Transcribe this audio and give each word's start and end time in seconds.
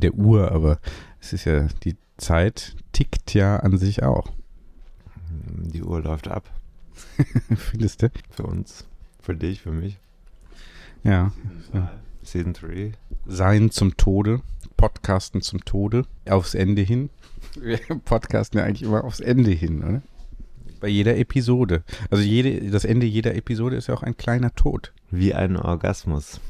Der, 0.00 0.14
Uhr, 0.14 0.50
aber 0.52 0.78
es 1.20 1.32
ist 1.32 1.44
ja, 1.44 1.68
die 1.84 1.96
Zeit 2.16 2.76
tickt 2.92 3.34
ja 3.34 3.56
an 3.56 3.78
sich 3.78 4.02
auch. 4.02 4.32
Die 5.30 5.82
Uhr 5.82 6.02
läuft 6.02 6.28
ab. 6.28 6.50
Findest 7.56 8.02
du? 8.02 8.10
Für 8.30 8.44
uns, 8.44 8.86
für 9.20 9.34
dich, 9.34 9.60
für 9.60 9.72
mich. 9.72 9.98
Ja. 11.02 11.32
Season 12.22 12.52
3. 12.52 12.92
Sein 13.26 13.70
zum 13.70 13.96
Tode, 13.96 14.42
Podcasten 14.76 15.40
zum 15.40 15.64
Tode, 15.64 16.04
aufs 16.28 16.54
Ende 16.54 16.82
hin. 16.82 17.10
Wir 17.58 17.78
podcasten 18.04 18.58
ja 18.58 18.66
eigentlich 18.66 18.82
immer 18.82 19.04
aufs 19.04 19.20
Ende 19.20 19.50
hin, 19.50 19.82
oder? 19.82 20.02
Bei 20.80 20.88
jeder 20.88 21.16
Episode. 21.16 21.82
Also 22.10 22.22
jede, 22.22 22.70
das 22.70 22.84
Ende 22.84 23.06
jeder 23.06 23.34
Episode 23.34 23.76
ist 23.76 23.88
ja 23.88 23.94
auch 23.94 24.02
ein 24.02 24.16
kleiner 24.16 24.54
Tod. 24.54 24.92
Wie 25.10 25.34
ein 25.34 25.56
Orgasmus. 25.56 26.40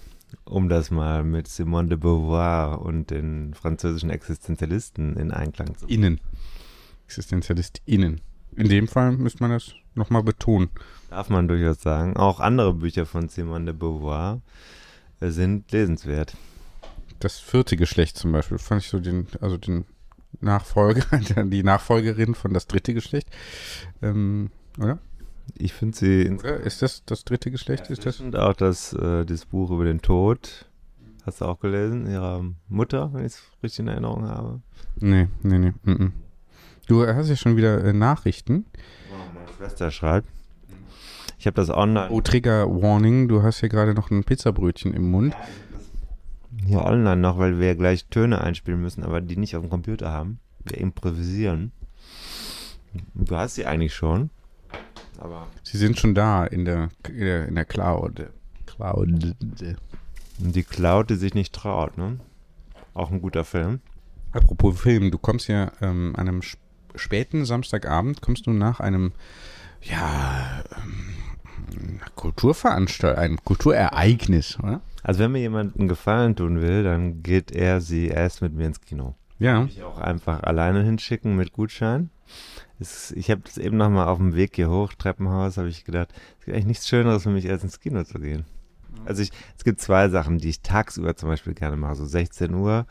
Um 0.45 0.69
das 0.69 0.91
mal 0.91 1.25
mit 1.25 1.49
Simone 1.49 1.89
de 1.89 1.99
Beauvoir 1.99 2.83
und 2.83 3.11
den 3.11 3.55
französischen 3.55 4.11
Existenzialisten 4.11 5.17
in 5.17 5.33
Einklang 5.33 5.77
zu 5.77 5.87
bringen. 5.87 6.03
Innen. 6.03 6.21
Existenzialist 7.07 7.83
innen. 7.87 8.21
In 8.57 8.69
dem 8.69 8.89
Fall 8.89 9.13
müsste 9.13 9.43
man 9.43 9.53
das 9.53 9.73
nochmal 9.95 10.23
betonen. 10.23 10.71
Darf 11.09 11.29
man 11.29 11.49
durchaus 11.49 11.81
sagen. 11.81 12.17
Auch 12.17 12.41
andere 12.41 12.75
Bücher 12.75 13.07
von 13.07 13.29
Simone 13.29 13.67
de 13.67 13.75
Beauvoir 13.75 14.41
sind 15.21 15.71
lesenswert. 15.73 16.37
Das 17.19 17.39
vierte 17.39 17.77
Geschlecht 17.77 18.17
zum 18.17 18.33
Beispiel, 18.33 18.59
fand 18.59 18.83
ich 18.83 18.89
so 18.89 18.99
den, 18.99 19.27
also 19.41 19.57
den 19.57 19.85
Nachfolger, 20.41 21.05
die 21.45 21.63
Nachfolgerin 21.63 22.35
von 22.35 22.55
das 22.55 22.67
dritte 22.67 22.95
Geschlecht. 22.95 23.29
Ähm, 24.03 24.51
oder? 24.79 24.99
Ich 25.55 25.73
finde 25.73 25.97
sie 25.97 26.31
Oder? 26.31 26.61
Ist 26.61 26.83
das 26.83 27.05
das 27.05 27.25
dritte 27.25 27.51
Geschlecht? 27.51 27.91
Ist 27.91 28.07
das? 28.07 28.21
Und 28.21 28.37
auch 28.37 28.55
das, 28.55 28.93
äh, 28.93 29.25
das 29.25 29.47
Buch 29.47 29.71
über 29.71 29.85
den 29.85 30.01
Tod. 30.01 30.67
Hast 31.25 31.41
du 31.41 31.45
auch 31.45 31.61
gelesen? 31.61 32.11
Ihrer 32.11 32.45
Mutter, 32.69 33.13
wenn 33.13 33.21
ich 33.21 33.33
es 33.33 33.43
richtig 33.63 33.81
in 33.81 33.89
Erinnerung 33.89 34.29
habe. 34.29 34.61
Nee, 34.97 35.29
nee, 35.43 35.59
nee. 35.59 35.73
Mm 35.85 35.91
-mm. 35.91 36.11
Du 36.87 37.07
hast 37.07 37.29
ja 37.29 37.37
schon 37.37 37.57
wieder 37.57 37.85
äh, 37.85 37.93
Nachrichten. 37.93 38.65
Meine 39.35 39.49
Schwester 39.57 39.91
schreibt. 39.91 40.29
Ich 41.39 41.47
habe 41.47 41.55
das 41.55 41.71
online. 41.71 42.11
Oh, 42.11 42.21
Trigger 42.21 42.67
Warning, 42.69 43.29
du 43.29 43.43
hast 43.43 43.61
ja 43.61 43.69
gerade 43.69 43.95
noch 43.95 44.11
ein 44.11 44.25
Pizzabrötchen 44.25 44.93
im 44.93 45.11
Mund. 45.11 45.35
hier 46.67 46.85
online 46.85 47.17
noch, 47.17 47.39
weil 47.39 47.59
wir 47.59 47.75
gleich 47.77 48.07
Töne 48.07 48.41
einspielen 48.41 48.81
müssen, 48.81 49.05
aber 49.05 49.21
die 49.21 49.37
nicht 49.37 49.57
auf 49.57 49.63
dem 49.63 49.71
Computer 49.71 50.11
haben. 50.11 50.39
Wir 50.65 50.79
improvisieren. 50.79 51.73
Du 53.15 53.37
hast 53.37 53.55
sie 53.55 53.67
eigentlich 53.67 53.95
schon. 53.95 54.31
Aber 55.19 55.47
Sie 55.63 55.77
sind 55.79 55.99
schon 55.99 56.15
da 56.15 56.45
in 56.45 56.65
der, 56.65 56.89
in 57.09 57.19
der, 57.21 57.49
in 57.49 57.55
der 57.55 57.65
Cloud. 57.65 58.27
Cloud. 58.67 59.35
die 60.39 60.63
Cloud, 60.63 61.11
die 61.11 61.17
sich 61.17 61.35
nicht 61.35 61.55
traut, 61.55 61.99
ne? 61.99 62.19
Auch 62.95 63.11
ein 63.11 63.21
guter 63.21 63.45
Film. 63.45 63.81
Apropos 64.33 64.81
Film, 64.81 65.11
du 65.11 65.19
kommst 65.19 65.49
ja 65.49 65.73
ähm, 65.81 66.15
an 66.17 66.29
einem 66.29 66.41
sp- 66.41 66.59
späten 66.95 67.45
Samstagabend, 67.45 68.23
kommst 68.23 68.47
du 68.47 68.53
nach 68.53 68.81
einem, 68.81 69.13
ja, 69.83 70.63
ähm, 70.77 72.01
Kulturveranstaltung, 72.17 73.19
einem 73.23 73.45
Kulturereignis, 73.45 74.59
oder? 74.61 74.81
Also 75.03 75.21
wenn 75.21 75.33
mir 75.33 75.41
jemand 75.41 75.77
einen 75.79 75.89
Gefallen 75.89 76.37
tun 76.37 76.61
will, 76.61 76.83
dann 76.85 77.23
geht 77.23 77.53
er 77.53 77.81
sie 77.81 78.09
erst 78.09 78.43
mit 78.43 78.55
mir 78.55 78.67
ins 78.67 78.81
Kino. 78.81 79.15
Ja. 79.39 79.63
mich 79.63 79.83
auch 79.83 79.99
einfach 79.99 80.43
alleine 80.43 80.83
hinschicken 80.83 81.35
mit 81.37 81.53
Gutschein. 81.53 82.11
Es, 82.81 83.13
ich 83.13 83.31
habe 83.31 83.43
das 83.45 83.59
eben 83.59 83.77
nochmal 83.77 84.09
auf 84.09 84.19
dem 84.19 84.35
Weg 84.35 84.57
hier 84.57 84.71
hoch, 84.71 84.95
Treppenhaus, 84.95 85.59
habe 85.59 85.69
ich 85.69 85.85
gedacht, 85.85 86.13
es 86.39 86.47
gibt 86.47 86.57
eigentlich 86.57 86.67
nichts 86.67 86.89
Schöneres 86.89 87.23
für 87.25 87.31
mich, 87.31 87.49
als 87.49 87.63
ins 87.63 87.81
Kino 87.81 88.03
zu 88.05 88.19
gehen. 88.19 88.47
Also 89.05 89.23
ich, 89.23 89.31
es 89.57 89.65
gibt 89.65 89.81
zwei 89.81 90.09
Sachen, 90.09 90.39
die 90.39 90.49
ich 90.49 90.63
tagsüber 90.63 91.17
zum 91.17 91.29
Beispiel 91.29 91.55
gerne 91.55 91.77
mache. 91.77 91.95
So 91.95 92.07
16 92.07 92.55
Uhr 92.55 92.87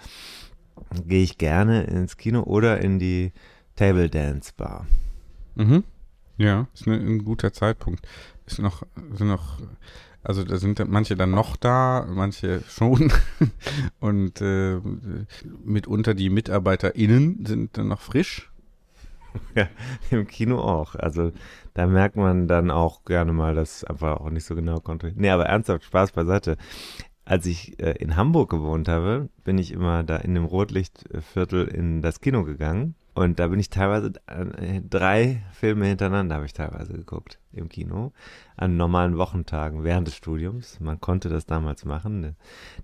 gehe 1.06 1.24
ich 1.24 1.38
gerne 1.38 1.84
ins 1.84 2.18
Kino 2.18 2.44
oder 2.44 2.82
in 2.82 3.00
die 3.00 3.32
Table 3.76 4.10
Dance 4.10 4.52
Bar. 4.56 4.86
Mhm. 5.56 5.84
Ja, 6.38 6.68
ist 6.74 6.88
ne, 6.88 6.96
ein 6.96 7.26
guter 7.26 7.52
Zeitpunkt. 7.52 8.08
Ist 8.46 8.60
noch, 8.60 8.84
sind 9.14 9.28
noch, 9.28 9.60
also 10.24 10.44
da 10.44 10.58
sind 10.58 10.82
manche 10.88 11.16
dann 11.16 11.32
noch 11.32 11.58
da, 11.58 12.08
manche 12.10 12.64
schon. 12.68 13.12
Und 14.00 14.42
äh, 14.42 14.80
mitunter 15.64 16.14
die 16.14 16.30
MitarbeiterInnen 16.30 17.46
sind 17.46 17.78
dann 17.78 17.90
noch 17.90 18.02
frisch. 18.02 18.50
Ja, 19.56 19.68
im 20.12 20.28
Kino 20.28 20.60
auch. 20.60 20.96
Also 20.96 21.32
da 21.74 21.88
merkt 21.88 22.16
man 22.16 22.48
dann 22.48 22.72
auch 22.72 23.06
gerne 23.06 23.34
mal, 23.34 23.56
dass 23.56 23.84
einfach 23.84 24.20
auch 24.20 24.30
nicht 24.30 24.46
so 24.46 24.56
genau 24.56 24.80
kontrolliert. 24.80 25.20
Nee, 25.20 25.30
aber 25.30 25.46
ernsthaft, 25.46 25.84
Spaß 25.84 26.12
beiseite. 26.12 26.58
Als 27.26 27.46
ich 27.46 27.80
äh, 27.80 27.92
in 28.00 28.16
Hamburg 28.16 28.50
gewohnt 28.50 28.88
habe, 28.88 29.30
bin 29.44 29.58
ich 29.58 29.72
immer 29.72 30.04
da 30.04 30.18
in 30.18 30.34
dem 30.34 30.46
Rotlichtviertel 30.46 31.68
in 31.68 32.02
das 32.02 32.22
Kino 32.22 32.44
gegangen. 32.44 32.96
Und 33.14 33.38
da 33.38 33.50
bin 33.50 33.60
ich 33.60 33.70
teilweise, 33.70 34.14
äh, 34.28 34.82
drei 34.82 35.44
Filme 35.52 35.88
hintereinander 35.88 36.36
habe 36.36 36.46
ich 36.46 36.54
teilweise 36.54 36.94
geguckt 36.94 37.40
im 37.52 37.68
Kino. 37.70 38.14
An 38.56 38.78
normalen 38.78 39.18
Wochentagen 39.18 39.84
während 39.84 40.08
des 40.08 40.16
Studiums. 40.16 40.80
Man 40.80 41.00
konnte 41.02 41.30
das 41.30 41.46
damals 41.46 41.86
machen. 41.86 42.36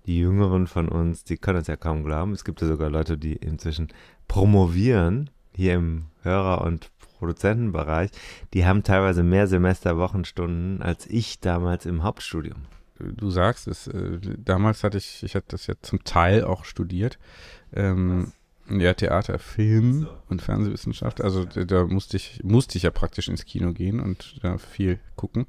Die 0.05 0.19
Jüngeren 0.19 0.67
von 0.67 0.89
uns, 0.89 1.23
die 1.23 1.37
können 1.37 1.59
es 1.59 1.67
ja 1.67 1.75
kaum 1.75 2.03
glauben. 2.03 2.33
Es 2.33 2.43
gibt 2.43 2.61
ja 2.61 2.67
sogar 2.67 2.89
Leute, 2.89 3.17
die 3.17 3.33
inzwischen 3.33 3.87
promovieren 4.27 5.29
hier 5.55 5.75
im 5.75 6.05
Hörer- 6.21 6.61
und 6.61 6.91
Produzentenbereich, 7.17 8.11
die 8.53 8.65
haben 8.65 8.83
teilweise 8.83 9.23
mehr 9.23 9.47
Semesterwochenstunden 9.47 10.81
als 10.81 11.07
ich 11.07 11.39
damals 11.39 11.85
im 11.85 12.03
Hauptstudium. 12.03 12.65
Du 12.99 13.29
sagst 13.29 13.67
es, 13.67 13.87
äh, 13.87 14.19
damals 14.37 14.83
hatte 14.83 14.97
ich, 14.97 15.23
ich 15.23 15.35
hatte 15.35 15.47
das 15.49 15.67
ja 15.67 15.73
zum 15.81 16.03
Teil 16.03 16.43
auch 16.43 16.63
studiert. 16.63 17.17
Ähm, 17.73 18.31
ja, 18.69 18.93
Theater, 18.93 19.37
Film 19.37 20.07
und 20.29 20.41
Fernsehwissenschaft. 20.41 21.21
Also 21.21 21.45
da, 21.45 21.65
da 21.65 21.85
musste 21.85 22.17
ich, 22.17 22.41
musste 22.43 22.77
ich 22.77 22.83
ja 22.83 22.91
praktisch 22.91 23.27
ins 23.27 23.45
Kino 23.45 23.73
gehen 23.73 23.99
und 23.99 24.39
da 24.41 24.57
viel 24.57 24.99
gucken. 25.15 25.45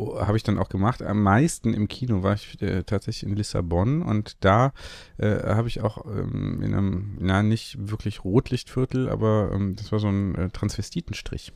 Oh, 0.00 0.20
Habe 0.20 0.36
ich 0.36 0.44
dann 0.44 0.58
auch 0.58 0.68
gemacht. 0.68 1.02
Am 1.02 1.24
meisten 1.24 1.74
im 1.74 1.88
Kino 1.88 2.22
war 2.22 2.34
ich 2.34 2.62
äh, 2.62 2.84
tatsächlich 2.84 3.28
in 3.28 3.34
Lissabon 3.34 4.02
und 4.02 4.36
da 4.44 4.72
äh, 5.16 5.40
habe 5.42 5.66
ich 5.66 5.80
auch 5.80 6.06
ähm, 6.06 6.62
in 6.62 6.72
einem, 6.72 7.16
na 7.18 7.42
nicht 7.42 7.90
wirklich 7.90 8.22
Rotlichtviertel, 8.22 9.08
aber 9.08 9.50
ähm, 9.52 9.74
das 9.74 9.90
war 9.90 9.98
so 9.98 10.06
ein 10.06 10.36
äh, 10.36 10.50
Transvestitenstrich. 10.50 11.52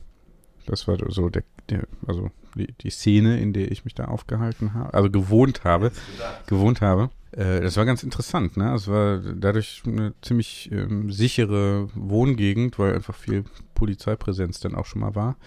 Das 0.65 0.89
war 0.89 0.97
so 1.09 1.29
der, 1.29 1.43
der 1.69 1.87
also 2.05 2.31
die, 2.55 2.73
die 2.81 2.89
Szene, 2.89 3.39
in 3.39 3.53
der 3.53 3.71
ich 3.71 3.85
mich 3.85 3.95
da 3.95 4.05
aufgehalten 4.05 4.73
habe, 4.73 4.93
also 4.93 5.09
gewohnt 5.09 5.63
habe, 5.63 5.93
gewohnt 6.47 6.81
habe. 6.81 7.11
Äh, 7.31 7.61
das 7.61 7.77
war 7.77 7.85
ganz 7.85 8.03
interessant, 8.03 8.57
ne? 8.57 8.73
Es 8.73 8.89
war 8.89 9.19
dadurch 9.19 9.83
eine 9.85 10.15
ziemlich 10.21 10.69
ähm, 10.69 11.09
sichere 11.09 11.87
Wohngegend, 11.95 12.77
weil 12.77 12.93
einfach 12.93 13.15
viel 13.15 13.45
Polizeipräsenz 13.73 14.59
dann 14.59 14.75
auch 14.75 14.85
schon 14.85 14.99
mal 14.99 15.15
war. 15.15 15.37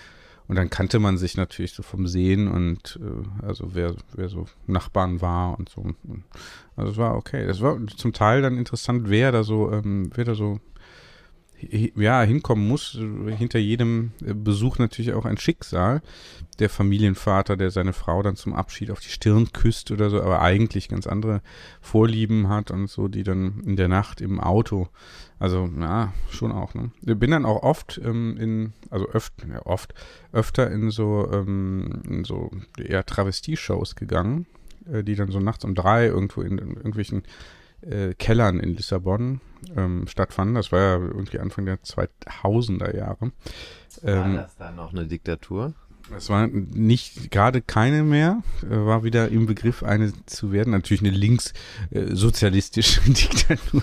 Und 0.49 0.57
dann 0.57 0.71
kannte 0.71 0.99
man 0.99 1.19
sich 1.19 1.37
natürlich 1.37 1.73
so 1.73 1.83
vom 1.83 2.07
Sehen 2.07 2.49
und 2.49 3.01
äh, 3.03 3.47
also 3.47 3.75
wer, 3.75 3.95
wer 4.15 4.29
so 4.29 4.47
Nachbarn 4.67 5.21
war 5.21 5.59
und 5.59 5.69
so. 5.69 5.95
Also 6.77 6.93
es 6.93 6.97
war 6.99 7.17
okay. 7.17 7.43
Es 7.45 7.61
war 7.61 7.79
zum 7.97 8.13
Teil 8.13 8.43
dann 8.43 8.57
interessant, 8.57 9.09
wer 9.09 9.33
da 9.33 9.43
so, 9.43 9.73
ähm, 9.73 10.11
wer 10.15 10.25
da 10.25 10.35
so 10.35 10.61
ja, 11.59 12.23
hinkommen 12.23 12.67
muss. 12.69 12.99
Hinter 13.39 13.59
jedem 13.59 14.13
äh, 14.25 14.35
Besuch 14.35 14.79
natürlich 14.79 15.15
auch 15.15 15.25
ein 15.25 15.39
Schicksal. 15.39 16.03
Der 16.59 16.69
Familienvater, 16.69 17.57
der 17.57 17.71
seine 17.71 17.93
Frau 17.93 18.23
dann 18.23 18.37
zum 18.37 18.55
Abschied 18.55 18.91
auf 18.91 19.01
die 19.01 19.09
Stirn 19.09 19.53
küsst 19.53 19.91
oder 19.91 20.11
so, 20.11 20.21
aber 20.21 20.43
eigentlich 20.43 20.89
ganz 20.89 21.07
andere 21.07 21.43
Vorlieben 21.81 22.49
hat 22.49 22.71
und 22.71 22.89
so, 22.89 23.09
die 23.09 23.23
dann 23.23 23.63
in 23.65 23.77
der 23.77 23.89
Nacht 23.89 24.21
im 24.21 24.41
Auto, 24.41 24.89
also 25.39 25.69
ja, 25.79 26.13
schon 26.31 26.53
auch. 26.53 26.75
Ne? 26.75 26.91
Ich 27.03 27.19
bin 27.19 27.31
dann 27.31 27.45
auch 27.45 27.63
oft 27.63 28.01
ähm, 28.03 28.37
in, 28.39 28.73
also 28.91 29.07
öft, 29.09 29.35
ja, 29.49 29.65
oft, 29.65 29.95
öfter 30.33 30.71
in 30.71 30.91
so, 30.91 31.31
ähm, 31.33 32.03
in 32.09 32.25
so 32.25 32.51
eher 32.79 33.05
Travestie-Shows 33.05 33.97
gegangen, 33.97 34.47
äh, 34.91 35.05
die 35.05 35.15
dann 35.15 35.31
so 35.31 35.41
nachts 35.41 35.65
um 35.65 35.75
drei 35.75 36.07
irgendwo 36.07 36.41
in, 36.41 36.59
in 36.59 36.77
irgendwelchen 36.77 37.25
äh, 37.83 38.15
Kellern 38.15 38.61
in 38.61 38.75
Lissabon 38.75 39.41
ähm, 39.77 40.07
stattfanden. 40.07 40.55
Das 40.55 40.73
war 40.73 40.81
ja 40.81 40.95
irgendwie 40.97 41.39
Anfang 41.39 41.67
der 41.67 41.83
2000er 41.83 42.97
Jahre. 42.97 43.33
War 44.03 44.27
Ähm, 44.27 44.37
das 44.37 44.57
dann 44.57 44.77
noch 44.77 44.93
eine 44.93 45.07
Diktatur? 45.07 45.75
Es 46.15 46.29
war 46.29 46.47
nicht 46.47 47.31
gerade 47.31 47.61
keine 47.61 48.03
mehr, 48.03 48.43
äh, 48.63 48.69
war 48.69 49.03
wieder 49.03 49.29
im 49.29 49.47
Begriff, 49.47 49.83
eine 49.83 50.13
zu 50.27 50.53
werden. 50.53 50.71
Natürlich 50.71 51.03
eine 51.03 51.11
linkssozialistische 51.11 53.01
Diktatur. 53.07 53.83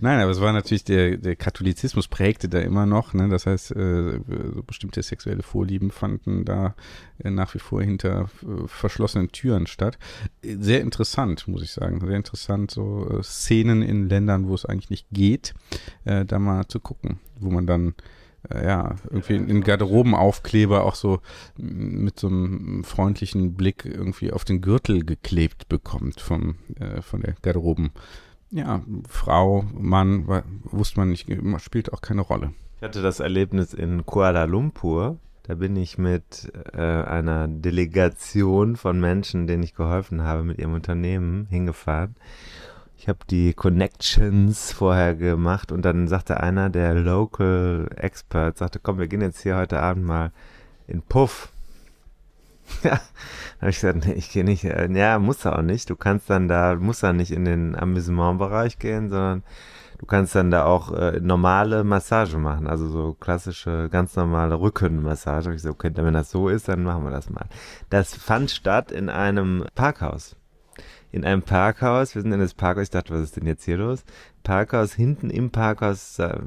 Nein, 0.00 0.20
aber 0.20 0.30
es 0.30 0.40
war 0.40 0.52
natürlich 0.52 0.84
der, 0.84 1.16
der 1.16 1.36
Katholizismus 1.36 2.08
prägte 2.08 2.48
da 2.48 2.60
immer 2.60 2.86
noch. 2.86 3.12
Ne? 3.14 3.28
Das 3.28 3.46
heißt, 3.46 3.72
äh, 3.72 4.20
so 4.54 4.62
bestimmte 4.62 5.02
sexuelle 5.02 5.42
Vorlieben 5.42 5.90
fanden 5.90 6.44
da 6.44 6.74
äh, 7.18 7.30
nach 7.30 7.54
wie 7.54 7.58
vor 7.58 7.82
hinter 7.82 8.30
äh, 8.42 8.66
verschlossenen 8.66 9.32
Türen 9.32 9.66
statt. 9.66 9.98
Äh, 10.42 10.56
Sehr 10.58 10.80
interessant, 10.80 11.46
muss 11.48 11.62
ich 11.62 11.72
sagen. 11.72 12.00
Sehr 12.00 12.16
interessant, 12.16 12.70
so 12.70 13.08
äh, 13.10 13.22
Szenen 13.22 13.82
in 13.82 14.08
Ländern, 14.08 14.48
wo 14.48 14.54
es 14.54 14.64
eigentlich 14.64 14.90
nicht 14.90 15.06
geht, 15.10 15.54
äh, 16.04 16.24
da 16.24 16.38
mal 16.38 16.66
zu 16.68 16.80
gucken, 16.80 17.18
wo 17.38 17.50
man 17.50 17.66
dann 17.66 17.88
äh, 17.88 17.92
ja, 18.52 18.94
irgendwie 19.10 19.36
in 19.36 19.62
Garderobenaufkleber 19.62 20.84
auch 20.84 20.94
so 20.94 21.20
m, 21.58 22.04
mit 22.04 22.18
so 22.18 22.28
einem 22.28 22.84
freundlichen 22.84 23.54
Blick 23.54 23.84
irgendwie 23.84 24.32
auf 24.32 24.44
den 24.44 24.60
Gürtel 24.60 25.04
geklebt 25.04 25.68
bekommt 25.68 26.20
vom, 26.20 26.56
äh, 26.78 27.02
von 27.02 27.20
der 27.20 27.34
Garderoben. 27.42 27.90
Ja, 28.50 28.82
Frau, 29.08 29.64
Mann, 29.74 30.26
wa- 30.26 30.42
wusste 30.64 30.98
man 31.00 31.10
nicht, 31.10 31.28
spielt 31.58 31.92
auch 31.92 32.00
keine 32.00 32.22
Rolle. 32.22 32.52
Ich 32.76 32.82
hatte 32.82 33.02
das 33.02 33.20
Erlebnis 33.20 33.74
in 33.74 34.06
Kuala 34.06 34.44
Lumpur. 34.44 35.18
Da 35.44 35.54
bin 35.56 35.76
ich 35.76 35.98
mit 35.98 36.50
äh, 36.72 36.78
einer 36.80 37.46
Delegation 37.48 38.76
von 38.76 38.98
Menschen, 39.00 39.46
denen 39.46 39.62
ich 39.62 39.74
geholfen 39.74 40.22
habe, 40.22 40.44
mit 40.44 40.58
ihrem 40.58 40.74
Unternehmen 40.74 41.46
hingefahren. 41.50 42.14
Ich 43.00 43.08
habe 43.08 43.20
die 43.30 43.54
Connections 43.54 44.72
vorher 44.72 45.14
gemacht 45.14 45.72
und 45.72 45.86
dann 45.86 46.06
sagte 46.06 46.38
einer, 46.38 46.68
der 46.68 46.92
Local 46.92 47.88
Expert, 47.96 48.58
sagte, 48.58 48.78
komm, 48.78 48.98
wir 48.98 49.08
gehen 49.08 49.22
jetzt 49.22 49.40
hier 49.40 49.56
heute 49.56 49.80
Abend 49.80 50.04
mal 50.04 50.32
in 50.86 51.00
Puff. 51.00 51.48
Ja, 52.82 52.90
da 52.90 53.62
habe 53.62 53.70
ich 53.70 53.80
gesagt, 53.80 54.04
nee, 54.04 54.12
ich 54.12 54.30
gehe 54.30 54.44
nicht. 54.44 54.64
Äh, 54.64 54.92
Ja, 54.92 55.18
musst 55.18 55.46
du 55.46 55.48
auch 55.48 55.62
nicht. 55.62 55.88
Du 55.88 55.96
kannst 55.96 56.28
dann 56.28 56.46
da, 56.46 56.76
musst 56.76 57.02
dann 57.02 57.16
nicht 57.16 57.30
in 57.30 57.46
den 57.46 57.74
Amüsementbereich 57.74 58.78
gehen, 58.78 59.08
sondern 59.08 59.44
du 59.96 60.04
kannst 60.04 60.34
dann 60.34 60.50
da 60.50 60.66
auch 60.66 60.92
äh, 60.92 61.20
normale 61.20 61.84
Massage 61.84 62.36
machen, 62.36 62.66
also 62.66 62.86
so 62.86 63.14
klassische, 63.18 63.88
ganz 63.90 64.14
normale 64.14 64.60
Rückenmassage. 64.60 65.54
Ich 65.54 65.62
so, 65.62 65.70
okay, 65.70 65.90
wenn 65.94 66.12
das 66.12 66.30
so 66.30 66.50
ist, 66.50 66.68
dann 66.68 66.84
machen 66.84 67.04
wir 67.04 67.10
das 67.10 67.30
mal. 67.30 67.46
Das 67.88 68.14
fand 68.14 68.50
statt 68.50 68.92
in 68.92 69.08
einem 69.08 69.64
Parkhaus. 69.74 70.36
In 71.12 71.24
einem 71.24 71.42
Parkhaus, 71.42 72.14
wir 72.14 72.22
sind 72.22 72.32
in 72.32 72.40
das 72.40 72.54
Parkhaus, 72.54 72.84
ich 72.84 72.90
dachte, 72.90 73.12
was 73.12 73.22
ist 73.22 73.36
denn 73.36 73.46
jetzt 73.46 73.64
hier 73.64 73.76
los? 73.78 74.04
Parkhaus, 74.42 74.94
hinten 74.94 75.30
im 75.30 75.50
Parkhaus, 75.50 76.18
äh, 76.18 76.38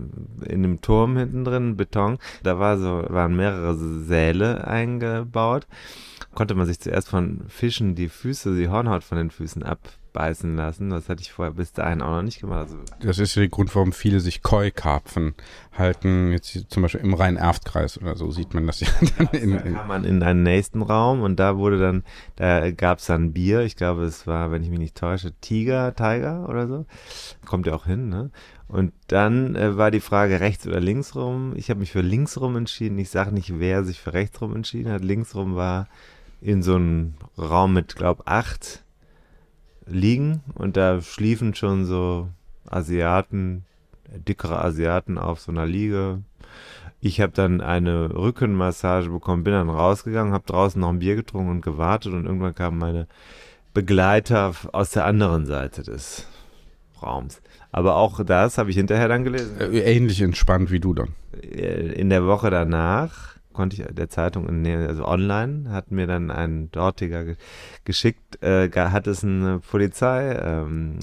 in 0.45 0.63
einem 0.63 0.81
Turm 0.81 1.18
hinten 1.18 1.44
drin, 1.44 1.75
Beton, 1.75 2.18
da 2.44 2.60
war 2.60 2.77
so, 2.77 3.06
waren 3.10 3.36
mehrere 3.36 3.75
Säle 3.75 4.65
eingebaut. 4.65 5.68
Konnte 6.33 6.56
man 6.56 6.65
sich 6.65 6.80
zuerst 6.80 7.10
von 7.10 7.42
Fischen 7.48 7.95
die 7.95 8.10
Füße, 8.10 8.56
die 8.56 8.69
Hornhaut 8.69 9.04
von 9.04 9.18
den 9.18 9.31
Füßen 9.31 9.63
abbeißen 10.13 10.56
lassen. 10.56 10.89
Das 10.92 11.10
hatte 11.10 11.21
ich 11.21 11.31
vorher 11.31 11.54
bis 11.54 11.74
dahin 11.74 12.01
auch 12.01 12.12
noch 12.12 12.21
nicht 12.21 12.39
gemacht. 12.39 12.62
Also 12.62 12.77
Das 13.00 13.19
ist 13.19 13.36
der 13.36 13.48
Grund, 13.48 13.74
warum 13.75 13.92
viele 13.92 14.19
sich 14.19 14.44
Koi-Karpfen 14.44 15.33
halten. 15.77 16.31
Jetzt 16.31 16.65
zum 16.69 16.83
Beispiel 16.83 17.01
im 17.01 17.13
Rhein-Erft-Kreis 17.13 18.00
oder 18.00 18.15
so 18.15 18.31
sieht 18.31 18.54
man 18.54 18.68
das 18.68 18.80
ja 18.80 18.88
dann 19.18 19.27
in, 19.30 19.51
Da 19.51 19.57
in 19.60 19.74
kam 19.74 19.88
man 19.88 20.04
in 20.06 20.21
einen 20.21 20.44
nächsten 20.44 20.81
Raum 20.81 21.21
und 21.21 21.39
da 21.39 21.57
wurde 21.57 21.80
dann, 21.80 22.04
da 22.36 22.71
gab 22.71 23.00
es 23.00 23.07
dann 23.07 23.33
Bier. 23.33 23.62
Ich 23.62 23.75
glaube, 23.75 24.04
es 24.04 24.27
war, 24.27 24.51
wenn 24.51 24.63
ich 24.63 24.69
mich 24.69 24.80
nicht 24.80 24.95
täusche, 24.95 25.33
Tiger, 25.42 25.95
Tiger 25.95 26.48
oder 26.48 26.68
so. 26.68 26.86
Kommt 27.45 27.65
ja 27.65 27.74
auch 27.74 27.86
hin, 27.86 28.10
ne? 28.10 28.30
Und 28.68 28.94
dann 29.07 29.56
äh, 29.56 29.77
war 29.77 29.92
die 29.92 30.00
Frage 30.00 30.39
rechts 30.39 30.65
oder 30.65 30.80
links 30.80 31.15
rum. 31.15 31.54
Ich 31.56 31.69
habe 31.69 31.80
mich 31.80 31.92
für 31.92 32.01
links 32.01 32.39
rum 32.39 32.56
entschieden. 32.56 32.98
Ich 32.98 33.10
sage 33.10 33.31
nicht, 33.31 33.60
wer 33.60 33.83
sich 33.83 34.00
für 34.00 34.13
rechts 34.13 34.42
rum 34.42 34.56
entschieden 34.56 34.92
hat. 34.92 35.04
Links 35.04 35.36
rum 35.36 35.56
war 35.56 35.88
in 36.42 36.63
so 36.63 36.75
einem 36.75 37.13
Raum 37.38 37.74
mit, 37.74 37.95
glaube 37.95 38.25
acht 38.25 38.82
liegen 39.85 40.41
und 40.56 40.77
da 40.77 41.01
schliefen 41.01 41.53
schon 41.56 41.85
so 41.85 42.30
Asiaten, 42.69 43.65
dickere 44.27 44.63
Asiaten 44.63 45.18
auf 45.18 45.39
so 45.39 45.51
einer 45.51 45.65
Liege. 45.65 46.21
Ich 47.01 47.19
habe 47.19 47.33
dann 47.33 47.59
eine 47.62 48.13
Rückenmassage 48.15 49.09
bekommen, 49.09 49.44
bin 49.44 49.53
dann 49.53 49.69
rausgegangen, 49.69 50.33
habe 50.33 50.45
draußen 50.47 50.80
noch 50.80 50.89
ein 50.89 51.00
Bier 51.00 51.15
getrunken 51.15 51.51
und 51.51 51.62
gewartet 51.62 52.13
und 52.13 52.25
irgendwann 52.25 52.56
kamen 52.56 52.77
meine 52.77 53.07
Begleiter 53.74 54.53
aus 54.71 54.91
der 54.91 55.06
anderen 55.06 55.45
Seite 55.45 55.83
des 55.83 56.27
Raums. 57.01 57.41
Aber 57.71 57.95
auch 57.95 58.24
das 58.24 58.57
habe 58.57 58.69
ich 58.69 58.77
hinterher 58.77 59.07
dann 59.07 59.24
gelesen. 59.24 59.59
äh, 59.59 59.79
ähnlich 59.79 60.21
entspannt 60.21 60.71
wie 60.71 60.79
du 60.79 60.94
dann. 60.94 61.09
Äh, 61.41 61.91
In 61.94 62.09
der 62.09 62.25
Woche 62.25 62.50
danach 62.50 63.32
konnte 63.53 63.81
ich 63.81 63.88
der 63.95 64.09
Zeitung, 64.09 64.63
der- 64.63 64.88
also 64.89 65.05
online, 65.05 65.69
hat 65.69 65.91
mir 65.91 66.07
dann 66.07 66.31
ein 66.31 66.69
dortiger 66.71 67.23
ge- 67.23 67.35
geschickt, 67.85 68.44
äh, 68.44 68.69
hat 68.71 69.07
es 69.07 69.23
eine 69.23 69.59
Polizei 69.59 70.33
ähm, 70.35 70.97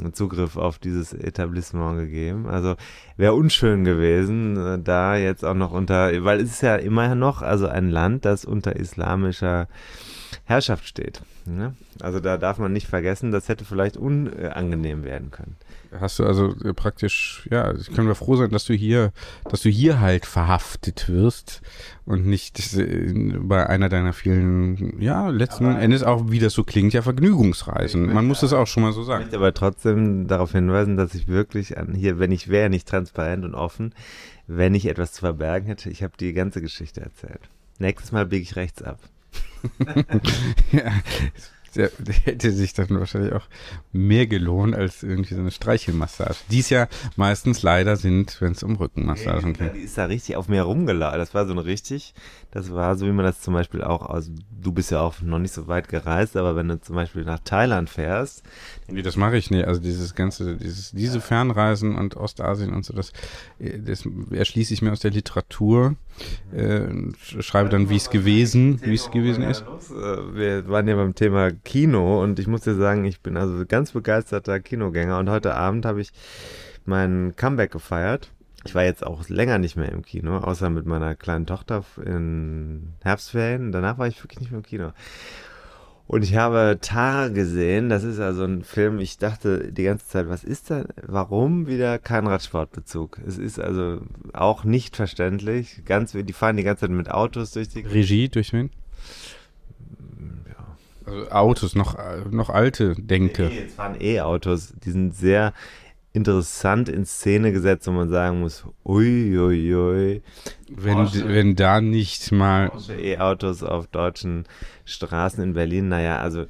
auf 0.56 0.78
dieses 0.78 1.12
Etablissement 1.12 1.98
gegeben. 1.98 2.46
Also 2.48 2.76
wäre 3.16 3.34
unschön 3.34 3.84
gewesen, 3.84 4.56
äh, 4.56 4.78
da 4.78 5.16
jetzt 5.16 5.44
auch 5.44 5.54
noch 5.54 5.72
unter, 5.72 6.24
weil 6.24 6.40
es 6.40 6.50
ist 6.50 6.62
ja 6.62 6.76
immer 6.76 7.14
noch 7.14 7.42
also 7.42 7.66
ein 7.68 7.88
Land, 7.90 8.24
das 8.24 8.44
unter 8.44 8.76
islamischer 8.76 9.68
Herrschaft 10.44 10.86
steht. 10.86 11.22
Ne? 11.46 11.74
Also 12.00 12.20
da 12.20 12.36
darf 12.36 12.58
man 12.58 12.72
nicht 12.72 12.86
vergessen, 12.86 13.32
das 13.32 13.48
hätte 13.48 13.64
vielleicht 13.64 13.96
unangenehm 13.96 15.04
werden 15.04 15.30
können. 15.30 15.56
Hast 15.98 16.18
du 16.18 16.24
also 16.24 16.54
äh, 16.64 16.72
praktisch, 16.72 17.48
ja, 17.50 17.74
ich 17.74 17.90
können 17.92 18.06
wir 18.06 18.14
froh 18.14 18.36
sein, 18.36 18.50
dass 18.50 18.64
du 18.64 18.74
hier, 18.74 19.12
dass 19.48 19.62
du 19.62 19.68
hier 19.68 20.00
halt 20.00 20.24
verhaftet 20.24 21.08
wirst 21.08 21.62
und 22.04 22.26
nicht 22.26 22.76
äh, 22.76 23.12
bei 23.40 23.66
einer 23.66 23.88
deiner 23.88 24.12
vielen, 24.12 25.00
ja, 25.00 25.28
letzten 25.30 25.64
Endes 25.66 26.02
auch, 26.04 26.30
wie 26.30 26.38
das 26.38 26.52
so 26.52 26.62
klingt, 26.62 26.92
ja, 26.92 27.02
Vergnügungsreisen. 27.02 28.12
Man 28.12 28.26
muss 28.26 28.40
das 28.40 28.52
auch 28.52 28.66
schon 28.66 28.84
mal 28.84 28.92
so 28.92 29.00
Ich 29.00 29.06
sagen. 29.08 29.22
möchte 29.24 29.36
aber 29.36 29.52
trotzdem 29.52 30.28
darauf 30.28 30.52
hinweisen, 30.52 30.96
dass 30.96 31.14
ich 31.14 31.26
wirklich 31.26 31.76
an 31.76 31.94
hier, 31.94 32.18
wenn 32.18 32.30
ich 32.30 32.48
wäre 32.48 32.70
nicht 32.70 32.88
transparent 32.88 33.44
und 33.44 33.54
offen, 33.54 33.94
wenn 34.46 34.74
ich 34.74 34.86
etwas 34.86 35.12
zu 35.12 35.20
verbergen 35.20 35.66
hätte, 35.66 35.90
ich 35.90 36.02
habe 36.02 36.12
die 36.20 36.32
ganze 36.32 36.60
Geschichte 36.60 37.00
erzählt. 37.00 37.50
Nächstes 37.78 38.12
Mal 38.12 38.26
biege 38.26 38.42
ich 38.42 38.56
rechts 38.56 38.82
ab. 38.82 38.98
ja, 40.72 40.92
der, 41.76 41.90
der 41.98 42.14
hätte 42.14 42.52
sich 42.52 42.72
dann 42.72 42.88
wahrscheinlich 42.90 43.32
auch 43.32 43.46
mehr 43.92 44.26
gelohnt 44.26 44.74
als 44.74 45.02
irgendwie 45.02 45.34
so 45.34 45.40
eine 45.40 45.50
Streichelmassage. 45.50 46.36
Die 46.50 46.60
es 46.60 46.70
ja 46.70 46.88
meistens 47.16 47.62
leider 47.62 47.96
sind, 47.96 48.40
wenn 48.40 48.52
es 48.52 48.62
um 48.62 48.76
Rückenmassagen 48.76 49.54
geht. 49.54 49.74
Die 49.74 49.80
ist 49.80 49.98
da 49.98 50.04
richtig 50.04 50.36
auf 50.36 50.48
mir 50.48 50.62
rumgelaufen. 50.62 51.18
Das 51.18 51.34
war 51.34 51.46
so 51.46 51.52
ein 51.52 51.58
richtig, 51.58 52.14
das 52.52 52.72
war 52.72 52.96
so, 52.96 53.06
wie 53.06 53.12
man 53.12 53.24
das 53.24 53.40
zum 53.40 53.54
Beispiel 53.54 53.82
auch 53.82 54.02
aus, 54.02 54.30
du 54.50 54.72
bist 54.72 54.90
ja 54.90 55.00
auch 55.00 55.20
noch 55.22 55.38
nicht 55.38 55.54
so 55.54 55.68
weit 55.68 55.88
gereist, 55.88 56.36
aber 56.36 56.56
wenn 56.56 56.68
du 56.68 56.80
zum 56.80 56.96
Beispiel 56.96 57.24
nach 57.24 57.40
Thailand 57.44 57.88
fährst, 57.88 58.42
Nee, 58.92 59.02
das 59.02 59.16
mache 59.16 59.36
ich 59.36 59.50
nicht. 59.50 59.66
Also 59.66 59.80
dieses 59.80 60.14
ganze, 60.14 60.56
dieses, 60.56 60.90
diese 60.90 61.20
Fernreisen 61.20 61.94
und 61.94 62.16
Ostasien 62.16 62.72
und 62.72 62.84
so, 62.84 62.92
das, 62.94 63.12
das 63.58 64.04
erschließe 64.30 64.74
ich 64.74 64.82
mir 64.82 64.92
aus 64.92 65.00
der 65.00 65.12
Literatur, 65.12 65.94
äh, 66.52 66.80
und 66.80 67.16
schreibe 67.16 67.68
dann, 67.68 67.88
wie 67.88 67.96
es 67.96 68.10
gewesen, 68.10 68.80
wie 68.82 68.94
es 68.94 69.10
gewesen 69.10 69.42
ist. 69.42 69.64
Äh, 69.90 70.34
Wir 70.34 70.68
waren 70.68 70.88
ja 70.88 70.96
beim 70.96 71.14
Thema 71.14 71.50
Kino 71.50 72.22
und 72.22 72.38
ich 72.38 72.46
muss 72.46 72.62
dir 72.62 72.74
sagen, 72.74 73.04
ich 73.04 73.20
bin 73.20 73.36
also 73.36 73.64
ganz 73.66 73.92
begeisterter 73.92 74.60
Kinogänger 74.60 75.18
und 75.18 75.30
heute 75.30 75.54
Abend 75.54 75.86
habe 75.86 76.00
ich 76.00 76.12
mein 76.84 77.34
Comeback 77.36 77.70
gefeiert. 77.70 78.30
Ich 78.64 78.74
war 78.74 78.84
jetzt 78.84 79.06
auch 79.06 79.28
länger 79.28 79.58
nicht 79.58 79.76
mehr 79.76 79.90
im 79.90 80.02
Kino, 80.02 80.36
außer 80.38 80.68
mit 80.70 80.86
meiner 80.86 81.14
kleinen 81.14 81.46
Tochter 81.46 81.84
in 82.04 82.92
Herbstferien. 83.02 83.72
Danach 83.72 83.98
war 83.98 84.06
ich 84.06 84.22
wirklich 84.22 84.40
nicht 84.40 84.50
mehr 84.50 84.58
im 84.58 84.66
Kino. 84.66 84.92
Und 86.06 86.22
ich 86.22 86.34
habe 86.34 86.78
Tar 86.80 87.30
gesehen. 87.30 87.88
Das 87.88 88.02
ist 88.02 88.18
also 88.18 88.44
ein 88.44 88.64
Film. 88.64 88.98
Ich 88.98 89.18
dachte 89.18 89.72
die 89.72 89.84
ganze 89.84 90.08
Zeit, 90.08 90.28
was 90.28 90.42
ist 90.42 90.68
da? 90.70 90.84
Warum 91.06 91.68
wieder 91.68 92.00
kein 92.00 92.26
Radsportbezug? 92.26 93.20
Es 93.24 93.38
ist 93.38 93.60
also 93.60 94.00
auch 94.32 94.64
nicht 94.64 94.96
verständlich. 94.96 95.82
Ganz, 95.84 96.10
die 96.12 96.32
fahren 96.32 96.56
die 96.56 96.64
ganze 96.64 96.80
Zeit 96.80 96.90
mit 96.90 97.10
Autos 97.10 97.52
durch 97.52 97.68
die 97.68 97.82
Regie 97.82 98.28
durch 98.28 98.52
wen? 98.52 98.70
Also 101.06 101.30
Autos, 101.30 101.74
noch, 101.76 101.96
äh, 101.96 102.24
noch 102.30 102.50
alte 102.50 102.94
Denke. 102.96 103.44
Nee, 103.44 103.64
es 103.66 103.78
waren 103.78 104.00
E-Autos, 104.00 104.74
die 104.84 104.90
sind 104.90 105.14
sehr 105.14 105.52
interessant 106.12 106.88
in 106.88 107.04
Szene 107.04 107.52
gesetzt, 107.52 107.86
wo 107.86 107.92
man 107.92 108.08
sagen 108.08 108.40
muss, 108.40 108.64
uiuiui, 108.84 109.74
ui, 109.74 109.74
ui. 109.74 110.22
Wenn, 110.68 110.98
wenn 111.28 111.56
da 111.56 111.80
nicht 111.80 112.32
mal, 112.32 112.70
E-Autos 112.98 113.62
auf 113.62 113.86
deutschen 113.86 114.44
Straßen 114.84 115.42
in 115.42 115.52
Berlin, 115.54 115.88
naja, 115.88 116.18
also 116.18 116.46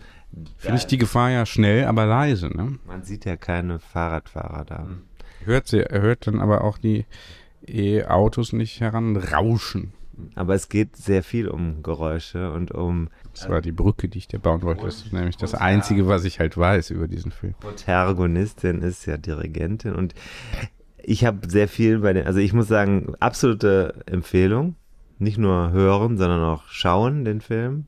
finde 0.56 0.78
ich 0.78 0.86
die 0.86 0.98
Gefahr 0.98 1.30
ja 1.30 1.44
schnell, 1.44 1.84
aber 1.84 2.06
leise, 2.06 2.48
ne? 2.48 2.78
man 2.86 3.02
sieht 3.02 3.24
ja 3.24 3.36
keine 3.36 3.78
Fahrradfahrer 3.78 4.64
da. 4.64 4.86
Hört 5.44 5.68
sie, 5.68 5.80
hört 5.80 6.26
dann 6.26 6.40
aber 6.40 6.64
auch 6.64 6.78
die 6.78 7.06
E-Autos 7.66 8.52
nicht 8.52 8.80
heranrauschen. 8.80 9.92
Aber 10.34 10.54
es 10.54 10.68
geht 10.68 10.96
sehr 10.96 11.22
viel 11.22 11.48
um 11.48 11.82
Geräusche 11.82 12.52
und 12.52 12.72
um 12.72 13.08
Das 13.32 13.48
war 13.48 13.60
die 13.60 13.72
Brücke, 13.72 14.08
die 14.08 14.18
ich 14.18 14.28
dir 14.28 14.38
bauen 14.38 14.62
wollte. 14.62 14.84
Das 14.84 14.96
ist 14.96 15.12
nämlich 15.12 15.36
das 15.36 15.54
Einzige, 15.54 16.06
was 16.08 16.24
ich 16.24 16.40
halt 16.40 16.56
weiß 16.56 16.90
über 16.90 17.08
diesen 17.08 17.30
Film. 17.30 17.54
Protagonistin 17.60 18.82
ist 18.82 19.06
ja 19.06 19.16
Dirigentin 19.16 19.94
und 19.94 20.14
ich 21.02 21.24
habe 21.24 21.48
sehr 21.48 21.68
viel 21.68 22.00
bei 22.00 22.12
den, 22.12 22.26
also 22.26 22.38
ich 22.40 22.52
muss 22.52 22.68
sagen, 22.68 23.14
absolute 23.20 24.02
Empfehlung. 24.06 24.76
Nicht 25.18 25.38
nur 25.38 25.70
hören, 25.70 26.16
sondern 26.16 26.42
auch 26.42 26.66
schauen, 26.68 27.24
den 27.24 27.40
Film. 27.40 27.86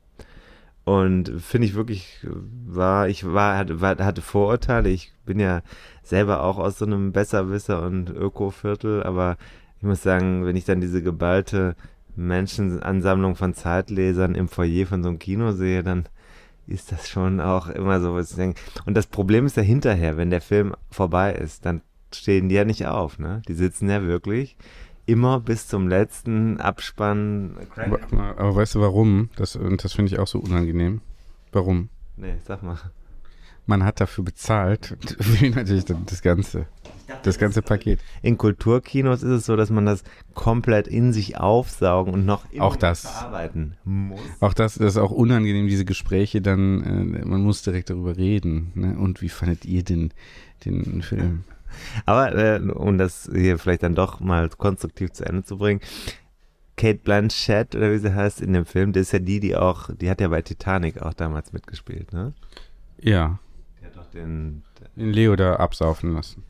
Und 0.85 1.31
finde 1.41 1.67
ich 1.67 1.75
wirklich, 1.75 2.25
war, 2.65 3.07
ich 3.07 3.25
war, 3.25 3.57
hatte, 3.57 3.79
hatte 3.79 4.21
Vorurteile. 4.21 4.89
Ich 4.89 5.13
bin 5.25 5.39
ja 5.39 5.61
selber 6.03 6.43
auch 6.43 6.57
aus 6.59 6.77
so 6.77 6.85
einem 6.85 7.11
Besserwisser 7.11 7.83
und 7.83 8.09
Öko-Viertel, 8.09 9.03
aber 9.03 9.37
ich 9.77 9.83
muss 9.83 10.03
sagen, 10.03 10.45
wenn 10.45 10.55
ich 10.55 10.65
dann 10.65 10.81
diese 10.81 11.01
geballte 11.01 11.75
Menschenansammlung 12.15 13.35
von 13.35 13.53
Zeitlesern 13.53 14.35
im 14.35 14.47
Foyer 14.47 14.85
von 14.85 15.03
so 15.03 15.09
einem 15.09 15.19
Kino 15.19 15.51
sehe, 15.51 15.83
dann 15.83 16.07
ist 16.67 16.91
das 16.91 17.09
schon 17.09 17.41
auch 17.41 17.67
immer 17.67 17.99
so, 17.99 18.13
was 18.13 18.31
ich 18.31 18.37
denke. 18.37 18.61
Und 18.85 18.95
das 18.95 19.07
Problem 19.07 19.45
ist 19.45 19.57
ja 19.57 19.63
hinterher, 19.63 20.17
wenn 20.17 20.29
der 20.29 20.41
Film 20.41 20.75
vorbei 20.89 21.33
ist, 21.33 21.65
dann 21.65 21.81
stehen 22.13 22.49
die 22.49 22.55
ja 22.55 22.63
nicht 22.63 22.85
auf, 22.85 23.19
ne? 23.19 23.41
Die 23.47 23.53
sitzen 23.53 23.89
ja 23.89 24.03
wirklich 24.03 24.55
immer 25.05 25.39
bis 25.39 25.67
zum 25.67 25.87
letzten 25.87 26.59
Abspann. 26.59 27.57
Aber, 27.75 27.99
aber 28.37 28.55
weißt 28.55 28.75
du 28.75 28.81
warum? 28.81 29.29
Das, 29.35 29.55
und 29.55 29.83
das 29.83 29.93
finde 29.93 30.13
ich 30.13 30.19
auch 30.19 30.27
so 30.27 30.39
unangenehm. 30.39 31.01
Warum? 31.51 31.89
Nee, 32.15 32.35
sag 32.45 32.63
mal. 32.63 32.77
Man 33.65 33.83
hat 33.83 34.01
dafür 34.01 34.23
bezahlt, 34.23 34.97
will 35.41 35.51
natürlich 35.51 35.85
das 35.85 36.21
Ganze, 36.21 36.67
das 37.21 37.37
ganze 37.37 37.61
Paket. 37.61 37.99
In 38.21 38.37
Kulturkinos 38.37 39.23
ist 39.23 39.29
es 39.29 39.45
so, 39.45 39.55
dass 39.55 39.69
man 39.69 39.85
das 39.85 40.03
komplett 40.33 40.87
in 40.87 41.13
sich 41.13 41.37
aufsaugen 41.37 42.13
und 42.13 42.25
noch 42.25 42.51
immer 42.51 42.65
Auch 42.65 42.75
das. 42.75 43.01
verarbeiten 43.01 43.75
muss. 43.83 44.19
Auch 44.39 44.53
das, 44.53 44.75
das 44.75 44.95
ist 44.95 44.97
auch 44.97 45.11
unangenehm, 45.11 45.67
diese 45.67 45.85
Gespräche 45.85 46.41
dann, 46.41 46.83
äh, 46.83 47.25
man 47.25 47.41
muss 47.41 47.61
direkt 47.61 47.89
darüber 47.89 48.17
reden. 48.17 48.71
Ne? 48.75 48.97
Und 48.97 49.21
wie 49.21 49.29
fandet 49.29 49.65
ihr 49.65 49.83
den, 49.83 50.11
den 50.65 51.01
Film? 51.01 51.43
Aber 52.05 52.35
äh, 52.35 52.59
um 52.59 52.97
das 52.97 53.29
hier 53.33 53.57
vielleicht 53.57 53.83
dann 53.83 53.95
doch 53.95 54.19
mal 54.19 54.49
konstruktiv 54.49 55.11
zu 55.11 55.25
Ende 55.25 55.43
zu 55.43 55.57
bringen, 55.57 55.81
Kate 56.75 56.99
Blanchett 57.03 57.75
oder 57.75 57.91
wie 57.91 57.97
sie 57.99 58.13
heißt 58.15 58.41
in 58.41 58.53
dem 58.53 58.65
Film, 58.65 58.93
das 58.93 59.03
ist 59.03 59.11
ja 59.13 59.19
die, 59.19 59.39
die 59.39 59.55
auch, 59.55 59.89
die 59.93 60.09
hat 60.09 60.19
ja 60.21 60.27
bei 60.27 60.41
Titanic 60.41 61.01
auch 61.01 61.13
damals 61.13 61.53
mitgespielt, 61.53 62.13
ne? 62.13 62.33
Ja, 62.99 63.37
Die 63.79 63.85
hat 63.85 63.95
doch 63.95 64.09
den, 64.09 64.63
den 64.95 65.11
Leo 65.11 65.35
da 65.35 65.57
absaufen 65.57 66.13
lassen. 66.13 66.43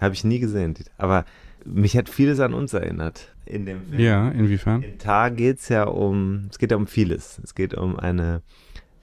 Habe 0.00 0.14
ich 0.14 0.24
nie 0.24 0.38
gesehen, 0.38 0.74
aber 0.98 1.24
mich 1.64 1.96
hat 1.96 2.08
vieles 2.08 2.40
an 2.40 2.54
uns 2.54 2.72
erinnert 2.72 3.34
in 3.46 3.66
dem 3.66 3.82
Film. 3.82 4.00
Ja, 4.00 4.28
inwiefern? 4.28 4.82
In 4.82 4.98
Tar 4.98 5.30
geht 5.30 5.58
es 5.58 5.68
ja 5.68 5.84
um, 5.84 6.48
es 6.50 6.58
geht 6.58 6.70
ja 6.70 6.76
um 6.76 6.86
vieles. 6.86 7.40
Es 7.42 7.54
geht 7.54 7.74
um 7.74 7.98
eine, 7.98 8.42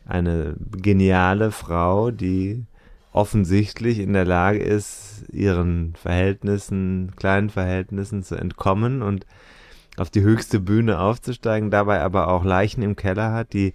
eine 0.05 0.55
geniale 0.77 1.51
Frau, 1.51 2.12
die 2.12 2.65
offensichtlich 3.12 4.00
in 4.00 4.13
der 4.13 4.25
Lage 4.25 4.59
ist, 4.59 5.25
ihren 5.31 5.93
Verhältnissen, 5.95 7.12
kleinen 7.15 7.50
Verhältnissen 7.50 8.23
zu 8.23 8.35
entkommen 8.35 9.01
und 9.01 9.25
auf 9.97 10.09
die 10.09 10.21
höchste 10.21 10.59
Bühne 10.59 11.00
aufzusteigen, 11.00 11.69
dabei 11.69 12.01
aber 12.01 12.27
auch 12.27 12.43
Leichen 12.43 12.81
im 12.81 12.95
Keller 12.95 13.31
hat, 13.31 13.53
die 13.53 13.73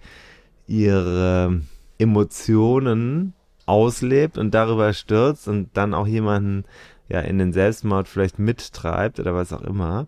ihre 0.67 1.61
Emotionen 1.97 3.33
auslebt 3.65 4.37
und 4.37 4.53
darüber 4.53 4.93
stürzt 4.93 5.47
und 5.47 5.69
dann 5.75 5.93
auch 5.93 6.07
jemanden 6.07 6.65
ja 7.09 7.19
in 7.19 7.37
den 7.37 7.51
Selbstmord 7.51 8.07
vielleicht 8.07 8.39
mittreibt 8.39 9.19
oder 9.19 9.35
was 9.35 9.51
auch 9.51 9.61
immer. 9.61 10.07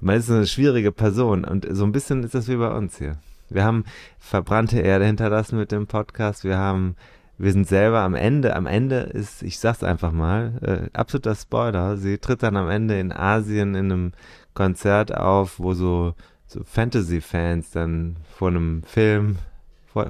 Man 0.00 0.16
ist 0.16 0.30
eine 0.30 0.46
schwierige 0.46 0.92
Person 0.92 1.44
und 1.44 1.66
so 1.70 1.84
ein 1.84 1.92
bisschen 1.92 2.22
ist 2.22 2.34
das 2.34 2.48
wie 2.48 2.56
bei 2.56 2.70
uns 2.70 2.98
hier. 2.98 3.18
Wir 3.50 3.64
haben 3.64 3.84
verbrannte 4.18 4.80
Erde 4.80 5.06
hinterlassen 5.06 5.58
mit 5.58 5.72
dem 5.72 5.86
Podcast. 5.86 6.44
Wir 6.44 6.58
haben, 6.58 6.96
wir 7.38 7.52
sind 7.52 7.66
selber 7.66 8.00
am 8.00 8.14
Ende. 8.14 8.54
Am 8.54 8.66
Ende 8.66 8.96
ist, 9.00 9.42
ich 9.42 9.58
sag's 9.58 9.82
einfach 9.82 10.12
mal, 10.12 10.88
äh, 10.92 10.96
absoluter 10.96 11.34
Spoiler. 11.34 11.96
Sie 11.96 12.18
tritt 12.18 12.42
dann 12.42 12.56
am 12.56 12.68
Ende 12.68 12.98
in 13.00 13.12
Asien 13.12 13.74
in 13.74 13.90
einem 13.90 14.12
Konzert 14.54 15.16
auf, 15.16 15.58
wo 15.58 15.72
so, 15.72 16.14
so 16.46 16.62
Fantasy-Fans 16.62 17.70
dann 17.70 18.16
vor 18.28 18.48
einem 18.48 18.82
Film, 18.82 19.38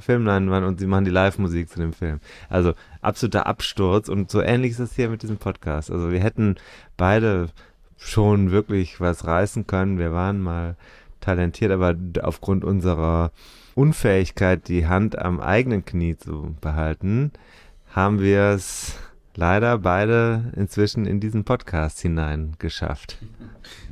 Filmleinwand 0.01 0.67
und 0.67 0.79
sie 0.79 0.87
machen 0.87 1.05
die 1.05 1.11
Live-Musik 1.11 1.69
zu 1.69 1.79
dem 1.79 1.93
Film. 1.93 2.21
Also 2.49 2.75
absoluter 3.01 3.47
Absturz 3.47 4.09
und 4.09 4.31
so 4.31 4.41
ähnlich 4.41 4.73
ist 4.73 4.79
es 4.79 4.95
hier 4.95 5.09
mit 5.09 5.23
diesem 5.23 5.39
Podcast. 5.39 5.91
Also 5.91 6.11
wir 6.11 6.21
hätten 6.21 6.57
beide 6.97 7.49
schon 7.97 8.51
wirklich 8.51 9.01
was 9.01 9.27
reißen 9.27 9.67
können. 9.67 9.99
Wir 9.99 10.13
waren 10.13 10.41
mal 10.41 10.77
talentiert, 11.21 11.73
aber 11.73 11.95
aufgrund 12.23 12.65
unserer 12.65 13.33
Unfähigkeit, 13.75 14.69
die 14.69 14.87
Hand 14.87 15.19
am 15.19 15.41
eigenen 15.41 15.85
Knie 15.85 16.17
zu 16.17 16.57
behalten, 16.61 17.33
haben 17.91 18.21
wir 18.21 18.51
es 18.51 18.97
leider 19.35 19.79
beide 19.79 20.53
inzwischen 20.57 21.07
in 21.07 21.21
diesen 21.21 21.45
Podcast 21.45 22.01
hinein 22.01 22.55
geschafft. 22.59 23.19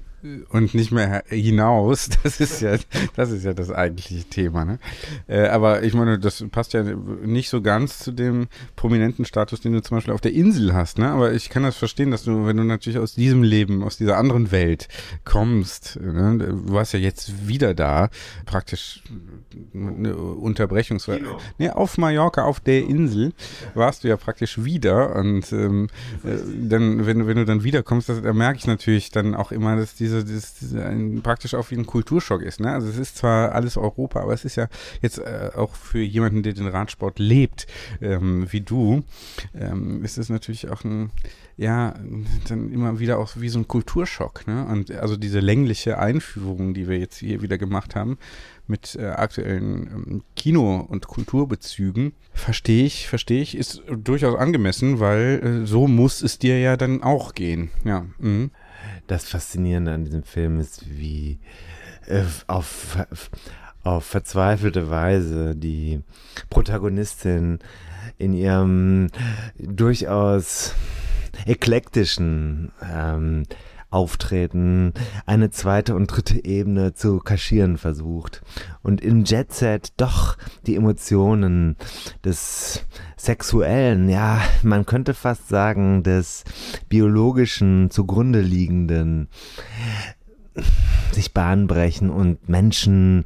und 0.51 0.75
nicht 0.75 0.91
mehr 0.93 1.23
hinaus. 1.29 2.09
Das 2.23 2.41
ist 2.41 2.61
ja, 2.61 2.77
das 3.15 3.31
ist 3.31 3.45
ja 3.45 3.53
das 3.53 3.71
eigentliche 3.71 4.25
Thema. 4.25 4.65
Ne? 4.65 4.79
Äh, 5.29 5.47
aber 5.49 5.83
ich 5.85 5.95
meine, 5.95 6.19
das 6.19 6.45
passt 6.51 6.73
ja 6.73 6.83
nicht 6.83 7.49
so 7.51 7.63
ganz 7.63 7.99
zu 8.01 8.11
dem 8.13 8.49
prominenten 8.75 9.25
Status, 9.25 9.61
den 9.61 9.73
du 9.73 9.83
zum 9.83 9.97
Beispiel 9.99 10.13
auf 10.15 10.21
der 10.21 10.33
Insel 10.33 10.75
hast. 10.75 10.99
Ne? 10.99 11.09
Aber 11.11 11.33
ich 11.33 11.49
kann 11.51 11.63
das 11.63 11.77
verstehen, 11.77 12.11
dass 12.11 12.25
du, 12.25 12.47
wenn 12.47 12.57
du 12.57 12.65
natürlich 12.65 12.99
aus 12.99 13.15
diesem 13.15 13.43
Leben, 13.43 13.83
aus 13.85 13.97
dieser 13.97 14.17
anderen 14.17 14.51
Welt 14.51 14.89
kommst, 15.25 15.99
ne? 16.01 16.39
du 16.39 16.73
warst 16.73 16.93
ja 16.95 16.99
jetzt 16.99 17.47
wieder 17.49 17.75
da, 17.75 18.09
praktisch 18.47 19.03
eine 19.75 20.17
Unterbrechung. 20.17 20.99
Nee, 21.59 21.71
auf 21.71 21.99
Mallorca, 21.99 22.43
auf 22.45 22.61
der 22.61 22.81
Insel, 22.85 23.33
warst 23.75 24.03
du 24.05 24.09
ja 24.09 24.17
praktisch 24.17 24.65
wieder. 24.65 25.15
Und 25.17 25.53
ähm, 25.53 25.89
äh, 26.25 26.37
dann, 26.69 27.07
wenn, 27.07 27.21
du- 27.21 27.27
wenn 27.27 27.37
du 27.37 27.45
dann 27.45 27.63
wiederkommst, 27.63 28.09
das, 28.09 28.23
da 28.23 28.33
merke 28.33 28.59
ich 28.59 28.67
natürlich 28.67 29.11
dann 29.11 29.35
auch 29.35 29.53
immer, 29.53 29.77
dass 29.77 29.95
diese, 30.07 30.25
das, 30.25 30.55
diese 30.55 30.85
ein, 30.85 31.21
praktisch 31.23 31.55
auch 31.55 31.71
wie 31.71 31.77
ein 31.77 31.87
Kulturschock 31.87 32.43
ist. 32.43 32.61
Ne? 32.61 32.73
Also 32.73 32.89
es 32.89 32.97
ist 32.97 33.17
zwar 33.17 33.53
alles 33.53 33.77
Europa, 33.77 34.21
aber 34.21 34.33
es 34.33 34.45
ist 34.45 34.57
ja 34.57 34.69
jetzt 35.03 35.19
äh, 35.19 35.51
auch 35.55 35.75
für 35.75 36.01
jemanden, 36.01 36.43
der 36.43 36.53
den 36.53 36.69
Radsport 36.69 37.19
lebt, 37.19 37.67
ähm, 38.01 38.47
wie 38.51 38.61
du, 38.61 39.03
ähm, 39.55 40.05
ist 40.05 40.19
es 40.19 40.29
natürlich 40.29 40.71
auch 40.71 40.85
ein, 40.85 41.11
ja, 41.57 41.95
dann 42.49 42.71
immer 42.71 43.01
wieder 43.01 43.19
auch 43.19 43.33
wie 43.37 43.49
so 43.49 43.59
ein 43.59 43.67
Kulturschock. 43.67 44.47
Ne? 44.47 44.65
Und 44.67 44.91
also 44.93 45.17
diese 45.17 45.41
längliche 45.41 45.99
Einführung, 45.99 46.75
die 46.75 46.89
wir 46.89 46.99
jetzt 46.99 47.19
hier 47.19 47.43
wieder 47.43 47.59
gemacht 47.59 47.97
haben, 47.97 48.19
mit 48.69 48.97
äh, 48.97 49.07
aktuellen 49.07 49.89
ähm, 49.93 50.23
Kino- 50.35 50.87
und 50.89 51.07
Kulturbezügen, 51.07 52.13
verstehe 52.33 52.85
ich, 52.85 53.09
verstehe 53.09 53.43
ich, 53.43 53.57
ist 53.57 53.83
durchaus 53.89 54.37
angemessen, 54.37 55.01
weil 55.01 55.63
äh, 55.63 55.67
so 55.67 55.89
muss 55.89 56.23
es 56.23 56.39
dir 56.39 56.59
ja 56.61 56.77
dann 56.77 57.03
auch 57.03 57.33
gehen. 57.33 57.71
Ja. 57.85 58.07
Mhm. 58.19 58.51
Das 59.07 59.29
Faszinierende 59.29 59.93
an 59.93 60.05
diesem 60.05 60.25
Film 60.25 60.61
ist, 60.61 60.85
wie 60.89 61.39
äh, 62.07 62.23
auf, 62.47 62.99
auf 63.83 64.05
verzweifelte 64.05 64.91
Weise 64.91 65.55
die 65.55 66.03
Protagonistin 66.51 67.61
in 68.19 68.33
ihrem 68.33 69.09
durchaus 69.59 70.75
eklektischen 71.45 72.73
ähm, 72.83 73.45
Auftreten 73.91 74.93
eine 75.27 75.51
zweite 75.51 75.95
und 75.95 76.07
dritte 76.09 76.45
Ebene 76.45 76.95
zu 76.95 77.19
kaschieren 77.19 77.79
versucht 77.79 78.43
und 78.83 79.01
im 79.01 79.25
Jet 79.25 79.53
Set 79.53 79.93
doch 79.97 80.37
die 80.67 80.77
Emotionen 80.77 81.77
des 82.25 82.85
sexuellen, 83.17 84.09
ja, 84.09 84.41
man 84.63 84.87
könnte 84.87 85.15
fast 85.15 85.49
sagen 85.49 86.03
des 86.03 86.45
biologischen 86.89 87.91
zugrunde 87.91 88.41
liegenden 88.41 89.29
sich 91.13 91.33
Bahn 91.33 91.67
brechen 91.67 92.11
und 92.11 92.49
Menschen 92.49 93.25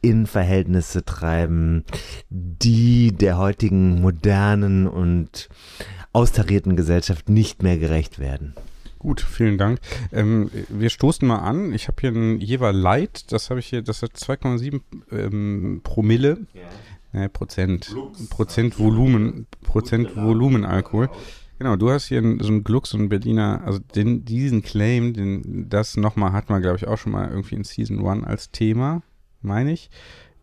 in 0.00 0.26
Verhältnisse 0.26 1.04
treiben, 1.04 1.84
die 2.30 3.12
der 3.12 3.38
heutigen 3.38 4.00
modernen 4.00 4.86
und 4.86 5.48
austarierten 6.12 6.76
Gesellschaft 6.76 7.28
nicht 7.28 7.62
mehr 7.62 7.78
gerecht 7.78 8.18
werden. 8.18 8.54
Gut, 8.98 9.20
vielen 9.20 9.58
Dank. 9.58 9.80
Ähm, 10.12 10.50
wir 10.68 10.90
stoßen 10.90 11.26
mal 11.26 11.38
an. 11.38 11.72
Ich 11.72 11.86
habe 11.88 12.00
hier 12.00 12.10
ein 12.10 12.40
Jever 12.40 12.72
Light, 12.72 13.30
das 13.32 13.50
habe 13.50 13.60
ich 13.60 13.66
hier, 13.66 13.82
das 13.82 14.02
hat 14.02 14.12
2,7 14.12 14.80
ähm, 15.12 15.80
Promille. 15.84 16.38
Nee, 17.12 17.28
Prozent. 17.28 17.94
Prozent 18.28 18.78
Volumen, 18.78 19.46
Prozent 19.62 20.16
Volumenalkohol. 20.16 21.08
Genau, 21.58 21.76
du 21.76 21.90
hast 21.90 22.06
hier 22.06 22.22
so 22.40 22.48
einen 22.48 22.64
Gluck, 22.64 22.86
so 22.86 22.98
einen 22.98 23.08
Berliner, 23.08 23.62
also 23.64 23.78
den, 23.78 24.24
diesen 24.24 24.62
Claim, 24.62 25.12
den, 25.12 25.68
das 25.68 25.96
nochmal 25.96 26.32
hat 26.32 26.50
man, 26.50 26.62
glaube 26.62 26.76
ich, 26.76 26.86
auch 26.86 26.98
schon 26.98 27.12
mal 27.12 27.28
irgendwie 27.28 27.56
in 27.56 27.64
Season 27.64 28.06
1 28.06 28.24
als 28.24 28.50
Thema, 28.50 29.02
meine 29.42 29.72
ich. 29.72 29.90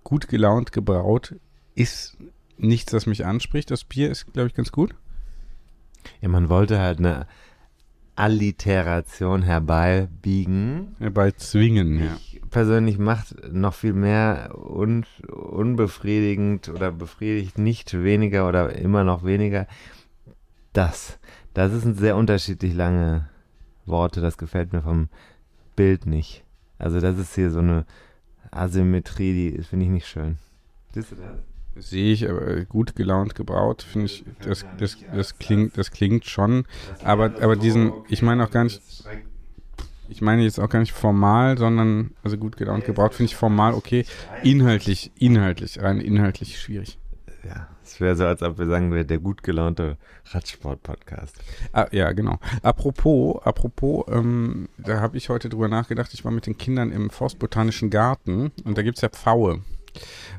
Gut 0.03 0.27
gelaunt 0.27 0.71
gebraut 0.71 1.35
ist 1.73 2.17
nichts, 2.57 2.91
das 2.91 3.05
mich 3.05 3.25
anspricht. 3.25 3.71
Das 3.71 3.83
Bier 3.83 4.09
ist, 4.09 4.31
glaube 4.33 4.47
ich, 4.47 4.53
ganz 4.53 4.71
gut. 4.71 4.95
Ja, 6.21 6.29
man 6.29 6.49
wollte 6.49 6.79
halt 6.79 6.99
eine 6.99 7.27
Alliteration 8.15 9.41
herbeibiegen. 9.41 10.95
Herbeizwingen, 10.99 11.99
ja. 11.99 12.15
Ich 12.17 12.41
persönlich 12.49 12.97
macht 12.97 13.35
noch 13.51 13.73
viel 13.73 13.93
mehr 13.93 14.55
un 14.57 15.05
unbefriedigend 15.27 16.69
oder 16.69 16.91
befriedigt 16.91 17.57
nicht 17.57 17.93
weniger 17.93 18.47
oder 18.47 18.73
immer 18.75 19.03
noch 19.03 19.23
weniger. 19.25 19.67
Das. 20.73 21.19
Das 21.53 21.71
sind 21.71 21.97
sehr 21.97 22.15
unterschiedlich 22.15 22.73
lange 22.73 23.29
Worte. 23.85 24.21
Das 24.21 24.37
gefällt 24.37 24.73
mir 24.73 24.81
vom 24.81 25.09
Bild 25.75 26.05
nicht. 26.05 26.43
Also 26.77 26.99
das 26.99 27.17
ist 27.17 27.35
hier 27.35 27.51
so 27.51 27.59
eine 27.59 27.85
Asymmetrie, 28.51 29.51
die 29.51 29.63
finde 29.63 29.85
ich 29.85 29.91
nicht 29.91 30.07
schön. 30.07 30.37
Siehst 30.93 31.11
du 31.11 31.15
das? 31.15 31.54
Sehe 31.77 32.13
ich, 32.13 32.29
aber 32.29 32.63
gut 32.65 32.95
gelaunt 32.95 33.35
gebraut, 33.35 33.83
finde 33.83 34.05
ich, 34.05 34.23
das, 34.41 34.65
das, 34.77 34.97
das, 35.13 35.37
klingt, 35.37 35.77
das 35.77 35.91
klingt 35.91 36.25
schon. 36.25 36.65
Aber, 37.03 37.25
aber 37.41 37.55
diesen, 37.55 37.91
ich 38.07 38.21
meine 38.21 38.45
auch 38.45 38.51
gar 38.51 38.63
nicht, 38.63 38.81
ich 40.07 40.21
meine 40.21 40.43
jetzt 40.43 40.59
auch 40.59 40.69
gar 40.69 40.79
nicht 40.79 40.93
formal, 40.93 41.57
sondern, 41.57 42.11
also 42.23 42.37
gut 42.37 42.55
gelaunt 42.55 42.85
gebraut, 42.85 43.13
finde 43.13 43.31
ich 43.31 43.35
formal 43.35 43.73
okay. 43.73 44.05
Inhaltlich, 44.43 45.11
inhaltlich, 45.19 45.81
rein 45.81 45.99
inhaltlich 45.99 46.59
schwierig. 46.59 46.97
Ja, 47.43 47.67
es 47.83 47.99
wäre 47.99 48.15
so, 48.15 48.25
als 48.25 48.41
ob 48.41 48.57
wir 48.57 48.65
sagen, 48.65 48.89
der 48.91 49.19
gut 49.19 49.43
gelaunte 49.43 49.97
Radsport-Podcast. 50.31 51.37
Ah, 51.73 51.87
ja, 51.91 52.11
genau. 52.13 52.39
Apropos, 52.63 53.39
apropos, 53.43 54.05
ähm, 54.09 54.69
da 54.77 54.99
habe 54.99 55.17
ich 55.17 55.29
heute 55.29 55.49
drüber 55.49 55.67
nachgedacht, 55.67 56.13
ich 56.13 56.25
war 56.25 56.31
mit 56.31 56.47
den 56.47 56.57
Kindern 56.57 56.91
im 56.91 57.11
Forstbotanischen 57.11 57.91
Garten 57.91 58.51
und 58.63 58.77
da 58.77 58.81
gibt 58.81 58.97
es 58.97 59.01
ja 59.01 59.09
Pfaue. 59.09 59.61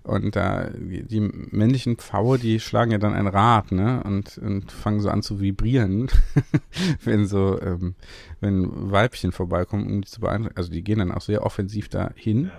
Und 0.02 0.36
da, 0.36 0.70
die 0.70 1.20
männlichen 1.20 1.96
Pfaue, 1.96 2.38
die 2.38 2.60
schlagen 2.60 2.92
ja 2.92 2.98
dann 2.98 3.14
ein 3.14 3.26
Rad, 3.26 3.72
ne? 3.72 4.02
Und, 4.04 4.38
und 4.38 4.70
fangen 4.70 5.00
so 5.00 5.08
an 5.08 5.22
zu 5.22 5.40
vibrieren, 5.40 6.08
wenn 7.04 7.26
so, 7.26 7.60
ähm, 7.60 7.94
wenn 8.40 8.90
Weibchen 8.90 9.32
vorbeikommen, 9.32 9.86
um 9.86 10.02
die 10.02 10.08
zu 10.08 10.20
beeindrucken. 10.20 10.56
Also 10.56 10.70
die 10.70 10.82
gehen 10.82 11.00
dann 11.00 11.12
auch 11.12 11.22
sehr 11.22 11.44
offensiv 11.44 11.88
dahin, 11.88 12.50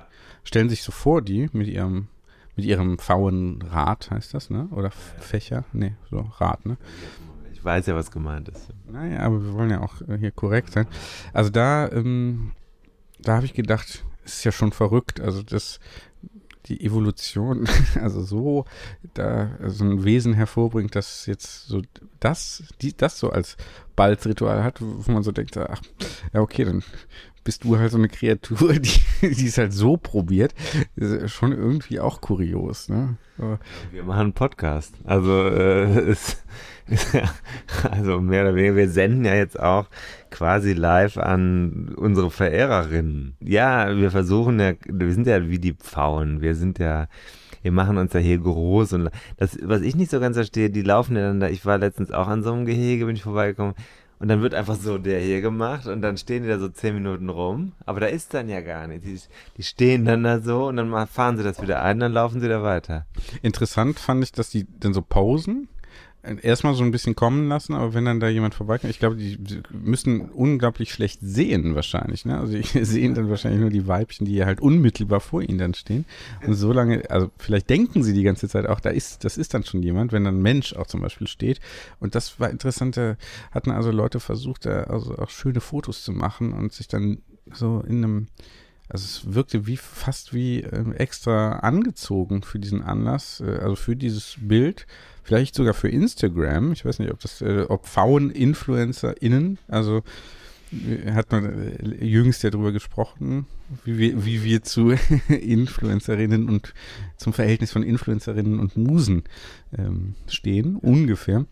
stellen 0.44 0.70
sich 0.70 0.84
so 0.84 0.92
vor 0.92 1.22
die 1.22 1.50
mit 1.54 1.68
ihrem, 1.68 2.08
mit 2.56 2.66
ihrem 2.66 2.98
Pfauenrad, 2.98 4.12
heißt 4.12 4.34
das, 4.34 4.50
ne? 4.50 4.68
Oder 4.72 4.92
Fächer? 4.92 5.66
Nee, 5.74 5.96
so 6.10 6.30
Rad, 6.39 6.66
ne? 6.66 6.77
Ich 7.54 7.63
weiß 7.63 7.86
ja, 7.88 7.96
was 7.96 8.12
gemeint 8.12 8.50
ist. 8.50 8.70
Naja, 8.92 9.20
aber 9.22 9.44
wir 9.44 9.54
wollen 9.54 9.70
ja 9.70 9.82
auch 9.82 10.01
äh, 10.08 10.18
hier 10.18 10.32
korrekt 10.32 10.74
sein. 10.74 10.88
Also 11.34 11.50
da, 11.50 11.89
ähm, 11.92 12.51
da 13.20 13.36
habe 13.36 13.46
ich 13.46 13.54
gedacht, 13.54 14.04
ist 14.27 14.44
ja 14.44 14.51
schon 14.51 14.72
verrückt. 14.72 15.20
Also 15.20 15.42
das, 15.42 15.80
die 16.70 16.84
Evolution, 16.84 17.68
also 18.02 18.22
so 18.22 18.66
da 19.14 19.52
so 19.68 19.86
ein 19.86 20.04
Wesen 20.04 20.34
hervorbringt, 20.34 20.96
das 20.96 21.26
jetzt 21.26 21.68
so 21.68 21.82
das, 22.20 22.64
die, 22.82 22.96
das 22.96 23.20
so 23.20 23.30
als 23.30 23.58
Balzritual 23.96 24.64
hat, 24.64 24.82
wo 24.82 25.12
man 25.12 25.24
so 25.24 25.32
denkt, 25.32 25.58
ach, 25.58 25.82
ja 26.34 26.42
okay, 26.42 26.66
dann 26.66 26.84
bist 27.48 27.63
du 27.63 27.80
halt 27.80 27.92
so 27.92 27.98
eine 27.98 28.10
Kreatur, 28.10 28.74
die, 28.77 29.00
die 29.22 29.48
es 29.48 29.58
halt 29.58 29.72
so 29.72 29.96
probiert, 29.96 30.54
ist 30.98 31.32
schon 31.32 31.54
irgendwie 31.54 32.01
auch 32.01 32.20
kurios, 32.20 32.89
ne? 32.89 33.16
Wir 33.94 34.04
machen 34.04 34.20
einen 34.20 34.34
Podcast. 34.34 34.94
Also, 35.06 35.32
äh, 35.48 35.84
es, 36.10 36.44
also 37.89 38.20
mehr 38.20 38.42
oder 38.42 38.54
weniger, 38.54 38.75
wir 38.75 38.89
senden 38.89 39.24
ja 39.24 39.34
jetzt 39.34 39.58
auch 39.58 39.86
quasi 40.30 40.74
live 40.74 41.18
an 41.18 41.96
unsere 41.96 42.32
Verehrerinnen. 42.32 43.38
Ja, 43.39 43.96
wir 43.96 44.12
versuchen 44.12 44.60
ja, 44.60 44.74
wir 44.86 45.13
sind 45.13 45.25
ja 45.25 45.48
wie 45.48 45.60
die 45.60 45.74
Pfauen. 45.74 46.42
Wir 46.42 46.54
sind 46.54 46.80
ja, 46.80 47.08
wir 47.62 47.72
machen 47.72 47.98
uns 47.98 48.12
ja 48.12 48.20
hier 48.20 48.39
groß 48.39 48.92
und 48.92 49.10
das, 49.38 49.58
was 49.62 49.84
ich 49.84 49.96
nicht 49.96 50.12
so 50.12 50.20
ganz 50.20 50.36
verstehe, 50.36 50.70
die 50.70 50.81
laufen 50.81 51.16
ja 51.16 51.29
dann 51.29 51.40
da, 51.40 51.48
ich 51.48 51.66
war 51.66 51.77
letztens 51.77 52.12
auch 52.12 52.27
an 52.27 52.44
so 52.44 52.51
einem 52.51 52.66
Gehege, 52.66 53.05
bin 53.05 53.16
ich 53.16 53.24
vorbeigekommen. 53.24 53.74
Und 54.20 54.30
dann 54.30 54.42
wird 54.42 54.56
einfach 54.56 54.75
so 54.75 54.98
der 54.98 55.20
hier 55.20 55.42
gemacht 55.42 55.86
und 55.86 56.01
dann 56.01 56.18
stehen 56.18 56.44
die 56.44 56.50
da 56.50 56.58
so 56.58 56.70
zehn 56.70 56.96
Minuten 56.96 57.30
rum. 57.30 57.74
Aber 57.86 58.00
da 58.00 58.08
ist 58.08 58.34
dann 58.34 58.50
ja 58.50 58.62
gar 58.62 58.88
nichts. 58.88 59.06
Die, 59.06 59.20
die 59.58 59.64
stehen 59.64 60.06
dann 60.06 60.24
da 60.24 60.40
so 60.40 60.68
und 60.68 60.77
dann 60.77 61.08
fahren 61.08 61.38
sie 61.38 61.44
das 61.44 61.62
wieder 61.62 61.84
ein, 61.84 62.00
dann 62.00 62.14
laufen 62.14 62.42
sie 62.42 62.50
da 62.50 62.64
weiter. 62.64 63.06
interessant 63.42 64.00
fand 64.00 64.24
ich, 64.24 64.32
dass 64.32 64.50
die 64.50 64.66
dann 64.80 64.94
so 64.94 65.01
pausen, 65.01 65.68
erstmal 66.42 66.74
so 66.74 66.83
ein 66.83 66.92
bisschen 66.92 67.16
kommen 67.16 67.48
lassen, 67.48 67.74
aber 67.74 67.94
wenn 67.94 68.05
dann 68.05 68.20
da 68.20 68.27
jemand 68.27 68.55
vorbeikommt, 68.55 68.92
ich 68.92 69.00
glaube, 69.00 69.16
die 69.16 69.37
müssen 69.72 70.29
unglaublich 70.29 70.92
schlecht 70.92 71.20
sehen 71.22 71.75
wahrscheinlich, 71.75 72.25
ne? 72.25 72.37
Also 72.37 72.57
die 72.57 72.63
sehen 72.85 73.16
dann 73.16 73.29
wahrscheinlich 73.29 73.61
nur 73.61 73.70
die 73.70 73.87
Weibchen, 73.87 74.25
die 74.25 74.44
halt 74.44 74.61
unmittelbar 74.61 75.20
vor 75.20 75.42
ihnen 75.42 75.57
dann 75.57 75.74
stehen. 75.74 76.05
Und 76.46 76.53
so 76.53 76.72
lange, 76.72 77.09
also 77.09 77.31
vielleicht 77.37 77.70
denken 77.70 78.03
sie 78.03 78.13
die 78.13 78.24
ganze 78.24 78.48
Zeit 78.48 78.68
auch, 78.68 78.79
da 78.79 78.90
ist, 78.90 79.24
das 79.24 79.37
ist 79.37 79.53
dann 79.53 79.63
schon 79.63 79.81
jemand, 79.83 80.11
wenn 80.11 80.24
dann 80.24 80.40
ein 80.40 80.42
Mensch 80.42 80.74
auch 80.74 80.87
zum 80.87 81.01
Beispiel 81.01 81.27
steht. 81.27 81.59
Und 82.00 82.16
das 82.16 82.40
war 82.40 82.50
interessant, 82.50 82.98
da 82.98 83.18
hatten 83.51 83.72
also 83.72 83.92
Leute 83.92 84.20
versucht, 84.20 84.66
da 84.66 84.83
also 84.83 85.18
auch 85.18 85.29
schöne 85.29 85.61
Fotos 85.61 86.03
zu 86.03 86.11
machen 86.11 86.53
und 86.53 86.74
sich 86.74 86.87
dann 86.87 87.20
so 87.53 87.83
in 87.87 88.03
einem 88.03 88.27
also 88.90 89.03
es 89.03 89.33
wirkte 89.33 89.68
wie 89.68 89.77
fast 89.77 90.33
wie 90.33 90.61
ähm, 90.61 90.94
extra 90.94 91.59
angezogen 91.59 92.42
für 92.42 92.59
diesen 92.59 92.81
Anlass, 92.81 93.42
äh, 93.42 93.59
also 93.61 93.75
für 93.75 93.96
dieses 93.96 94.37
Bild, 94.40 94.87
vielleicht 95.27 95.55
sogar 95.55 95.74
für 95.74 95.90
Instagram. 95.90 96.72
Ich 96.72 96.85
weiß 96.85 97.00
nicht, 97.00 97.11
ob 97.11 97.20
das, 97.20 97.42
äh, 97.42 97.66
ob 97.68 97.85
Frauen-InfluencerInnen, 97.85 99.57
also 99.68 100.01
äh, 100.72 101.11
hat 101.11 101.33
man 101.33 101.44
äh, 101.46 102.05
jüngst 102.05 102.44
ja 102.44 102.50
drüber 102.50 102.72
gesprochen, 102.72 103.46
wie 103.83 103.98
wir, 103.98 104.25
wie 104.25 104.44
wir 104.46 104.63
zu 104.63 104.92
Influencerinnen 105.27 106.48
und 106.48 106.74
zum 107.18 107.33
Verhältnis 107.33 107.74
von 107.74 107.83
Influencerinnen 107.83 108.57
und 108.57 108.77
Musen 108.77 109.24
ähm, 109.77 110.16
stehen, 110.29 110.77
ungefähr. 110.77 111.46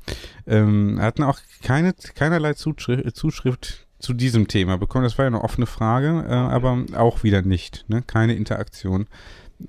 Ähm, 0.48 1.02
hatten 1.02 1.24
auch 1.24 1.40
keine, 1.62 1.94
keinerlei 2.16 2.54
Zuschrift, 2.54 3.14
Zuschrift 3.14 3.88
zu 4.00 4.14
diesem 4.14 4.48
Thema 4.48 4.78
bekommen. 4.78 5.04
Das 5.04 5.18
war 5.18 5.26
ja 5.26 5.28
eine 5.28 5.44
offene 5.44 5.66
Frage, 5.66 6.26
äh, 6.30 6.32
aber 6.32 6.86
auch 6.96 7.24
wieder 7.24 7.42
nicht. 7.42 7.84
Ne? 7.90 8.04
Keine 8.08 8.36
Interaktion 8.36 9.08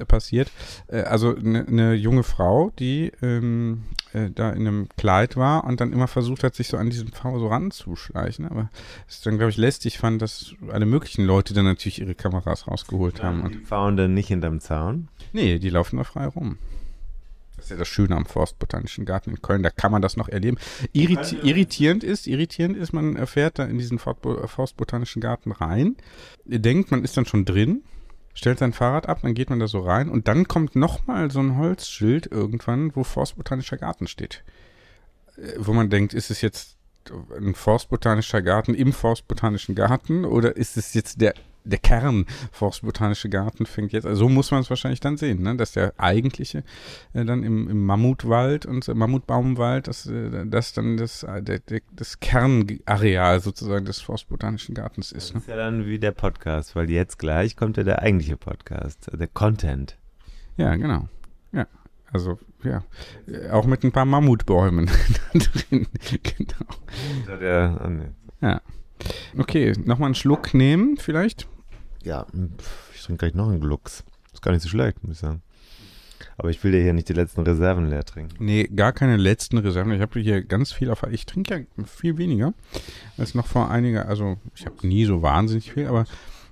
passiert. 0.08 0.50
Äh, 0.88 1.02
also 1.02 1.34
eine 1.34 1.64
ne 1.64 1.94
junge 1.94 2.22
Frau, 2.22 2.72
die 2.78 3.12
ähm, 3.22 3.84
äh, 4.12 4.30
da 4.30 4.50
in 4.50 4.66
einem 4.66 4.88
Kleid 4.96 5.36
war 5.36 5.64
und 5.64 5.80
dann 5.80 5.92
immer 5.92 6.08
versucht 6.08 6.42
hat, 6.44 6.54
sich 6.54 6.68
so 6.68 6.76
an 6.76 6.90
diesen 6.90 7.08
Pfau 7.08 7.38
so 7.38 7.48
ranzuschleichen. 7.48 8.46
Aber 8.46 8.70
es 9.08 9.20
dann, 9.20 9.36
glaube 9.38 9.50
ich, 9.50 9.56
lästig 9.56 9.98
fand, 9.98 10.22
dass 10.22 10.54
alle 10.70 10.86
möglichen 10.86 11.24
Leute 11.24 11.54
dann 11.54 11.64
natürlich 11.64 12.00
ihre 12.00 12.14
Kameras 12.14 12.66
rausgeholt 12.68 13.22
haben. 13.22 13.42
Und, 13.42 13.54
Die 13.54 13.58
Pfauen 13.58 13.96
dann 13.96 14.14
nicht 14.14 14.28
hinterm 14.28 14.60
Zaun. 14.60 15.08
nee, 15.32 15.58
die 15.58 15.70
laufen 15.70 15.96
da 15.96 16.04
frei 16.04 16.26
rum. 16.26 16.58
Das 17.56 17.66
ist 17.66 17.70
ja 17.70 17.76
das 17.78 17.88
Schöne 17.88 18.14
am 18.14 18.26
Forstbotanischen 18.26 19.06
Garten 19.06 19.30
in 19.30 19.40
Köln, 19.40 19.62
da 19.62 19.70
kann 19.70 19.90
man 19.90 20.02
das 20.02 20.18
noch 20.18 20.28
erleben. 20.28 20.58
Irriti 20.92 21.36
irritierend 21.42 22.04
ist, 22.04 22.26
irritierend 22.26 22.76
ist, 22.76 22.92
man 22.92 23.16
erfährt 23.16 23.58
da 23.58 23.64
in 23.64 23.78
diesen 23.78 23.98
Forstbotanischen 23.98 25.22
Garten 25.22 25.52
rein, 25.52 25.96
ihr 26.44 26.58
denkt, 26.58 26.90
man 26.90 27.02
ist 27.02 27.16
dann 27.16 27.24
schon 27.24 27.46
drin, 27.46 27.82
stellt 28.36 28.58
sein 28.58 28.74
Fahrrad 28.74 29.08
ab, 29.08 29.20
dann 29.22 29.34
geht 29.34 29.50
man 29.50 29.58
da 29.58 29.66
so 29.66 29.80
rein 29.80 30.08
und 30.08 30.28
dann 30.28 30.46
kommt 30.46 30.76
nochmal 30.76 31.30
so 31.30 31.40
ein 31.40 31.56
Holzschild 31.56 32.30
irgendwann, 32.30 32.94
wo 32.94 33.02
Forstbotanischer 33.02 33.78
Garten 33.78 34.06
steht. 34.06 34.44
Äh, 35.36 35.54
Wo 35.58 35.72
man 35.72 35.90
denkt, 35.90 36.14
ist 36.14 36.30
es 36.30 36.42
jetzt 36.42 36.76
ein 37.36 37.54
Forstbotanischer 37.54 38.42
Garten 38.42 38.74
im 38.74 38.92
Forstbotanischen 38.92 39.74
Garten 39.74 40.24
oder 40.24 40.56
ist 40.56 40.76
es 40.76 40.92
jetzt 40.92 41.20
der 41.20 41.34
der 41.66 41.78
Kern 41.78 42.26
Forstbotanische 42.52 43.28
Garten 43.28 43.66
fängt 43.66 43.92
jetzt, 43.92 44.06
also 44.06 44.20
so 44.24 44.28
muss 44.28 44.50
man 44.50 44.60
es 44.60 44.70
wahrscheinlich 44.70 45.00
dann 45.00 45.16
sehen, 45.16 45.42
ne? 45.42 45.56
dass 45.56 45.72
der 45.72 45.94
eigentliche 45.98 46.62
äh, 47.12 47.24
dann 47.24 47.42
im, 47.42 47.68
im 47.68 47.84
Mammutwald 47.84 48.66
und 48.66 48.86
äh, 48.88 48.94
Mammutbaumwald, 48.94 49.88
dass 49.88 50.06
äh, 50.06 50.46
das 50.46 50.72
dann 50.72 50.96
das, 50.96 51.22
äh, 51.24 51.42
der, 51.42 51.58
der, 51.58 51.80
das 51.92 52.20
Kernareal 52.20 53.40
sozusagen 53.40 53.84
des 53.84 54.00
Forstbotanischen 54.00 54.74
Gartens 54.74 55.12
ist. 55.12 55.28
Das 55.28 55.34
Ne? 55.34 55.40
ist 55.40 55.48
ja 55.48 55.56
dann 55.56 55.86
wie 55.86 55.98
der 55.98 56.12
Podcast, 56.12 56.76
weil 56.76 56.88
jetzt 56.90 57.18
gleich 57.18 57.56
kommt 57.56 57.76
ja 57.76 57.82
der 57.82 58.00
eigentliche 58.02 58.36
Podcast, 58.36 59.10
der 59.12 59.26
Content. 59.28 59.96
Ja, 60.56 60.74
genau. 60.76 61.08
Ja, 61.52 61.66
also 62.12 62.38
ja, 62.62 62.82
Äh, 63.26 63.50
auch 63.50 63.66
mit 63.66 63.84
ein 63.84 63.92
paar 63.92 64.04
Mammutbäumen 64.06 64.86
drin. 65.34 65.86
Genau. 66.22 67.24
Oder 67.26 67.36
Der, 67.38 67.78
ah, 67.80 67.88
nee. 67.88 68.08
Ja. 68.40 68.60
Okay, 69.36 69.72
nochmal 69.84 70.06
einen 70.06 70.14
Schluck 70.14 70.54
nehmen 70.54 70.96
vielleicht. 70.96 71.46
Ja, 72.06 72.24
pf, 72.24 72.94
ich 72.94 73.02
trinke 73.02 73.18
gleich 73.18 73.34
noch 73.34 73.48
einen 73.48 73.60
Glucks. 73.60 74.04
Ist 74.32 74.40
gar 74.40 74.52
nicht 74.52 74.62
so 74.62 74.68
schlecht, 74.68 75.02
muss 75.02 75.16
ich 75.16 75.18
sagen. 75.18 75.42
Aber 76.38 76.50
ich 76.50 76.62
will 76.62 76.70
dir 76.70 76.80
hier 76.80 76.92
nicht 76.92 77.08
die 77.08 77.14
letzten 77.14 77.40
Reserven 77.40 77.90
leer 77.90 78.04
trinken. 78.04 78.36
Nee, 78.38 78.68
gar 78.68 78.92
keine 78.92 79.16
letzten 79.16 79.58
Reserven. 79.58 79.92
Ich 79.92 80.00
habe 80.00 80.20
hier 80.20 80.44
ganz 80.44 80.72
viel 80.72 80.90
auf. 80.90 81.02
Ich 81.10 81.26
trinke 81.26 81.66
ja 81.76 81.84
viel 81.84 82.16
weniger 82.16 82.54
als 83.18 83.34
noch 83.34 83.48
vor 83.48 83.70
einiger. 83.72 84.06
Also, 84.06 84.36
ich 84.54 84.66
habe 84.66 84.86
nie 84.86 85.04
so 85.04 85.20
wahnsinnig 85.20 85.72
viel, 85.72 85.88
aber 85.88 86.04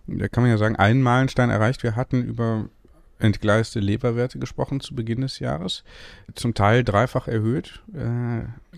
da 0.08 0.26
kann 0.26 0.42
man 0.42 0.50
ja 0.50 0.58
sagen, 0.58 0.74
einen 0.74 1.02
Meilenstein 1.02 1.50
erreicht. 1.50 1.84
Wir 1.84 1.94
hatten 1.94 2.24
über 2.24 2.68
entgleiste 3.24 3.80
Leberwerte 3.80 4.38
gesprochen 4.38 4.80
zu 4.80 4.94
Beginn 4.94 5.22
des 5.22 5.38
Jahres. 5.38 5.84
Zum 6.34 6.54
Teil 6.54 6.84
dreifach 6.84 7.28
erhöht, 7.28 7.82
äh, 7.94 7.98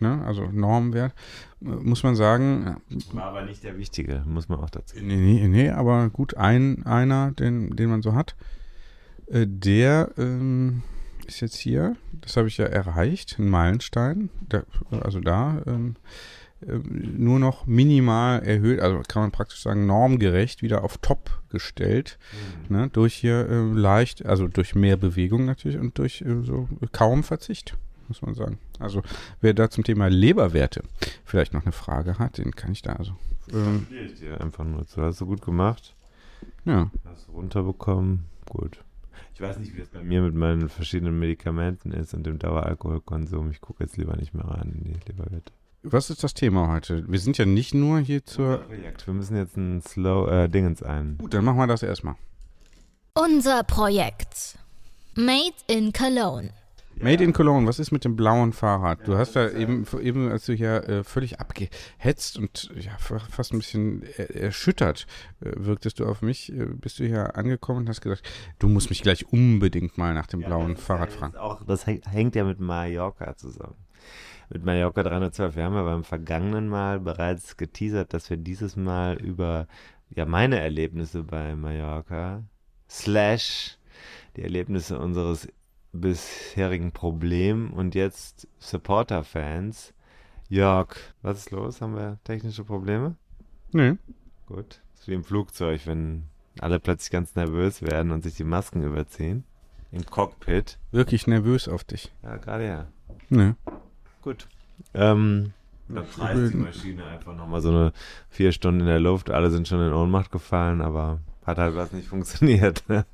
ne, 0.00 0.22
also 0.24 0.48
Normwert, 0.50 1.12
äh, 1.60 1.66
muss 1.66 2.02
man 2.02 2.16
sagen. 2.16 2.76
War 3.12 3.24
aber 3.24 3.44
nicht 3.44 3.64
der 3.64 3.76
wichtige, 3.76 4.22
muss 4.26 4.48
man 4.48 4.60
auch 4.60 4.70
dazu. 4.70 4.96
Nee, 5.00 5.16
nee, 5.16 5.48
nee 5.48 5.70
aber 5.70 6.10
gut, 6.10 6.36
ein, 6.36 6.86
einer, 6.86 7.32
den, 7.32 7.76
den 7.76 7.90
man 7.90 8.02
so 8.02 8.14
hat, 8.14 8.36
äh, 9.26 9.46
der 9.46 10.10
ähm, 10.16 10.82
ist 11.26 11.40
jetzt 11.40 11.56
hier, 11.56 11.96
das 12.20 12.36
habe 12.36 12.48
ich 12.48 12.56
ja 12.56 12.66
erreicht, 12.66 13.38
ein 13.38 13.48
Meilenstein, 13.48 14.30
der, 14.40 14.64
also 14.90 15.20
da 15.20 15.62
ähm, 15.66 15.96
äh, 15.96 16.00
nur 16.66 17.38
noch 17.38 17.66
minimal 17.66 18.42
erhöht, 18.42 18.80
also 18.80 19.00
kann 19.06 19.22
man 19.22 19.30
praktisch 19.30 19.60
sagen, 19.62 19.86
normgerecht 19.86 20.62
wieder 20.62 20.82
auf 20.84 20.98
Top 20.98 21.42
gestellt. 21.48 22.18
Mhm. 22.68 22.76
Ne, 22.76 22.88
durch 22.92 23.14
hier 23.14 23.48
äh, 23.48 23.72
leicht, 23.72 24.26
also 24.26 24.48
durch 24.48 24.74
mehr 24.74 24.96
Bewegung 24.96 25.44
natürlich 25.44 25.78
und 25.78 25.96
durch 25.98 26.22
äh, 26.22 26.42
so 26.42 26.68
kaum 26.92 27.22
Verzicht, 27.22 27.76
muss 28.08 28.22
man 28.22 28.34
sagen. 28.34 28.58
Also 28.78 29.02
wer 29.40 29.54
da 29.54 29.70
zum 29.70 29.84
Thema 29.84 30.08
Leberwerte 30.08 30.82
vielleicht 31.24 31.52
noch 31.54 31.62
eine 31.62 31.72
Frage 31.72 32.18
hat, 32.18 32.38
den 32.38 32.50
kann 32.52 32.72
ich 32.72 32.82
da 32.82 32.94
also. 32.94 33.12
Ähm, 33.52 33.86
Ich 34.04 34.14
dir 34.18 34.40
einfach 34.40 34.64
nur 34.64 34.86
zu. 34.86 35.02
Hast 35.02 35.20
du 35.20 35.26
gut 35.26 35.42
gemacht. 35.42 35.94
ja. 36.64 36.90
Hast 37.04 37.28
du 37.28 37.32
runterbekommen. 37.32 38.24
Gut. 38.48 38.82
Ich 39.34 39.40
weiß 39.40 39.58
nicht, 39.58 39.74
wie 39.74 39.80
das 39.80 39.88
bei 39.88 40.02
mir 40.02 40.22
mit 40.22 40.34
meinen 40.34 40.68
verschiedenen 40.68 41.18
Medikamenten 41.18 41.92
ist 41.92 42.14
und 42.14 42.24
dem 42.26 42.38
Daueralkoholkonsum. 42.38 43.50
Ich 43.50 43.60
gucke 43.60 43.84
jetzt 43.84 43.96
lieber 43.98 44.16
nicht 44.16 44.32
mehr 44.34 44.46
rein 44.46 44.72
in 44.74 44.84
die 44.84 44.98
Leberwerte. 45.06 45.52
Was 45.88 46.10
ist 46.10 46.24
das 46.24 46.34
Thema 46.34 46.68
heute? 46.68 47.04
Wir 47.10 47.18
sind 47.20 47.38
ja 47.38 47.44
nicht 47.46 47.74
nur 47.74 48.00
hier 48.00 48.24
zur. 48.24 48.58
Projekt. 48.58 49.06
Wir 49.06 49.14
müssen 49.14 49.36
jetzt 49.36 49.56
ein 49.56 49.80
Slow 49.82 50.28
äh, 50.30 50.48
Dingens 50.48 50.82
ein. 50.82 51.16
Gut, 51.18 51.32
dann 51.34 51.44
machen 51.44 51.58
wir 51.58 51.66
das 51.66 51.82
erstmal. 51.82 52.16
Unser 53.14 53.62
Projekt. 53.62 54.58
Made 55.14 55.54
in 55.68 55.92
Cologne. 55.92 56.50
Made 56.98 57.22
in 57.22 57.32
Cologne, 57.34 57.66
was 57.68 57.78
ist 57.78 57.92
mit 57.92 58.04
dem 58.06 58.16
blauen 58.16 58.54
Fahrrad? 58.54 59.06
Du 59.06 59.18
hast 59.18 59.36
da 59.36 59.50
eben, 59.50 59.86
eben 60.00 60.30
als 60.30 60.46
du 60.46 60.54
hier 60.54 60.88
äh, 60.88 61.04
völlig 61.04 61.38
abgehetzt 61.40 62.38
und 62.38 62.70
ja, 62.74 62.96
fa- 62.98 63.18
fast 63.18 63.52
ein 63.52 63.58
bisschen 63.58 64.02
er, 64.16 64.34
erschüttert 64.34 65.06
äh, 65.40 65.50
wirktest 65.56 66.00
du 66.00 66.06
auf 66.06 66.22
mich, 66.22 66.50
äh, 66.52 66.64
bist 66.64 66.98
du 66.98 67.04
hier 67.04 67.36
angekommen 67.36 67.80
und 67.80 67.88
hast 67.90 68.00
gesagt, 68.00 68.22
du 68.58 68.68
musst 68.68 68.88
mich 68.88 69.02
gleich 69.02 69.30
unbedingt 69.30 69.98
mal 69.98 70.14
nach 70.14 70.26
dem 70.26 70.40
blauen 70.40 70.78
Fahrrad 70.78 71.08
Das, 71.10 71.14
fragen. 71.16 71.36
auch, 71.36 71.62
das 71.66 71.86
häng- 71.86 72.06
hängt 72.08 72.34
ja 72.34 72.44
mit 72.44 72.60
Mallorca 72.60 73.36
zusammen. 73.36 73.76
Mit 74.48 74.64
Mallorca 74.64 75.02
312. 75.02 75.56
Wir 75.56 75.64
haben 75.64 75.74
ja 75.74 75.82
beim 75.82 76.04
vergangenen 76.04 76.68
Mal 76.68 77.00
bereits 77.00 77.56
geteasert, 77.56 78.14
dass 78.14 78.30
wir 78.30 78.36
dieses 78.36 78.76
Mal 78.76 79.16
über 79.16 79.66
ja, 80.10 80.24
meine 80.24 80.60
Erlebnisse 80.60 81.24
bei 81.24 81.56
Mallorca 81.56 82.42
slash 82.88 83.78
die 84.36 84.42
Erlebnisse 84.42 84.98
unseres 84.98 85.48
bisherigen 85.92 86.92
Problem 86.92 87.72
und 87.72 87.94
jetzt 87.94 88.46
Supporter-Fans. 88.58 89.94
Jörg, 90.48 90.96
was 91.22 91.38
ist 91.38 91.50
los? 91.50 91.80
Haben 91.80 91.96
wir 91.96 92.18
technische 92.22 92.64
Probleme? 92.64 93.16
Nee. 93.72 93.96
Gut. 94.46 94.80
Das 94.92 95.02
ist 95.02 95.08
wie 95.08 95.14
im 95.14 95.24
Flugzeug, 95.24 95.86
wenn 95.86 96.24
alle 96.60 96.78
plötzlich 96.78 97.10
ganz 97.10 97.34
nervös 97.34 97.82
werden 97.82 98.12
und 98.12 98.22
sich 98.22 98.36
die 98.36 98.44
Masken 98.44 98.82
überziehen. 98.82 99.44
Im 99.90 100.06
Cockpit. 100.06 100.78
Wirklich 100.92 101.26
nervös 101.26 101.68
auf 101.68 101.84
dich. 101.84 102.12
Ja, 102.22 102.36
gerade 102.36 102.66
ja. 102.66 102.86
Nee. 103.28 103.54
Gut. 104.26 104.48
Ähm, 104.92 105.52
dann 105.88 106.10
kreist 106.10 106.52
die 106.52 106.56
Maschine 106.56 107.04
einfach 107.04 107.36
nochmal 107.36 107.60
so 107.60 107.68
eine 107.68 107.92
vier 108.28 108.50
Stunden 108.50 108.80
in 108.80 108.86
der 108.86 108.98
Luft. 108.98 109.30
Alle 109.30 109.52
sind 109.52 109.68
schon 109.68 109.80
in 109.80 109.92
Ohnmacht 109.92 110.32
gefallen, 110.32 110.80
aber 110.80 111.20
hat 111.44 111.58
halt 111.58 111.76
was 111.76 111.92
nicht 111.92 112.08
funktioniert. 112.08 112.82
Ne? 112.88 113.06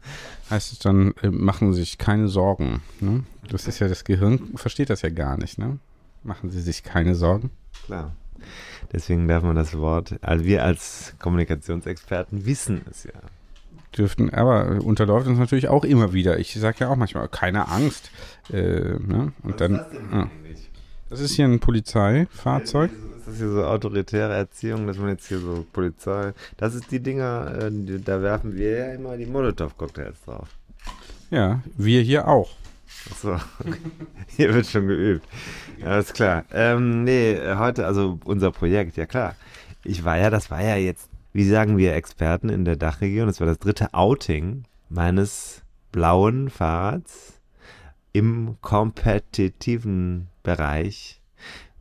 Heißt 0.48 0.72
es 0.72 0.79
dann, 0.79 1.12
äh, 1.22 1.29
machen 1.29 1.75
Sie 1.75 1.81
sich 1.81 1.98
keine 1.98 2.29
Sorgen. 2.29 2.81
Ne? 3.01 3.25
Das 3.46 3.68
ist 3.68 3.79
ja, 3.79 3.88
das 3.88 4.05
Gehirn 4.05 4.57
versteht 4.57 4.88
das 4.88 5.03
ja 5.03 5.11
gar 5.11 5.37
nicht. 5.37 5.59
Ne? 5.59 5.79
Machen 6.22 6.48
Sie 6.48 6.62
sich 6.62 6.83
keine 6.83 7.14
Sorgen. 7.14 7.51
Klar. 7.85 8.16
Deswegen 8.90 9.29
darf 9.29 9.42
man 9.42 9.55
das 9.55 9.77
Wort, 9.77 10.18
also 10.22 10.46
wir 10.46 10.64
als 10.64 11.14
Kommunikationsexperten 11.18 12.46
wissen 12.46 12.81
es 12.90 13.05
ja. 13.05 13.12
dürften, 13.98 14.31
aber 14.31 14.83
unterläuft 14.83 15.27
uns 15.27 15.38
natürlich 15.38 15.68
auch 15.68 15.85
immer 15.85 16.14
wieder. 16.14 16.38
Ich 16.38 16.55
sage 16.55 16.79
ja 16.81 16.88
auch 16.88 16.96
manchmal, 16.96 17.29
keine 17.29 17.68
Angst. 17.68 18.11
Äh, 18.51 18.98
ne? 18.98 19.35
Und 19.42 19.61
dann, 19.61 19.77
ah. 20.11 20.31
das 20.48 20.72
ist 21.20 21.35
hier 21.35 21.44
ein 21.44 21.61
Polizeifahrzeug. 21.61 22.90
Ist 23.18 23.29
das 23.29 23.37
hier 23.37 23.51
so 23.51 23.64
autoritäre 23.64 24.33
Erziehung, 24.33 24.87
dass 24.87 24.98
man 24.98 25.11
jetzt 25.11 25.29
hier 25.29 25.38
so 25.38 25.66
Polizei. 25.72 26.33
Das 26.57 26.75
ist 26.75 26.90
die 26.90 27.01
Dinger, 27.01 27.53
äh, 27.61 28.01
da 28.01 28.22
werfen 28.22 28.57
wir 28.57 28.70
ja 28.70 28.92
immer 28.94 29.16
die 29.16 29.27
Molotow-Cocktails 29.27 30.22
drauf. 30.25 30.48
Ja, 31.31 31.62
wir 31.77 32.03
hier 32.03 32.29
auch. 32.29 32.51
Achso, 33.11 33.37
hier 34.37 34.55
wird 34.55 34.66
schon 34.66 34.87
geübt. 34.87 35.27
Alles 35.85 36.12
klar. 36.12 36.44
Ähm, 36.53 37.05
nee, 37.05 37.38
heute, 37.57 37.87
also 37.87 38.18
unser 38.25 38.51
Projekt, 38.51 38.96
ja 38.96 39.07
klar. 39.07 39.35
Ich 39.85 40.05
war 40.05 40.18
ja, 40.18 40.31
das 40.31 40.51
war 40.51 40.62
ja 40.62 40.77
jetzt, 40.77 41.09
wie 41.33 41.48
sagen 41.48 41.77
wir 41.77 41.94
Experten 41.94 42.48
in 42.48 42.64
der 42.64 42.77
Dachregion, 42.77 43.27
das 43.27 43.40
war 43.40 43.46
das 43.46 43.59
dritte 43.59 43.92
Outing 43.94 44.64
meines 44.88 45.62
blauen 45.90 46.51
Fahrrads 46.51 47.40
im 48.12 48.57
kompetitiven 48.61 50.29
Bereich. 50.42 51.20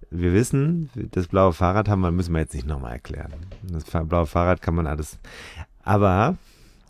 Wir 0.09 0.33
wissen, 0.33 0.89
das 1.11 1.27
blaue 1.27 1.53
Fahrrad 1.53 1.87
haben 1.87 2.01
wir, 2.01 2.11
müssen 2.11 2.33
wir 2.33 2.41
jetzt 2.41 2.53
nicht 2.53 2.67
nochmal 2.67 2.93
erklären. 2.93 3.33
Das 3.63 3.85
blaue 3.85 4.25
Fahrrad 4.25 4.61
kann 4.61 4.75
man 4.75 4.87
alles. 4.87 5.19
Aber 5.83 6.37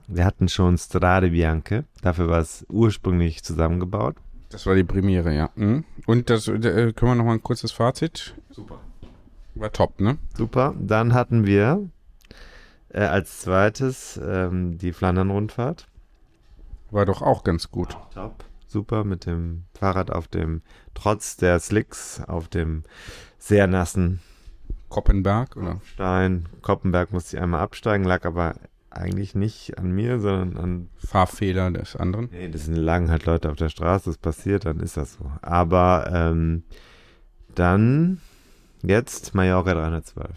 wir 0.08 0.26
hatten 0.26 0.50
schon 0.50 0.78
Strade 0.78 1.30
Bianche, 1.30 1.86
dafür 2.02 2.30
war 2.30 2.40
es 2.40 2.66
ursprünglich 2.70 3.44
zusammengebaut. 3.44 4.16
Das 4.50 4.66
war 4.66 4.76
die 4.76 4.84
Premiere, 4.84 5.34
ja. 5.34 5.50
Mhm. 5.56 5.86
Und 6.06 6.30
das 6.30 6.48
äh, 6.48 6.60
können 6.94 7.12
wir 7.12 7.16
noch 7.16 7.26
mal 7.26 7.34
ein 7.34 7.44
kurzes 7.44 7.72
Fazit? 7.72 8.36
Super. 8.50 8.80
War 9.56 9.72
top, 9.72 10.00
ne? 10.02 10.18
Super. 10.36 10.76
Dann 10.80 11.14
hatten 11.14 11.46
wir 11.46 11.90
äh, 12.90 13.02
als 13.04 13.42
zweites 13.42 14.20
ähm, 14.22 14.78
die 14.78 14.92
Flandern-Rundfahrt. 14.92 15.88
War 16.90 17.06
doch 17.06 17.22
auch 17.22 17.44
ganz 17.44 17.72
gut. 17.72 17.96
Top. 18.14 18.44
Super 18.72 19.04
mit 19.04 19.26
dem 19.26 19.66
Fahrrad 19.74 20.12
auf 20.12 20.28
dem, 20.28 20.62
trotz 20.94 21.38
der 21.38 21.60
Slicks, 21.60 22.22
auf 22.28 22.48
dem 22.48 22.84
sehr 23.38 23.68
nassen 23.68 24.22
Koppenberg, 24.90 25.56
oder? 25.58 25.82
Stein. 25.84 26.48
Koppenberg 26.62 27.12
musste 27.12 27.38
ich 27.38 27.44
einmal 27.44 27.62
absteigen, 27.62 28.06
lag 28.06 28.26
aber 28.26 28.56
eigentlich 28.90 29.36
nicht 29.36 29.78
an 29.78 29.92
mir, 29.92 30.20
sondern 30.20 30.58
an 30.58 30.90
Fahrfehler 30.98 31.72
des 31.72 31.96
anderen. 31.96 32.30
Nee, 32.32 32.50
das 32.50 32.66
sind 32.66 32.76
lagen 32.76 33.10
halt 33.10 33.26
Leute 33.26 33.50
auf 33.50 33.56
der 33.56 33.70
Straße, 33.70 34.10
das 34.10 34.18
passiert, 34.18 34.66
dann 34.66 34.80
ist 34.80 34.98
das 34.98 35.14
so. 35.14 35.32
Aber 35.42 36.10
ähm, 36.14 36.64
dann 37.56 38.22
jetzt 38.84 39.34
Mallorca 39.34 39.74
312. 39.74 40.30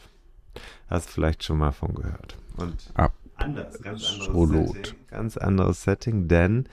Hast 0.89 1.11
vielleicht 1.11 1.43
schon 1.43 1.59
mal 1.59 1.73
von 1.73 1.95
gehört. 1.95 2.37
Und 2.57 2.77
Ab. 2.95 3.13
anders, 3.37 3.81
ganz 3.83 4.05
anderes 4.05 4.29
Absolut. 4.29 4.75
Setting. 4.77 4.95
Ganz 5.09 5.37
anderes 5.37 5.83
Setting, 5.83 6.29
denn 6.29 6.69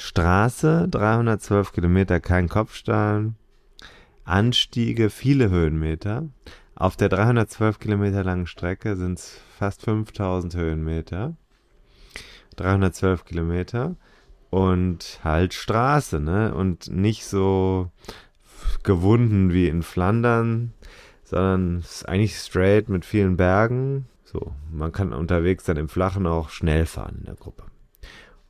Straße 0.00 0.88
312 0.88 1.72
Kilometer, 1.72 2.20
kein 2.20 2.48
Kopfstein, 2.48 3.34
Anstiege, 4.24 5.10
viele 5.10 5.50
Höhenmeter. 5.50 6.26
Auf 6.74 6.96
der 6.96 7.10
312 7.10 7.78
Kilometer 7.78 8.24
langen 8.24 8.46
Strecke 8.46 8.96
sind 8.96 9.18
es 9.18 9.38
fast 9.58 9.82
5000 9.82 10.54
Höhenmeter. 10.54 11.36
312 12.56 13.26
Kilometer 13.26 13.96
und 14.48 15.20
halt 15.22 15.52
Straße, 15.52 16.18
ne? 16.18 16.54
Und 16.54 16.90
nicht 16.90 17.26
so 17.26 17.90
gewunden 18.82 19.52
wie 19.52 19.68
in 19.68 19.82
Flandern, 19.82 20.72
sondern 21.24 21.76
es 21.80 21.96
ist 21.96 22.08
eigentlich 22.08 22.36
straight 22.36 22.88
mit 22.88 23.04
vielen 23.04 23.36
Bergen. 23.36 24.06
So, 24.24 24.54
man 24.72 24.92
kann 24.92 25.12
unterwegs 25.12 25.64
dann 25.64 25.76
im 25.76 25.90
Flachen 25.90 26.26
auch 26.26 26.48
schnell 26.48 26.86
fahren 26.86 27.16
in 27.18 27.26
der 27.26 27.34
Gruppe. 27.34 27.69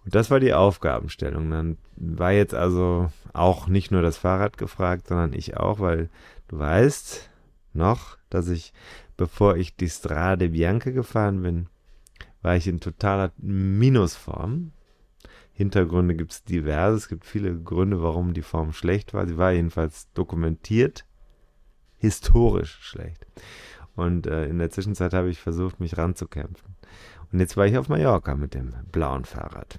Und 0.04 0.14
das 0.14 0.30
war 0.30 0.40
die 0.40 0.54
Aufgabenstellung. 0.54 1.50
Dann 1.50 1.78
war 1.96 2.32
jetzt 2.32 2.54
also 2.54 3.10
auch 3.32 3.68
nicht 3.68 3.90
nur 3.90 4.02
das 4.02 4.16
Fahrrad 4.16 4.58
gefragt, 4.58 5.08
sondern 5.08 5.32
ich 5.32 5.56
auch, 5.56 5.80
weil 5.80 6.08
du 6.48 6.58
weißt 6.58 7.30
noch, 7.72 8.16
dass 8.30 8.48
ich, 8.48 8.72
bevor 9.16 9.56
ich 9.56 9.76
die 9.76 9.88
Strade 9.88 10.50
Bianca 10.50 10.90
gefahren 10.90 11.42
bin, 11.42 11.68
war 12.42 12.56
ich 12.56 12.66
in 12.66 12.80
totaler 12.80 13.32
Minusform. 13.36 14.72
Hintergründe 15.52 16.14
gibt 16.14 16.32
es 16.32 16.44
diverse. 16.44 16.96
Es 16.96 17.08
gibt 17.08 17.26
viele 17.26 17.54
Gründe, 17.54 18.02
warum 18.02 18.32
die 18.32 18.42
Form 18.42 18.72
schlecht 18.72 19.12
war. 19.12 19.26
Sie 19.26 19.36
war 19.36 19.52
jedenfalls 19.52 20.10
dokumentiert 20.14 21.04
historisch 22.00 22.78
schlecht. 22.80 23.26
Und 23.94 24.26
äh, 24.26 24.46
in 24.46 24.58
der 24.58 24.70
Zwischenzeit 24.70 25.12
habe 25.12 25.28
ich 25.28 25.38
versucht, 25.38 25.80
mich 25.80 25.98
ranzukämpfen. 25.98 26.76
Und 27.30 27.40
jetzt 27.40 27.56
war 27.56 27.66
ich 27.66 27.76
auf 27.76 27.88
Mallorca 27.88 28.34
mit 28.34 28.54
dem 28.54 28.72
blauen 28.90 29.24
Fahrrad. 29.24 29.78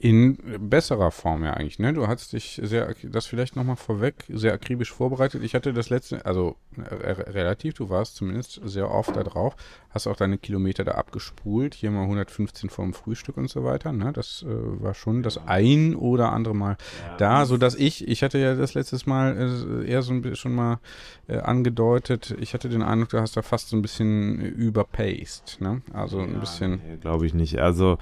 In 0.00 0.38
besserer 0.70 1.10
Form 1.10 1.42
ja 1.42 1.54
eigentlich, 1.54 1.80
ne? 1.80 1.92
Du 1.92 2.06
hast 2.06 2.32
dich 2.32 2.60
sehr, 2.62 2.94
das 3.02 3.26
vielleicht 3.26 3.56
nochmal 3.56 3.74
vorweg, 3.74 4.14
sehr 4.28 4.52
akribisch 4.52 4.92
vorbereitet. 4.92 5.42
Ich 5.42 5.54
hatte 5.56 5.72
das 5.72 5.90
letzte, 5.90 6.24
also 6.24 6.54
äh, 6.76 6.94
re- 6.94 7.34
relativ, 7.34 7.74
du 7.74 7.90
warst 7.90 8.14
zumindest 8.14 8.60
sehr 8.64 8.88
oft 8.92 9.16
da 9.16 9.24
drauf, 9.24 9.56
hast 9.90 10.06
auch 10.06 10.14
deine 10.14 10.38
Kilometer 10.38 10.84
da 10.84 10.92
abgespult, 10.92 11.74
hier 11.74 11.90
mal 11.90 12.02
115 12.02 12.70
vorm 12.70 12.94
Frühstück 12.94 13.36
und 13.36 13.50
so 13.50 13.64
weiter, 13.64 13.92
ne? 13.92 14.12
Das 14.12 14.44
äh, 14.48 14.82
war 14.82 14.94
schon 14.94 15.24
das 15.24 15.36
ein 15.48 15.96
oder 15.96 16.30
andere 16.30 16.54
Mal 16.54 16.76
da, 17.18 17.44
sodass 17.44 17.74
ich, 17.74 18.06
ich 18.06 18.22
hatte 18.22 18.38
ja 18.38 18.54
das 18.54 18.74
letztes 18.74 19.04
Mal 19.06 19.36
äh, 19.82 19.90
eher 19.90 20.02
so 20.02 20.12
ein 20.12 20.22
bisschen 20.22 20.36
schon 20.36 20.54
mal 20.54 20.78
äh, 21.26 21.38
angedeutet, 21.38 22.36
ich 22.38 22.54
hatte 22.54 22.68
den 22.68 22.82
Eindruck, 22.82 23.08
du 23.08 23.20
hast 23.20 23.36
da 23.36 23.42
fast 23.42 23.70
so 23.70 23.76
ein 23.76 23.82
bisschen 23.82 24.38
überpaced, 24.40 25.58
ne? 25.60 25.82
Also 25.92 26.20
ein 26.20 26.38
bisschen. 26.38 26.80
Glaube 27.00 27.26
ich 27.26 27.34
nicht. 27.34 27.58
Also 27.58 27.98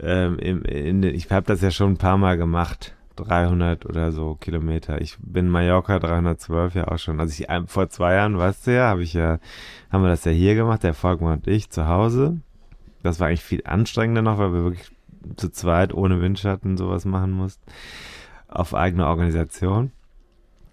ähm, 0.00 0.38
in, 0.38 1.00
den- 1.02 1.14
ich 1.14 1.30
habe 1.30 1.37
das 1.46 1.62
ja 1.62 1.70
schon 1.70 1.92
ein 1.92 1.98
paar 1.98 2.18
Mal 2.18 2.36
gemacht. 2.36 2.94
300 3.16 3.84
oder 3.86 4.12
so 4.12 4.36
Kilometer. 4.36 5.00
Ich 5.00 5.16
bin 5.20 5.48
Mallorca 5.48 5.98
312 5.98 6.74
ja 6.76 6.88
auch 6.88 6.98
schon. 6.98 7.20
Also 7.20 7.42
ich 7.42 7.48
vor 7.66 7.88
zwei 7.88 8.14
Jahren, 8.14 8.38
weißt 8.38 8.66
du 8.66 8.74
ja, 8.74 8.88
habe 8.88 9.02
ich 9.02 9.12
ja, 9.12 9.38
haben 9.90 10.02
wir 10.02 10.08
das 10.08 10.24
ja 10.24 10.32
hier 10.32 10.54
gemacht, 10.54 10.82
der 10.82 10.94
Volkmann 10.94 11.38
und 11.38 11.48
ich 11.48 11.70
zu 11.70 11.88
Hause. 11.88 12.40
Das 13.02 13.20
war 13.20 13.28
eigentlich 13.28 13.42
viel 13.42 13.62
anstrengender 13.64 14.22
noch, 14.22 14.38
weil 14.38 14.52
wir 14.52 14.64
wirklich 14.64 14.90
zu 15.36 15.50
zweit 15.50 15.92
ohne 15.92 16.20
Windschatten 16.20 16.76
sowas 16.76 17.04
machen 17.04 17.32
mussten. 17.32 17.64
Auf 18.48 18.74
eigene 18.74 19.06
Organisation. 19.06 19.92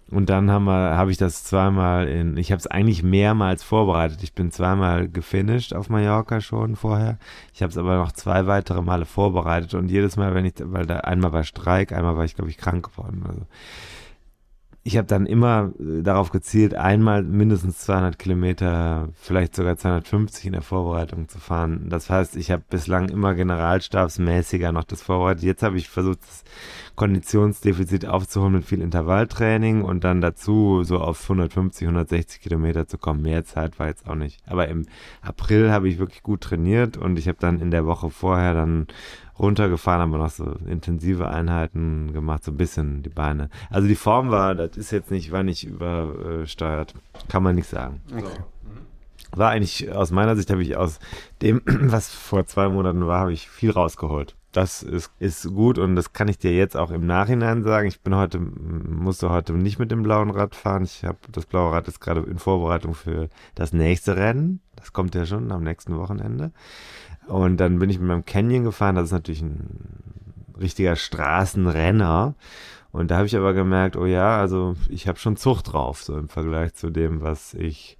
Und 0.08 0.30
dann 0.30 0.50
haben 0.52 0.64
wir, 0.66 0.96
habe 0.96 1.10
ich 1.10 1.16
das 1.16 1.42
zweimal 1.42 2.06
in, 2.06 2.36
ich 2.36 2.52
habe 2.52 2.60
es 2.60 2.68
eigentlich 2.68 3.02
mehrmals 3.02 3.64
vorbereitet. 3.64 4.22
Ich 4.22 4.34
bin 4.34 4.52
zweimal 4.52 5.08
gefinisht 5.08 5.74
auf 5.74 5.88
Mallorca 5.88 6.40
schon 6.40 6.76
vorher. 6.76 7.18
Ich 7.52 7.60
habe 7.60 7.70
es 7.70 7.78
aber 7.78 7.96
noch 7.96 8.12
zwei 8.12 8.46
weitere 8.46 8.82
Male 8.82 9.04
vorbereitet 9.04 9.74
und 9.74 9.90
jedes 9.90 10.16
Mal, 10.16 10.32
wenn 10.34 10.44
ich, 10.44 10.54
weil 10.58 10.86
da 10.86 10.98
einmal 10.98 11.32
war 11.32 11.42
Streik, 11.42 11.92
einmal 11.92 12.16
war 12.16 12.24
ich, 12.24 12.36
glaube 12.36 12.50
ich, 12.50 12.56
krank 12.56 12.88
geworden. 12.90 13.24
Also 13.26 13.42
ich 14.86 14.96
habe 14.96 15.08
dann 15.08 15.26
immer 15.26 15.72
äh, 15.80 16.02
darauf 16.02 16.30
gezielt, 16.30 16.74
einmal 16.74 17.24
mindestens 17.24 17.78
200 17.78 18.20
Kilometer, 18.20 19.08
vielleicht 19.16 19.56
sogar 19.56 19.76
250 19.76 20.46
in 20.46 20.52
der 20.52 20.62
Vorbereitung 20.62 21.28
zu 21.28 21.40
fahren. 21.40 21.88
Das 21.88 22.08
heißt, 22.08 22.36
ich 22.36 22.52
habe 22.52 22.62
bislang 22.70 23.08
immer 23.08 23.34
generalstabsmäßiger 23.34 24.70
noch 24.70 24.84
das 24.84 25.02
vorbereitet. 25.02 25.42
Jetzt 25.42 25.64
habe 25.64 25.76
ich 25.76 25.88
versucht, 25.88 26.20
das 26.22 26.44
Konditionsdefizit 26.94 28.06
aufzuholen 28.06 28.52
mit 28.52 28.64
viel 28.64 28.80
Intervalltraining 28.80 29.82
und 29.82 30.04
dann 30.04 30.20
dazu 30.20 30.84
so 30.84 30.98
auf 31.00 31.20
150, 31.20 31.88
160 31.88 32.40
Kilometer 32.40 32.86
zu 32.86 32.96
kommen. 32.96 33.22
Mehr 33.22 33.44
Zeit 33.44 33.80
war 33.80 33.88
jetzt 33.88 34.08
auch 34.08 34.14
nicht. 34.14 34.40
Aber 34.46 34.68
im 34.68 34.86
April 35.20 35.72
habe 35.72 35.88
ich 35.88 35.98
wirklich 35.98 36.22
gut 36.22 36.42
trainiert 36.42 36.96
und 36.96 37.18
ich 37.18 37.26
habe 37.26 37.38
dann 37.40 37.60
in 37.60 37.72
der 37.72 37.86
Woche 37.86 38.10
vorher 38.10 38.54
dann 38.54 38.86
runtergefahren, 39.38 40.02
aber 40.02 40.18
noch 40.18 40.30
so 40.30 40.56
intensive 40.66 41.28
Einheiten 41.28 42.12
gemacht, 42.12 42.44
so 42.44 42.52
ein 42.52 42.56
bisschen 42.56 43.02
die 43.02 43.10
Beine. 43.10 43.50
Also 43.70 43.88
die 43.88 43.96
Form 43.96 44.30
war, 44.30 44.54
das 44.54 44.76
ist 44.76 44.90
jetzt 44.90 45.10
nicht, 45.10 45.32
war 45.32 45.42
nicht 45.42 45.66
übersteuert. 45.66 46.94
Kann 47.28 47.42
man 47.42 47.54
nicht 47.54 47.68
sagen. 47.68 48.00
War 49.32 49.50
eigentlich, 49.50 49.92
aus 49.92 50.10
meiner 50.10 50.36
Sicht 50.36 50.50
habe 50.50 50.62
ich 50.62 50.76
aus 50.76 50.98
dem, 51.42 51.60
was 51.66 52.08
vor 52.08 52.46
zwei 52.46 52.68
Monaten 52.68 53.06
war, 53.06 53.20
habe 53.20 53.32
ich 53.32 53.48
viel 53.48 53.70
rausgeholt. 53.70 54.34
Das 54.52 54.82
ist, 54.82 55.10
ist 55.18 55.52
gut 55.52 55.76
und 55.76 55.96
das 55.96 56.14
kann 56.14 56.28
ich 56.28 56.38
dir 56.38 56.56
jetzt 56.56 56.78
auch 56.78 56.90
im 56.90 57.04
Nachhinein 57.04 57.62
sagen. 57.62 57.88
Ich 57.88 58.00
bin 58.00 58.14
heute, 58.14 58.38
musste 58.38 59.28
heute 59.28 59.52
nicht 59.52 59.78
mit 59.78 59.90
dem 59.90 60.02
blauen 60.02 60.30
Rad 60.30 60.54
fahren. 60.54 60.84
Ich 60.84 61.04
habe 61.04 61.18
das 61.30 61.44
blaue 61.44 61.72
Rad 61.72 61.88
ist 61.88 62.00
gerade 62.00 62.22
in 62.22 62.38
Vorbereitung 62.38 62.94
für 62.94 63.28
das 63.54 63.74
nächste 63.74 64.16
Rennen. 64.16 64.60
Das 64.76 64.94
kommt 64.94 65.14
ja 65.14 65.26
schon 65.26 65.52
am 65.52 65.62
nächsten 65.62 65.98
Wochenende. 65.98 66.52
Und 67.26 67.58
dann 67.58 67.78
bin 67.78 67.90
ich 67.90 67.98
mit 67.98 68.08
meinem 68.08 68.24
Canyon 68.24 68.64
gefahren. 68.64 68.94
Das 68.94 69.06
ist 69.06 69.12
natürlich 69.12 69.42
ein 69.42 70.04
richtiger 70.60 70.96
Straßenrenner. 70.96 72.34
Und 72.92 73.10
da 73.10 73.16
habe 73.16 73.26
ich 73.26 73.36
aber 73.36 73.52
gemerkt, 73.52 73.96
oh 73.96 74.06
ja, 74.06 74.38
also 74.40 74.74
ich 74.88 75.06
habe 75.06 75.18
schon 75.18 75.36
Zucht 75.36 75.72
drauf, 75.72 76.02
so 76.02 76.16
im 76.16 76.28
Vergleich 76.28 76.74
zu 76.74 76.90
dem, 76.90 77.20
was 77.20 77.52
ich 77.52 77.98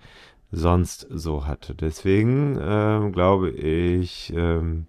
sonst 0.52 1.06
so 1.10 1.46
hatte. 1.46 1.74
Deswegen 1.74 2.58
ähm, 2.60 3.12
glaube 3.12 3.50
ich, 3.50 4.32
ähm, 4.34 4.86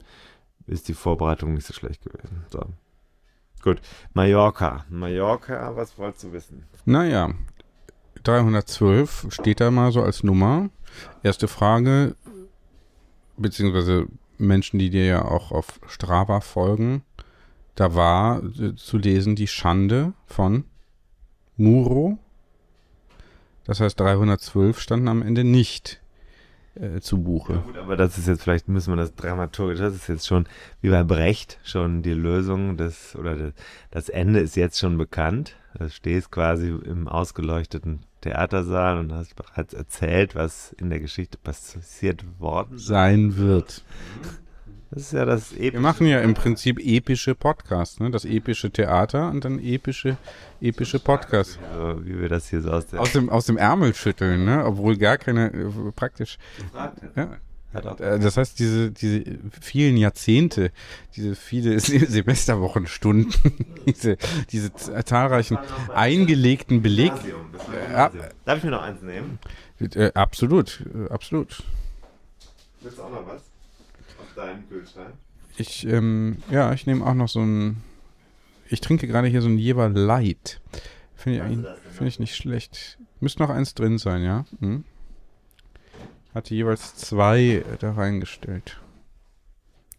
ist 0.66 0.88
die 0.88 0.94
Vorbereitung 0.94 1.54
nicht 1.54 1.66
so 1.66 1.74
schlecht 1.74 2.04
gewesen. 2.04 2.46
So. 2.50 2.62
Gut. 3.62 3.82
Mallorca. 4.14 4.86
Mallorca, 4.90 5.76
was 5.76 5.98
wolltest 5.98 6.24
du 6.26 6.32
wissen? 6.32 6.64
Naja, 6.86 7.32
312 8.24 9.28
steht 9.30 9.60
da 9.60 9.72
mal 9.72 9.92
so 9.92 10.02
als 10.02 10.24
Nummer. 10.24 10.70
Erste 11.24 11.48
Frage, 11.48 12.16
beziehungsweise 13.38 14.08
Menschen, 14.38 14.80
die 14.80 14.90
dir 14.90 15.06
ja 15.06 15.26
auch 15.26 15.52
auf 15.52 15.80
Strava 15.88 16.42
folgen, 16.42 17.04
da 17.76 17.96
war 17.96 18.42
äh, 18.44 18.76
zu 18.76 18.98
lesen 18.98 19.36
die 19.36 19.48
Schande 19.48 20.14
von 20.26 20.66
Muro. 21.58 22.18
Das 23.66 23.80
heißt, 23.80 24.00
312 24.00 24.80
standen 24.80 25.08
am 25.08 25.22
Ende 25.22 25.44
nicht 25.44 26.02
äh, 26.76 27.02
zu 27.02 27.22
Buche. 27.22 27.62
Gut, 27.66 27.78
aber 27.78 27.98
das 27.98 28.18
ist 28.18 28.28
jetzt, 28.28 28.44
vielleicht 28.44 28.68
müssen 28.68 28.94
wir 28.94 28.98
das 28.98 29.16
dramaturgisch, 29.16 29.80
das 29.80 29.96
ist 29.96 30.08
jetzt 30.08 30.28
schon 30.28 30.48
wie 30.82 30.90
bei 30.90 31.04
Brecht 31.04 31.60
schon 31.64 32.02
die 32.02 32.14
Lösung 32.14 32.78
des, 32.78 33.16
oder 33.16 33.36
das, 33.36 33.54
das 33.92 34.10
Ende 34.10 34.40
ist 34.40 34.56
jetzt 34.56 34.80
schon 34.80 34.98
bekannt. 34.98 35.56
Du 35.78 35.90
stehst 35.90 36.32
quasi 36.32 36.70
im 36.70 37.08
ausgeleuchteten 37.08 38.00
Theatersaal 38.22 38.98
und 38.98 39.14
hast 39.14 39.36
bereits 39.36 39.74
erzählt, 39.74 40.34
was 40.34 40.74
in 40.80 40.90
der 40.90 41.00
Geschichte 41.00 41.38
passiert 41.38 42.26
worden. 42.40 42.80
Sein 42.80 43.38
wird. 43.38 43.84
Das 44.90 45.04
ist 45.04 45.14
ja 45.14 45.26
das 45.26 45.56
Wir 45.56 45.80
machen 45.80 46.08
ja 46.08 46.22
im 46.22 46.34
Prinzip 46.34 46.80
epische 46.80 47.36
Podcasts, 47.36 48.00
ne? 48.00 48.10
Das 48.10 48.26
epische 48.26 48.72
Theater 48.72 49.30
und 49.30 49.44
dann 49.44 49.60
epische, 49.60 50.18
epische 50.62 51.00
Podcasts. 51.00 51.60
so, 51.76 52.06
wie 52.06 52.20
wir 52.20 52.30
das 52.30 52.50
hier 52.50 52.62
so 52.62 52.72
aus 52.72 52.92
Aus 52.94 53.12
dem, 53.12 53.30
aus 53.30 53.46
dem 53.46 53.58
Ärmel 53.58 53.94
schütteln, 53.94 54.46
ne? 54.46 54.66
Obwohl 54.66 54.98
gar 54.98 55.18
keine, 55.18 55.54
äh, 55.54 55.92
praktisch. 55.94 56.38
Ja. 57.16 57.38
Äh, 58.00 58.20
Das 58.20 58.38
heißt, 58.38 58.60
diese, 58.60 58.92
diese 58.92 59.24
vielen 59.62 59.98
Jahrzehnte, 59.98 60.72
diese 61.16 61.36
viele 61.36 61.80
Se 61.80 62.00
Semesterwochenstunden, 62.06 63.34
diese, 63.86 64.18
diese 64.52 64.74
z- 64.74 65.08
zahlreichen 65.08 65.58
eingelegten 65.94 66.82
Beleg. 66.82 67.14
Darf 68.46 68.58
ich 68.58 68.64
mir 68.64 68.72
noch 68.72 68.82
eins 68.82 69.02
nehmen? 69.02 69.40
äh, 69.80 70.12
absolut, 70.14 70.84
äh, 70.94 71.12
absolut. 71.12 71.64
Willst 72.82 72.98
du 72.98 73.04
auch 73.04 73.12
noch 73.12 73.28
was? 73.28 73.42
Aus 73.42 74.36
deinem 74.36 74.68
Kühlschrank? 74.70 75.14
Ich, 75.58 75.88
ähm, 75.88 76.38
ja, 76.52 76.72
ich 76.74 76.86
nehme 76.86 77.06
auch 77.06 77.14
noch 77.16 77.28
so 77.30 77.42
ein, 77.42 77.78
ich 78.70 78.82
trinke 78.82 79.08
gerade 79.08 79.28
hier 79.28 79.42
so 79.42 79.48
ein 79.50 79.58
Jever 79.58 79.90
Light. 79.90 80.62
Finde 81.16 81.40
ich, 81.40 81.94
finde 81.96 82.08
ich 82.10 82.20
nicht 82.20 82.36
schlecht. 82.36 83.00
Müsste 83.20 83.42
noch 83.42 83.50
eins 83.50 83.74
drin 83.74 83.98
sein, 83.98 84.24
ja? 84.24 84.46
Hm? 84.60 84.84
Hatte 86.38 86.54
jeweils 86.54 86.94
zwei 86.94 87.66
da 87.80 87.94
reingestellt. 87.94 88.80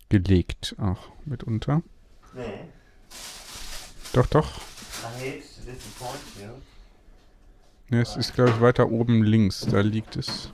Gelegt 0.08 0.76
auch 0.78 1.10
mitunter. 1.24 1.82
Nee. 2.32 2.68
Doch, 4.12 4.26
doch. 4.26 4.60
Ne, 7.88 8.00
es 8.02 8.16
ist, 8.16 8.34
glaube 8.34 8.50
ich, 8.50 8.60
weiter 8.60 8.88
oben 8.88 9.24
links. 9.24 9.66
Da 9.66 9.80
liegt 9.80 10.14
es. 10.14 10.52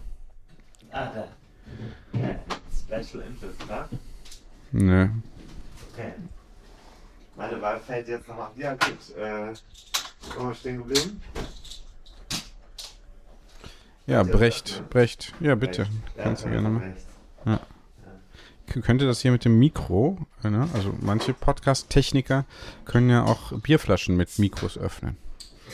Ah, 0.91 1.13
da. 1.13 1.29
Special 2.15 3.23
Interest, 3.23 3.69
wa? 3.69 3.87
Ne. 4.73 5.23
Okay. 5.93 6.15
Meine 7.37 7.61
Wahl 7.61 7.79
fällt 7.81 8.09
jetzt 8.09 8.27
noch 8.27 8.39
ab. 8.39 8.55
Ja, 8.57 8.73
gut. 8.73 9.17
Äh, 9.19 9.53
wo 10.39 10.49
wir 10.49 10.55
stehen 10.55 10.79
geblieben? 10.79 11.21
Ja, 14.07 14.23
Brecht, 14.23 14.83
Brecht. 14.91 15.33
Ja, 15.41 15.55
bitte. 15.55 15.87
Kannst 16.17 16.45
du 16.45 16.51
gerne 16.51 16.69
mal. 16.69 16.95
K- 18.67 18.81
Könnte 18.81 19.07
das 19.07 19.21
hier 19.21 19.31
mit 19.33 19.45
dem 19.45 19.59
Mikro, 19.59 20.19
äh, 20.43 20.49
ne? 20.51 20.69
also 20.73 20.95
manche 21.01 21.35
Podcast-Techniker 21.35 22.45
können 22.87 23.11
ja 23.11 23.25
auch 23.25 23.53
Bierflaschen 23.61 24.17
mit 24.17 24.39
Mikros 24.39 24.79
öffnen. 24.79 25.17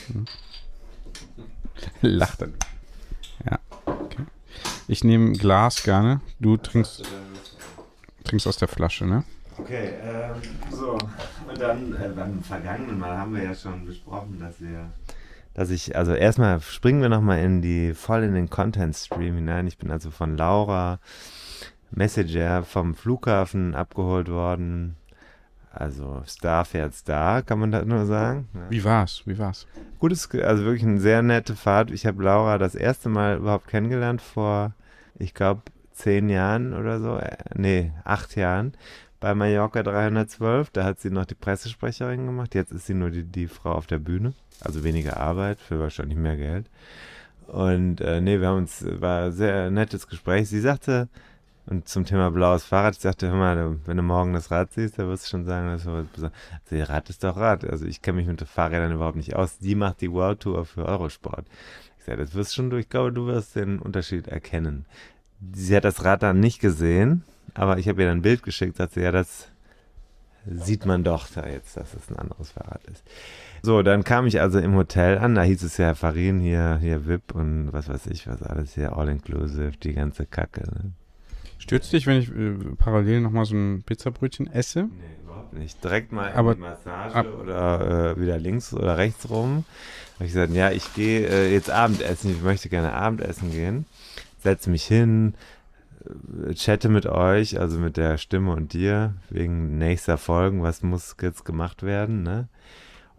Hm. 0.07 0.25
Lacht 2.01 2.41
dann. 2.41 2.53
Ja, 3.49 3.59
okay. 3.85 4.23
Ich 4.89 5.03
nehme 5.05 5.31
Glas 5.33 5.83
gerne. 5.83 6.19
Du 6.39 6.57
trinkst, 6.57 7.03
trinkst 8.25 8.45
aus 8.47 8.57
der 8.57 8.67
Flasche, 8.67 9.05
ne? 9.05 9.23
Okay, 9.57 9.93
ähm, 10.03 10.35
so. 10.69 10.97
Und 11.47 11.59
dann 11.59 11.93
äh, 11.95 12.09
beim 12.09 12.43
vergangenen 12.43 12.99
Mal 12.99 13.17
haben 13.17 13.33
wir 13.35 13.43
ja 13.43 13.55
schon 13.55 13.85
besprochen, 13.85 14.37
dass 14.39 14.59
wir. 14.59 14.91
Dass 15.53 15.69
ich, 15.69 15.95
also 15.95 16.13
erstmal 16.13 16.61
springen 16.61 17.01
wir 17.01 17.09
nochmal 17.09 17.39
in 17.39 17.61
die, 17.61 17.93
voll 17.93 18.23
in 18.23 18.33
den 18.33 18.49
Content-Stream 18.49 19.35
hinein. 19.35 19.67
Ich 19.67 19.77
bin 19.77 19.91
also 19.91 20.09
von 20.11 20.37
Laura 20.37 20.99
Messenger 21.91 22.63
vom 22.63 22.95
Flughafen 22.95 23.75
abgeholt 23.75 24.29
worden. 24.29 24.95
Also 25.73 26.21
Star 26.25 26.65
fährt 26.65 26.93
Star, 26.93 27.43
kann 27.43 27.59
man 27.59 27.71
da 27.71 27.83
nur 27.83 28.05
sagen. 28.05 28.49
Ja. 28.53 28.69
Wie 28.69 28.83
war's? 28.83 29.23
Wie 29.25 29.37
war's? 29.37 29.67
Gutes, 29.99 30.29
also 30.31 30.63
wirklich 30.65 30.83
eine 30.83 30.99
sehr 30.99 31.21
nette 31.21 31.55
Fahrt. 31.55 31.91
Ich 31.91 32.05
habe 32.05 32.23
Laura 32.23 32.57
das 32.57 32.75
erste 32.75 33.07
Mal 33.07 33.37
überhaupt 33.37 33.67
kennengelernt 33.67 34.21
vor, 34.21 34.73
ich 35.17 35.33
glaube, 35.33 35.61
zehn 35.93 36.29
Jahren 36.29 36.73
oder 36.73 36.99
so. 36.99 37.17
Äh, 37.17 37.37
nee, 37.55 37.91
acht 38.03 38.35
Jahren 38.35 38.73
bei 39.19 39.33
Mallorca 39.33 39.83
312. 39.83 40.71
Da 40.71 40.83
hat 40.83 40.99
sie 40.99 41.09
noch 41.09 41.25
die 41.25 41.35
Pressesprecherin 41.35 42.25
gemacht. 42.25 42.55
Jetzt 42.55 42.71
ist 42.71 42.87
sie 42.87 42.93
nur 42.93 43.11
die, 43.11 43.23
die 43.23 43.47
Frau 43.47 43.71
auf 43.71 43.87
der 43.87 43.99
Bühne. 43.99 44.33
Also 44.61 44.83
weniger 44.83 45.17
Arbeit 45.17 45.59
für 45.59 45.79
wahrscheinlich 45.79 46.17
mehr 46.17 46.37
Geld. 46.37 46.69
Und 47.47 47.99
äh, 48.01 48.21
nee, 48.21 48.39
wir 48.39 48.47
haben 48.47 48.59
uns, 48.59 48.85
war 49.01 49.25
ein 49.25 49.31
sehr 49.31 49.71
nettes 49.71 50.07
Gespräch. 50.07 50.47
Sie 50.49 50.61
sagte, 50.61 51.09
und 51.67 51.87
zum 51.87 52.05
Thema 52.05 52.31
blaues 52.31 52.63
Fahrrad, 52.63 52.95
ich 52.95 53.01
sagte, 53.01 53.27
hör 53.27 53.35
mal, 53.35 53.77
wenn 53.85 53.97
du 53.97 54.03
morgen 54.03 54.33
das 54.33 54.51
Rad 54.51 54.71
siehst, 54.73 54.97
dann 54.97 55.07
wirst 55.07 55.25
du 55.25 55.29
schon 55.29 55.45
sagen, 55.45 55.67
das 55.67 55.81
ist 55.81 55.87
was 55.87 56.05
Besonderes. 56.07 56.39
Also, 56.69 56.91
Rad 56.91 57.09
ist 57.09 57.23
doch 57.23 57.37
Rad. 57.37 57.65
Also 57.65 57.85
ich 57.85 58.01
kenne 58.01 58.17
mich 58.17 58.27
mit 58.27 58.39
den 58.39 58.47
Fahrrädern 58.47 58.91
überhaupt 58.91 59.15
nicht 59.15 59.35
aus. 59.35 59.59
Die 59.59 59.75
macht 59.75 60.01
die 60.01 60.11
World 60.11 60.39
Tour 60.39 60.65
für 60.65 60.85
Eurosport. 60.85 61.45
Ich 61.99 62.05
sage, 62.05 62.17
das 62.17 62.33
wirst 62.33 62.55
schon 62.55 62.69
du, 62.69 62.77
ich 62.77 62.89
glaube, 62.89 63.13
du 63.13 63.27
wirst 63.27 63.55
den 63.55 63.79
Unterschied 63.79 64.27
erkennen. 64.27 64.85
Sie 65.53 65.75
hat 65.75 65.85
das 65.85 66.03
Rad 66.03 66.23
dann 66.23 66.39
nicht 66.39 66.59
gesehen, 66.59 67.23
aber 67.53 67.77
ich 67.77 67.87
habe 67.87 68.01
ihr 68.01 68.07
dann 68.07 68.19
ein 68.19 68.23
Bild 68.23 68.43
geschickt, 68.43 68.77
sagt 68.77 68.93
sie, 68.93 69.01
ja, 69.01 69.11
das 69.11 69.50
sieht 70.45 70.85
man 70.85 71.03
doch 71.03 71.27
da 71.33 71.47
jetzt, 71.47 71.77
dass 71.77 71.93
es 71.93 72.09
ein 72.09 72.17
anderes 72.17 72.51
Fahrrad 72.51 72.83
ist. 72.85 73.03
So, 73.61 73.81
dann 73.83 74.03
kam 74.03 74.25
ich 74.25 74.41
also 74.41 74.59
im 74.59 74.75
Hotel 74.75 75.17
an, 75.19 75.35
da 75.35 75.43
hieß 75.43 75.61
es 75.63 75.77
ja 75.77 75.93
Farin 75.93 76.39
hier, 76.39 76.77
hier 76.81 77.05
VIP 77.07 77.35
und 77.35 77.71
was 77.73 77.89
weiß 77.89 78.07
ich, 78.07 78.27
was 78.27 78.41
alles 78.41 78.73
hier, 78.73 78.97
all-inclusive, 78.97 79.71
die 79.83 79.93
ganze 79.93 80.25
Kacke. 80.25 80.61
Ne? 80.61 80.91
Stürzt 81.59 81.93
dich, 81.93 82.07
wenn 82.07 82.17
ich 82.17 82.29
äh, 82.29 82.53
parallel 82.77 83.21
nochmal 83.21 83.45
so 83.45 83.55
ein 83.55 83.83
Pizzabrötchen 83.85 84.51
esse? 84.51 84.85
Nee, 84.85 84.89
überhaupt 85.23 85.53
nicht. 85.53 85.83
Direkt 85.83 86.11
mal 86.11 86.31
Aber- 86.33 86.51
in 86.53 86.57
die 86.57 86.61
Massage 86.63 87.15
ab- 87.15 87.39
oder 87.39 88.15
äh, 88.17 88.19
wieder 88.19 88.39
links 88.39 88.73
oder 88.73 88.97
rechts 88.97 89.29
rum. 89.29 89.63
Habe 90.15 90.25
ich 90.25 90.33
gesagt, 90.33 90.53
ja, 90.53 90.71
ich 90.71 90.91
gehe 90.95 91.27
äh, 91.27 91.51
jetzt 91.53 91.69
Abendessen, 91.69 92.31
ich 92.31 92.41
möchte 92.41 92.67
gerne 92.69 92.93
Abendessen 92.93 93.51
gehen. 93.51 93.85
Setze 94.39 94.71
mich 94.71 94.85
hin, 94.85 95.35
chatte 96.55 96.89
mit 96.89 97.05
euch, 97.05 97.59
also 97.59 97.79
mit 97.79 97.97
der 97.97 98.17
Stimme 98.17 98.51
und 98.51 98.73
dir, 98.73 99.15
wegen 99.29 99.77
nächster 99.77 100.17
Folgen, 100.17 100.63
was 100.63 100.83
muss 100.83 101.15
jetzt 101.21 101.45
gemacht 101.45 101.83
werden, 101.83 102.23
ne? 102.23 102.47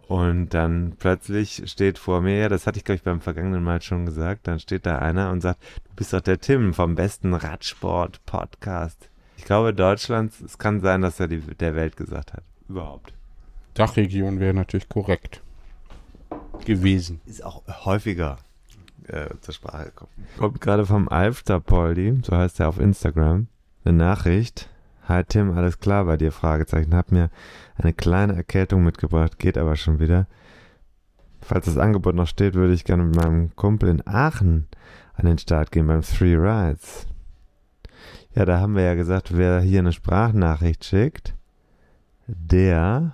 Und 0.07 0.49
dann 0.49 0.95
plötzlich 0.99 1.63
steht 1.65 1.97
vor 1.97 2.21
mir, 2.21 2.37
ja, 2.37 2.49
das 2.49 2.67
hatte 2.67 2.77
ich, 2.77 2.83
glaube 2.83 2.97
ich, 2.97 3.03
beim 3.03 3.21
vergangenen 3.21 3.63
Mal 3.63 3.81
schon 3.81 4.05
gesagt, 4.05 4.47
dann 4.47 4.59
steht 4.59 4.85
da 4.85 4.99
einer 4.99 5.31
und 5.31 5.41
sagt, 5.41 5.63
du 5.85 5.95
bist 5.95 6.13
doch 6.13 6.21
der 6.21 6.39
Tim 6.39 6.73
vom 6.73 6.95
besten 6.95 7.33
Radsport-Podcast. 7.33 9.09
Ich 9.37 9.45
glaube, 9.45 9.73
Deutschlands, 9.73 10.41
es 10.41 10.57
kann 10.57 10.81
sein, 10.81 11.01
dass 11.01 11.19
er 11.19 11.29
die, 11.29 11.39
der 11.39 11.75
Welt 11.75 11.95
gesagt 11.95 12.33
hat. 12.33 12.43
Überhaupt. 12.67 13.13
Dachregion 13.73 14.39
wäre 14.39 14.53
natürlich 14.53 14.89
korrekt 14.89 15.41
gewesen. 16.65 17.21
Ist 17.25 17.43
auch 17.43 17.63
häufiger 17.85 18.37
äh, 19.07 19.29
zur 19.41 19.53
Sprache 19.53 19.85
gekommen. 19.85 20.11
Kommt 20.37 20.61
gerade 20.61 20.85
vom 20.85 21.09
Alfter 21.09 21.59
Poldi, 21.59 22.19
so 22.23 22.35
heißt 22.35 22.59
er 22.59 22.69
auf 22.69 22.79
Instagram, 22.79 23.47
eine 23.85 23.97
Nachricht. 23.97 24.69
Hi 25.07 25.23
Tim, 25.23 25.51
alles 25.57 25.79
klar 25.79 26.05
bei 26.05 26.17
dir? 26.17 26.31
Fragezeichen. 26.31 26.95
Hab 26.95 27.11
mir 27.11 27.29
eine 27.75 27.93
kleine 27.93 28.35
Erkältung 28.35 28.83
mitgebracht, 28.83 29.37
geht 29.37 29.57
aber 29.57 29.75
schon 29.75 29.99
wieder. 29.99 30.27
Falls 31.41 31.65
das 31.65 31.77
Angebot 31.77 32.15
noch 32.15 32.27
steht, 32.27 32.53
würde 32.53 32.73
ich 32.73 32.85
gerne 32.85 33.03
mit 33.03 33.15
meinem 33.15 33.53
Kumpel 33.55 33.89
in 33.89 34.07
Aachen 34.07 34.67
an 35.13 35.25
den 35.25 35.37
Start 35.37 35.71
gehen 35.71 35.87
beim 35.87 36.01
Three 36.01 36.35
Rides. 36.35 37.05
Ja, 38.33 38.45
da 38.45 38.59
haben 38.59 38.75
wir 38.75 38.83
ja 38.83 38.95
gesagt, 38.95 39.37
wer 39.37 39.59
hier 39.59 39.79
eine 39.79 39.91
Sprachnachricht 39.91 40.85
schickt, 40.85 41.35
der 42.27 43.13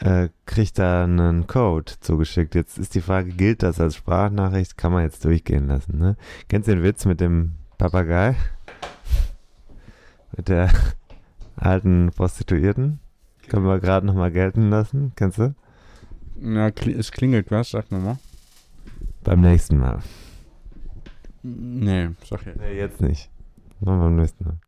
äh, 0.00 0.28
kriegt 0.46 0.78
da 0.78 1.04
einen 1.04 1.46
Code 1.46 1.92
zugeschickt. 2.00 2.54
Jetzt 2.54 2.78
ist 2.78 2.94
die 2.94 3.00
Frage, 3.00 3.30
gilt 3.30 3.62
das 3.62 3.80
als 3.80 3.96
Sprachnachricht? 3.96 4.76
Kann 4.76 4.92
man 4.92 5.04
jetzt 5.04 5.24
durchgehen 5.24 5.68
lassen, 5.68 5.98
ne? 5.98 6.16
Kennst 6.48 6.68
du 6.68 6.74
den 6.74 6.82
Witz 6.82 7.04
mit 7.04 7.20
dem 7.20 7.52
Papagei? 7.78 8.36
Mit 10.36 10.48
der 10.48 10.70
alten 11.56 12.10
Prostituierten? 12.14 13.00
Können 13.48 13.66
wir 13.66 13.80
gerade 13.80 14.06
nochmal 14.06 14.30
gelten 14.30 14.70
lassen? 14.70 15.12
Kennst 15.16 15.38
du? 15.38 15.54
Na, 16.36 16.68
es 16.68 17.12
klingelt 17.12 17.50
was, 17.50 17.70
sag 17.70 17.90
mir 17.90 17.98
mal. 17.98 18.18
Beim 19.22 19.40
nächsten 19.40 19.78
Mal. 19.78 19.98
Nee, 21.42 22.10
sag 22.24 22.46
jetzt. 22.46 22.58
Nee, 22.58 22.76
jetzt 22.76 23.00
nicht. 23.00 23.30
Machen 23.80 23.98
wir 23.98 24.04
beim 24.04 24.16
nächsten 24.16 24.44
Mal. 24.44 24.58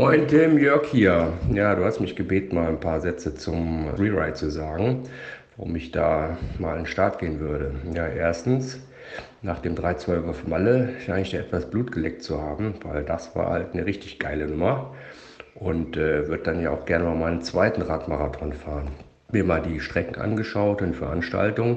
Moin 0.00 0.26
Tim, 0.26 0.56
Jörg 0.56 0.86
hier. 0.86 1.34
Ja, 1.52 1.74
du 1.74 1.84
hast 1.84 2.00
mich 2.00 2.16
gebeten, 2.16 2.54
mal 2.54 2.68
ein 2.68 2.80
paar 2.80 3.02
Sätze 3.02 3.34
zum 3.34 3.86
Rewrite 3.88 4.32
zu 4.32 4.50
sagen, 4.50 5.02
warum 5.58 5.76
ich 5.76 5.90
da 5.90 6.38
mal 6.58 6.72
in 6.72 6.84
den 6.84 6.86
Start 6.86 7.18
gehen 7.18 7.38
würde. 7.38 7.74
Ja, 7.94 8.06
erstens, 8.08 8.80
nach 9.42 9.58
dem 9.58 9.74
312er 9.74 10.32
für 10.32 10.48
Malle 10.48 10.94
scheine 11.04 11.20
ich 11.20 11.32
da 11.32 11.36
etwas 11.36 11.68
Blut 11.68 11.92
geleckt 11.92 12.22
zu 12.22 12.40
haben, 12.40 12.76
weil 12.82 13.04
das 13.04 13.36
war 13.36 13.50
halt 13.50 13.74
eine 13.74 13.84
richtig 13.84 14.18
geile 14.18 14.46
Nummer 14.46 14.94
und 15.54 15.98
äh, 15.98 16.28
würde 16.28 16.44
dann 16.44 16.62
ja 16.62 16.70
auch 16.70 16.86
gerne 16.86 17.04
mal 17.04 17.16
meinen 17.16 17.42
zweiten 17.42 17.82
Radmarathon 17.82 18.54
fahren. 18.54 18.92
Mir 19.30 19.44
mal 19.44 19.60
die 19.60 19.80
Strecken 19.80 20.18
angeschaut 20.18 20.80
und 20.80 20.96
Veranstaltungen. 20.96 21.76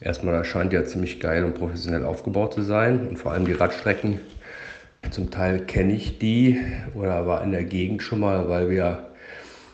Erstmal, 0.00 0.44
scheint 0.44 0.72
ja 0.72 0.84
ziemlich 0.84 1.20
geil 1.20 1.44
und 1.44 1.54
professionell 1.54 2.04
aufgebaut 2.04 2.54
zu 2.54 2.62
sein 2.62 3.06
und 3.06 3.16
vor 3.16 3.30
allem 3.30 3.44
die 3.44 3.52
Radstrecken 3.52 4.18
zum 5.10 5.30
Teil 5.30 5.60
kenne 5.60 5.94
ich 5.94 6.18
die 6.18 6.60
oder 6.94 7.26
war 7.26 7.42
in 7.42 7.52
der 7.52 7.64
Gegend 7.64 8.02
schon 8.02 8.20
mal, 8.20 8.48
weil 8.48 8.70
wir 8.70 9.10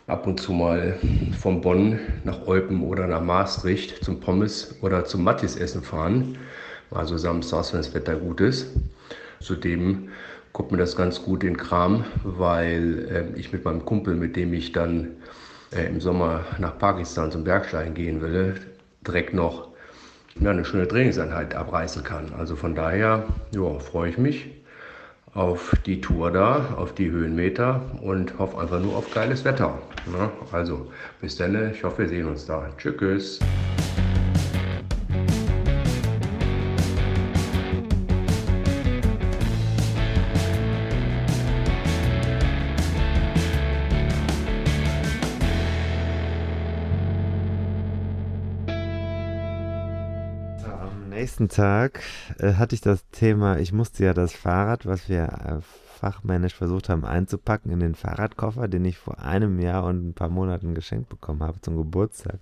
ab 0.06 0.26
und 0.26 0.40
zu 0.40 0.52
mal 0.52 0.98
von 1.38 1.60
Bonn 1.60 1.98
nach 2.24 2.46
Eupen 2.46 2.82
oder 2.82 3.06
nach 3.06 3.22
Maastricht 3.22 4.04
zum 4.04 4.20
Pommes 4.20 4.76
oder 4.82 5.04
zum 5.04 5.24
Mattis 5.24 5.56
essen 5.56 5.82
fahren. 5.82 6.36
Also 6.90 7.16
samstags, 7.16 7.72
wenn 7.72 7.80
das 7.80 7.94
Wetter 7.94 8.16
gut 8.16 8.40
ist. 8.40 8.66
Zudem 9.40 10.08
kommt 10.52 10.72
mir 10.72 10.78
das 10.78 10.96
ganz 10.96 11.22
gut 11.22 11.44
in 11.44 11.56
Kram, 11.56 12.04
weil 12.24 13.32
äh, 13.34 13.38
ich 13.38 13.52
mit 13.52 13.64
meinem 13.64 13.84
Kumpel, 13.84 14.16
mit 14.16 14.34
dem 14.34 14.52
ich 14.52 14.72
dann 14.72 15.08
äh, 15.72 15.86
im 15.86 16.00
Sommer 16.00 16.44
nach 16.58 16.76
Pakistan 16.78 17.30
zum 17.30 17.44
Bergsteigen 17.44 17.94
gehen 17.94 18.20
will, 18.20 18.54
direkt 19.06 19.32
noch 19.32 19.68
ja, 20.40 20.50
eine 20.50 20.64
schöne 20.64 20.88
Trainingseinheit 20.88 21.54
abreißen 21.54 22.02
kann. 22.02 22.32
Also 22.36 22.56
von 22.56 22.74
daher 22.74 23.24
ja, 23.54 23.78
freue 23.78 24.10
ich 24.10 24.18
mich 24.18 24.59
auf 25.34 25.72
die 25.86 26.00
Tour 26.00 26.30
da, 26.30 26.74
auf 26.76 26.94
die 26.94 27.10
Höhenmeter 27.10 27.82
und 28.02 28.38
hoffe 28.38 28.58
einfach 28.58 28.80
nur 28.80 28.96
auf 28.96 29.12
geiles 29.12 29.44
Wetter. 29.44 29.78
Ne? 30.06 30.30
Also 30.52 30.90
bis 31.20 31.36
dann, 31.36 31.72
ich 31.72 31.84
hoffe, 31.84 31.98
wir 31.98 32.08
sehen 32.08 32.28
uns 32.28 32.46
da. 32.46 32.68
Tschüss. 32.76 33.38
Nächsten 51.40 51.56
Tag 51.56 52.02
äh, 52.38 52.54
hatte 52.54 52.74
ich 52.74 52.82
das 52.82 53.08
Thema, 53.12 53.56
ich 53.56 53.72
musste 53.72 54.04
ja 54.04 54.12
das 54.12 54.34
Fahrrad, 54.34 54.84
was 54.84 55.08
wir 55.08 55.22
äh, 55.22 55.60
fachmännisch 55.62 56.54
versucht 56.54 56.90
haben 56.90 57.06
einzupacken, 57.06 57.72
in 57.72 57.80
den 57.80 57.94
Fahrradkoffer, 57.94 58.68
den 58.68 58.84
ich 58.84 58.98
vor 58.98 59.20
einem 59.20 59.58
Jahr 59.58 59.84
und 59.84 60.06
ein 60.06 60.12
paar 60.12 60.28
Monaten 60.28 60.74
geschenkt 60.74 61.08
bekommen 61.08 61.42
habe 61.42 61.58
zum 61.62 61.78
Geburtstag, 61.78 62.40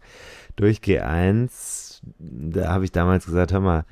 durch 0.57 0.79
G1. 0.79 2.01
Da 2.19 2.73
habe 2.73 2.87
ich 2.87 2.91
damals 2.91 3.27
gesagt, 3.27 3.53
hör 3.53 3.61
mal, 3.61 3.85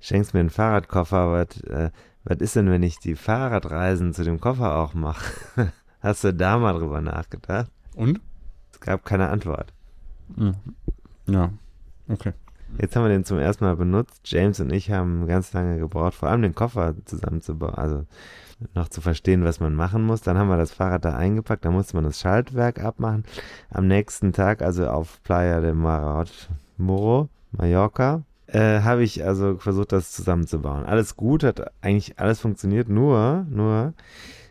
schenkst 0.00 0.32
mir 0.32 0.40
einen 0.40 0.48
Fahrradkoffer, 0.48 1.30
was, 1.30 1.60
äh, 1.64 1.90
was 2.24 2.38
ist 2.38 2.56
denn, 2.56 2.70
wenn 2.70 2.82
ich 2.82 2.98
die 2.98 3.16
Fahrradreisen 3.16 4.14
zu 4.14 4.24
dem 4.24 4.40
Koffer 4.40 4.76
auch 4.76 4.94
mache? 4.94 5.72
Hast 6.00 6.24
du 6.24 6.32
da 6.32 6.56
mal 6.56 6.72
drüber 6.72 7.02
nachgedacht? 7.02 7.70
Und? 7.94 8.18
Es 8.72 8.80
gab 8.80 9.04
keine 9.04 9.28
Antwort. 9.28 9.74
Mhm. 10.34 10.54
Ja, 11.26 11.50
okay. 12.08 12.32
Jetzt 12.80 12.96
haben 12.96 13.04
wir 13.04 13.08
den 13.08 13.24
zum 13.24 13.38
ersten 13.38 13.64
Mal 13.64 13.76
benutzt. 13.76 14.20
James 14.24 14.58
und 14.60 14.72
ich 14.72 14.90
haben 14.90 15.26
ganz 15.26 15.52
lange 15.52 15.78
gebraucht, 15.78 16.14
vor 16.14 16.28
allem 16.28 16.42
den 16.42 16.54
Koffer 16.54 16.94
zusammenzubauen, 17.04 17.74
also 17.74 18.04
noch 18.74 18.88
zu 18.88 19.00
verstehen, 19.00 19.44
was 19.44 19.60
man 19.60 19.74
machen 19.74 20.04
muss. 20.04 20.22
Dann 20.22 20.38
haben 20.38 20.48
wir 20.48 20.56
das 20.56 20.72
Fahrrad 20.72 21.04
da 21.04 21.14
eingepackt, 21.14 21.64
da 21.64 21.70
musste 21.70 21.96
man 21.96 22.04
das 22.04 22.20
Schaltwerk 22.20 22.82
abmachen. 22.82 23.24
Am 23.70 23.86
nächsten 23.86 24.32
Tag, 24.32 24.62
also 24.62 24.88
auf 24.88 25.22
Playa 25.22 25.60
de 25.60 25.72
Marat 25.72 26.48
Moro, 26.76 27.28
Mallorca, 27.52 28.22
äh, 28.48 28.80
habe 28.80 29.04
ich 29.04 29.24
also 29.24 29.56
versucht, 29.56 29.92
das 29.92 30.12
zusammenzubauen. 30.12 30.84
Alles 30.84 31.16
gut, 31.16 31.44
hat 31.44 31.70
eigentlich 31.80 32.18
alles 32.18 32.40
funktioniert, 32.40 32.88
nur, 32.88 33.46
nur 33.48 33.94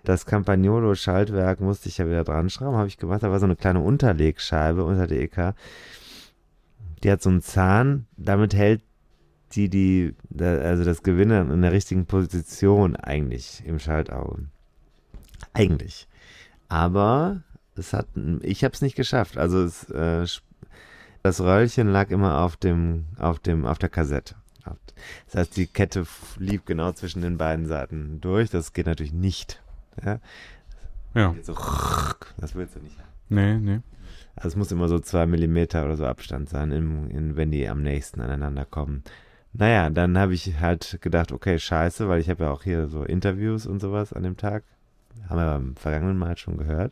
das 0.03 0.26
Campagnolo-Schaltwerk 0.26 1.61
musste 1.61 1.88
ich 1.89 1.97
ja 1.97 2.05
wieder 2.05 2.24
dran 2.24 2.49
schrauben, 2.49 2.78
habe 2.78 2.88
ich 2.88 2.97
gemacht. 2.97 3.24
Da 3.24 3.32
war 3.32 3.39
so 3.39 3.45
eine 3.45 3.55
kleine 3.55 3.80
Unterlegscheibe 3.80 4.84
unter 4.84 5.07
der 5.07 5.21
EK. 5.21 5.53
Die 7.04 7.12
hat 7.12 7.22
so 7.22 7.30
einen 7.30 7.41
Zahn, 7.41 8.08
damit 8.18 8.54
hält 8.54 8.82
die, 9.54 9.70
die, 9.70 10.16
also 10.39 10.84
das 10.84 11.04
Gewinner 11.04 11.41
in 11.41 11.62
der 11.62 11.72
richtigen 11.72 12.06
Position 12.06 12.95
eigentlich 12.95 13.64
im 13.66 13.80
Schaltauge. 13.80 14.47
Eigentlich. 15.54 16.08
Aber 16.70 17.43
es 17.76 17.93
hat, 17.93 18.08
ich 18.41 18.64
habe 18.64 18.74
es 18.74 18.82
nicht 18.82 18.95
geschafft. 18.95 19.38
Also 19.38 19.64
es, 19.64 19.89
äh, 19.89 20.26
das 21.22 21.41
Röllchen 21.41 21.88
lag 21.89 22.10
immer 22.10 22.41
auf 22.41 22.58
dem, 22.58 23.06
auf 23.18 23.39
dem, 23.39 23.66
auf 23.66 23.78
der 23.78 23.89
Kassette. 23.89 24.36
Das 25.26 25.36
heißt, 25.36 25.58
die 25.58 25.68
Kette 25.68 26.06
lief 26.38 26.64
genau 26.66 26.93
zwischen 26.93 27.22
den 27.22 27.38
beiden 27.38 27.66
Seiten 27.68 28.22
durch. 28.22 28.49
Das 28.49 28.74
geht 28.74 28.86
natürlich 28.86 29.14
nicht. 29.14 29.62
Ja. 30.04 30.20
Ja. 31.14 31.36
So, 31.41 31.56
das 32.38 32.56
willst 32.56 32.76
du 32.76 32.80
nicht 32.80 32.97
haben. 32.97 33.10
Nee, 33.30 33.58
nee. 33.58 33.80
Also 34.36 34.49
es 34.49 34.55
muss 34.55 34.71
immer 34.71 34.88
so 34.88 34.99
zwei 34.99 35.25
Millimeter 35.25 35.86
oder 35.86 35.95
so 35.95 36.05
Abstand 36.05 36.49
sein, 36.49 36.71
in, 36.71 37.09
in, 37.09 37.36
wenn 37.36 37.51
die 37.51 37.67
am 37.67 37.81
nächsten 37.81 38.21
aneinander 38.21 38.65
kommen. 38.65 39.03
Naja, 39.53 39.89
dann 39.91 40.17
habe 40.17 40.34
ich 40.34 40.59
halt 40.59 40.97
gedacht, 41.01 41.31
okay, 41.31 41.59
scheiße, 41.59 42.09
weil 42.09 42.19
ich 42.19 42.29
habe 42.29 42.45
ja 42.45 42.51
auch 42.51 42.63
hier 42.63 42.88
so 42.88 43.03
Interviews 43.03 43.67
und 43.67 43.79
sowas 43.79 44.11
an 44.11 44.23
dem 44.23 44.38
Tag. 44.38 44.63
Haben 45.29 45.38
wir 45.38 45.45
beim 45.45 45.75
vergangenen 45.75 46.17
Mal 46.17 46.38
schon 46.38 46.57
gehört. 46.57 46.91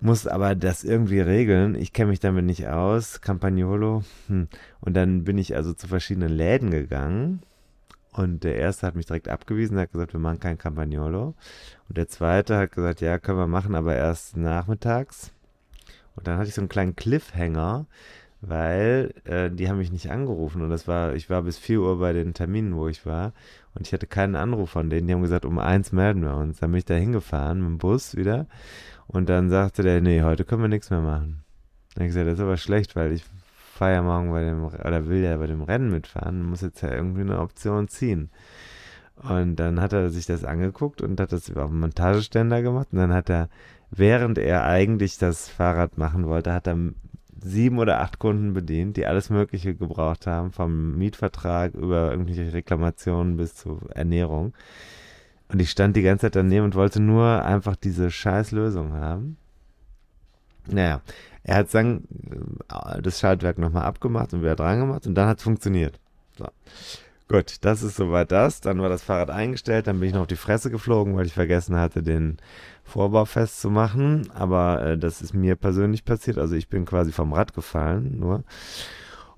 Muss 0.00 0.28
aber 0.28 0.54
das 0.54 0.84
irgendwie 0.84 1.20
regeln. 1.20 1.74
Ich 1.74 1.92
kenne 1.92 2.10
mich 2.10 2.20
damit 2.20 2.44
nicht 2.44 2.68
aus. 2.68 3.20
Campagnolo. 3.20 4.04
Hm. 4.28 4.46
Und 4.80 4.94
dann 4.94 5.24
bin 5.24 5.38
ich 5.38 5.56
also 5.56 5.72
zu 5.72 5.88
verschiedenen 5.88 6.30
Läden 6.30 6.70
gegangen. 6.70 7.42
Und 8.12 8.44
der 8.44 8.56
erste 8.56 8.86
hat 8.86 8.94
mich 8.94 9.06
direkt 9.06 9.28
abgewiesen, 9.28 9.78
hat 9.78 9.92
gesagt, 9.92 10.12
wir 10.12 10.20
machen 10.20 10.40
kein 10.40 10.58
Campagnolo. 10.58 11.34
Und 11.88 11.98
der 11.98 12.08
zweite 12.08 12.56
hat 12.56 12.72
gesagt, 12.72 13.00
ja, 13.00 13.18
können 13.18 13.38
wir 13.38 13.46
machen, 13.48 13.74
aber 13.74 13.96
erst 13.96 14.36
nachmittags. 14.36 15.32
Und 16.18 16.26
dann 16.26 16.38
hatte 16.38 16.48
ich 16.48 16.54
so 16.54 16.60
einen 16.60 16.68
kleinen 16.68 16.96
Cliffhanger, 16.96 17.86
weil 18.40 19.14
äh, 19.24 19.50
die 19.50 19.68
haben 19.68 19.78
mich 19.78 19.92
nicht 19.92 20.10
angerufen 20.10 20.62
und 20.62 20.70
das 20.70 20.86
war, 20.86 21.14
ich 21.14 21.30
war 21.30 21.42
bis 21.42 21.58
4 21.58 21.80
Uhr 21.80 21.98
bei 21.98 22.12
den 22.12 22.34
Terminen, 22.34 22.76
wo 22.76 22.88
ich 22.88 23.06
war 23.06 23.32
und 23.74 23.86
ich 23.86 23.92
hatte 23.92 24.06
keinen 24.06 24.36
Anruf 24.36 24.70
von 24.70 24.90
denen. 24.90 25.06
Die 25.06 25.14
haben 25.14 25.22
gesagt, 25.22 25.44
um 25.44 25.58
eins 25.58 25.92
melden 25.92 26.22
wir 26.22 26.34
uns. 26.34 26.58
Dann 26.58 26.70
bin 26.70 26.78
ich 26.78 26.84
da 26.84 26.94
hingefahren 26.94 27.60
mit 27.60 27.68
dem 27.68 27.78
Bus 27.78 28.16
wieder 28.16 28.46
und 29.06 29.28
dann 29.28 29.48
sagte 29.48 29.82
der, 29.82 30.00
nee, 30.00 30.22
heute 30.22 30.44
können 30.44 30.62
wir 30.62 30.68
nichts 30.68 30.90
mehr 30.90 31.00
machen. 31.00 31.44
Dann 31.94 32.02
habe 32.02 32.06
ich 32.06 32.10
gesagt, 32.10 32.26
das 32.26 32.34
ist 32.34 32.44
aber 32.44 32.56
schlecht, 32.56 32.96
weil 32.96 33.12
ich 33.12 33.24
fahre 33.74 33.94
ja 33.94 34.02
morgen 34.02 34.32
bei 34.32 34.42
dem, 34.42 34.64
oder 34.64 35.06
will 35.06 35.22
ja 35.22 35.36
bei 35.36 35.46
dem 35.46 35.62
Rennen 35.62 35.90
mitfahren, 35.90 36.42
muss 36.42 36.62
jetzt 36.62 36.82
ja 36.82 36.92
irgendwie 36.92 37.20
eine 37.20 37.38
Option 37.38 37.86
ziehen. 37.86 38.30
Und 39.16 39.56
dann 39.56 39.80
hat 39.80 39.92
er 39.92 40.10
sich 40.10 40.26
das 40.26 40.44
angeguckt 40.44 41.02
und 41.02 41.18
hat 41.20 41.32
das 41.32 41.54
auf 41.56 41.70
dem 41.70 41.80
Montageständer 41.80 42.62
gemacht 42.62 42.88
und 42.92 42.98
dann 42.98 43.12
hat 43.12 43.30
er, 43.30 43.48
während 43.90 44.38
er 44.38 44.64
eigentlich 44.64 45.18
das 45.18 45.48
Fahrrad 45.48 45.98
machen 45.98 46.26
wollte, 46.26 46.52
hat 46.52 46.66
er 46.66 46.76
sieben 47.40 47.78
oder 47.78 48.00
acht 48.00 48.18
Kunden 48.18 48.52
bedient, 48.52 48.96
die 48.96 49.06
alles 49.06 49.30
Mögliche 49.30 49.74
gebraucht 49.74 50.26
haben, 50.26 50.52
vom 50.52 50.96
Mietvertrag 50.96 51.74
über 51.74 52.10
irgendwelche 52.10 52.52
Reklamationen 52.52 53.36
bis 53.36 53.54
zur 53.54 53.80
Ernährung. 53.94 54.54
Und 55.48 55.60
ich 55.60 55.70
stand 55.70 55.96
die 55.96 56.02
ganze 56.02 56.26
Zeit 56.26 56.36
daneben 56.36 56.64
und 56.64 56.74
wollte 56.74 57.00
nur 57.00 57.44
einfach 57.44 57.76
diese 57.76 58.10
scheiß 58.10 58.50
Lösung 58.52 58.92
haben. 58.92 59.36
Naja, 60.66 61.00
er 61.42 61.56
hat 61.56 61.72
dann 61.72 62.04
äh, 62.68 63.00
das 63.00 63.20
Schaltwerk 63.20 63.58
nochmal 63.58 63.84
abgemacht 63.84 64.34
und 64.34 64.42
wieder 64.42 64.56
dran 64.56 64.80
gemacht 64.80 65.06
und 65.06 65.14
dann 65.14 65.28
hat 65.28 65.38
es 65.38 65.44
funktioniert. 65.44 65.98
So. 66.36 66.46
Gut, 67.28 67.56
das 67.62 67.82
ist 67.82 67.96
soweit 67.96 68.32
das. 68.32 68.60
Dann 68.60 68.80
war 68.80 68.88
das 68.88 69.02
Fahrrad 69.02 69.30
eingestellt, 69.30 69.86
dann 69.86 70.00
bin 70.00 70.08
ich 70.08 70.14
noch 70.14 70.22
auf 70.22 70.26
die 70.28 70.36
Fresse 70.36 70.70
geflogen, 70.70 71.16
weil 71.16 71.26
ich 71.26 71.34
vergessen 71.34 71.76
hatte, 71.76 72.02
den 72.02 72.38
Vorbau 72.88 73.24
festzumachen. 73.24 74.30
Aber 74.34 74.82
äh, 74.82 74.98
das 74.98 75.22
ist 75.22 75.34
mir 75.34 75.54
persönlich 75.56 76.04
passiert. 76.04 76.38
Also 76.38 76.56
ich 76.56 76.68
bin 76.68 76.84
quasi 76.84 77.12
vom 77.12 77.32
Rad 77.32 77.54
gefallen, 77.54 78.18
nur 78.18 78.44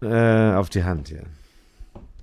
äh, 0.03 0.55
auf 0.55 0.71
die 0.71 0.85
Hand 0.85 1.09
hier. 1.09 1.25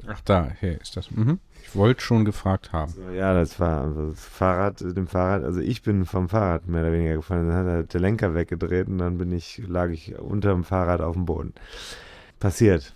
Ach, 0.08 0.22
da, 0.22 0.52
hier 0.60 0.80
ist 0.80 0.96
das. 0.96 1.12
Mhm. 1.12 1.40
Ich 1.64 1.76
wollte 1.76 2.02
schon 2.02 2.24
gefragt 2.24 2.72
haben. 2.72 2.92
So, 2.92 3.10
ja, 3.10 3.34
das 3.34 3.60
war 3.60 3.82
also 3.82 4.12
das 4.12 4.24
Fahrrad, 4.24 4.80
dem 4.80 5.08
Fahrrad, 5.08 5.44
also 5.44 5.60
ich 5.60 5.82
bin 5.82 6.06
vom 6.06 6.30
Fahrrad 6.30 6.68
mehr 6.68 6.84
oder 6.84 6.94
weniger 6.94 7.16
gefallen. 7.16 7.50
Dann 7.50 7.58
hat 7.58 7.66
er 7.66 7.84
der 7.84 8.00
Lenker 8.00 8.34
weggedreht 8.34 8.88
und 8.88 9.00
dann 9.00 9.18
bin 9.18 9.32
ich, 9.34 9.62
lag 9.68 9.90
ich 9.90 10.18
unter 10.18 10.54
dem 10.54 10.64
Fahrrad 10.64 11.02
auf 11.02 11.14
dem 11.14 11.26
Boden. 11.26 11.54
Passiert. 12.40 12.94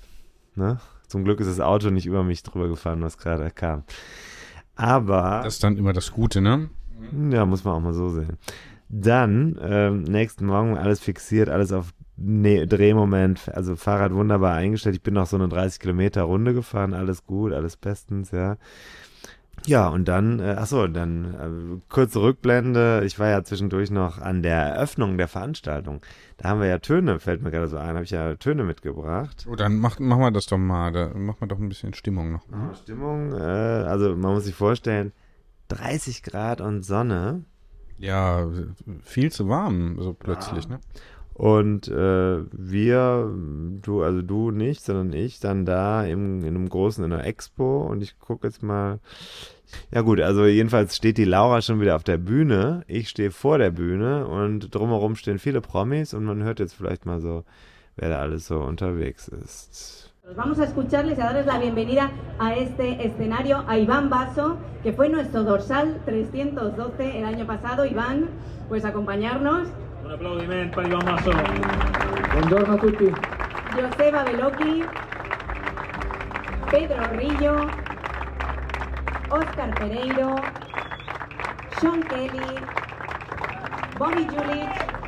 Ne? 0.55 0.79
Zum 1.07 1.25
Glück 1.25 1.41
ist 1.41 1.49
das 1.49 1.59
Auto 1.59 1.89
nicht 1.89 2.05
über 2.05 2.23
mich 2.23 2.43
drüber 2.43 2.69
gefahren, 2.69 3.01
was 3.01 3.17
gerade 3.17 3.51
kam. 3.51 3.83
Aber. 4.75 5.41
Das 5.43 5.55
ist 5.55 5.63
dann 5.63 5.77
immer 5.77 5.91
das 5.91 6.11
Gute, 6.11 6.39
ne? 6.39 6.69
Ja, 7.31 7.45
muss 7.45 7.63
man 7.63 7.75
auch 7.75 7.79
mal 7.79 7.93
so 7.93 8.09
sehen. 8.09 8.37
Dann, 8.89 9.57
ähm, 9.61 10.03
nächsten 10.03 10.45
Morgen 10.45 10.77
alles 10.77 10.99
fixiert, 10.99 11.49
alles 11.49 11.71
auf 11.71 11.93
ne 12.17 12.67
Drehmoment, 12.67 13.49
also 13.53 13.75
Fahrrad 13.75 14.13
wunderbar 14.13 14.55
eingestellt. 14.55 14.95
Ich 14.95 15.01
bin 15.01 15.13
noch 15.13 15.27
so 15.27 15.37
eine 15.37 15.47
30 15.47 15.79
Kilometer 15.79 16.23
Runde 16.23 16.53
gefahren, 16.53 16.93
alles 16.93 17.25
gut, 17.25 17.53
alles 17.53 17.77
bestens, 17.77 18.31
ja. 18.31 18.57
Ja, 19.65 19.89
und 19.89 20.07
dann, 20.07 20.39
äh, 20.39 20.55
achso, 20.57 20.87
dann 20.87 21.33
äh, 21.35 21.81
kurze 21.87 22.21
Rückblende. 22.21 23.03
Ich 23.05 23.19
war 23.19 23.29
ja 23.29 23.43
zwischendurch 23.43 23.91
noch 23.91 24.17
an 24.17 24.41
der 24.41 24.57
Eröffnung 24.57 25.17
der 25.17 25.27
Veranstaltung. 25.27 26.01
Da 26.37 26.49
haben 26.49 26.61
wir 26.61 26.67
ja 26.67 26.79
Töne, 26.79 27.19
fällt 27.19 27.43
mir 27.43 27.51
gerade 27.51 27.67
so 27.67 27.77
ein, 27.77 27.93
habe 27.93 28.03
ich 28.03 28.09
ja 28.09 28.33
Töne 28.35 28.63
mitgebracht. 28.63 29.45
Oh, 29.49 29.55
dann 29.55 29.77
mach, 29.77 29.99
machen 29.99 30.21
wir 30.21 30.31
das 30.31 30.47
doch 30.47 30.57
mal. 30.57 30.91
Da 30.91 31.09
machen 31.13 31.41
wir 31.41 31.47
doch 31.47 31.59
ein 31.59 31.69
bisschen 31.69 31.93
Stimmung 31.93 32.31
noch. 32.31 32.43
Ja, 32.51 32.73
Stimmung, 32.73 33.33
äh, 33.33 33.35
also 33.35 34.15
man 34.15 34.33
muss 34.33 34.45
sich 34.45 34.55
vorstellen, 34.55 35.11
30 35.71 36.23
Grad 36.23 36.61
und 36.61 36.83
Sonne. 36.83 37.43
Ja, 37.97 38.47
viel 39.03 39.31
zu 39.31 39.47
warm, 39.47 39.97
so 39.99 40.13
plötzlich, 40.13 40.65
ja. 40.65 40.71
ne? 40.71 40.79
Und 41.33 41.87
äh, 41.87 42.43
wir, 42.51 43.33
du, 43.81 44.03
also 44.03 44.21
du 44.21 44.51
nicht, 44.51 44.83
sondern 44.83 45.13
ich, 45.13 45.39
dann 45.39 45.65
da 45.65 46.03
im, 46.05 46.41
in 46.41 46.55
einem 46.55 46.69
großen, 46.69 47.03
in 47.03 47.11
einer 47.11 47.25
Expo 47.25 47.83
und 47.87 48.03
ich 48.03 48.19
gucke 48.19 48.47
jetzt 48.47 48.61
mal. 48.61 48.99
Ja 49.91 50.01
gut, 50.01 50.19
also 50.19 50.45
jedenfalls 50.45 50.97
steht 50.97 51.17
die 51.17 51.25
Laura 51.25 51.61
schon 51.61 51.79
wieder 51.79 51.95
auf 51.95 52.03
der 52.03 52.17
Bühne. 52.17 52.83
Ich 52.87 53.09
stehe 53.09 53.31
vor 53.31 53.57
der 53.57 53.71
Bühne 53.71 54.27
und 54.27 54.75
drumherum 54.75 55.15
stehen 55.15 55.39
viele 55.39 55.61
Promis 55.61 56.13
und 56.13 56.25
man 56.25 56.43
hört 56.43 56.59
jetzt 56.59 56.73
vielleicht 56.73 57.05
mal 57.05 57.21
so, 57.21 57.45
wer 57.95 58.09
da 58.09 58.19
alles 58.19 58.47
so 58.47 58.59
unterwegs 58.59 59.29
ist. 59.29 60.10
Vamos 60.35 60.59
a 60.59 60.63
escucharles 60.63 61.17
y 61.17 61.21
a 61.21 61.25
darles 61.25 61.45
la 61.45 61.57
bienvenida 61.57 62.09
a 62.39 62.55
este 62.55 63.05
escenario 63.05 63.65
a 63.67 63.77
Iván 63.77 64.09
Basso, 64.09 64.57
que 64.81 64.93
fue 64.93 65.09
nuestro 65.09 65.43
dorsal 65.43 65.99
312 66.05 67.19
el 67.19 67.25
año 67.25 67.45
pasado. 67.45 67.85
Iván, 67.85 68.29
pues 68.69 68.85
acompañarnos. 68.85 69.67
Un 70.05 70.11
applaudimento 70.11 70.77
per 70.77 70.87
Iván 70.87 71.05
Basso. 71.05 71.31
Buongiorno 72.33 72.73
a 72.73 72.77
tutti. 72.77 73.11
Joseba 73.75 74.23
Belocchi, 74.23 74.83
Pedro 76.71 77.03
Rillo, 77.17 77.55
Oscar 79.31 79.73
Pereiro, 79.75 80.35
Sean 81.81 82.03
Kelly, 82.03 82.55
Bobby 83.97 84.25
Julich. 84.27 85.00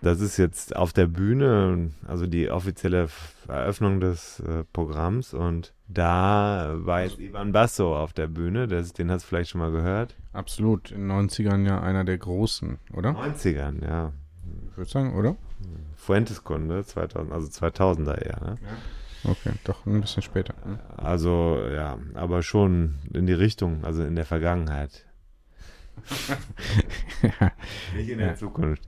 Das 0.00 0.20
ist 0.20 0.36
jetzt 0.36 0.76
auf 0.76 0.92
der 0.92 1.06
Bühne, 1.06 1.90
also 2.06 2.26
die 2.26 2.50
offizielle 2.50 3.08
Eröffnung 3.48 4.00
des 4.00 4.40
äh, 4.40 4.64
Programms 4.72 5.32
und 5.32 5.72
da 5.88 6.74
war 6.76 7.02
jetzt 7.02 7.18
Ivan 7.18 7.52
Basso 7.52 7.96
auf 7.96 8.12
der 8.12 8.26
Bühne, 8.26 8.66
das, 8.66 8.92
den 8.92 9.10
hast 9.10 9.22
du 9.24 9.28
vielleicht 9.28 9.50
schon 9.50 9.60
mal 9.60 9.70
gehört. 9.70 10.14
Absolut, 10.32 10.90
in 10.90 11.08
den 11.08 11.28
90ern 11.28 11.66
ja 11.66 11.80
einer 11.80 12.04
der 12.04 12.18
großen, 12.18 12.78
oder? 12.92 13.10
90ern, 13.10 13.84
ja. 13.84 14.12
Ich 14.70 14.76
würde 14.76 14.90
sagen, 14.90 15.14
oder? 15.14 15.36
Fuentes-Kunde, 15.96 16.84
2000, 16.84 17.32
also 17.32 17.48
2000er 17.48 18.18
eher, 18.18 18.40
ne? 18.40 18.56
Ja. 18.60 19.30
Okay, 19.30 19.52
doch 19.64 19.86
ein 19.86 20.00
bisschen 20.02 20.22
später. 20.22 20.54
Ne? 20.66 20.78
Also, 20.98 21.58
ja, 21.72 21.98
aber 22.12 22.42
schon 22.42 22.96
in 23.12 23.26
die 23.26 23.32
Richtung, 23.32 23.84
also 23.84 24.04
in 24.04 24.16
der 24.16 24.26
Vergangenheit. 24.26 25.06
ja. 27.22 27.52
Nicht 27.96 28.10
in 28.10 28.18
der 28.18 28.28
ja. 28.28 28.34
Zukunft. 28.34 28.82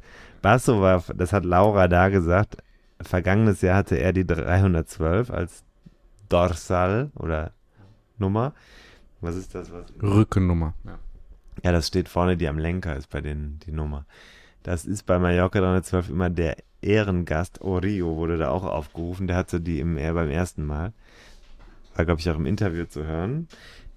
Basso 0.47 0.81
war, 0.81 1.03
das 1.13 1.33
hat 1.33 1.45
Laura 1.45 1.89
da 1.89 2.09
gesagt, 2.09 2.59
vergangenes 3.01 3.63
Jahr 3.63 3.79
hatte 3.79 3.97
er 3.97 4.13
die 4.13 4.25
312 4.25 5.29
als 5.29 5.65
Dorsal 6.29 7.11
oder 7.17 7.51
Nummer. 8.17 8.55
Was 9.21 9.35
ist 9.35 9.57
das? 9.57 9.73
Was? 9.73 9.87
Rückennummer. 10.01 10.75
Ja. 10.85 11.01
ja, 11.65 11.73
das 11.73 11.89
steht 11.89 12.09
vorne, 12.09 12.37
die 12.37 12.47
am 12.47 12.59
Lenker 12.59 12.95
ist 12.95 13.11
bei 13.11 13.21
denen 13.21 13.59
die 13.67 13.73
Nummer. 13.73 14.07
Das 14.63 14.85
ist 14.85 15.03
bei 15.03 15.19
Mallorca 15.19 15.59
312 15.59 16.11
immer 16.11 16.31
der 16.31 16.59
Ehrengast. 16.81 17.61
Orio 17.61 18.15
wurde 18.15 18.39
da 18.39 18.51
auch 18.51 18.63
aufgerufen. 18.63 19.27
Der 19.27 19.35
hatte 19.35 19.61
die 19.61 19.81
im, 19.81 19.97
beim 19.97 20.31
ersten 20.31 20.65
Mal. 20.65 20.93
War, 21.97 22.05
glaube 22.05 22.21
ich, 22.21 22.31
auch 22.31 22.37
im 22.37 22.47
Interview 22.47 22.85
zu 22.85 23.05
hören. 23.05 23.49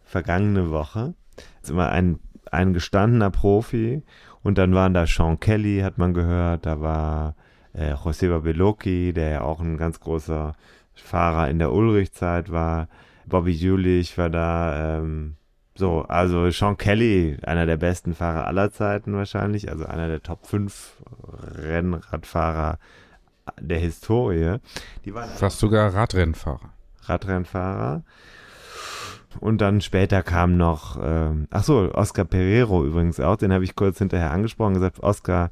Vergangene 0.04 0.72
Woche. 0.72 1.14
Das 1.36 1.66
ist 1.66 1.70
immer 1.70 1.90
ein, 1.90 2.18
ein 2.52 2.74
gestandener 2.74 3.30
Profi. 3.30 4.02
Und 4.44 4.58
dann 4.58 4.74
waren 4.74 4.94
da 4.94 5.06
Sean 5.06 5.40
Kelly, 5.40 5.82
hat 5.82 5.98
man 5.98 6.14
gehört. 6.14 6.66
Da 6.66 6.82
war 6.82 7.36
äh, 7.74 7.94
Joseba 7.94 8.40
Belocchi, 8.40 9.14
der 9.14 9.30
ja 9.30 9.42
auch 9.42 9.60
ein 9.60 9.78
ganz 9.78 10.00
großer 10.00 10.54
Fahrer 10.94 11.50
in 11.50 11.60
der 11.60 11.72
Ulrich-Zeit 11.72 12.52
war. 12.52 12.88
Bobby 13.26 13.52
Julich 13.52 14.18
war 14.18 14.30
da. 14.30 15.00
Ähm, 15.00 15.36
so, 15.76 16.02
also 16.02 16.50
Sean 16.50 16.76
Kelly, 16.76 17.38
einer 17.44 17.66
der 17.66 17.78
besten 17.78 18.14
Fahrer 18.14 18.48
aller 18.48 18.70
Zeiten 18.70 19.16
wahrscheinlich, 19.16 19.72
also 19.72 19.86
einer 19.86 20.10
der 20.10 20.22
Top 20.22 20.46
5 20.46 20.98
Rennradfahrer 21.56 22.80
der 23.62 23.80
Historie. 23.80 24.58
Die 25.06 25.14
waren 25.14 25.30
Fast 25.30 25.60
sogar 25.60 25.94
Radrennfahrer. 25.94 26.74
Radrennfahrer. 27.04 28.04
Und 29.40 29.62
dann 29.62 29.82
später 29.82 30.24
kam 30.24 30.58
noch, 30.58 31.00
ähm, 31.02 31.48
ach 31.52 31.64
so, 31.64 31.94
Oscar 31.94 32.26
Pereiro 32.26 32.84
übrigens 32.86 33.20
auch, 33.20 33.38
den 33.38 33.54
habe 33.54 33.64
ich 33.64 33.76
kurz 33.76 34.00
hinterher 34.00 34.32
angesprochen, 34.32 34.74
gesagt, 34.74 35.02
Oscar, 35.02 35.52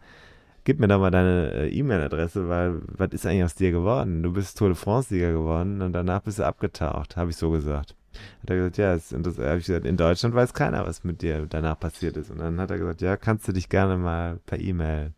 gib 0.63 0.79
mir 0.79 0.87
doch 0.87 0.99
mal 0.99 1.11
deine 1.11 1.51
äh, 1.53 1.69
E-Mail-Adresse, 1.69 2.49
weil 2.49 2.81
was 2.87 3.09
ist 3.11 3.25
eigentlich 3.25 3.43
aus 3.43 3.55
dir 3.55 3.71
geworden? 3.71 4.23
Du 4.23 4.33
bist 4.33 4.57
Tour 4.57 4.69
de 4.69 4.75
France-Sieger 4.75 5.31
geworden 5.31 5.81
und 5.81 5.93
danach 5.93 6.21
bist 6.21 6.39
du 6.39 6.45
abgetaucht, 6.45 7.15
habe 7.15 7.29
ich 7.29 7.37
so 7.37 7.51
gesagt. 7.51 7.95
Hat 8.41 8.49
er 8.49 8.55
gesagt, 8.57 8.77
ja, 8.77 8.93
ist 8.93 9.13
interessant. 9.13 9.47
Habe 9.47 9.59
ich 9.59 9.65
gesagt, 9.65 9.85
in 9.85 9.95
Deutschland 9.95 10.35
weiß 10.35 10.53
keiner, 10.53 10.85
was 10.85 11.03
mit 11.03 11.21
dir 11.21 11.45
danach 11.47 11.79
passiert 11.79 12.17
ist. 12.17 12.31
Und 12.31 12.39
dann 12.39 12.59
hat 12.59 12.71
er 12.71 12.79
gesagt, 12.79 13.01
ja, 13.01 13.15
kannst 13.15 13.47
du 13.47 13.51
dich 13.51 13.69
gerne 13.69 13.97
mal 13.97 14.39
per 14.45 14.59
E-Mail 14.59 15.13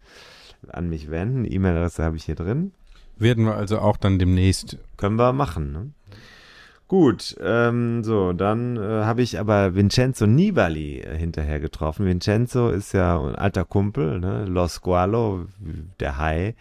an 0.68 0.90
mich 0.90 1.10
wenden. 1.10 1.46
E-Mail-Adresse 1.50 2.04
habe 2.04 2.18
ich 2.18 2.26
hier 2.26 2.36
drin. 2.36 2.74
Werden 3.18 3.46
wir 3.46 3.56
also 3.56 3.80
auch 3.80 3.98
dann 3.98 4.20
demnächst. 4.20 4.78
Können 4.98 5.16
wir 5.16 5.34
machen, 5.34 5.72
ne? 5.72 5.92
Gut, 6.90 7.38
ähm, 7.40 8.04
so, 8.04 8.34
dann 8.34 8.76
äh, 8.76 8.82
habe 8.82 9.22
ich 9.22 9.40
aber 9.40 9.76
Vincenzo 9.76 10.26
Nibali 10.26 11.02
äh, 11.02 11.16
hinterher 11.16 11.60
getroffen. 11.60 12.08
Vincenzo 12.08 12.70
ist 12.72 12.94
ja 12.94 13.22
ein 13.22 13.36
alter 13.36 13.64
Kumpel, 13.64 14.20
ne? 14.20 14.46
Los 14.46 14.74
Squalo, 14.74 15.46
der 16.00 16.18
Hai. 16.18 16.56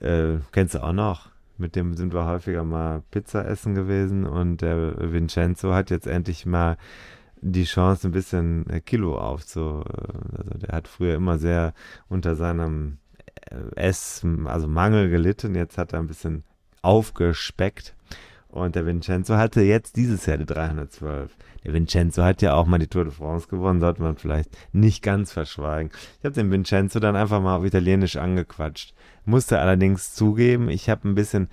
Äh, 0.00 0.38
kennst 0.50 0.74
du 0.74 0.82
auch 0.82 0.92
noch? 0.92 1.30
Mit 1.58 1.76
dem 1.76 1.94
sind 1.94 2.12
wir 2.12 2.26
häufiger 2.26 2.64
mal 2.64 3.04
Pizza 3.12 3.46
essen 3.46 3.76
gewesen 3.76 4.26
und 4.26 4.62
der 4.62 5.12
Vincenzo 5.12 5.72
hat 5.72 5.90
jetzt 5.90 6.08
endlich 6.08 6.44
mal 6.44 6.76
die 7.40 7.62
Chance, 7.62 8.08
ein 8.08 8.12
bisschen 8.12 8.68
äh, 8.68 8.80
Kilo 8.80 9.16
aufzu. 9.16 9.84
Äh, 9.86 10.38
also 10.38 10.58
der 10.58 10.76
hat 10.76 10.88
früher 10.88 11.14
immer 11.14 11.38
sehr 11.38 11.72
unter 12.08 12.34
seinem 12.34 12.98
äh, 13.48 13.76
Ess, 13.76 14.26
also 14.46 14.66
Mangel 14.66 15.08
gelitten. 15.08 15.54
Jetzt 15.54 15.78
hat 15.78 15.92
er 15.92 16.00
ein 16.00 16.08
bisschen 16.08 16.42
aufgespeckt. 16.82 17.94
Und 18.52 18.76
der 18.76 18.84
Vincenzo 18.84 19.36
hatte 19.36 19.62
jetzt 19.62 19.96
dieses 19.96 20.26
Jahr 20.26 20.36
die 20.36 20.44
312. 20.44 21.34
Der 21.64 21.72
Vincenzo 21.72 22.22
hat 22.22 22.42
ja 22.42 22.52
auch 22.52 22.66
mal 22.66 22.78
die 22.78 22.86
Tour 22.86 23.04
de 23.04 23.12
France 23.12 23.48
gewonnen, 23.48 23.80
sollte 23.80 24.02
man 24.02 24.16
vielleicht 24.16 24.50
nicht 24.72 25.02
ganz 25.02 25.32
verschweigen. 25.32 25.90
Ich 26.18 26.24
habe 26.26 26.34
den 26.34 26.50
Vincenzo 26.50 27.00
dann 27.00 27.16
einfach 27.16 27.40
mal 27.40 27.56
auf 27.56 27.64
Italienisch 27.64 28.16
angequatscht. 28.16 28.94
Musste 29.24 29.58
allerdings 29.58 30.14
zugeben, 30.14 30.68
ich 30.68 30.90
habe 30.90 31.08
ein 31.08 31.14
bisschen, 31.14 31.48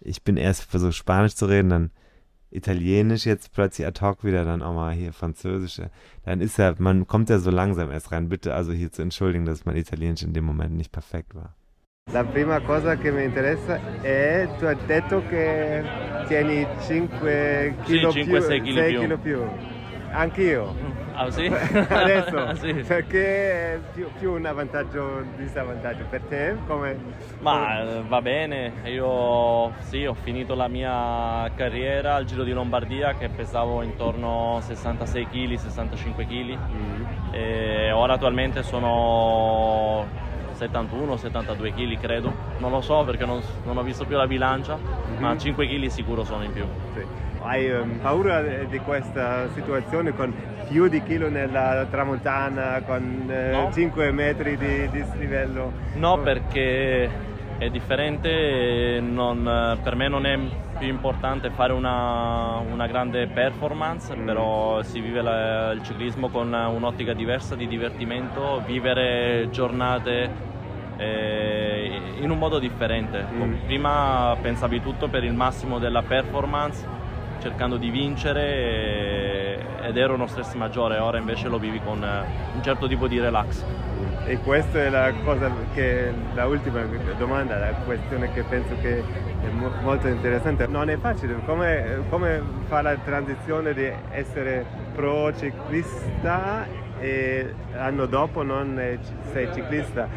ich 0.00 0.22
bin 0.22 0.36
erst 0.36 0.64
versucht 0.64 0.94
Spanisch 0.94 1.34
zu 1.34 1.46
reden, 1.46 1.70
dann 1.70 1.90
Italienisch, 2.50 3.24
jetzt 3.24 3.52
plötzlich 3.52 3.86
ad 3.86 4.04
hoc 4.04 4.22
wieder 4.22 4.44
dann 4.44 4.62
auch 4.62 4.74
mal 4.74 4.92
hier 4.92 5.14
Französisch. 5.14 5.80
Dann 6.24 6.42
ist 6.42 6.58
ja, 6.58 6.74
man 6.76 7.06
kommt 7.06 7.30
ja 7.30 7.38
so 7.38 7.50
langsam 7.50 7.90
erst 7.90 8.12
rein. 8.12 8.28
Bitte 8.28 8.54
also 8.54 8.70
hier 8.70 8.92
zu 8.92 9.00
entschuldigen, 9.00 9.46
dass 9.46 9.64
mein 9.64 9.76
Italienisch 9.76 10.22
in 10.22 10.34
dem 10.34 10.44
Moment 10.44 10.76
nicht 10.76 10.92
perfekt 10.92 11.34
war. 11.34 11.56
La 12.12 12.22
prima 12.22 12.60
cosa 12.60 12.96
che 12.96 13.10
mi 13.10 13.24
interessa 13.24 13.80
è, 14.00 14.48
tu 14.56 14.66
hai 14.66 14.76
detto 14.86 15.20
che 15.26 15.82
tieni 16.28 16.64
5 16.86 17.74
kg 17.82 17.86
sì, 17.86 17.98
5, 17.98 18.22
più, 18.22 18.40
6 18.40 18.60
kg 18.60 18.72
6 18.72 18.92
più. 18.92 19.00
kg 19.08 19.18
più. 19.18 19.42
Anch'io. 20.12 20.74
Ah 21.16 21.28
sì? 21.30 21.46
Adesso, 21.88 22.54
sì. 22.56 22.72
perché 22.86 23.74
è 23.74 23.78
più, 23.92 24.08
più 24.16 24.32
un 24.32 24.46
avvantaggio, 24.46 25.24
disavvantaggio 25.36 26.04
per 26.08 26.20
te? 26.28 26.56
Come, 26.68 26.96
Ma 27.40 27.80
eh, 27.80 28.02
va 28.06 28.20
bene, 28.22 28.72
io 28.84 29.72
sì, 29.80 30.04
ho 30.04 30.14
finito 30.14 30.54
la 30.54 30.68
mia 30.68 31.50
carriera 31.56 32.14
al 32.14 32.26
Giro 32.26 32.44
di 32.44 32.52
Lombardia 32.52 33.14
che 33.14 33.28
pesavo 33.28 33.82
intorno 33.82 34.58
a 34.58 34.60
66 34.60 35.26
kg, 35.28 35.54
65 35.54 36.26
kg 36.26 36.58
e 37.32 37.90
ora 37.92 38.14
attualmente 38.14 38.62
sono 38.62 39.73
71, 40.68 41.16
72 41.16 41.72
kg 41.72 41.98
credo, 41.98 42.32
non 42.58 42.70
lo 42.70 42.80
so 42.80 43.04
perché 43.04 43.24
non, 43.26 43.40
non 43.64 43.76
ho 43.76 43.82
visto 43.82 44.04
più 44.06 44.16
la 44.16 44.26
bilancia, 44.26 44.78
ma 45.18 45.36
5 45.36 45.66
kg 45.66 45.86
sicuro 45.86 46.24
sono 46.24 46.44
in 46.44 46.52
più. 46.52 46.64
Sì. 46.94 47.04
Hai 47.42 47.66
ehm, 47.66 47.98
paura 48.00 48.40
di 48.42 48.78
questa 48.78 49.48
situazione 49.50 50.12
con 50.14 50.32
più 50.66 50.88
di 50.88 51.02
chilo 51.02 51.28
nella 51.28 51.86
tramontana, 51.90 52.80
con 52.86 53.26
eh, 53.30 53.50
No. 53.50 53.70
5 53.72 54.10
metri 54.12 54.56
di 54.56 54.88
dislivello? 54.88 55.72
No, 55.94 56.18
perché 56.22 57.10
è 57.58 57.68
differente, 57.68 58.98
non- 59.02 59.78
per 59.82 59.94
me 59.94 60.08
non 60.08 60.24
è 60.24 60.38
più 60.78 60.88
importante 60.88 61.50
fare 61.50 61.72
una, 61.72 62.56
una 62.58 62.86
grande 62.88 63.26
performance, 63.28 64.14
però 64.16 64.82
si 64.82 65.00
vive 65.00 65.22
la- 65.22 65.70
il 65.70 65.82
ciclismo 65.82 66.28
con 66.30 66.52
un'ottica 66.52 67.12
diversa 67.12 67.54
di 67.54 67.68
divertimento, 67.68 68.60
vivere 68.66 69.48
giornate 69.50 70.52
eh, 71.04 72.00
in 72.20 72.30
un 72.30 72.38
modo 72.38 72.58
differente. 72.58 73.24
Prima 73.66 74.36
pensavi 74.40 74.80
tutto 74.80 75.08
per 75.08 75.24
il 75.24 75.34
massimo 75.34 75.78
della 75.78 76.02
performance, 76.02 76.86
cercando 77.40 77.76
di 77.76 77.90
vincere 77.90 78.42
e- 78.42 79.58
ed 79.82 79.96
era 79.98 80.14
uno 80.14 80.26
stress 80.26 80.54
maggiore, 80.54 80.98
ora 80.98 81.18
invece 81.18 81.48
lo 81.48 81.58
vivi 81.58 81.80
con 81.84 82.02
eh, 82.02 82.24
un 82.54 82.62
certo 82.62 82.86
tipo 82.88 83.06
di 83.06 83.20
relax. 83.20 83.62
E 84.26 84.38
questa 84.38 84.78
è 84.78 84.88
la 84.88 85.12
cosa 85.22 85.50
che 85.74 86.10
la 86.34 86.46
ultima 86.46 86.80
domanda, 87.18 87.58
la 87.58 87.74
questione 87.84 88.32
che 88.32 88.42
penso 88.44 88.74
che 88.80 89.00
è 89.00 89.48
mo- 89.52 89.70
molto 89.82 90.08
interessante. 90.08 90.66
Non 90.66 90.88
è 90.88 90.96
facile, 90.96 91.36
come, 91.44 92.04
come 92.08 92.40
fa 92.66 92.80
la 92.80 92.96
transizione 92.96 93.74
di 93.74 93.86
essere 94.12 94.64
pro 94.94 95.34
ciclista 95.36 96.66
e 96.98 97.54
l'anno 97.74 98.06
dopo 98.06 98.42
non 98.42 98.98
sei 99.32 99.48
ciclista? 99.52 100.08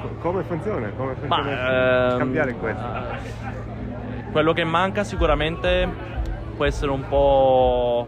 Co- 0.00 0.14
Come 0.20 0.42
funziona? 0.42 0.90
Come 0.96 1.14
funziona 1.14 1.42
Ma, 1.42 2.10
ehm, 2.12 2.18
cambiare 2.18 2.54
questo? 2.54 2.86
Quello 4.32 4.52
che 4.52 4.64
manca 4.64 5.04
sicuramente 5.04 5.88
può 6.56 6.64
essere 6.64 6.90
un 6.90 7.06
po' 7.08 8.06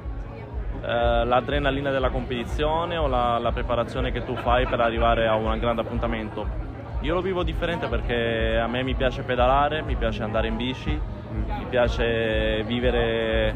eh, 0.83 1.25
l'adrenalina 1.25 1.91
della 1.91 2.11
competizione 2.11 2.97
o 2.97 3.07
la, 3.07 3.39
la 3.39 3.53
preparazione 3.53 4.13
che 4.13 4.25
tu 4.25 4.35
fai 4.37 4.67
per 4.67 4.81
arrivare 4.81 5.27
a 5.27 5.35
un 5.35 5.59
grande 5.59 5.81
appuntamento. 5.81 6.69
Io 7.01 7.15
lo 7.15 7.23
vivo 7.23 7.43
differente 7.43 7.87
perché 7.87 8.59
a 8.59 8.67
me 8.67 8.83
mi 8.83 8.95
piace 8.95 9.23
pedalare, 9.23 9.83
mi 9.83 9.97
piace 9.97 10.23
andare 10.23 10.49
in 10.49 10.57
bici, 10.57 10.91
mi 10.91 11.67
piace 11.69 12.63
vivere 12.65 13.55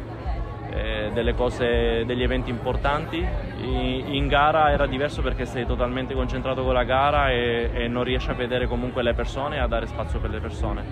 eh, 0.75 1.11
delle 1.13 1.35
cose, 1.35 2.05
degli 2.05 2.23
eventi 2.23 2.51
importanti. 2.51 3.25
In, 3.59 4.27
gara 4.27 4.73
era 4.73 4.87
diverso 4.87 5.23
perché 5.23 5.45
sei 5.45 5.67
totalmente 5.67 6.15
concentrato 6.15 6.65
con 6.65 6.75
la 6.75 6.83
gara 6.83 7.31
e, 7.31 7.71
e 7.73 7.89
non 7.89 8.03
riesci 8.05 8.31
a 8.31 8.35
vedere 8.35 8.67
comunque 8.67 9.03
le 9.03 9.15
persone 9.15 9.57
e 9.57 9.59
a 9.61 9.67
dare 9.67 9.87
spazio 9.87 10.19
per 10.19 10.31
le 10.31 10.41
persone. 10.41 10.83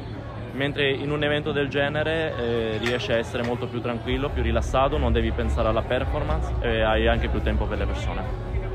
Mentre 0.53 0.91
in 0.91 1.11
un 1.11 1.24
evento 1.24 1.51
del 1.51 1.68
genere 1.68 2.35
eh, 2.37 2.78
riesci 2.78 3.11
a 3.11 3.16
essere 3.16 3.43
molto 3.43 3.66
più 3.66 3.80
tranquillo, 3.80 4.28
più 4.28 4.43
rilassato, 4.43 4.99
non 4.99 5.11
devi 5.11 5.30
pensare 5.33 5.68
alla 5.68 5.83
performance 5.83 6.53
e 6.61 6.83
hai 6.83 7.09
anche 7.09 7.28
più 7.28 7.41
tempo 7.41 7.64
per 7.64 7.78
le 7.78 7.87
persone. 7.87 8.22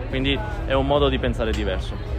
Quindi 0.10 0.38
è 0.66 0.74
un 0.74 0.88
modo 0.88 1.08
di 1.08 1.20
pensare 1.20 1.52
diverso. 1.52 2.17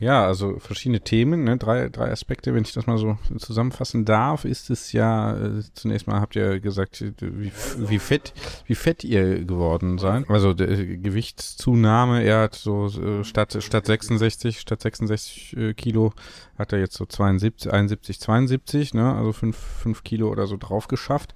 Ja, 0.00 0.24
also 0.24 0.58
verschiedene 0.58 1.00
Themen, 1.00 1.44
ne? 1.44 1.56
drei, 1.56 1.88
drei 1.88 2.12
Aspekte, 2.12 2.54
wenn 2.54 2.62
ich 2.62 2.72
das 2.72 2.86
mal 2.86 2.98
so 2.98 3.18
zusammenfassen 3.38 4.04
darf, 4.04 4.44
ist 4.44 4.70
es 4.70 4.92
ja, 4.92 5.36
äh, 5.36 5.62
zunächst 5.74 6.06
mal 6.06 6.20
habt 6.20 6.36
ihr 6.36 6.60
gesagt, 6.60 7.00
äh, 7.00 7.12
wie, 7.20 7.50
wie 7.78 7.98
fett, 7.98 8.32
wie 8.66 8.76
fett 8.76 9.02
ihr 9.02 9.44
geworden 9.44 9.98
seid. 9.98 10.30
Also 10.30 10.54
der 10.54 10.70
äh, 10.70 10.98
Gewichtszunahme, 10.98 12.22
er 12.22 12.42
hat 12.42 12.54
so 12.54 12.86
äh, 12.86 13.24
statt, 13.24 13.56
statt 13.60 13.86
66, 13.86 14.60
statt 14.60 14.82
66 14.82 15.56
äh, 15.56 15.74
Kilo 15.74 16.12
hat 16.56 16.72
er 16.72 16.78
jetzt 16.78 16.94
so 16.94 17.04
72, 17.04 17.72
71, 17.72 18.20
72, 18.20 18.94
ne? 18.94 19.14
Also 19.14 19.32
fünf, 19.32 19.56
fünf 19.56 20.04
Kilo 20.04 20.28
oder 20.30 20.46
so 20.46 20.56
drauf 20.56 20.86
geschafft. 20.88 21.34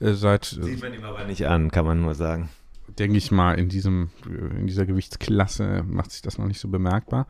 Äh, 0.00 0.12
seit 0.12 0.44
Sieht 0.44 0.82
man 0.82 0.92
ihm 0.92 1.04
aber 1.04 1.24
nicht 1.24 1.46
an, 1.46 1.70
kann 1.70 1.86
man 1.86 2.02
nur 2.02 2.14
sagen. 2.14 2.50
Denke 2.98 3.18
ich 3.18 3.30
mal, 3.30 3.58
in 3.58 3.68
diesem, 3.68 4.10
in 4.26 4.66
dieser 4.66 4.86
Gewichtsklasse 4.86 5.84
macht 5.86 6.12
sich 6.12 6.22
das 6.22 6.38
noch 6.38 6.46
nicht 6.46 6.60
so 6.60 6.68
bemerkbar. 6.68 7.26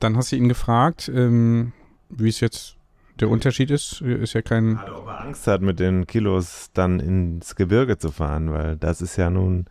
Dann 0.00 0.16
hast 0.16 0.32
du 0.32 0.36
ihn 0.36 0.48
gefragt, 0.48 1.10
ähm, 1.14 1.72
wie 2.08 2.28
es 2.28 2.40
jetzt 2.40 2.76
der 3.20 3.30
Unterschied 3.30 3.70
ist. 3.70 4.00
Ist 4.00 4.34
ja 4.34 4.42
kein. 4.42 4.78
Ob 4.78 5.06
er 5.06 5.20
Angst 5.20 5.46
hat, 5.46 5.62
mit 5.62 5.80
den 5.80 6.06
Kilos 6.06 6.70
dann 6.74 7.00
ins 7.00 7.56
Gebirge 7.56 7.98
zu 7.98 8.10
fahren, 8.10 8.52
weil 8.52 8.76
das 8.76 9.00
ist 9.00 9.16
ja 9.16 9.30
nun, 9.30 9.66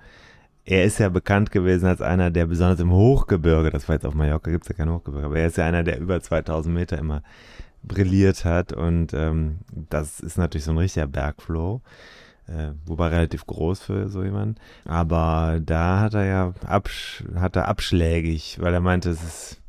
er 0.64 0.84
ist 0.84 1.00
ja 1.00 1.10
bekannt 1.10 1.52
gewesen 1.52 1.86
als 1.86 2.02
einer, 2.02 2.32
der 2.32 2.48
besonders 2.48 2.80
im 2.80 2.92
Hochgebirge, 2.92 3.70
das 3.70 3.88
war 3.88 3.96
jetzt 3.96 4.06
auf 4.06 4.16
Mallorca, 4.16 4.50
gibt 4.50 4.64
es 4.64 4.70
ja 4.70 4.76
kein 4.76 4.92
Hochgebirge, 4.92 5.28
aber 5.28 5.40
er 5.40 5.48
ist 5.48 5.58
ja 5.58 5.66
einer, 5.66 5.84
der 5.84 6.00
über 6.00 6.20
2000 6.20 6.74
Meter 6.74 6.98
immer 6.98 7.22
brilliert 7.84 8.46
hat 8.46 8.74
und 8.74 9.14
ähm, 9.14 9.60
das 9.72 10.20
ist 10.20 10.38
natürlich 10.38 10.66
so 10.66 10.72
ein 10.72 10.78
richtiger 10.80 11.06
Bergflow. 11.06 11.82
Äh, 12.48 12.74
wobei 12.86 13.08
relativ 13.08 13.48
groß 13.48 13.82
für 13.82 14.08
so 14.08 14.24
jemanden. 14.24 14.56
Aber 14.86 15.60
da 15.64 16.00
hat 16.02 16.14
er 16.14 16.26
ja 16.26 16.54
absch 16.66 17.24
hat 17.36 17.56
er 17.56 17.68
abschlägig, 17.68 18.58
weil 18.62 18.74
er 18.74 18.82
meinte, 18.82 19.10
es 19.10 19.24
ist, 19.24 19.62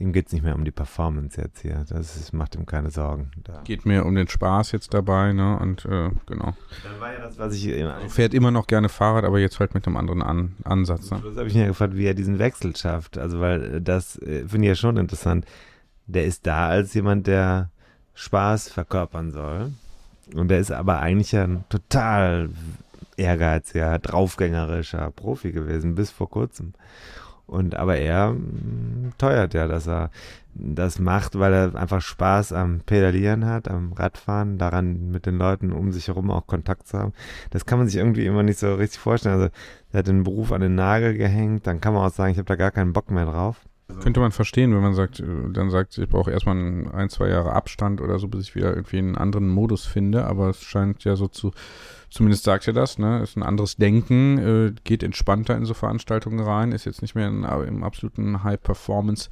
ihm 0.00 0.12
geht 0.12 0.26
es 0.26 0.32
nicht 0.32 0.42
mehr 0.42 0.56
um 0.56 0.64
die 0.64 0.72
Performance 0.72 1.40
jetzt 1.40 1.60
hier. 1.60 1.84
Das 1.88 2.16
ist, 2.16 2.32
macht 2.32 2.56
ihm 2.56 2.66
keine 2.66 2.90
Sorgen. 2.90 3.30
Da. 3.44 3.60
Geht 3.62 3.86
mir 3.86 4.04
um 4.04 4.16
den 4.16 4.26
Spaß 4.26 4.72
jetzt 4.72 4.92
dabei, 4.92 5.32
ne? 5.32 5.56
Und 5.56 5.84
äh, 5.84 6.10
genau. 6.26 6.54
Dann 6.82 7.00
war 7.00 7.12
ja 7.12 7.20
das, 7.20 7.38
was 7.38 7.54
ich 7.54 7.68
immer 7.68 7.94
Also 7.94 8.08
fährt 8.08 8.34
immer 8.34 8.50
noch 8.50 8.66
gerne 8.66 8.88
Fahrrad, 8.88 9.24
aber 9.24 9.38
jetzt 9.38 9.60
halt 9.60 9.74
mit 9.74 9.86
einem 9.86 9.96
anderen 9.96 10.22
An 10.22 10.56
Ansatz. 10.64 11.10
Ne? 11.12 11.22
Das 11.24 11.36
habe 11.36 11.46
ich 11.46 11.54
mir 11.54 11.66
gefragt, 11.66 11.96
wie 11.96 12.06
er 12.06 12.14
diesen 12.14 12.40
Wechsel 12.40 12.74
schafft. 12.74 13.18
Also, 13.18 13.38
weil 13.40 13.76
äh, 13.76 13.80
das 13.80 14.20
äh, 14.22 14.48
finde 14.48 14.66
ich 14.66 14.70
ja 14.70 14.74
schon 14.74 14.96
interessant. 14.96 15.46
Der 16.06 16.24
ist 16.24 16.44
da 16.46 16.68
als 16.68 16.92
jemand, 16.94 17.28
der 17.28 17.70
Spaß 18.14 18.68
verkörpern 18.68 19.30
soll. 19.30 19.72
Und 20.34 20.48
der 20.48 20.58
ist 20.58 20.72
aber 20.72 21.00
eigentlich 21.00 21.36
ein 21.36 21.64
total 21.68 22.50
ehrgeiziger, 23.16 23.98
draufgängerischer 23.98 25.10
Profi 25.10 25.52
gewesen, 25.52 25.94
bis 25.94 26.10
vor 26.10 26.28
kurzem. 26.28 26.74
Und 27.46 27.76
aber 27.76 27.96
er 27.96 28.32
mh, 28.32 29.12
teuert 29.18 29.54
ja, 29.54 29.68
dass 29.68 29.86
er 29.86 30.10
das 30.54 30.98
macht, 30.98 31.38
weil 31.38 31.52
er 31.52 31.74
einfach 31.76 32.00
Spaß 32.00 32.52
am 32.52 32.80
Pedalieren 32.80 33.44
hat, 33.46 33.68
am 33.68 33.92
Radfahren, 33.92 34.58
daran 34.58 35.10
mit 35.10 35.26
den 35.26 35.38
Leuten 35.38 35.70
um 35.72 35.92
sich 35.92 36.08
herum 36.08 36.30
auch 36.30 36.46
Kontakt 36.46 36.88
zu 36.88 36.98
haben. 36.98 37.12
Das 37.50 37.66
kann 37.66 37.78
man 37.78 37.88
sich 37.88 37.96
irgendwie 37.96 38.26
immer 38.26 38.42
nicht 38.42 38.58
so 38.58 38.74
richtig 38.74 38.98
vorstellen. 38.98 39.36
Also 39.36 39.48
er 39.92 39.98
hat 39.98 40.08
den 40.08 40.24
Beruf 40.24 40.50
an 40.50 40.60
den 40.60 40.74
Nagel 40.74 41.14
gehängt, 41.14 41.66
dann 41.66 41.80
kann 41.80 41.94
man 41.94 42.04
auch 42.04 42.12
sagen, 42.12 42.32
ich 42.32 42.38
habe 42.38 42.46
da 42.46 42.56
gar 42.56 42.70
keinen 42.70 42.92
Bock 42.92 43.10
mehr 43.10 43.26
drauf. 43.26 43.65
Könnte 44.00 44.18
man 44.20 44.32
verstehen, 44.32 44.74
wenn 44.74 44.82
man 44.82 44.94
sagt, 44.94 45.20
äh, 45.20 45.24
dann 45.52 45.70
sagt, 45.70 45.96
ich 45.96 46.08
brauche 46.08 46.32
erstmal 46.32 46.56
ein, 46.56 46.90
ein, 46.90 47.08
zwei 47.08 47.28
Jahre 47.28 47.52
Abstand 47.52 48.00
oder 48.00 48.18
so, 48.18 48.26
bis 48.26 48.48
ich 48.48 48.54
wieder 48.56 48.74
irgendwie 48.74 48.98
einen 48.98 49.16
anderen 49.16 49.48
Modus 49.48 49.86
finde, 49.86 50.24
aber 50.24 50.50
es 50.50 50.62
scheint 50.62 51.04
ja 51.04 51.14
so 51.14 51.28
zu, 51.28 51.52
zumindest 52.10 52.44
sagt 52.44 52.66
er 52.66 52.72
das, 52.72 52.98
ne, 52.98 53.22
ist 53.22 53.36
ein 53.36 53.42
anderes 53.42 53.76
Denken, 53.76 54.38
äh, 54.38 54.72
geht 54.84 55.02
entspannter 55.02 55.56
in 55.56 55.64
so 55.64 55.74
Veranstaltungen 55.74 56.40
rein, 56.40 56.72
ist 56.72 56.84
jetzt 56.84 57.02
nicht 57.02 57.14
mehr 57.14 57.28
in, 57.28 57.44
im 57.44 57.84
absoluten 57.84 58.44
High-Performance- 58.44 59.28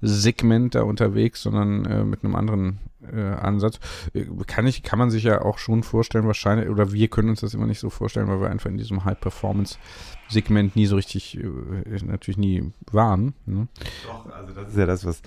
Segment 0.00 0.74
da 0.74 0.82
unterwegs, 0.82 1.42
sondern 1.42 1.84
äh, 1.84 2.04
mit 2.04 2.24
einem 2.24 2.34
anderen 2.34 2.78
äh, 3.12 3.20
Ansatz. 3.20 3.78
Äh, 4.14 4.26
kann 4.46 4.66
ich, 4.66 4.82
kann 4.82 4.98
man 4.98 5.10
sich 5.10 5.24
ja 5.24 5.42
auch 5.42 5.58
schon 5.58 5.82
vorstellen, 5.82 6.26
wahrscheinlich, 6.26 6.68
oder 6.68 6.92
wir 6.92 7.08
können 7.08 7.30
uns 7.30 7.40
das 7.40 7.54
immer 7.54 7.66
nicht 7.66 7.80
so 7.80 7.90
vorstellen, 7.90 8.28
weil 8.28 8.40
wir 8.40 8.50
einfach 8.50 8.70
in 8.70 8.78
diesem 8.78 9.04
High-Performance-Segment 9.04 10.76
nie 10.76 10.86
so 10.86 10.96
richtig, 10.96 11.38
äh, 11.38 12.04
natürlich 12.04 12.38
nie 12.38 12.72
waren. 12.90 13.34
Ne? 13.46 13.68
Doch, 14.06 14.30
also 14.32 14.52
das 14.52 14.70
ist 14.70 14.76
ja 14.76 14.86
das, 14.86 15.04
was 15.04 15.22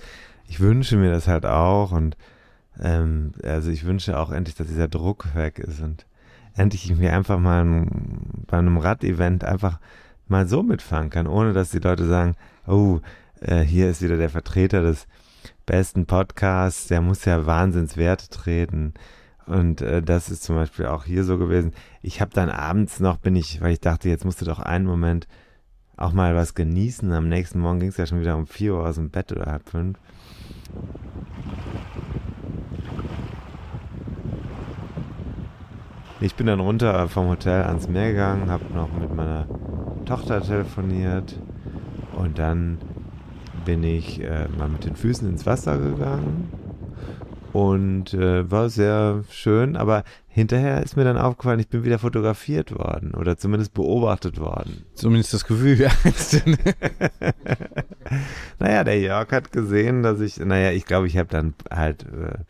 ich 0.48 0.60
wünsche 0.60 0.96
mir 0.96 1.10
das 1.10 1.28
halt 1.28 1.46
auch 1.46 1.92
und 1.92 2.16
ähm, 2.80 3.32
also 3.42 3.70
ich 3.70 3.84
wünsche 3.84 4.18
auch 4.18 4.32
endlich, 4.32 4.56
dass 4.56 4.66
dieser 4.66 4.88
Druck 4.88 5.34
weg 5.34 5.58
ist 5.58 5.80
und 5.80 6.06
endlich 6.56 6.90
ich 6.90 6.96
mir 6.96 7.12
einfach 7.12 7.38
mal 7.38 7.86
bei 8.46 8.58
einem 8.58 8.78
Rad-Event 8.78 9.44
einfach 9.44 9.78
mal 10.28 10.46
so 10.46 10.62
mitfahren 10.62 11.10
kann, 11.10 11.26
ohne 11.26 11.52
dass 11.52 11.70
die 11.70 11.78
Leute 11.78 12.06
sagen, 12.06 12.36
oh, 12.66 13.00
äh, 13.40 13.60
hier 13.60 13.90
ist 13.90 14.02
wieder 14.02 14.16
der 14.16 14.30
Vertreter 14.30 14.82
des 14.82 15.06
besten 15.66 16.06
Podcasts, 16.06 16.86
der 16.88 17.00
muss 17.00 17.24
ja 17.24 17.46
Wahnsinnswerte 17.46 18.28
treten. 18.28 18.94
Und 19.46 19.80
äh, 19.80 20.02
das 20.02 20.30
ist 20.30 20.44
zum 20.44 20.56
Beispiel 20.56 20.86
auch 20.86 21.04
hier 21.04 21.24
so 21.24 21.38
gewesen. 21.38 21.72
Ich 22.02 22.20
habe 22.20 22.32
dann 22.32 22.50
abends 22.50 23.00
noch, 23.00 23.16
bin 23.16 23.34
ich, 23.34 23.60
weil 23.60 23.72
ich 23.72 23.80
dachte, 23.80 24.08
jetzt 24.08 24.24
musst 24.24 24.40
du 24.40 24.44
doch 24.44 24.60
einen 24.60 24.86
Moment 24.86 25.26
auch 25.96 26.12
mal 26.12 26.34
was 26.34 26.54
genießen. 26.54 27.12
Am 27.12 27.28
nächsten 27.28 27.60
Morgen 27.60 27.80
ging 27.80 27.88
es 27.88 27.96
ja 27.96 28.06
schon 28.06 28.20
wieder 28.20 28.36
um 28.36 28.46
4 28.46 28.74
Uhr 28.74 28.86
aus 28.86 28.94
dem 28.94 29.10
Bett 29.10 29.32
oder 29.32 29.46
halb 29.46 29.68
fünf. 29.68 29.98
Ich 36.22 36.34
bin 36.34 36.46
dann 36.46 36.60
runter 36.60 37.08
vom 37.08 37.28
Hotel 37.28 37.62
ans 37.62 37.88
Meer 37.88 38.10
gegangen, 38.10 38.50
habe 38.50 38.64
noch 38.74 38.92
mit 38.92 39.14
meiner 39.14 39.46
Tochter 40.04 40.42
telefoniert 40.42 41.34
und 42.14 42.38
dann 42.38 42.76
bin 43.64 43.82
ich 43.82 44.22
äh, 44.22 44.46
mal 44.58 44.68
mit 44.68 44.84
den 44.84 44.96
Füßen 44.96 45.26
ins 45.26 45.46
Wasser 45.46 45.78
gegangen 45.78 46.50
und 47.54 48.12
äh, 48.12 48.50
war 48.50 48.68
sehr 48.68 49.24
schön, 49.30 49.76
aber 49.76 50.04
hinterher 50.28 50.82
ist 50.82 50.94
mir 50.94 51.04
dann 51.04 51.16
aufgefallen, 51.16 51.58
ich 51.58 51.68
bin 51.68 51.84
wieder 51.84 51.98
fotografiert 51.98 52.78
worden 52.78 53.14
oder 53.14 53.38
zumindest 53.38 53.72
beobachtet 53.72 54.38
worden. 54.38 54.84
Zumindest 54.94 55.32
das 55.32 55.46
Gefühl, 55.46 55.80
ja. 55.80 55.90
naja, 58.58 58.84
der 58.84 59.00
Jörg 59.00 59.32
hat 59.32 59.52
gesehen, 59.52 60.02
dass 60.02 60.20
ich, 60.20 60.38
naja, 60.38 60.70
ich 60.70 60.84
glaube, 60.84 61.06
ich 61.06 61.16
habe 61.16 61.28
dann 61.28 61.54
halt 61.70 62.04
äh, 62.04 62.40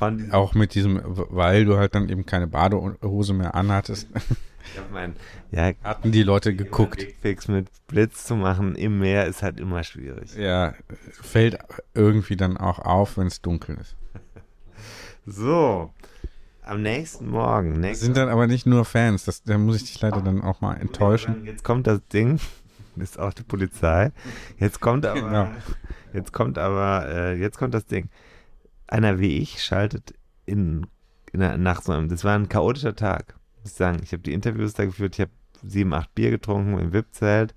von 0.00 0.32
Auch 0.32 0.54
mit 0.54 0.74
diesem, 0.74 0.98
weil 1.04 1.66
du 1.66 1.76
halt 1.76 1.94
dann 1.94 2.08
eben 2.08 2.24
keine 2.24 2.46
Badehose 2.46 3.34
mehr 3.34 3.54
anhattest. 3.54 4.08
Ich 4.14 4.80
mein, 4.90 5.14
ja, 5.50 5.72
hatten 5.84 6.10
die 6.10 6.22
Leute 6.22 6.54
geguckt. 6.56 7.06
Fix 7.20 7.48
mit 7.48 7.68
Blitz 7.86 8.24
zu 8.24 8.34
machen 8.34 8.76
im 8.76 8.98
Meer 8.98 9.26
ist 9.26 9.42
halt 9.42 9.60
immer 9.60 9.84
schwierig. 9.84 10.34
Ja, 10.36 10.74
fällt 11.20 11.58
irgendwie 11.92 12.36
dann 12.36 12.56
auch 12.56 12.78
auf, 12.78 13.18
wenn 13.18 13.26
es 13.26 13.42
dunkel 13.42 13.76
ist. 13.78 13.96
So, 15.26 15.92
am 16.62 16.80
nächsten 16.80 17.28
Morgen. 17.28 17.78
Nächste 17.78 18.06
sind 18.06 18.16
dann 18.16 18.30
aber 18.30 18.46
nicht 18.46 18.66
nur 18.66 18.86
Fans, 18.86 19.26
das, 19.26 19.42
da 19.42 19.58
muss 19.58 19.76
ich 19.76 19.82
dich 19.82 20.00
leider 20.00 20.22
dann 20.22 20.40
auch 20.40 20.62
mal 20.62 20.74
enttäuschen. 20.74 21.44
Jetzt 21.44 21.62
kommt 21.62 21.86
das 21.86 22.00
Ding, 22.08 22.40
ist 22.96 23.18
auch 23.18 23.34
die 23.34 23.42
Polizei. 23.42 24.12
Jetzt 24.58 24.80
kommt 24.80 25.04
aber, 25.04 25.20
genau. 25.20 25.48
jetzt 26.14 26.32
kommt 26.32 26.56
aber, 26.56 27.06
äh, 27.06 27.38
jetzt 27.38 27.58
kommt 27.58 27.74
das 27.74 27.84
Ding. 27.84 28.08
Einer 28.90 29.18
wie 29.18 29.38
ich 29.38 29.62
schaltet 29.62 30.14
in, 30.46 30.86
in 31.32 31.40
der, 31.40 31.56
nach 31.56 31.80
so 31.82 31.92
einem, 31.92 32.08
das 32.08 32.24
war 32.24 32.34
ein 32.34 32.48
chaotischer 32.48 32.94
Tag 32.94 33.40
muss 33.62 33.72
ich 33.72 33.76
sagen, 33.76 34.00
ich 34.02 34.12
habe 34.12 34.22
die 34.22 34.32
Interviews 34.32 34.74
da 34.74 34.84
geführt, 34.84 35.14
ich 35.14 35.20
habe 35.20 35.30
sieben, 35.62 35.92
acht 35.92 36.14
Bier 36.14 36.30
getrunken 36.30 36.78
im 36.78 36.92
VIP-Zelt. 36.92 37.54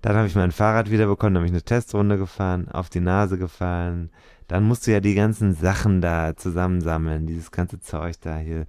Dann 0.00 0.16
habe 0.16 0.26
ich 0.26 0.34
mein 0.34 0.52
Fahrrad 0.52 0.90
wiederbekommen, 0.90 1.36
habe 1.36 1.46
ich 1.46 1.52
eine 1.52 1.62
Testrunde 1.62 2.18
gefahren, 2.18 2.68
auf 2.68 2.88
die 2.88 3.00
Nase 3.00 3.38
gefallen. 3.38 4.10
Dann 4.48 4.64
musst 4.64 4.86
du 4.86 4.92
ja 4.92 5.00
die 5.00 5.14
ganzen 5.14 5.54
Sachen 5.54 6.00
da 6.00 6.36
zusammensammeln, 6.36 7.26
dieses 7.26 7.50
ganze 7.50 7.80
Zeug 7.80 8.16
da 8.20 8.36
hier. 8.38 8.66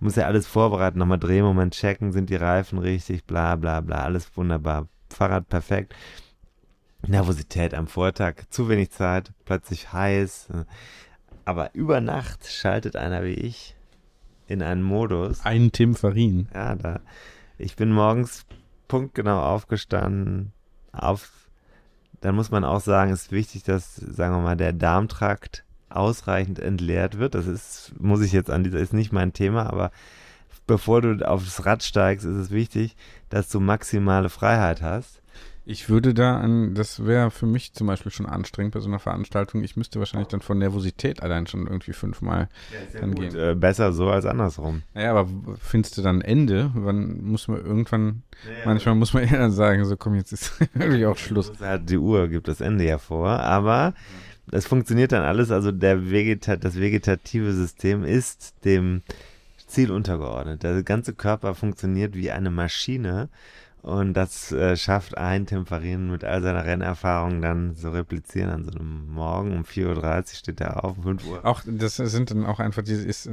Muss 0.00 0.16
ja 0.16 0.26
alles 0.26 0.46
vorbereiten, 0.46 0.98
nochmal 0.98 1.18
Drehmoment 1.18 1.74
checken, 1.74 2.12
sind 2.12 2.30
die 2.30 2.36
Reifen 2.36 2.78
richtig, 2.78 3.24
bla 3.24 3.56
bla 3.56 3.80
bla, 3.80 4.02
alles 4.02 4.36
wunderbar. 4.36 4.88
Fahrrad 5.10 5.48
perfekt. 5.48 5.94
Nervosität 7.06 7.74
am 7.74 7.86
Vortag, 7.86 8.44
zu 8.50 8.68
wenig 8.68 8.90
Zeit, 8.90 9.32
plötzlich 9.44 9.92
heiß. 9.92 10.48
Aber 11.44 11.74
über 11.74 12.00
Nacht 12.00 12.46
schaltet 12.46 12.96
einer 12.96 13.24
wie 13.24 13.34
ich 13.34 13.76
in 14.46 14.62
einen 14.62 14.82
Modus. 14.82 15.44
Ein 15.44 15.72
Tim 15.72 15.94
Farin. 15.94 16.48
Ja, 16.54 16.74
da. 16.74 17.00
Ich 17.58 17.76
bin 17.76 17.92
morgens 17.92 18.44
punktgenau 18.88 19.40
aufgestanden. 19.40 20.52
Auf, 20.92 21.48
dann 22.20 22.34
muss 22.34 22.50
man 22.50 22.64
auch 22.64 22.80
sagen, 22.80 23.12
es 23.12 23.24
ist 23.24 23.32
wichtig, 23.32 23.64
dass, 23.64 23.96
sagen 23.96 24.34
wir 24.34 24.42
mal, 24.42 24.56
der 24.56 24.72
Darmtrakt 24.72 25.64
ausreichend 25.88 26.58
entleert 26.58 27.18
wird. 27.18 27.34
Das 27.34 27.46
ist, 27.46 27.92
muss 27.98 28.20
ich 28.20 28.32
jetzt 28.32 28.50
an 28.50 28.64
dieser, 28.64 28.78
ist 28.78 28.92
nicht 28.92 29.12
mein 29.12 29.32
Thema, 29.32 29.66
aber 29.66 29.90
bevor 30.66 31.02
du 31.02 31.28
aufs 31.28 31.64
Rad 31.64 31.82
steigst, 31.82 32.26
ist 32.26 32.36
es 32.36 32.50
wichtig, 32.50 32.96
dass 33.28 33.48
du 33.48 33.60
maximale 33.60 34.28
Freiheit 34.28 34.82
hast. 34.82 35.22
Ich 35.66 35.88
würde 35.88 36.12
da 36.12 36.36
an, 36.36 36.74
das 36.74 37.06
wäre 37.06 37.30
für 37.30 37.46
mich 37.46 37.72
zum 37.72 37.86
Beispiel 37.86 38.12
schon 38.12 38.26
anstrengend 38.26 38.74
bei 38.74 38.80
so 38.80 38.88
einer 38.88 38.98
Veranstaltung. 38.98 39.62
Ich 39.62 39.76
müsste 39.76 39.98
wahrscheinlich 39.98 40.28
dann 40.28 40.42
von 40.42 40.58
Nervosität 40.58 41.22
allein 41.22 41.46
schon 41.46 41.66
irgendwie 41.66 41.94
fünfmal 41.94 42.48
ja, 42.70 43.00
dann 43.00 43.14
gehen. 43.14 43.34
Äh, 43.34 43.54
besser 43.54 43.94
so 43.94 44.10
als 44.10 44.26
andersrum. 44.26 44.82
Naja, 44.92 45.12
aber 45.12 45.28
findest 45.58 45.96
du 45.96 46.02
dann 46.02 46.20
Ende? 46.20 46.70
Wann 46.74 47.24
muss 47.24 47.48
man 47.48 47.64
irgendwann, 47.64 48.22
naja, 48.44 48.58
manchmal 48.66 48.94
muss 48.94 49.14
man 49.14 49.22
eher 49.28 49.38
dann 49.38 49.52
sagen, 49.52 49.84
so 49.86 49.96
komm, 49.96 50.16
jetzt 50.16 50.32
ist 50.32 50.52
wirklich 50.74 51.06
auch 51.06 51.16
Schluss. 51.16 51.50
Die 51.88 51.98
Uhr 51.98 52.28
gibt 52.28 52.46
das 52.46 52.60
Ende 52.60 52.84
ja 52.84 52.98
vor, 52.98 53.30
aber 53.30 53.94
es 54.52 54.66
funktioniert 54.66 55.12
dann 55.12 55.22
alles, 55.22 55.50
also 55.50 55.72
der 55.72 56.10
Vegeta 56.10 56.56
das 56.56 56.78
vegetative 56.78 57.54
System 57.54 58.04
ist 58.04 58.54
dem 58.66 59.00
Ziel 59.66 59.90
untergeordnet. 59.90 60.62
Der 60.62 60.82
ganze 60.82 61.14
Körper 61.14 61.54
funktioniert 61.54 62.14
wie 62.14 62.30
eine 62.30 62.50
Maschine 62.50 63.30
und 63.84 64.14
das 64.14 64.50
äh, 64.50 64.78
schafft 64.78 65.18
ein 65.18 65.46
Farin 65.46 66.10
mit 66.10 66.24
all 66.24 66.40
seiner 66.40 66.64
Rennerfahrung 66.64 67.42
dann 67.42 67.74
so 67.74 67.90
replizieren 67.90 68.48
an 68.48 68.64
so 68.64 68.70
einem 68.70 69.12
Morgen 69.12 69.54
um 69.54 69.62
4.30 69.64 70.16
Uhr 70.16 70.24
steht 70.34 70.60
er 70.62 70.84
auf, 70.86 70.96
um 70.96 71.02
5 71.02 71.26
Uhr. 71.26 71.44
Auch 71.44 71.60
das 71.66 71.96
sind 71.96 72.30
dann 72.30 72.46
auch 72.46 72.60
einfach 72.60 72.82
diese, 72.82 73.06
ist, 73.06 73.28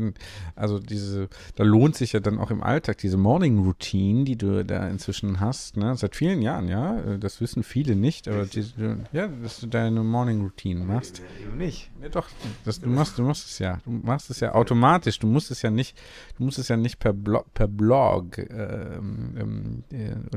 also 0.58 0.80
diese, 0.80 1.30
da 1.56 1.64
lohnt 1.64 1.96
sich 1.96 2.12
ja 2.12 2.20
dann 2.20 2.38
auch 2.38 2.52
im 2.52 2.64
Alltag 2.64 2.98
diese 2.98 3.16
Morning 3.16 3.60
Routine, 3.60 4.26
die 4.26 4.36
du 4.36 4.66
da 4.66 4.90
inzwischen 4.90 5.40
hast, 5.40 5.78
ne, 5.78 5.96
seit 5.96 6.18
vielen 6.18 6.42
Jahren, 6.42 6.68
ja, 6.68 7.18
das 7.18 7.40
wissen 7.40 7.64
viele 7.64 7.96
nicht, 7.96 8.28
aber 8.28 8.46
die, 8.46 8.66
ja, 9.14 9.28
dass 9.28 9.62
du 9.62 9.68
deine 9.68 10.04
Morning 10.04 10.42
Routine 10.42 10.84
machst. 10.84 11.22
Nee, 11.56 11.64
nicht. 11.64 11.92
Ja, 12.02 12.10
doch, 12.10 12.28
das, 12.66 12.82
du 12.82 12.90
machst, 12.90 13.18
du 13.18 13.24
machst 13.24 13.48
es 13.48 13.60
ja, 13.60 13.80
du 13.86 13.92
machst 13.92 14.30
es 14.30 14.42
ja 14.42 14.54
automatisch, 14.54 15.18
du 15.18 15.28
musst 15.28 15.50
es 15.50 15.62
ja 15.62 15.72
nicht, 15.72 15.98
du 16.38 16.44
musst 16.44 16.60
es 16.60 16.68
ja 16.68 16.76
nicht 16.76 17.00
per 17.00 17.14
Blog, 17.14 17.54
per 17.54 17.70
Blog, 17.70 18.38
ähm, 18.38 19.38
ähm, 19.40 19.84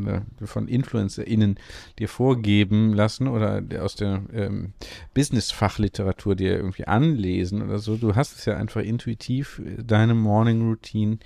äh, 0.06 0.20
oder 0.36 0.46
von 0.46 0.68
InfluencerInnen 0.68 1.58
dir 1.98 2.08
vorgeben 2.08 2.92
lassen 2.92 3.28
oder 3.28 3.62
aus 3.80 3.96
der 3.96 4.22
ähm, 4.32 4.72
Business-Fachliteratur 5.14 6.36
dir 6.36 6.56
irgendwie 6.56 6.86
anlesen 6.86 7.62
oder 7.62 7.78
so. 7.78 7.96
Du 7.96 8.14
hast 8.14 8.36
es 8.38 8.44
ja 8.44 8.56
einfach 8.56 8.82
intuitiv, 8.82 9.60
deine 9.78 10.14
Morning 10.14 10.68
Routine 10.68 11.18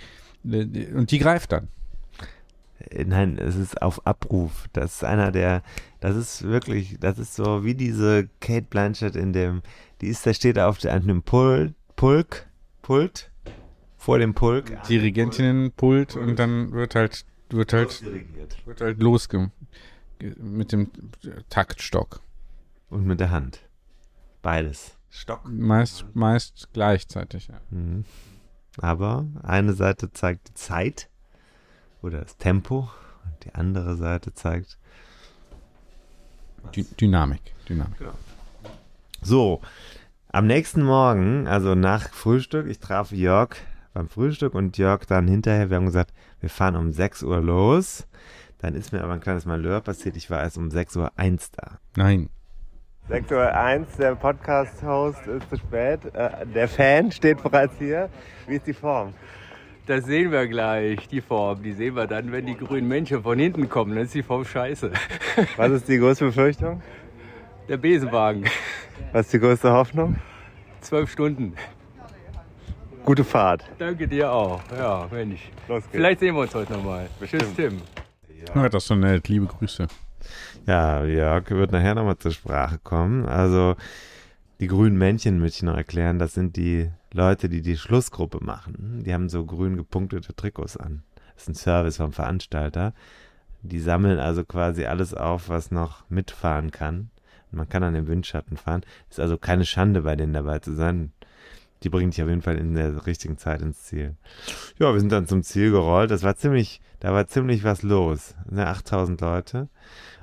äh, 0.44 0.92
und 0.94 1.10
die 1.10 1.18
greift 1.18 1.52
dann. 1.52 1.68
Äh, 2.78 3.04
nein, 3.04 3.38
es 3.38 3.56
ist 3.56 3.80
auf 3.82 4.06
Abruf. 4.06 4.66
Das 4.72 4.96
ist 4.96 5.04
einer 5.04 5.32
der, 5.32 5.62
das 6.00 6.16
ist 6.16 6.42
wirklich, 6.42 6.98
das 7.00 7.18
ist 7.18 7.34
so 7.34 7.64
wie 7.64 7.74
diese 7.74 8.28
Kate 8.40 8.66
Blanchett 8.68 9.16
in 9.16 9.32
dem, 9.32 9.62
die 10.00 10.08
ist, 10.08 10.26
da 10.26 10.32
steht 10.32 10.58
auf 10.58 10.84
einem 10.84 11.22
Pult, 11.22 11.74
Pulk, 11.96 12.46
Pult, 12.82 13.30
vor 13.96 14.18
dem 14.18 14.34
Pulk. 14.34 14.82
Dirigentinnenpult 14.84 16.16
und 16.16 16.38
dann 16.38 16.72
wird 16.72 16.94
halt 16.94 17.24
wird 17.50 17.72
halt, 17.72 18.02
wird 18.64 18.80
halt 18.80 19.00
losge 19.00 19.50
mit 20.20 20.72
dem 20.72 20.90
Taktstock. 21.48 22.20
Und 22.90 23.06
mit 23.06 23.20
der 23.20 23.30
Hand. 23.30 23.60
Beides. 24.40 24.96
Stock. 25.10 25.42
Meist, 25.44 26.04
meist 26.14 26.68
gleichzeitig, 26.72 27.48
ja. 27.48 27.60
Mhm. 27.70 28.04
Aber 28.78 29.26
eine 29.42 29.74
Seite 29.74 30.12
zeigt 30.12 30.48
die 30.48 30.54
Zeit 30.54 31.08
oder 32.02 32.20
das 32.20 32.36
Tempo. 32.36 32.88
Und 33.24 33.44
die 33.44 33.54
andere 33.54 33.96
Seite 33.96 34.32
zeigt 34.32 34.78
Dy 36.74 36.84
Dynamik. 36.84 37.42
Dynamik. 37.68 37.98
Genau. 37.98 38.14
So, 39.20 39.60
am 40.28 40.46
nächsten 40.46 40.82
Morgen, 40.82 41.46
also 41.46 41.74
nach 41.74 42.10
Frühstück, 42.10 42.66
ich 42.66 42.78
traf 42.78 43.12
Jörg 43.12 43.56
beim 43.94 44.08
Frühstück 44.08 44.54
und 44.54 44.78
Jörg 44.78 45.06
dann 45.06 45.26
hinterher. 45.26 45.70
Wir 45.70 45.76
haben 45.76 45.86
gesagt, 45.86 46.12
wir 46.40 46.50
fahren 46.50 46.76
um 46.76 46.92
6 46.92 47.22
Uhr 47.22 47.40
los. 47.40 48.06
Dann 48.58 48.74
ist 48.74 48.92
mir 48.92 49.02
aber 49.02 49.12
ein 49.12 49.20
kleines 49.20 49.46
Malheur 49.46 49.80
passiert. 49.80 50.16
Ich 50.16 50.30
war 50.30 50.42
erst 50.42 50.58
um 50.58 50.70
6 50.70 50.96
Uhr 50.96 51.12
1 51.16 51.52
da. 51.52 51.78
Nein. 51.96 52.28
6 53.08 53.32
Uhr 53.32 53.54
1, 53.54 53.96
der 53.96 54.14
Podcast-Host 54.16 55.26
ist 55.26 55.48
zu 55.48 55.56
spät. 55.56 56.00
Äh, 56.14 56.46
der 56.46 56.68
Fan 56.68 57.10
steht 57.10 57.42
bereits 57.42 57.74
hier. 57.78 58.10
Wie 58.46 58.56
ist 58.56 58.66
die 58.66 58.74
Form? 58.74 59.14
Das 59.86 60.04
sehen 60.04 60.30
wir 60.30 60.46
gleich, 60.46 61.08
die 61.08 61.22
Form. 61.22 61.62
Die 61.62 61.72
sehen 61.72 61.96
wir 61.96 62.06
dann, 62.06 62.30
wenn 62.30 62.44
die 62.44 62.56
grünen 62.56 62.86
Menschen 62.86 63.22
von 63.22 63.38
hinten 63.38 63.70
kommen. 63.70 63.94
Dann 63.94 64.04
ist 64.04 64.14
die 64.14 64.22
Form 64.22 64.44
scheiße. 64.44 64.92
Was 65.56 65.70
ist 65.70 65.88
die 65.88 65.98
größte 65.98 66.26
Befürchtung? 66.26 66.82
Der 67.68 67.78
Besenwagen. 67.78 68.44
Was 69.12 69.26
ist 69.26 69.32
die 69.32 69.38
größte 69.40 69.72
Hoffnung? 69.72 70.16
Zwölf 70.82 71.10
Stunden. 71.10 71.54
Gute 73.08 73.24
Fahrt. 73.24 73.64
Danke 73.78 74.06
dir 74.06 74.30
auch. 74.30 74.60
Ja, 74.70 75.08
Mensch. 75.10 75.48
Los 75.66 75.84
geht's. 75.84 75.92
Vielleicht 75.92 76.20
sehen 76.20 76.34
wir 76.34 76.42
uns 76.42 76.54
heute 76.54 76.74
nochmal. 76.74 77.08
Tschüss, 77.24 77.54
Tim. 77.56 77.80
Ja, 78.54 78.68
das 78.68 78.82
ist 78.82 78.88
so 78.88 78.96
nett. 78.96 79.26
Liebe 79.28 79.46
Grüße. 79.46 79.86
Ja, 80.66 81.02
Jörg 81.06 81.48
wird 81.48 81.72
nachher 81.72 81.94
nochmal 81.94 82.18
zur 82.18 82.32
Sprache 82.32 82.78
kommen. 82.84 83.24
Also 83.24 83.76
die 84.60 84.66
grünen 84.66 84.98
Männchen 84.98 85.38
möchte 85.38 85.56
ich 85.56 85.62
noch 85.62 85.78
erklären. 85.78 86.18
Das 86.18 86.34
sind 86.34 86.56
die 86.56 86.90
Leute, 87.10 87.48
die 87.48 87.62
die 87.62 87.78
Schlussgruppe 87.78 88.44
machen. 88.44 89.02
Die 89.06 89.14
haben 89.14 89.30
so 89.30 89.46
grün 89.46 89.78
gepunktete 89.78 90.36
Trikots 90.36 90.76
an. 90.76 91.02
Das 91.32 91.44
ist 91.44 91.48
ein 91.48 91.54
Service 91.54 91.96
vom 91.96 92.12
Veranstalter. 92.12 92.92
Die 93.62 93.80
sammeln 93.80 94.18
also 94.18 94.44
quasi 94.44 94.84
alles 94.84 95.14
auf, 95.14 95.48
was 95.48 95.70
noch 95.70 96.04
mitfahren 96.10 96.72
kann. 96.72 97.08
Man 97.52 97.70
kann 97.70 97.82
an 97.82 97.94
den 97.94 98.06
Windschatten 98.06 98.58
fahren. 98.58 98.82
Ist 99.08 99.18
also 99.18 99.38
keine 99.38 99.64
Schande, 99.64 100.02
bei 100.02 100.14
denen 100.14 100.34
dabei 100.34 100.58
zu 100.58 100.74
sein. 100.74 101.12
Die 101.82 101.88
bringen 101.88 102.10
dich 102.10 102.22
auf 102.22 102.28
jeden 102.28 102.42
Fall 102.42 102.56
in 102.56 102.74
der 102.74 103.06
richtigen 103.06 103.38
Zeit 103.38 103.62
ins 103.62 103.84
Ziel. 103.84 104.16
Ja, 104.78 104.92
wir 104.92 105.00
sind 105.00 105.12
dann 105.12 105.26
zum 105.26 105.42
Ziel 105.42 105.70
gerollt. 105.70 106.10
Das 106.10 106.22
war 106.22 106.36
ziemlich, 106.36 106.80
da 107.00 107.12
war 107.12 107.26
ziemlich 107.26 107.64
was 107.64 107.82
los. 107.82 108.34
Ne, 108.50 108.66
8000 108.66 109.20
Leute. 109.20 109.68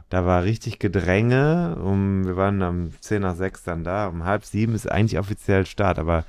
Da 0.09 0.25
war 0.25 0.43
richtig 0.43 0.79
Gedränge. 0.79 1.77
Um, 1.81 2.25
wir 2.25 2.35
waren 2.35 2.61
um 2.61 2.93
10 2.99 3.21
nach 3.21 3.35
6 3.35 3.63
dann 3.63 3.83
da. 3.83 4.07
Um 4.07 4.23
halb 4.25 4.45
sieben 4.45 4.75
ist 4.75 4.91
eigentlich 4.91 5.19
offiziell 5.19 5.65
Start, 5.65 5.97
aber 5.97 6.25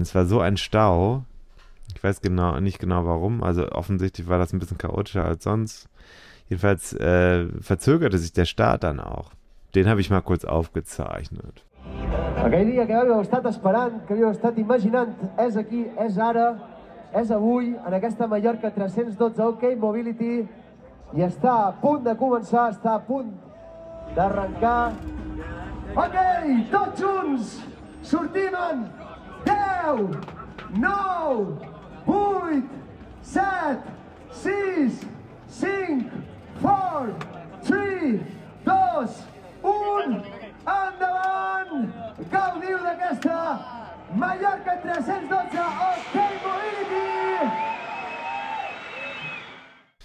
es 0.00 0.14
war 0.14 0.26
so 0.26 0.40
ein 0.40 0.56
Stau. 0.56 1.24
Ich 1.94 2.02
weiß 2.02 2.20
genau, 2.20 2.58
nicht 2.60 2.78
genau 2.78 3.06
warum. 3.06 3.42
Also 3.42 3.70
offensichtlich 3.70 4.28
war 4.28 4.38
das 4.38 4.52
ein 4.52 4.58
bisschen 4.58 4.78
chaotischer 4.78 5.24
als 5.24 5.44
sonst. 5.44 5.88
Jedenfalls 6.48 6.92
äh, 6.94 7.46
verzögerte 7.60 8.18
sich 8.18 8.32
der 8.32 8.44
Start 8.44 8.84
dann 8.84 9.00
auch. 9.00 9.32
Den 9.74 9.88
habe 9.88 10.00
ich 10.00 10.10
mal 10.10 10.22
kurz 10.22 10.44
aufgezeichnet. 10.44 11.64
Aquell 12.44 12.70
dia 12.70 12.86
que 12.86 12.94
havíeu 12.94 13.20
estat 13.20 13.46
esperant, 13.50 14.00
que 14.06 14.14
havíeu 14.14 14.30
estat 14.30 14.58
imaginant, 14.58 15.14
és 15.42 15.56
aquí, 15.56 15.86
és 16.04 16.18
ara, 16.18 16.46
és 17.16 17.30
avui, 17.34 17.72
en 17.74 17.96
aquesta 17.96 18.28
Mallorca 18.30 18.70
312 18.70 19.42
OK 19.42 19.64
Mobility, 19.80 20.46
i 21.16 21.24
està 21.26 21.54
a 21.66 21.72
punt 21.80 22.04
de 22.04 22.14
començar, 22.18 22.68
està 22.74 22.96
a 22.96 23.02
punt 23.06 23.32
d'arrencar. 24.16 24.92
Ok, 25.96 26.16
tots 26.70 27.00
junts, 27.00 27.52
sortim 28.04 28.56
en 28.60 28.86
10, 29.46 30.18
9, 30.76 31.72
8, 32.06 32.80
7, 33.22 33.94
6, 34.42 35.04
5, 35.60 36.24
4, 36.62 37.14
3, 37.70 38.20
2, 38.66 39.22
1, 39.62 40.35
endavant! 40.66 41.88
Gaudiu 42.32 42.78
d'aquesta 42.84 43.38
Mallorca 44.14 44.76
312 44.82 45.66
OK 45.90 46.14
Mobility! 46.44 47.85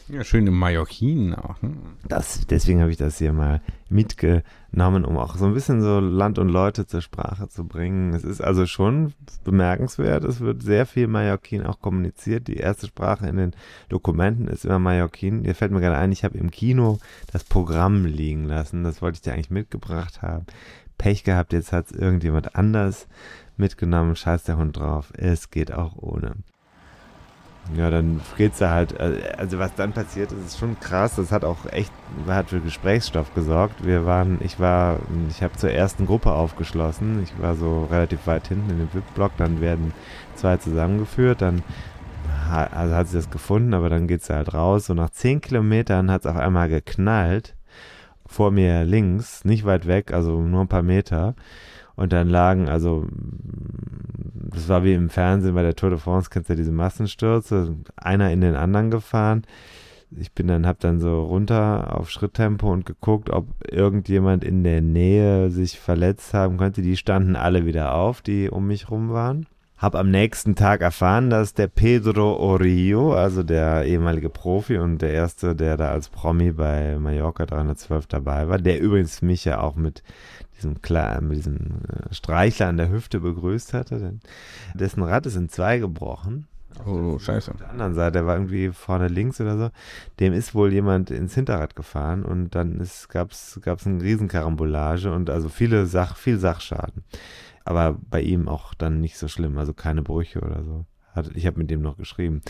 Ja, 0.09 0.23
schöne 0.23 0.51
Mallorquinen 0.51 1.35
auch. 1.35 1.61
Ne? 1.61 1.75
Das, 2.07 2.45
deswegen 2.47 2.81
habe 2.81 2.91
ich 2.91 2.97
das 2.97 3.17
hier 3.17 3.33
mal 3.33 3.61
mitgenommen, 3.89 5.05
um 5.05 5.17
auch 5.17 5.37
so 5.37 5.45
ein 5.45 5.53
bisschen 5.53 5.81
so 5.81 5.99
Land 5.99 6.39
und 6.39 6.49
Leute 6.49 6.85
zur 6.85 7.01
Sprache 7.01 7.47
zu 7.47 7.65
bringen. 7.65 8.13
Es 8.13 8.23
ist 8.23 8.41
also 8.41 8.65
schon 8.65 9.13
bemerkenswert. 9.43 10.23
Es 10.23 10.39
wird 10.39 10.63
sehr 10.63 10.85
viel 10.85 11.07
Mallorquin 11.07 11.63
auch 11.65 11.79
kommuniziert. 11.79 12.47
Die 12.47 12.57
erste 12.57 12.87
Sprache 12.87 13.27
in 13.27 13.37
den 13.37 13.51
Dokumenten 13.89 14.47
ist 14.47 14.65
immer 14.65 14.79
Mallorquin. 14.79 15.43
Hier 15.43 15.55
fällt 15.55 15.71
mir 15.71 15.81
gerade 15.81 15.97
ein, 15.97 16.11
ich 16.11 16.23
habe 16.23 16.37
im 16.37 16.51
Kino 16.51 16.99
das 17.31 17.43
Programm 17.43 18.05
liegen 18.05 18.45
lassen. 18.45 18.83
Das 18.83 19.01
wollte 19.01 19.15
ich 19.15 19.21
dir 19.21 19.33
eigentlich 19.33 19.51
mitgebracht 19.51 20.21
haben. 20.21 20.45
Pech 20.97 21.23
gehabt, 21.23 21.53
jetzt 21.53 21.71
hat 21.71 21.91
es 21.91 21.97
irgendjemand 21.97 22.55
anders 22.55 23.07
mitgenommen. 23.57 24.15
Scheiß 24.15 24.43
der 24.43 24.57
Hund 24.57 24.77
drauf. 24.77 25.13
Es 25.15 25.49
geht 25.49 25.71
auch 25.71 25.95
ohne. 25.95 26.35
Ja, 27.75 27.89
dann 27.89 28.19
geht's 28.37 28.57
da 28.57 28.71
halt, 28.71 28.99
also 28.99 29.57
was 29.57 29.73
dann 29.75 29.93
passiert 29.93 30.31
ist, 30.31 30.45
ist 30.45 30.59
schon 30.59 30.79
krass. 30.79 31.15
Das 31.15 31.31
hat 31.31 31.45
auch 31.45 31.65
echt, 31.71 31.91
hat 32.27 32.49
für 32.49 32.59
Gesprächsstoff 32.59 33.33
gesorgt. 33.33 33.85
Wir 33.85 34.05
waren, 34.05 34.39
ich 34.41 34.59
war, 34.59 34.99
ich 35.29 35.41
habe 35.41 35.55
zur 35.55 35.71
ersten 35.71 36.05
Gruppe 36.05 36.33
aufgeschlossen. 36.33 37.23
Ich 37.23 37.41
war 37.41 37.55
so 37.55 37.85
relativ 37.85 38.27
weit 38.27 38.47
hinten 38.49 38.71
in 38.71 38.77
dem 38.79 38.93
VIP-Block. 38.93 39.31
Dann 39.37 39.61
werden 39.61 39.93
zwei 40.35 40.57
zusammengeführt. 40.57 41.41
Dann 41.41 41.63
also 42.49 42.95
hat 42.95 43.07
sie 43.07 43.15
das 43.15 43.29
gefunden, 43.29 43.73
aber 43.73 43.89
dann 43.89 44.07
geht 44.07 44.23
sie 44.23 44.33
halt 44.33 44.53
raus. 44.53 44.87
So 44.87 44.93
nach 44.93 45.11
zehn 45.11 45.39
Kilometern 45.39 46.11
hat 46.11 46.21
es 46.21 46.27
auf 46.27 46.37
einmal 46.37 46.67
geknallt. 46.67 47.55
Vor 48.25 48.51
mir 48.51 48.83
links, 48.83 49.45
nicht 49.45 49.65
weit 49.65 49.87
weg, 49.87 50.13
also 50.13 50.41
nur 50.41 50.61
ein 50.61 50.67
paar 50.67 50.83
Meter. 50.83 51.35
Und 51.95 52.13
dann 52.13 52.29
lagen, 52.29 52.69
also, 52.69 53.05
das 54.33 54.69
war 54.69 54.83
wie 54.83 54.93
im 54.93 55.09
Fernsehen 55.09 55.55
bei 55.55 55.63
der 55.63 55.75
Tour 55.75 55.89
de 55.89 55.99
France, 55.99 56.29
kennst 56.29 56.49
du 56.49 56.53
ja 56.53 56.57
diese 56.57 56.71
Massenstürze, 56.71 57.75
einer 57.95 58.31
in 58.31 58.41
den 58.41 58.55
anderen 58.55 58.91
gefahren. 58.91 59.43
Ich 60.17 60.33
bin 60.33 60.47
dann, 60.47 60.67
hab 60.67 60.79
dann 60.79 60.99
so 60.99 61.23
runter 61.23 61.95
auf 61.97 62.09
Schritttempo 62.09 62.69
und 62.71 62.85
geguckt, 62.85 63.29
ob 63.29 63.47
irgendjemand 63.69 64.43
in 64.43 64.63
der 64.63 64.81
Nähe 64.81 65.49
sich 65.49 65.79
verletzt 65.79 66.33
haben 66.33 66.57
könnte. 66.57 66.81
Die 66.81 66.97
standen 66.97 67.37
alle 67.37 67.65
wieder 67.65 67.95
auf, 67.95 68.21
die 68.21 68.49
um 68.49 68.67
mich 68.67 68.91
rum 68.91 69.11
waren. 69.11 69.45
Hab 69.81 69.95
am 69.95 70.11
nächsten 70.11 70.55
Tag 70.55 70.81
erfahren, 70.81 71.31
dass 71.31 71.55
der 71.55 71.67
Pedro 71.67 72.35
Orillo, 72.35 73.13
also 73.13 73.41
der 73.41 73.85
ehemalige 73.85 74.29
Profi 74.29 74.77
und 74.77 75.01
der 75.01 75.11
erste, 75.11 75.55
der 75.55 75.75
da 75.75 75.89
als 75.89 76.09
Promi 76.09 76.51
bei 76.51 76.99
Mallorca 76.99 77.47
312 77.47 78.05
dabei 78.05 78.47
war, 78.47 78.59
der 78.59 78.79
übrigens 78.79 79.23
mich 79.23 79.45
ja 79.45 79.59
auch 79.59 79.75
mit 79.75 80.03
diesem, 80.61 81.27
mit 81.27 81.37
diesem 81.37 81.81
Streichler 82.11 82.67
an 82.67 82.77
der 82.77 82.89
Hüfte 82.89 83.19
begrüßt 83.19 83.73
hatte. 83.73 84.19
Dessen 84.73 85.03
Rad 85.03 85.25
ist 85.25 85.35
in 85.35 85.49
zwei 85.49 85.79
gebrochen. 85.79 86.47
Oh, 86.85 87.19
scheiße. 87.19 87.51
Auf 87.51 87.57
der 87.57 87.69
anderen 87.69 87.93
Seite, 87.93 88.13
der 88.13 88.25
war 88.25 88.35
irgendwie 88.35 88.69
vorne 88.69 89.07
links 89.07 89.41
oder 89.41 89.57
so. 89.57 89.69
Dem 90.19 90.33
ist 90.33 90.55
wohl 90.55 90.71
jemand 90.71 91.11
ins 91.11 91.35
Hinterrad 91.35 91.75
gefahren 91.75 92.23
und 92.23 92.55
dann 92.55 92.81
gab 93.09 93.31
es 93.31 93.59
eine 93.85 94.01
Riesenkarambolage 94.01 95.11
und 95.13 95.29
also 95.29 95.49
viele 95.49 95.85
Sach, 95.85 96.15
viel 96.15 96.39
Sachschaden. 96.39 97.03
Aber 97.65 97.97
bei 98.09 98.21
ihm 98.21 98.47
auch 98.47 98.73
dann 98.73 99.01
nicht 99.01 99.17
so 99.17 99.27
schlimm, 99.27 99.57
also 99.57 99.73
keine 99.73 100.01
Brüche 100.01 100.39
oder 100.41 100.63
so. 100.63 100.85
Ich 101.35 101.45
habe 101.45 101.59
mit 101.59 101.69
dem 101.69 101.81
noch 101.81 101.97
geschrieben. 101.97 102.41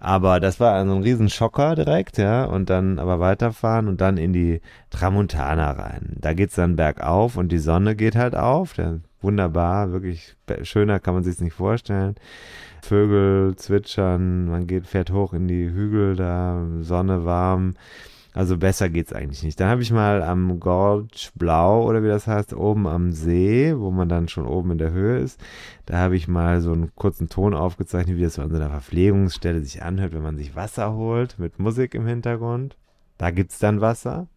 Aber 0.00 0.40
das 0.40 0.60
war 0.60 0.74
also 0.74 0.94
ein 0.94 1.02
Riesenschocker 1.02 1.74
direkt, 1.74 2.18
ja. 2.18 2.44
Und 2.44 2.70
dann 2.70 2.98
aber 2.98 3.20
weiterfahren 3.20 3.88
und 3.88 4.00
dann 4.00 4.16
in 4.16 4.32
die 4.32 4.60
Tramontana 4.90 5.72
rein. 5.72 6.16
Da 6.20 6.32
geht's 6.32 6.54
dann 6.56 6.76
bergauf 6.76 7.36
und 7.36 7.50
die 7.52 7.58
Sonne 7.58 7.96
geht 7.96 8.16
halt 8.16 8.34
auf. 8.34 8.74
Der, 8.74 9.00
wunderbar, 9.20 9.92
wirklich 9.92 10.36
schöner 10.62 11.00
kann 11.00 11.14
man 11.14 11.24
sich's 11.24 11.40
nicht 11.40 11.54
vorstellen. 11.54 12.16
Vögel 12.82 13.56
zwitschern, 13.56 14.46
man 14.48 14.66
geht, 14.66 14.86
fährt 14.86 15.10
hoch 15.10 15.32
in 15.32 15.48
die 15.48 15.70
Hügel 15.70 16.16
da, 16.16 16.64
Sonne 16.80 17.24
warm. 17.24 17.74
Also 18.38 18.56
besser 18.56 18.88
geht's 18.88 19.12
eigentlich 19.12 19.42
nicht. 19.42 19.58
Dann 19.58 19.68
habe 19.68 19.82
ich 19.82 19.90
mal 19.90 20.22
am 20.22 20.60
Gorge 20.60 21.30
Blau 21.34 21.84
oder 21.84 22.04
wie 22.04 22.06
das 22.06 22.28
heißt, 22.28 22.54
oben 22.54 22.86
am 22.86 23.10
See, 23.10 23.74
wo 23.76 23.90
man 23.90 24.08
dann 24.08 24.28
schon 24.28 24.46
oben 24.46 24.70
in 24.70 24.78
der 24.78 24.92
Höhe 24.92 25.18
ist, 25.18 25.40
da 25.86 25.96
habe 25.98 26.14
ich 26.14 26.28
mal 26.28 26.60
so 26.60 26.70
einen 26.70 26.94
kurzen 26.94 27.28
Ton 27.28 27.52
aufgezeichnet, 27.52 28.16
wie 28.16 28.22
das 28.22 28.34
so 28.34 28.42
an 28.42 28.50
so 28.50 28.54
einer 28.54 28.70
Verpflegungsstelle 28.70 29.60
sich 29.60 29.82
anhört, 29.82 30.12
wenn 30.12 30.22
man 30.22 30.36
sich 30.36 30.54
Wasser 30.54 30.94
holt, 30.94 31.40
mit 31.40 31.58
Musik 31.58 31.96
im 31.96 32.06
Hintergrund. 32.06 32.76
Da 33.16 33.32
gibt's 33.32 33.58
dann 33.58 33.80
Wasser. 33.80 34.28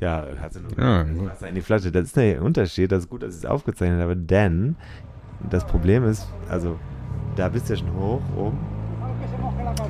Ja, 0.00 0.24
hat 0.40 0.52
sie 0.52 0.60
nur 0.60 0.72
Ja, 0.78 1.04
Wasser 1.26 1.48
in 1.48 1.54
die 1.54 1.60
Flasche. 1.60 1.90
Das 1.90 2.04
ist 2.04 2.16
der 2.16 2.42
Unterschied. 2.42 2.92
Das 2.92 3.04
ist 3.04 3.10
gut, 3.10 3.22
dass 3.22 3.34
ich 3.34 3.44
es 3.44 3.46
aufgezeichnet 3.46 4.00
habe, 4.00 4.16
denn 4.16 4.76
das 5.50 5.66
Problem 5.66 6.04
ist, 6.04 6.28
also 6.48 6.78
da 7.36 7.48
bist 7.48 7.68
du 7.68 7.74
ja 7.74 7.78
schon 7.78 7.94
hoch 7.94 8.22
oben 8.36 8.58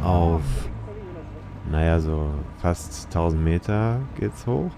auf, 0.03 0.43
naja, 1.71 2.01
so 2.01 2.31
fast 2.59 3.07
1000 3.07 3.43
Meter 3.43 4.01
geht's 4.19 4.47
hoch. 4.47 4.71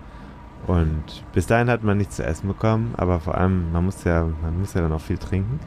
Und 0.67 1.25
bis 1.33 1.47
dahin 1.47 1.71
hat 1.71 1.83
man 1.83 1.97
nichts 1.99 2.17
zu 2.17 2.25
essen 2.25 2.47
bekommen, 2.47 2.95
aber 2.97 3.19
vor 3.19 3.37
allem, 3.37 3.73
man 3.73 3.85
muss 3.85 4.05
ja, 4.05 4.29
man 4.43 4.59
muss 4.61 4.75
ja 4.75 4.83
dann 4.83 4.93
auch 4.93 5.01
viel 5.01 5.19
trinken. 5.19 5.59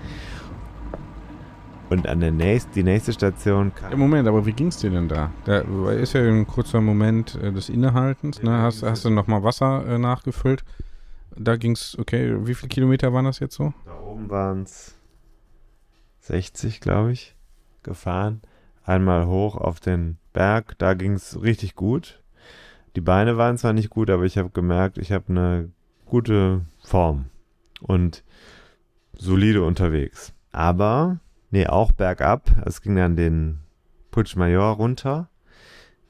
Und 1.94 2.08
an 2.08 2.22
der 2.22 2.32
nächsten, 2.32 2.74
die 2.74 2.82
nächste 2.82 3.14
Station 3.14 3.72
kam. 3.76 3.92
Ja, 3.92 3.98
Moment, 3.98 4.28
aber 4.28 4.48
wie 4.48 4.54
ging 4.54 4.70
es 4.70 4.78
dir 4.78 4.90
denn 4.90 5.08
da? 5.08 5.30
Da 5.46 5.60
ist 5.92 6.14
ja 6.14 6.22
ein 6.22 6.48
kurzer 6.48 6.82
Moment 6.82 7.36
äh, 7.36 7.52
des 7.52 7.70
Innehaltens. 7.70 8.42
Ne? 8.42 8.50
Hast, 8.50 8.82
hast 8.82 9.06
du 9.06 9.12
nochmal 9.12 9.44
Wasser 9.44 9.86
äh, 9.86 10.00
nachgefüllt? 10.00 10.64
Da 11.38 11.56
ging 11.56 11.74
es, 11.74 11.96
okay, 12.00 12.36
wie 12.48 12.56
viele 12.56 12.70
Kilometer 12.70 13.14
waren 13.14 13.26
das 13.26 13.38
jetzt 13.38 13.54
so? 13.54 13.76
Da 13.86 14.00
oben 14.00 14.28
waren 14.32 14.64
es 14.64 14.96
60, 16.22 16.82
glaube 16.82 17.12
ich, 17.12 17.36
gefahren. 17.84 18.42
Einmal 18.84 19.28
hoch 19.28 19.56
auf 19.56 19.80
den 19.80 20.18
Berg, 20.34 20.74
da 20.80 20.96
ging 20.96 21.14
es 21.14 21.44
richtig 21.44 21.76
gut. 21.76 22.24
Die 22.96 23.02
Beine 23.02 23.38
waren 23.38 23.60
zwar 23.60 23.74
nicht 23.74 23.92
gut, 23.92 24.10
aber 24.10 24.24
ich 24.24 24.40
habe 24.40 24.50
gemerkt, 24.50 24.98
ich 24.98 25.12
habe 25.12 25.26
eine 25.30 25.70
gute 26.08 26.62
Form 26.84 27.26
und 27.82 28.24
solide 29.16 29.64
unterwegs. 29.64 30.34
Aber, 30.52 31.20
nee, 31.54 31.68
auch 31.68 31.92
bergab. 31.92 32.50
Es 32.66 32.82
ging 32.82 32.96
dann 32.96 33.16
den 33.16 33.60
Puig 34.12 34.36
Major 34.36 34.76
runter 34.76 35.30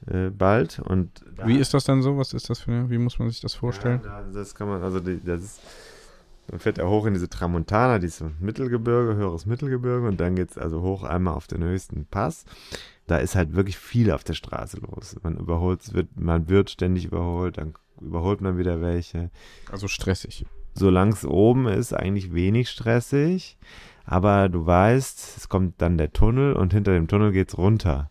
äh, 0.07 0.29
bald. 0.29 0.79
Und 0.79 1.23
Wie 1.43 1.57
ist 1.57 1.73
das 1.73 1.83
dann 1.83 2.01
so? 2.01 2.17
Was 2.17 2.33
ist 2.33 2.49
das 2.49 2.61
für, 2.61 2.89
wie 2.89 2.97
muss 2.97 3.19
man 3.19 3.29
sich 3.29 3.41
das 3.41 3.53
vorstellen? 3.53 4.01
Ja, 4.03 4.23
das 4.33 4.55
kann 4.55 4.69
man, 4.69 4.81
also 4.81 5.01
die, 5.01 5.21
das 5.21 5.43
ist, 5.43 5.61
man 6.49 6.59
fährt 6.59 6.77
ja 6.77 6.87
hoch 6.87 7.05
in 7.05 7.13
diese 7.13 7.29
Tramontana, 7.29 7.99
dieses 7.99 8.23
Mittelgebirge, 8.39 9.15
höheres 9.15 9.45
Mittelgebirge 9.45 10.07
und 10.07 10.19
dann 10.19 10.35
geht 10.35 10.51
es 10.51 10.57
also 10.57 10.81
hoch 10.81 11.03
einmal 11.03 11.35
auf 11.35 11.47
den 11.47 11.61
höchsten 11.61 12.05
Pass. 12.05 12.45
Da 13.07 13.17
ist 13.17 13.35
halt 13.35 13.53
wirklich 13.53 13.77
viel 13.77 14.11
auf 14.11 14.23
der 14.23 14.33
Straße 14.33 14.77
los. 14.79 15.17
Man 15.23 15.37
überholt, 15.37 15.93
wird, 15.93 16.15
man 16.15 16.47
wird 16.47 16.69
ständig 16.69 17.05
überholt, 17.05 17.57
dann 17.57 17.73
überholt 17.99 18.39
man 18.39 18.57
wieder 18.57 18.79
welche. 18.79 19.29
Also 19.69 19.89
stressig. 19.89 20.45
Solange 20.73 21.11
es 21.11 21.25
oben 21.25 21.67
ist, 21.67 21.93
eigentlich 21.93 22.33
wenig 22.33 22.69
stressig. 22.69 23.57
Aber 24.05 24.49
du 24.49 24.65
weißt, 24.65 25.37
es 25.37 25.49
kommt 25.49 25.81
dann 25.81 25.97
der 25.97 26.11
Tunnel 26.11 26.53
und 26.53 26.73
hinter 26.73 26.93
dem 26.93 27.07
Tunnel 27.07 27.31
geht's 27.31 27.57
runter. 27.57 28.09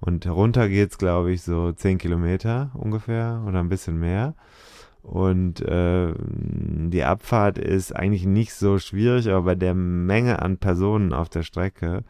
Und 0.00 0.26
runter 0.26 0.68
geht's, 0.68 0.98
glaube 0.98 1.32
ich, 1.32 1.42
so 1.42 1.72
10 1.72 1.98
Kilometer 1.98 2.70
ungefähr 2.74 3.42
oder 3.46 3.60
ein 3.60 3.68
bisschen 3.68 3.98
mehr. 3.98 4.34
Und 5.02 5.60
äh, 5.60 6.12
die 6.18 7.02
Abfahrt 7.02 7.58
ist 7.58 7.94
eigentlich 7.94 8.24
nicht 8.24 8.54
so 8.54 8.78
schwierig, 8.78 9.28
aber 9.28 9.42
bei 9.42 9.54
der 9.56 9.74
Menge 9.74 10.40
an 10.40 10.58
Personen 10.58 11.12
auf 11.12 11.28
der 11.28 11.42
Strecke 11.42 12.04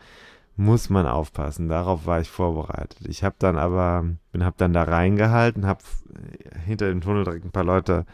muss 0.57 0.91
man 0.91 1.07
aufpassen. 1.07 1.69
Darauf 1.69 2.07
war 2.07 2.21
ich 2.21 2.31
vorbereitet. 2.31 2.99
Ich 3.09 3.25
habe 3.25 3.37
dann 3.39 3.57
aber, 3.57 4.05
bin 4.31 4.45
habe 4.45 4.57
dann 4.59 4.75
da 4.75 4.83
reingehalten, 4.83 5.67
habe 5.67 5.81
hinter 6.67 6.89
dem 6.89 7.01
Tunnel 7.01 7.25
direkt 7.25 7.47
ein 7.47 7.53
paar 7.53 7.65
Leute 7.65 8.05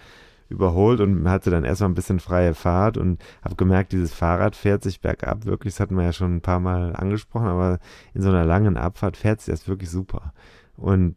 überholt 0.49 1.01
und 1.01 1.29
hatte 1.29 1.51
dann 1.51 1.65
erstmal 1.65 1.91
ein 1.91 1.95
bisschen 1.95 2.21
freie 2.21 2.55
Fahrt 2.55 2.97
und 2.97 3.23
habe 3.43 3.57
gemerkt, 3.57 3.93
dieses 3.93 4.15
Fahrrad 4.15 4.57
fährt 4.57 4.83
sich 4.83 5.01
bergab 5.01 5.45
wirklich, 5.45 5.75
das 5.75 5.81
hatten 5.81 5.97
wir 5.97 6.05
ja 6.05 6.13
schon 6.13 6.37
ein 6.37 6.41
paar 6.41 6.61
Mal 6.61 6.97
angesprochen, 6.97 7.49
aber 7.49 7.79
in 8.15 8.23
so 8.23 8.29
einer 8.31 8.45
langen 8.45 8.77
Abfahrt 8.77 9.17
fährt 9.17 9.41
sich 9.41 9.53
das 9.53 9.69
wirklich 9.69 9.91
super. 9.91 10.33
Und 10.77 11.17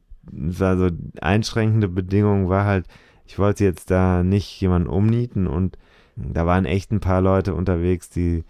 also 0.59 0.89
einschränkende 1.21 1.87
Bedingung 1.87 2.49
war 2.49 2.65
halt, 2.65 2.87
ich 3.25 3.39
wollte 3.39 3.63
jetzt 3.63 3.89
da 3.91 4.23
nicht 4.23 4.59
jemanden 4.59 4.89
umnieten 4.89 5.47
und 5.47 5.77
da 6.15 6.45
waren 6.45 6.65
echt 6.65 6.91
ein 6.91 6.99
paar 6.99 7.21
Leute 7.21 7.55
unterwegs, 7.55 8.09
die 8.09 8.43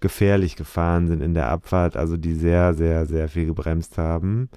gefährlich 0.00 0.56
gefahren 0.56 1.08
sind 1.08 1.22
in 1.22 1.34
der 1.34 1.48
Abfahrt, 1.48 1.96
also 1.96 2.16
die 2.16 2.34
sehr, 2.34 2.74
sehr, 2.74 3.06
sehr 3.06 3.28
viel 3.28 3.46
gebremst 3.46 3.98
haben. 3.98 4.48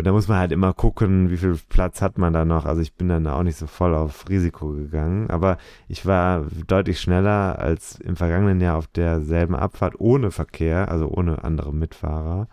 Und 0.00 0.06
da 0.06 0.12
muss 0.12 0.28
man 0.28 0.38
halt 0.38 0.50
immer 0.50 0.72
gucken, 0.72 1.28
wie 1.28 1.36
viel 1.36 1.58
Platz 1.68 2.00
hat 2.00 2.16
man 2.16 2.32
da 2.32 2.46
noch. 2.46 2.64
Also 2.64 2.80
ich 2.80 2.94
bin 2.94 3.10
dann 3.10 3.26
auch 3.26 3.42
nicht 3.42 3.58
so 3.58 3.66
voll 3.66 3.94
auf 3.94 4.30
Risiko 4.30 4.68
gegangen, 4.68 5.28
aber 5.28 5.58
ich 5.88 6.06
war 6.06 6.46
deutlich 6.66 6.98
schneller 6.98 7.58
als 7.58 8.00
im 8.00 8.16
vergangenen 8.16 8.62
Jahr 8.62 8.78
auf 8.78 8.86
derselben 8.86 9.54
Abfahrt 9.54 10.00
ohne 10.00 10.30
Verkehr, 10.30 10.90
also 10.90 11.08
ohne 11.08 11.44
andere 11.44 11.74
Mitfahrer 11.74 12.48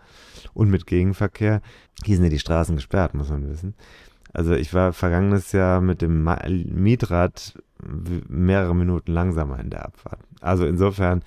und 0.52 0.68
mit 0.68 0.86
Gegenverkehr. 0.86 1.62
Hier 2.04 2.16
sind 2.16 2.24
ja 2.26 2.30
die 2.30 2.38
Straßen 2.38 2.76
gesperrt, 2.76 3.14
muss 3.14 3.30
man 3.30 3.48
wissen. 3.48 3.72
Also 4.34 4.52
ich 4.52 4.74
war 4.74 4.92
vergangenes 4.92 5.52
Jahr 5.52 5.80
mit 5.80 6.02
dem 6.02 6.28
Mietrad 6.74 7.54
mehrere 8.28 8.76
Minuten 8.76 9.10
langsamer 9.10 9.58
in 9.58 9.70
der 9.70 9.86
Abfahrt. 9.86 10.20
Also 10.42 10.66
insofern 10.66 11.22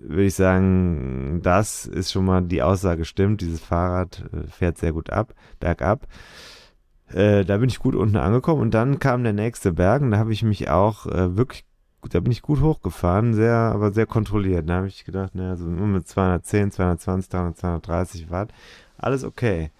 würde 0.00 0.24
ich 0.24 0.34
sagen, 0.34 1.40
das 1.42 1.86
ist 1.86 2.10
schon 2.10 2.24
mal 2.24 2.42
die 2.42 2.62
Aussage 2.62 3.04
stimmt. 3.04 3.42
Dieses 3.42 3.60
Fahrrad 3.60 4.24
äh, 4.32 4.46
fährt 4.48 4.78
sehr 4.78 4.92
gut 4.92 5.10
ab, 5.10 5.34
bergab. 5.60 6.06
Äh, 7.12 7.44
da 7.44 7.58
bin 7.58 7.68
ich 7.68 7.78
gut 7.78 7.94
unten 7.94 8.16
angekommen 8.16 8.62
und 8.62 8.72
dann 8.72 8.98
kam 8.98 9.24
der 9.24 9.32
nächste 9.32 9.72
Berg 9.72 10.02
und 10.02 10.12
da 10.12 10.18
habe 10.18 10.32
ich 10.32 10.42
mich 10.42 10.70
auch 10.70 11.06
äh, 11.06 11.36
wirklich, 11.36 11.64
da 12.08 12.20
bin 12.20 12.32
ich 12.32 12.42
gut 12.42 12.60
hochgefahren, 12.60 13.34
sehr, 13.34 13.54
aber 13.54 13.92
sehr 13.92 14.06
kontrolliert. 14.06 14.68
Da 14.68 14.76
habe 14.76 14.86
ich 14.86 15.04
gedacht, 15.04 15.34
naja, 15.34 15.56
so 15.56 15.66
mit 15.66 16.08
210, 16.08 16.70
220, 16.70 17.28
300, 17.30 17.58
230 17.58 18.30
Watt, 18.30 18.52
alles 18.96 19.24
okay. 19.24 19.70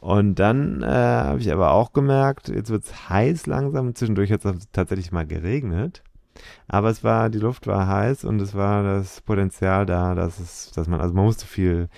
Und 0.00 0.36
dann 0.36 0.82
äh, 0.82 0.86
habe 0.86 1.40
ich 1.40 1.52
aber 1.52 1.72
auch 1.72 1.92
gemerkt, 1.92 2.48
jetzt 2.48 2.70
wird 2.70 2.84
es 2.84 3.08
heiß 3.08 3.46
langsam. 3.46 3.94
Zwischendurch 3.94 4.30
hat 4.32 4.44
es 4.44 4.70
tatsächlich 4.70 5.10
mal 5.10 5.26
geregnet. 5.26 6.02
Aber 6.66 6.90
es 6.90 7.04
war, 7.04 7.30
die 7.30 7.38
Luft 7.38 7.66
war 7.66 7.86
heiß 7.86 8.24
und 8.24 8.40
es 8.40 8.54
war 8.54 8.82
das 8.82 9.20
Potenzial 9.20 9.86
da, 9.86 10.14
dass 10.14 10.38
es, 10.38 10.70
dass 10.72 10.88
man, 10.88 11.00
also 11.00 11.14
man 11.14 11.24
musste 11.24 11.46
viel 11.46 11.88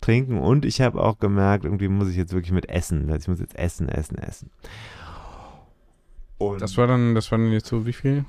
trinken 0.00 0.38
und 0.38 0.64
ich 0.64 0.80
habe 0.80 1.02
auch 1.02 1.18
gemerkt, 1.18 1.64
irgendwie 1.64 1.88
muss 1.88 2.08
ich 2.08 2.16
jetzt 2.16 2.32
wirklich 2.32 2.52
mit 2.52 2.68
essen. 2.68 3.10
Also 3.10 3.22
ich 3.22 3.28
muss 3.28 3.40
jetzt 3.40 3.58
essen, 3.58 3.88
essen, 3.88 4.18
essen. 4.18 4.50
Und 6.38 6.62
das 6.62 6.76
war 6.76 6.86
dann, 6.86 7.16
das 7.16 7.32
war 7.32 7.38
dann 7.38 7.50
jetzt 7.50 7.66
so 7.66 7.84
wie 7.84 7.92
viel? 7.92 8.24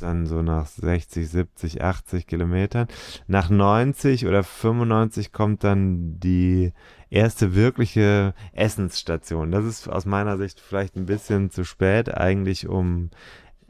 Dann 0.00 0.26
so 0.26 0.42
nach 0.42 0.66
60, 0.66 1.28
70, 1.28 1.82
80 1.82 2.28
Kilometern. 2.28 2.86
Nach 3.26 3.50
90 3.50 4.26
oder 4.26 4.44
95 4.44 5.32
kommt 5.32 5.64
dann 5.64 6.20
die 6.20 6.72
erste 7.10 7.56
wirkliche 7.56 8.32
Essensstation. 8.52 9.50
Das 9.50 9.64
ist 9.64 9.88
aus 9.88 10.06
meiner 10.06 10.38
Sicht 10.38 10.60
vielleicht 10.60 10.96
ein 10.96 11.06
bisschen 11.06 11.50
zu 11.50 11.64
spät 11.64 12.14
eigentlich, 12.16 12.68
um 12.68 13.10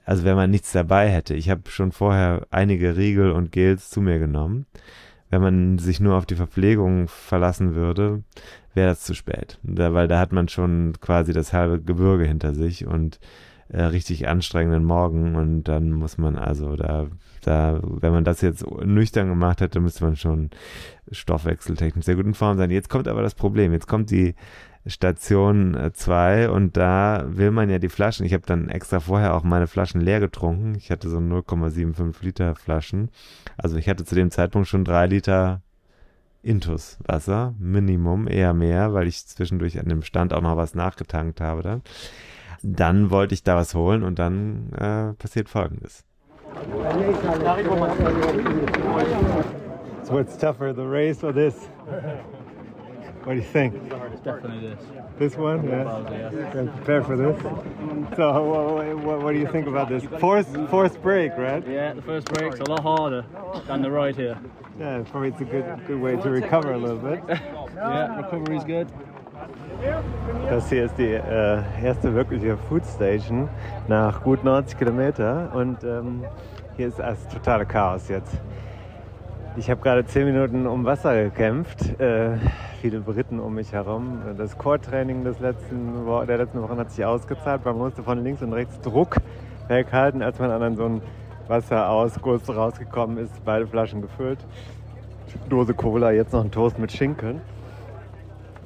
also 0.08 0.24
wenn 0.24 0.36
man 0.36 0.50
nichts 0.50 0.72
dabei 0.72 1.10
hätte. 1.10 1.34
Ich 1.34 1.50
habe 1.50 1.68
schon 1.68 1.92
vorher 1.92 2.46
einige 2.50 2.96
Riegel 2.96 3.30
und 3.30 3.52
Gels 3.52 3.90
zu 3.90 4.00
mir 4.00 4.18
genommen. 4.18 4.64
Wenn 5.28 5.42
man 5.42 5.78
sich 5.78 6.00
nur 6.00 6.16
auf 6.16 6.24
die 6.24 6.34
Verpflegung 6.34 7.08
verlassen 7.08 7.74
würde, 7.74 8.22
wäre 8.72 8.88
das 8.88 9.02
zu 9.02 9.12
spät. 9.12 9.58
Da, 9.62 9.92
weil 9.92 10.08
da 10.08 10.18
hat 10.18 10.32
man 10.32 10.48
schon 10.48 10.94
quasi 11.02 11.34
das 11.34 11.52
halbe 11.52 11.82
Gebirge 11.82 12.24
hinter 12.24 12.54
sich 12.54 12.86
und 12.86 13.20
äh, 13.68 13.82
richtig 13.82 14.26
anstrengenden 14.26 14.82
Morgen 14.82 15.36
und 15.36 15.64
dann 15.64 15.92
muss 15.92 16.16
man 16.16 16.36
also 16.36 16.74
da, 16.74 17.08
da, 17.42 17.78
wenn 17.82 18.12
man 18.12 18.24
das 18.24 18.40
jetzt 18.40 18.64
nüchtern 18.66 19.28
gemacht 19.28 19.60
hätte, 19.60 19.78
müsste 19.78 20.04
man 20.04 20.16
schon 20.16 20.48
stoffwechseltechnisch 21.12 22.06
sehr 22.06 22.16
gut 22.16 22.24
in 22.24 22.32
Form 22.32 22.56
sein. 22.56 22.70
Jetzt 22.70 22.88
kommt 22.88 23.08
aber 23.08 23.20
das 23.20 23.34
Problem. 23.34 23.74
Jetzt 23.74 23.88
kommt 23.88 24.10
die 24.10 24.34
Station 24.88 25.90
2 25.92 26.42
äh, 26.42 26.46
und 26.48 26.76
da 26.76 27.24
will 27.28 27.50
man 27.50 27.70
ja 27.70 27.78
die 27.78 27.88
Flaschen. 27.88 28.24
Ich 28.24 28.32
habe 28.32 28.46
dann 28.46 28.68
extra 28.68 29.00
vorher 29.00 29.34
auch 29.34 29.44
meine 29.44 29.66
Flaschen 29.66 30.00
leer 30.00 30.18
getrunken. 30.18 30.74
Ich 30.74 30.90
hatte 30.90 31.08
so 31.08 31.18
0,75 31.18 32.14
Liter 32.22 32.54
Flaschen. 32.54 33.10
Also 33.56 33.76
ich 33.76 33.88
hatte 33.88 34.04
zu 34.04 34.14
dem 34.14 34.30
Zeitpunkt 34.30 34.66
schon 34.66 34.84
drei 34.84 35.06
Liter 35.06 35.62
Intus 36.42 36.98
Wasser, 37.04 37.54
Minimum, 37.58 38.28
eher 38.28 38.54
mehr, 38.54 38.94
weil 38.94 39.06
ich 39.06 39.26
zwischendurch 39.26 39.78
an 39.78 39.88
dem 39.88 40.02
Stand 40.02 40.32
auch 40.32 40.40
noch 40.40 40.56
was 40.56 40.74
nachgetankt 40.74 41.40
habe 41.40 41.62
dann. 41.62 41.82
Dann 42.62 43.10
wollte 43.10 43.34
ich 43.34 43.42
da 43.42 43.56
was 43.56 43.74
holen 43.74 44.02
und 44.02 44.18
dann 44.18 44.72
äh, 44.72 45.12
passiert 45.14 45.48
folgendes. 45.48 46.04
So 50.02 50.14
what's 50.14 50.38
tougher, 50.38 50.72
the 50.74 50.86
race 50.86 51.22
or 51.22 51.34
this? 51.34 51.68
What 53.24 53.34
do 53.34 53.40
you 53.40 53.42
think? 53.42 53.74
It's 53.74 54.20
definitely 54.20 54.68
this. 54.68 54.80
This 55.18 55.36
one? 55.36 55.68
Yeah. 55.68 56.30
yeah. 56.32 56.70
Prepare 56.76 57.02
for 57.04 57.16
this. 57.16 57.40
So, 58.16 58.42
what, 58.44 58.98
what, 58.98 59.22
what, 59.22 59.32
do 59.32 59.38
you 59.38 59.48
think 59.48 59.66
about 59.66 59.88
this? 59.88 60.04
Fourth, 60.20 60.48
fourth 60.70 61.02
break, 61.02 61.36
right? 61.36 61.66
Yeah, 61.66 61.92
the 61.94 62.02
first 62.02 62.26
break's 62.28 62.60
a 62.60 62.64
lot 62.64 62.82
harder 62.82 63.24
than 63.66 63.82
the 63.82 63.90
ride 63.90 64.16
here. 64.16 64.38
Yeah, 64.78 65.02
probably 65.10 65.30
it's 65.30 65.40
a 65.40 65.44
good, 65.44 65.86
good 65.86 66.00
way 66.00 66.16
to 66.16 66.30
recover 66.30 66.72
a 66.72 66.78
little 66.78 66.98
bit. 66.98 67.22
yeah, 67.28 68.16
recovery 68.16 68.56
is 68.56 68.64
good. 68.64 68.88
Das 70.48 70.68
hier 70.68 70.86
ist 70.86 70.98
die 70.98 71.12
äh, 71.12 71.62
erste 71.82 72.12
wirkliche 72.14 72.56
Food 72.56 72.84
Station 72.84 73.48
nach 73.86 74.22
gut 74.22 74.42
90 74.42 74.78
Kilometer 74.78 75.50
und 75.54 75.84
ähm, 75.84 76.24
hier 76.76 76.88
ist 76.88 76.98
das 76.98 77.28
totale 77.28 77.64
Chaos 77.64 78.08
jetzt. 78.08 78.36
Ich 79.56 79.70
habe 79.70 79.80
gerade 79.80 80.04
10 80.04 80.24
Minuten 80.24 80.66
um 80.66 80.84
Wasser 80.84 81.24
gekämpft. 81.24 81.98
Äh, 82.00 82.36
viele 82.80 83.00
Briten 83.00 83.40
um 83.40 83.54
mich 83.54 83.72
herum. 83.72 84.20
Das 84.36 84.56
Core-Training 84.56 85.24
der 85.24 85.34
letzten 85.40 86.62
Wochen 86.62 86.76
hat 86.78 86.92
sich 86.92 87.04
ausgezahlt. 87.04 87.64
Man 87.64 87.76
musste 87.76 88.02
von 88.02 88.22
links 88.22 88.42
und 88.42 88.52
rechts 88.52 88.80
Druck 88.80 89.16
weghalten, 89.66 90.22
als 90.22 90.38
man 90.38 90.50
an 90.50 90.76
so 90.76 90.84
einen 90.84 91.02
Wasserausguss 91.48 92.48
rausgekommen 92.48 93.18
ist. 93.18 93.44
Beide 93.44 93.66
Flaschen 93.66 94.00
gefüllt. 94.00 94.38
Dose 95.48 95.74
Cola, 95.74 96.12
jetzt 96.12 96.32
noch 96.32 96.44
ein 96.44 96.50
Toast 96.50 96.78
mit 96.78 96.92
Schinken. 96.92 97.40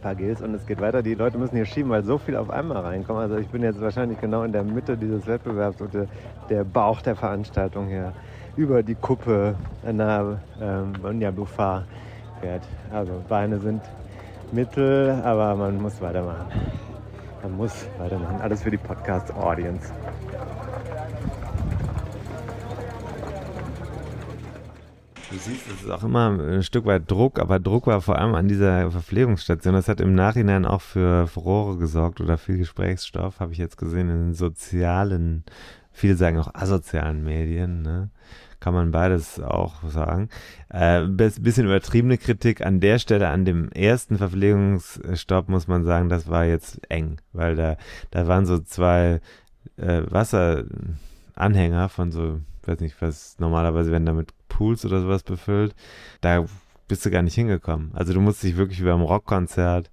paar 0.02 0.14
Gills 0.14 0.42
und 0.42 0.54
es 0.54 0.66
geht 0.66 0.80
weiter. 0.80 1.02
Die 1.02 1.14
Leute 1.14 1.38
müssen 1.38 1.56
hier 1.56 1.64
schieben, 1.64 1.90
weil 1.90 2.04
so 2.04 2.18
viel 2.18 2.36
auf 2.36 2.50
einmal 2.50 2.78
reinkommt. 2.78 3.20
Also 3.20 3.38
ich 3.38 3.48
bin 3.48 3.62
jetzt 3.62 3.80
wahrscheinlich 3.80 4.20
genau 4.20 4.42
in 4.42 4.52
der 4.52 4.62
Mitte 4.62 4.96
dieses 4.96 5.26
Wettbewerbs 5.26 5.80
und 5.80 5.94
der 6.50 6.64
Bauch 6.64 7.00
der 7.00 7.16
Veranstaltung 7.16 7.86
hier 7.88 8.12
über 8.56 8.82
die 8.82 8.94
Kuppe 8.94 9.54
nach 9.90 10.36
ähm, 10.60 10.92
Nyabufa 11.18 11.84
fährt. 12.40 12.62
Also 12.92 13.22
Beine 13.28 13.58
sind 13.58 13.82
mittel, 14.52 15.20
aber 15.24 15.54
man 15.54 15.80
muss 15.80 16.00
weitermachen. 16.00 16.46
Man 17.42 17.56
muss 17.56 17.86
weitermachen. 17.98 18.40
Alles 18.40 18.62
für 18.62 18.70
die 18.70 18.76
Podcast-Audience. 18.76 19.92
Du 25.30 25.38
siehst, 25.38 25.66
es 25.66 25.84
ist 25.84 25.90
auch 25.90 26.04
immer 26.04 26.28
ein 26.28 26.62
Stück 26.62 26.84
weit 26.84 27.10
Druck, 27.10 27.38
aber 27.38 27.58
Druck 27.58 27.86
war 27.86 28.02
vor 28.02 28.18
allem 28.18 28.34
an 28.34 28.48
dieser 28.48 28.90
Verpflegungsstation. 28.90 29.72
Das 29.72 29.88
hat 29.88 30.02
im 30.02 30.14
Nachhinein 30.14 30.66
auch 30.66 30.82
für 30.82 31.26
Furore 31.26 31.78
gesorgt 31.78 32.20
oder 32.20 32.36
viel 32.36 32.58
Gesprächsstoff, 32.58 33.40
habe 33.40 33.52
ich 33.52 33.58
jetzt 33.58 33.78
gesehen 33.78 34.10
in 34.10 34.26
den 34.26 34.34
sozialen, 34.34 35.44
viele 35.92 36.16
sagen 36.16 36.38
auch 36.38 36.54
asozialen 36.54 37.24
Medien, 37.24 37.82
ne? 37.82 38.10
Kann 38.60 38.74
man 38.74 38.92
beides 38.92 39.40
auch 39.40 39.82
sagen. 39.88 40.28
Äh, 40.68 41.06
bisschen 41.08 41.66
übertriebene 41.66 42.16
Kritik 42.16 42.64
an 42.64 42.78
der 42.78 43.00
Stelle, 43.00 43.28
an 43.28 43.44
dem 43.44 43.72
ersten 43.72 44.18
Verpflegungsstopp 44.18 45.48
muss 45.48 45.66
man 45.66 45.82
sagen, 45.82 46.08
das 46.08 46.28
war 46.28 46.44
jetzt 46.44 46.80
eng, 46.88 47.20
weil 47.32 47.56
da, 47.56 47.76
da 48.12 48.28
waren 48.28 48.46
so 48.46 48.60
zwei 48.60 49.20
äh, 49.78 50.02
Wasseranhänger 50.08 51.88
von 51.88 52.12
so, 52.12 52.40
weiß 52.64 52.78
nicht, 52.78 53.02
was 53.02 53.36
normalerweise 53.40 53.90
werden 53.90 54.06
damit 54.06 54.32
Pools 54.48 54.84
oder 54.84 55.00
sowas 55.00 55.24
befüllt. 55.24 55.74
Da 56.20 56.44
bist 56.86 57.04
du 57.04 57.10
gar 57.10 57.22
nicht 57.22 57.34
hingekommen. 57.34 57.90
Also 57.94 58.12
du 58.12 58.20
musst 58.20 58.42
dich 58.44 58.56
wirklich 58.56 58.80
wie 58.80 58.86
beim 58.86 59.02
Rockkonzert 59.02 59.90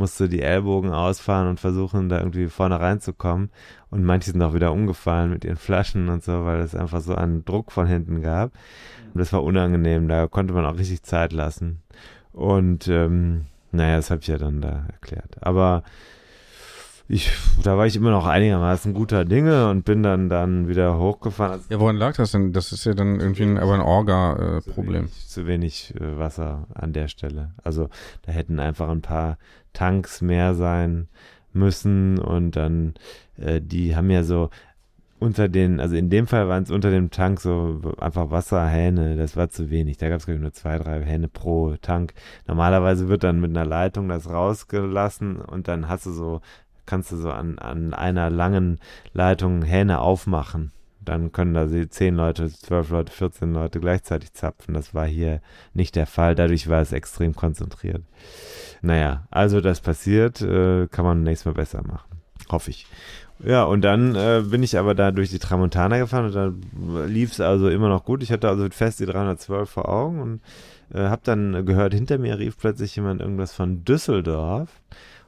musst 0.00 0.18
du 0.18 0.28
die 0.28 0.40
Ellbogen 0.40 0.90
ausfahren 0.90 1.46
und 1.46 1.60
versuchen, 1.60 2.08
da 2.08 2.18
irgendwie 2.18 2.48
vorne 2.48 2.80
reinzukommen. 2.80 3.50
Und 3.90 4.02
manche 4.02 4.32
sind 4.32 4.42
auch 4.42 4.54
wieder 4.54 4.72
umgefallen 4.72 5.30
mit 5.30 5.44
ihren 5.44 5.58
Flaschen 5.58 6.08
und 6.08 6.24
so, 6.24 6.44
weil 6.46 6.60
es 6.60 6.74
einfach 6.74 7.02
so 7.02 7.14
einen 7.14 7.44
Druck 7.44 7.70
von 7.70 7.86
hinten 7.86 8.22
gab. 8.22 8.50
Und 9.12 9.18
das 9.18 9.32
war 9.32 9.44
unangenehm. 9.44 10.08
Da 10.08 10.26
konnte 10.26 10.54
man 10.54 10.64
auch 10.64 10.78
richtig 10.78 11.02
Zeit 11.02 11.32
lassen. 11.32 11.82
Und 12.32 12.88
ähm, 12.88 13.44
naja, 13.72 13.96
das 13.96 14.10
habe 14.10 14.22
ich 14.22 14.28
ja 14.28 14.38
dann 14.38 14.62
da 14.62 14.86
erklärt. 14.90 15.36
Aber 15.42 15.82
ich, 17.10 17.32
da 17.62 17.76
war 17.76 17.86
ich 17.86 17.96
immer 17.96 18.10
noch 18.10 18.26
einigermaßen 18.26 18.94
guter 18.94 19.24
Dinge 19.24 19.68
und 19.68 19.84
bin 19.84 20.04
dann 20.04 20.28
dann 20.28 20.68
wieder 20.68 20.96
hochgefahren. 20.96 21.60
Ja, 21.68 21.80
woran 21.80 21.96
lag 21.96 22.14
das 22.16 22.30
denn? 22.30 22.52
Das 22.52 22.70
ist 22.70 22.84
ja 22.84 22.94
dann 22.94 23.18
irgendwie 23.18 23.42
ein, 23.42 23.58
aber 23.58 23.74
ein 23.74 23.80
Orga-Problem. 23.80 25.06
Äh, 25.06 25.26
zu 25.26 25.46
wenig, 25.48 25.92
äh, 25.96 26.18
Wasser 26.18 26.68
an 26.72 26.92
der 26.92 27.08
Stelle. 27.08 27.50
Also 27.64 27.88
da 28.22 28.32
hätten 28.32 28.60
einfach 28.60 28.88
ein 28.88 29.02
paar 29.02 29.38
Tanks 29.72 30.22
mehr 30.22 30.54
sein 30.54 31.08
müssen 31.52 32.20
und 32.20 32.54
dann, 32.54 32.94
äh, 33.36 33.60
die 33.60 33.96
haben 33.96 34.10
ja 34.10 34.22
so 34.22 34.50
unter 35.18 35.48
den, 35.48 35.80
also 35.80 35.96
in 35.96 36.10
dem 36.10 36.28
Fall 36.28 36.48
waren 36.48 36.62
es 36.62 36.70
unter 36.70 36.90
dem 36.90 37.10
Tank 37.10 37.40
so 37.40 37.80
einfach 37.98 38.30
Wasserhähne, 38.30 39.16
das 39.16 39.36
war 39.36 39.50
zu 39.50 39.68
wenig. 39.68 39.98
Da 39.98 40.08
gab 40.08 40.20
es, 40.20 40.26
glaube 40.26 40.36
ich, 40.36 40.42
nur 40.42 40.52
zwei, 40.52 40.78
drei 40.78 41.02
Hähne 41.04 41.26
pro 41.26 41.74
Tank. 41.82 42.14
Normalerweise 42.46 43.08
wird 43.08 43.24
dann 43.24 43.40
mit 43.40 43.50
einer 43.50 43.66
Leitung 43.66 44.08
das 44.08 44.30
rausgelassen 44.30 45.40
und 45.40 45.66
dann 45.66 45.88
hast 45.88 46.06
du 46.06 46.12
so 46.12 46.40
kannst 46.86 47.12
du 47.12 47.16
so 47.16 47.30
an, 47.30 47.58
an 47.58 47.94
einer 47.94 48.30
langen 48.30 48.78
Leitung 49.12 49.62
Hähne 49.62 50.00
aufmachen. 50.00 50.72
Dann 51.02 51.32
können 51.32 51.54
da 51.54 51.66
zehn 51.88 52.14
Leute, 52.14 52.50
zwölf 52.50 52.90
Leute, 52.90 53.12
14 53.12 53.52
Leute 53.52 53.80
gleichzeitig 53.80 54.34
zapfen. 54.34 54.74
Das 54.74 54.94
war 54.94 55.06
hier 55.06 55.40
nicht 55.72 55.96
der 55.96 56.06
Fall. 56.06 56.34
Dadurch 56.34 56.68
war 56.68 56.82
es 56.82 56.92
extrem 56.92 57.34
konzentriert. 57.34 58.02
Naja, 58.82 59.26
also 59.30 59.60
das 59.60 59.80
passiert, 59.80 60.42
äh, 60.42 60.88
kann 60.88 61.04
man 61.04 61.22
nächstes 61.22 61.46
Mal 61.46 61.54
besser 61.54 61.82
machen. 61.86 62.20
Hoffe 62.50 62.70
ich. 62.70 62.86
Ja, 63.42 63.64
und 63.64 63.82
dann 63.82 64.14
äh, 64.14 64.42
bin 64.44 64.62
ich 64.62 64.78
aber 64.78 64.94
da 64.94 65.12
durch 65.12 65.30
die 65.30 65.38
Tramontana 65.38 65.98
gefahren 65.98 66.26
und 66.26 66.34
da 66.34 66.52
lief 67.06 67.32
es 67.32 67.40
also 67.40 67.68
immer 67.68 67.88
noch 67.88 68.04
gut. 68.04 68.22
Ich 68.22 68.30
hatte 68.30 68.48
also 68.48 68.68
fest 68.70 69.00
die 69.00 69.06
312 69.06 69.68
vor 69.68 69.88
Augen 69.88 70.20
und 70.20 70.40
äh, 70.92 71.08
habe 71.08 71.22
dann 71.24 71.64
gehört, 71.64 71.94
hinter 71.94 72.18
mir 72.18 72.38
rief 72.38 72.58
plötzlich 72.58 72.94
jemand 72.96 73.22
irgendwas 73.22 73.54
von 73.54 73.84
Düsseldorf. 73.84 74.68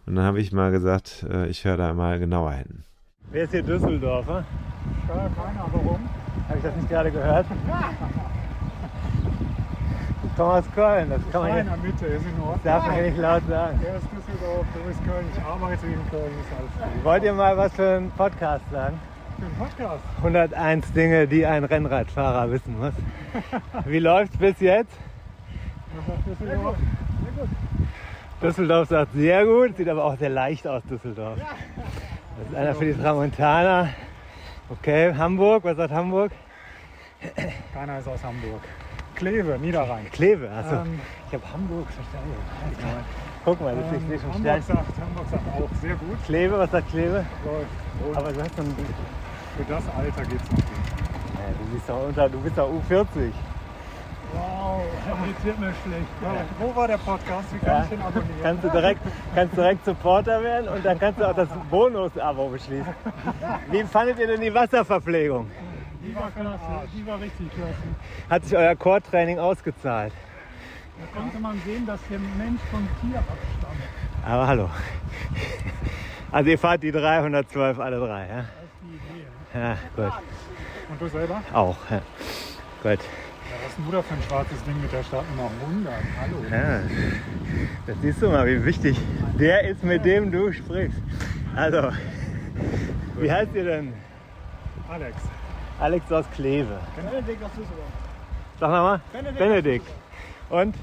Und 0.06 0.16
dann 0.16 0.24
habe 0.24 0.40
ich 0.40 0.52
mal 0.52 0.70
gesagt, 0.70 1.24
äh, 1.30 1.46
ich 1.46 1.64
höre 1.64 1.76
da 1.76 1.92
mal 1.94 2.18
genauer 2.18 2.52
hin. 2.52 2.82
Wer 3.30 3.44
ist 3.44 3.52
hier 3.52 3.62
Düsseldorfer? 3.62 4.44
Ja, 5.08 5.14
keiner, 5.14 5.66
warum? 5.72 6.08
Habe 6.48 6.58
ich 6.58 6.62
das 6.64 6.74
nicht 6.76 6.88
gerade 6.88 7.10
gehört? 7.10 7.46
Thomas 10.36 10.64
Köln, 10.74 11.10
das 11.10 11.20
kann 11.30 11.42
man 11.42 11.50
Keiner 11.50 11.76
Mitte, 11.76 12.06
ist 12.06 12.24
in 12.24 12.40
Ordnung. 12.40 12.60
darf 12.64 12.86
man 12.86 12.94
hier 12.94 13.02
nicht 13.04 13.18
laut 13.18 13.42
sagen. 13.48 13.78
Er 13.84 13.96
ist 13.96 14.06
Düsseldorf, 14.06 14.66
du 14.74 14.80
bist 14.88 15.04
Köln, 15.04 15.26
ich 15.34 15.42
arbeite 15.42 15.86
in 15.86 16.10
Köln, 16.10 16.32
ist 16.40 16.48
alles 16.58 16.94
gut. 16.94 17.04
Wollt 17.04 17.22
ihr 17.24 17.32
mal 17.34 17.56
was 17.56 17.72
für 17.74 17.96
einen 17.96 18.10
Podcast 18.12 18.64
sagen? 18.72 18.98
Für 19.38 19.44
einen 19.44 19.54
Podcast? 19.56 20.02
101 20.18 20.92
Dinge, 20.92 21.28
die 21.28 21.44
ein 21.44 21.64
Rennradfahrer 21.64 22.50
wissen 22.50 22.78
muss. 22.78 22.94
Wie 23.84 23.98
läuft's 23.98 24.36
bis 24.38 24.58
jetzt? 24.60 24.92
Sagt 26.06 26.26
Düsseldorf? 26.26 26.76
Sehr 26.76 27.32
gut. 27.44 27.48
Düsseldorf 28.42 28.88
sagt 28.88 29.12
sehr 29.14 29.44
gut, 29.46 29.76
sieht 29.76 29.88
aber 29.88 30.04
auch 30.04 30.16
sehr 30.18 30.28
leicht 30.28 30.66
aus, 30.66 30.82
Düsseldorf. 30.90 31.38
Das 31.38 32.48
ist 32.50 32.56
einer 32.56 32.74
für 32.74 32.84
die 32.86 32.94
Tramontana. 32.94 33.88
Okay, 34.68 35.14
Hamburg, 35.14 35.62
was 35.64 35.76
sagt 35.76 35.92
Hamburg? 35.92 36.32
Keiner 37.72 37.98
ist 37.98 38.08
aus 38.08 38.22
Hamburg. 38.24 38.60
Kleve, 39.14 39.58
Niederrhein. 39.60 40.10
Kleve, 40.10 40.50
also 40.50 40.74
Ähm, 40.76 41.00
ich 41.28 41.34
habe 41.34 41.52
Hamburg 41.52 41.86
verstanden. 41.90 42.34
Guck 43.44 43.60
mal, 43.60 43.76
das 43.76 43.86
ist 43.92 44.02
Ähm, 44.02 44.08
nicht 44.08 44.22
schon 44.22 44.32
Hamburg 44.32 44.62
sagt, 44.62 44.86
Hamburg 45.00 45.26
sagt 45.30 45.46
auch 45.48 45.76
sehr 45.80 45.94
gut. 45.94 46.24
Kleve, 46.24 46.58
was 46.58 46.70
sagt 46.72 46.90
Kleve? 46.90 47.24
Läuft. 47.44 48.16
Aber 48.16 48.32
du 48.32 48.42
hast 48.42 48.58
dann, 48.58 48.66
für 49.56 49.64
das 49.68 49.84
Alter 49.96 50.22
geht's 50.28 50.50
noch 50.50 50.56
gut. 50.56 50.64
äh, 51.38 51.52
du 51.58 51.74
bist 51.74 51.88
doch 51.88 52.06
unter, 52.08 52.28
du 52.28 52.40
bist 52.40 52.58
doch 52.58 52.68
U40. 52.68 53.30
Wow, 54.34 54.82
jetzt 55.26 55.44
wird 55.44 55.58
mir 55.58 55.72
schlecht. 55.84 56.06
Ja, 56.22 56.34
wo 56.58 56.74
war 56.74 56.88
der 56.88 56.98
Podcast? 56.98 57.52
Wie 57.54 57.58
kann 57.58 57.68
Ja. 57.68 57.82
ich 57.84 57.88
den 57.90 58.00
abonnieren? 58.00 58.28
Kannst 58.42 58.64
du 58.64 58.68
direkt, 58.70 59.00
kannst 59.34 59.56
direkt 59.56 59.84
Supporter 59.84 60.42
werden 60.42 60.68
und 60.68 60.84
dann 60.84 60.98
kannst 60.98 61.20
du 61.20 61.28
auch 61.28 61.34
das 61.34 61.48
Bonus-Abo 61.70 62.48
beschließen. 62.48 62.94
Wie 63.70 63.82
fandet 63.84 64.18
ihr 64.18 64.26
denn 64.26 64.40
die 64.40 64.52
Wasserverpflegung? 64.54 65.50
Die 66.04 66.14
war 66.16 66.30
klasse, 66.30 66.88
die 66.96 67.06
war 67.06 67.20
richtig 67.20 67.50
klasse. 67.54 67.74
Hat 68.28 68.44
sich 68.44 68.56
euer 68.56 68.74
Core-Training 68.74 69.38
ausgezahlt? 69.38 70.12
Da 70.98 71.18
konnte 71.20 71.38
man 71.38 71.60
sehen, 71.64 71.86
dass 71.86 72.00
der 72.10 72.18
Mensch 72.18 72.60
vom 72.70 72.86
Tier 73.00 73.18
abstammt. 73.18 73.82
Aber 74.26 74.46
hallo. 74.46 74.70
Also 76.30 76.50
ihr 76.50 76.58
fahrt 76.58 76.82
die 76.82 76.90
312 76.92 77.78
alle 77.78 77.98
drei, 77.98 78.26
ja? 78.26 78.36
Das 78.36 78.44
ist 78.46 78.50
die 78.82 79.14
Idee. 79.14 79.26
Ja, 79.54 79.76
gut. 79.96 80.12
Und 80.90 81.00
du 81.00 81.08
selber? 81.08 81.42
Auch, 81.52 81.76
ja. 81.90 82.00
Gut. 82.82 83.00
Was 83.62 83.70
ist 83.70 83.78
denn 83.78 83.90
du 83.92 84.02
für 84.02 84.14
ein 84.14 84.22
schwarzes 84.22 84.64
Ding 84.64 84.80
mit 84.82 84.92
der 84.92 85.04
Startnummer 85.04 85.48
100? 85.60 85.92
Hallo. 86.20 86.36
Ja. 86.50 86.80
Das 87.86 87.96
siehst 88.02 88.20
du 88.20 88.28
mal, 88.28 88.44
wie 88.46 88.64
wichtig 88.64 88.98
der 89.38 89.68
ist, 89.68 89.84
mit 89.84 90.04
dem 90.04 90.32
du 90.32 90.52
sprichst. 90.52 90.98
Also, 91.54 91.92
wie 93.18 93.30
heißt 93.30 93.54
ihr 93.54 93.64
denn? 93.64 93.92
Alex. 94.88 95.16
Alex 95.78 96.10
aus 96.10 96.24
Kleve. 96.34 96.76
Benedikt 96.96 97.44
aus 97.44 97.50
Düsseldorf. 97.50 97.92
Sag 98.58 98.70
nochmal. 98.70 99.00
Benedikt. 99.12 99.38
Benedikt. 99.38 99.86
Und? 100.50 100.74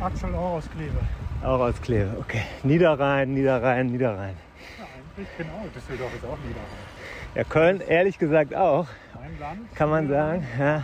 Axel 0.00 0.34
auch 0.34 0.54
aus 0.54 0.70
Kleve. 0.70 0.98
Auch 1.42 1.60
aus 1.60 1.80
Kleve, 1.82 2.16
okay. 2.18 2.42
Niederrhein, 2.62 3.34
Niederrhein, 3.34 3.88
Niederrhein. 3.88 4.36
Ja, 4.78 4.84
eigentlich 4.96 5.28
genau. 5.36 5.66
Düsseldorf 5.74 6.14
ist 6.14 6.24
auch 6.24 6.38
Niederrhein. 6.38 7.34
Ja, 7.34 7.44
Köln 7.44 7.82
ehrlich 7.86 8.18
gesagt 8.18 8.54
auch, 8.54 8.86
Mein 9.14 9.38
Land. 9.38 9.74
kann 9.74 9.90
man 9.90 10.08
sagen. 10.08 10.46
Ja, 10.58 10.82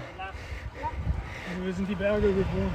Wir 1.64 1.72
sind 1.72 1.88
die 1.88 1.94
Berge 1.94 2.28
gewohnt. 2.28 2.72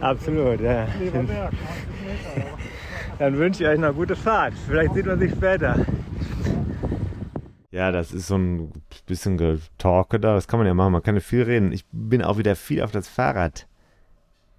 absolut, 0.00 0.60
ja. 0.60 0.86
Klever 0.86 1.22
Berg, 1.22 1.52
90 1.52 2.36
Meter. 2.36 2.58
Dann 3.18 3.38
wünsche 3.38 3.62
ich 3.62 3.68
euch 3.68 3.78
noch 3.78 3.94
gute 3.94 4.16
Fahrt. 4.16 4.54
Vielleicht 4.66 4.94
sieht 4.94 5.06
man 5.06 5.18
sich 5.18 5.32
später. 5.32 5.84
Ja, 7.70 7.90
das 7.90 8.12
ist 8.12 8.28
so 8.28 8.36
ein 8.36 8.72
bisschen 9.06 9.36
Getalke 9.36 10.20
da. 10.20 10.34
Das 10.34 10.46
kann 10.46 10.58
man 10.58 10.66
ja 10.66 10.74
machen. 10.74 10.92
Man 10.92 11.02
kann 11.02 11.16
ja 11.16 11.20
viel 11.20 11.42
reden. 11.42 11.72
Ich 11.72 11.84
bin 11.90 12.22
auch 12.22 12.38
wieder 12.38 12.54
viel 12.56 12.82
auf 12.82 12.92
das 12.92 13.08
Fahrrad 13.08 13.66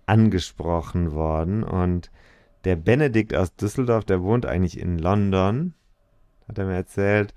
angesprochen 0.06 1.14
worden. 1.14 1.64
Und 1.64 2.12
der 2.66 2.76
Benedikt 2.76 3.36
aus 3.36 3.56
Düsseldorf, 3.56 4.06
der 4.06 4.22
wohnt 4.22 4.46
eigentlich 4.46 4.80
in 4.80 4.98
London, 4.98 5.74
hat 6.48 6.58
er 6.58 6.66
mir 6.66 6.76
erzählt. 6.76 7.34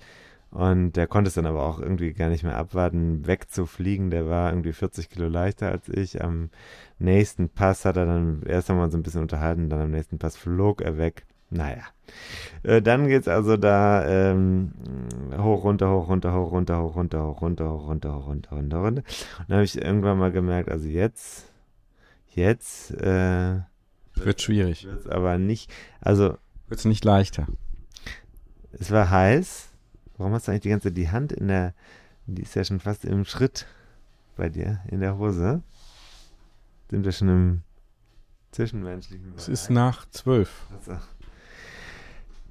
Und 0.51 0.93
der 0.93 1.07
konnte 1.07 1.29
es 1.29 1.35
dann 1.35 1.47
aber 1.47 1.63
auch 1.65 1.79
irgendwie 1.79 2.13
gar 2.13 2.31
nicht 2.31 2.43
mehr 2.43 2.57
abwarten, 2.57 3.27
wegzufliegen. 3.27 4.11
Der 4.11 4.29
war 4.29 4.51
irgendwie 4.51 4.73
40 4.73 5.11
Kilo 5.11 5.29
leichter 5.29 5.71
als 5.71 5.89
ich. 5.89 6.23
Am 6.23 6.51
nächsten 6.99 7.51
Pass 7.51 7.85
hat 7.85 7.97
er 7.99 8.07
dann 8.07 8.43
erst 8.45 8.71
einmal 8.71 8.91
so 8.91 8.97
ein 8.97 9.03
bisschen 9.03 9.21
unterhalten, 9.23 9.69
dann 9.69 9.81
am 9.83 9.91
nächsten 9.91 10.19
Pass 10.19 10.37
flog 10.37 10.81
er 10.81 10.97
weg. 10.97 11.27
Naja. 11.51 11.83
Äh, 12.63 12.83
dann 12.83 13.09
geht's 13.09 13.29
also 13.29 13.57
da 13.57 14.07
ähm, 14.07 14.73
hoch, 15.37 15.65
runter, 15.65 15.91
hoch, 15.91 16.09
runter, 16.09 16.33
hoch, 16.35 16.53
runter, 16.53 16.83
hoch, 16.83 16.97
runter, 16.97 17.25
hoch, 17.25 17.41
runter, 17.43 17.71
hoch, 17.71 17.89
runter, 17.89 18.15
hoch, 18.15 18.27
runter, 18.29 18.51
runter, 18.51 18.79
runter. 18.79 19.03
Und 19.39 19.49
dann 19.49 19.57
habe 19.57 19.65
ich 19.65 19.81
irgendwann 19.81 20.19
mal 20.19 20.33
gemerkt, 20.33 20.71
also 20.71 20.87
jetzt, 20.89 21.53
jetzt 22.35 22.91
äh, 23.01 23.61
Wird 24.15 24.43
schwierig. 24.43 24.87
wird's 24.87 25.07
aber 25.07 25.39
nicht. 25.39 25.71
Also 26.01 26.37
Wird 26.69 26.81
es 26.81 26.85
nicht 26.85 27.05
leichter? 27.05 27.47
Es 28.73 28.91
war 28.91 29.11
heiß. 29.11 29.68
Warum 30.19 30.35
hast 30.35 30.47
du 30.47 30.51
eigentlich 30.51 30.63
die 30.63 30.69
ganze 30.71 30.89
Zeit 30.89 30.97
die 30.97 31.11
Hand 31.11 31.33
in 31.33 31.49
der, 31.49 31.75
die 32.27 32.43
ist 32.43 32.55
ja 32.55 32.65
schon 32.65 32.81
fast 32.81 33.05
im 33.05 33.25
Schritt 33.25 33.67
bei 34.37 34.49
dir, 34.49 34.81
in 34.89 35.01
der 35.01 35.17
Hose? 35.17 35.63
Sind 36.91 37.05
wir 37.05 37.13
schon 37.13 37.29
im 37.29 37.63
zwischenmenschlichen 38.51 39.33
Es 39.37 39.49
ist 39.49 39.71
nach 39.71 40.09
zwölf. 40.11 40.67
Also, 40.73 40.99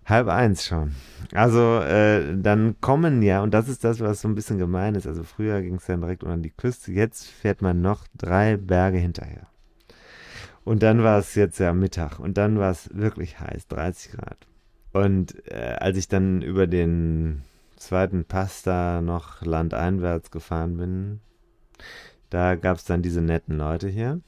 halb 0.05 0.27
eins 0.29 0.65
schon. 0.65 0.95
Also 1.33 1.79
äh, 1.81 2.37
dann 2.37 2.79
kommen 2.79 3.21
ja, 3.21 3.41
und 3.41 3.53
das 3.53 3.67
ist 3.67 3.83
das, 3.83 3.99
was 3.99 4.21
so 4.21 4.27
ein 4.27 4.35
bisschen 4.35 4.57
gemein 4.57 4.95
ist. 4.95 5.05
Also 5.05 5.23
früher 5.23 5.61
ging 5.61 5.75
es 5.75 5.85
dann 5.85 6.01
direkt 6.01 6.23
unter 6.23 6.37
die 6.37 6.51
Küste, 6.51 6.91
jetzt 6.91 7.27
fährt 7.27 7.61
man 7.61 7.81
noch 7.81 8.05
drei 8.15 8.57
Berge 8.57 8.97
hinterher. 8.97 9.47
Und 10.63 10.83
dann 10.83 11.03
war 11.03 11.19
es 11.19 11.35
jetzt 11.35 11.59
ja 11.59 11.73
Mittag 11.73 12.19
und 12.19 12.37
dann 12.37 12.57
war 12.59 12.71
es 12.71 12.89
wirklich 12.93 13.39
heiß, 13.39 13.67
30 13.67 14.13
Grad. 14.13 14.37
Und 14.93 15.35
äh, 15.49 15.75
als 15.79 15.97
ich 15.97 16.07
dann 16.07 16.41
über 16.41 16.67
den 16.67 17.43
zweiten 17.77 18.25
Pass 18.25 18.63
da 18.63 19.01
noch 19.01 19.41
landeinwärts 19.41 20.31
gefahren 20.31 20.77
bin, 20.77 21.21
da 22.29 22.55
gab 22.55 22.77
es 22.77 22.83
dann 22.83 23.01
diese 23.01 23.21
netten 23.21 23.57
Leute 23.57 23.87
hier. 23.87 24.21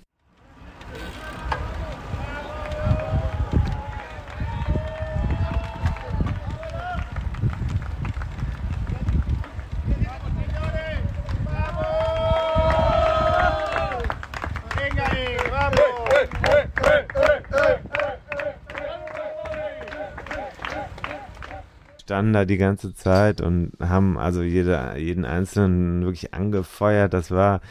Standen 22.09 22.33
da 22.33 22.43
die 22.43 22.57
ganze 22.57 22.95
Zeit 22.95 23.39
und 23.39 23.73
haben 23.79 24.17
also 24.17 24.41
jede, 24.41 24.95
jeden 24.97 25.25
Einzelnen 25.25 26.03
wirklich 26.03 26.33
angefeuert. 26.33 27.13
Das 27.13 27.29
war 27.29 27.61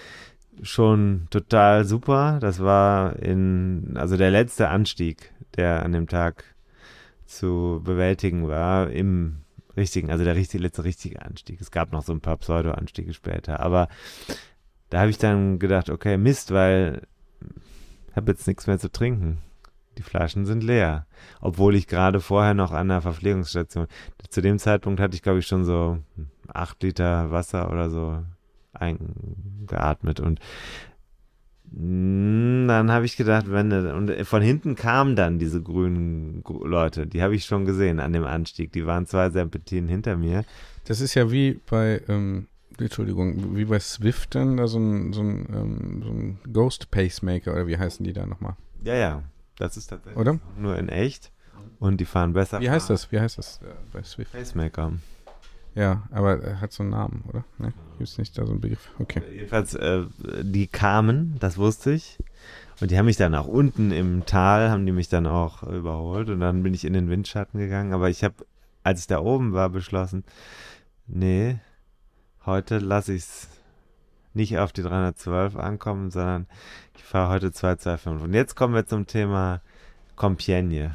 schon 0.63 1.27
total 1.31 1.85
super. 1.85 2.39
Das 2.41 2.61
war 2.61 3.17
in, 3.17 3.97
also 3.97 4.17
der 4.17 4.31
letzte 4.31 4.69
Anstieg, 4.69 5.33
der 5.57 5.83
an 5.83 5.91
dem 5.91 6.07
Tag 6.07 6.45
zu 7.27 7.81
bewältigen 7.83 8.47
war, 8.47 8.91
im 8.91 9.39
richtigen, 9.77 10.13
also 10.13 10.23
der 10.23 10.37
richtige, 10.37 10.63
letzte 10.63 10.85
richtige 10.85 11.21
Anstieg. 11.21 11.61
Es 11.61 11.73
gab 11.73 11.91
noch 11.91 12.05
so 12.05 12.13
ein 12.13 12.21
paar 12.21 12.37
Pseudo-Anstiege 12.37 13.15
später, 13.15 13.59
aber 13.59 13.89
da 14.89 15.01
habe 15.01 15.11
ich 15.11 15.19
dann 15.19 15.59
gedacht, 15.59 15.91
okay, 15.91 16.17
Mist, 16.17 16.53
weil 16.53 17.03
ich 18.09 18.15
habe 18.15 18.31
jetzt 18.31 18.47
nichts 18.47 18.69
mehr 18.69 18.79
zu 18.79 18.93
trinken. 18.93 19.39
Die 19.99 20.03
Flaschen 20.03 20.47
sind 20.47 20.63
leer. 20.63 21.07
Obwohl 21.41 21.75
ich 21.75 21.87
gerade 21.87 22.21
vorher 22.21 22.55
noch 22.55 22.73
an 22.73 22.89
der 22.89 23.03
Verpflegungsstation, 23.03 23.87
zu 24.29 24.41
dem 24.41 24.59
Zeitpunkt 24.59 25.01
hatte 25.01 25.17
ich, 25.17 25.23
glaube 25.23 25.41
ich, 25.41 25.47
schon 25.47 25.65
so 25.65 25.99
acht 26.47 26.83
Liter 26.83 27.31
Wasser 27.31 27.71
oder 27.71 27.91
so 27.91 28.23
eingeatmet 28.73 30.21
und 30.21 30.41
dann 31.71 32.91
habe 32.91 33.05
ich 33.05 33.17
gedacht, 33.17 33.51
wenn 33.51 33.71
und 33.73 34.11
von 34.27 34.43
hinten 34.43 34.75
kamen 34.75 35.17
dann 35.17 35.39
diese 35.39 35.63
grünen 35.63 36.43
Leute, 36.47 37.07
die 37.07 37.23
habe 37.23 37.35
ich 37.35 37.45
schon 37.45 37.67
gesehen 37.67 38.01
an 38.01 38.13
dem 38.15 38.25
Anstieg. 38.25 38.73
Die 38.73 38.87
waren 38.87 39.07
zwei 39.07 39.29
Serpentinen 39.29 39.89
hinter 39.89 40.17
mir. 40.17 40.45
Das 40.87 41.01
ist 41.01 41.15
ja 41.15 41.31
wie 41.31 41.61
bei, 41.69 42.01
ähm, 42.09 42.47
Entschuldigung, 42.79 43.55
wie 43.57 43.67
bei 43.67 43.79
Swift 43.81 44.35
dann 44.35 44.57
da 44.57 44.67
so 44.67 44.79
ein, 44.79 45.13
so 45.13 45.21
ein, 45.21 45.47
ähm, 45.53 46.03
so 46.03 46.11
ein 46.11 46.39
Ghost 46.53 46.91
Pacemaker 46.91 47.53
oder 47.53 47.67
wie 47.67 47.77
heißen 47.77 48.05
die 48.05 48.15
da 48.15 48.25
nochmal? 48.25 48.57
Ja, 48.83 48.95
ja. 48.95 49.23
Das 49.59 49.77
ist 49.77 49.89
tatsächlich 49.89 50.19
Oder? 50.19 50.39
nur 50.57 50.79
in 50.79 50.89
echt. 50.89 51.33
Und 51.81 51.99
die 52.01 52.05
fahren 52.05 52.33
besser. 52.33 52.61
Wie 52.61 52.71
heißt 52.71 52.91
das? 52.91 53.11
Wie 53.13 53.21
heißt 53.21 53.39
das 53.39 53.61
äh, 53.63 53.75
bei 53.93 54.03
Swift? 54.03 54.33
Pacemaker. 54.33 54.93
Ja, 55.75 56.03
aber 56.11 56.43
er 56.43 56.61
hat 56.61 56.73
so 56.73 56.83
einen 56.83 56.91
Namen, 56.91 57.23
oder? 57.29 57.45
Ne? 57.59 57.73
Gibt 57.99 58.11
es 58.11 58.19
nicht 58.19 58.37
da 58.37 58.45
so 58.45 58.53
einen 58.53 58.61
Begriff? 58.61 58.91
Okay. 58.99 59.23
Jedenfalls, 59.33 59.75
äh, 59.75 60.05
die 60.43 60.67
kamen, 60.67 61.37
das 61.39 61.57
wusste 61.57 61.93
ich. 61.93 62.19
Und 62.81 62.91
die 62.91 62.99
haben 62.99 63.07
mich 63.07 63.17
dann 63.17 63.35
auch 63.35 63.47
unten 63.47 63.91
im 63.93 64.25
Tal, 64.27 64.71
haben 64.71 64.87
die 64.87 64.93
mich 64.93 65.09
dann 65.09 65.27
auch 65.27 65.63
überholt. 65.63 66.31
Und 66.31 66.41
dann 66.41 66.63
bin 66.63 66.75
ich 66.75 66.85
in 66.85 66.95
den 66.95 67.11
Windschatten 67.11 67.61
gegangen. 67.61 67.93
Aber 67.93 68.09
ich 68.09 68.25
habe, 68.25 68.35
als 68.83 69.01
ich 69.01 69.07
da 69.07 69.21
oben 69.21 69.53
war, 69.53 69.69
beschlossen, 69.69 70.25
nee, 71.07 71.59
heute 72.47 72.79
lasse 72.79 73.13
ich 73.15 73.23
es 73.23 73.49
nicht 74.39 74.59
auf 74.59 74.73
die 74.73 74.83
312 74.83 75.57
ankommen, 75.57 76.11
sondern 76.11 76.47
ich 76.97 77.05
fahre 77.05 77.29
heute 77.29 77.53
225. 77.53 78.25
Und 78.25 78.35
jetzt 78.35 78.55
kommen 78.55 78.75
wir 78.75 78.87
zum 78.87 79.07
Thema 79.07 79.61
Compiègne. 80.17 80.93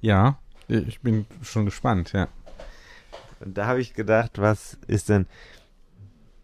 Ja, 0.00 0.38
ich 0.68 1.00
bin 1.00 1.26
schon 1.42 1.66
gespannt, 1.66 2.12
ja. 2.12 2.28
Und 3.40 3.58
da 3.58 3.66
habe 3.66 3.80
ich 3.80 3.92
gedacht, 3.92 4.38
was 4.38 4.78
ist 4.86 5.08
denn, 5.08 5.26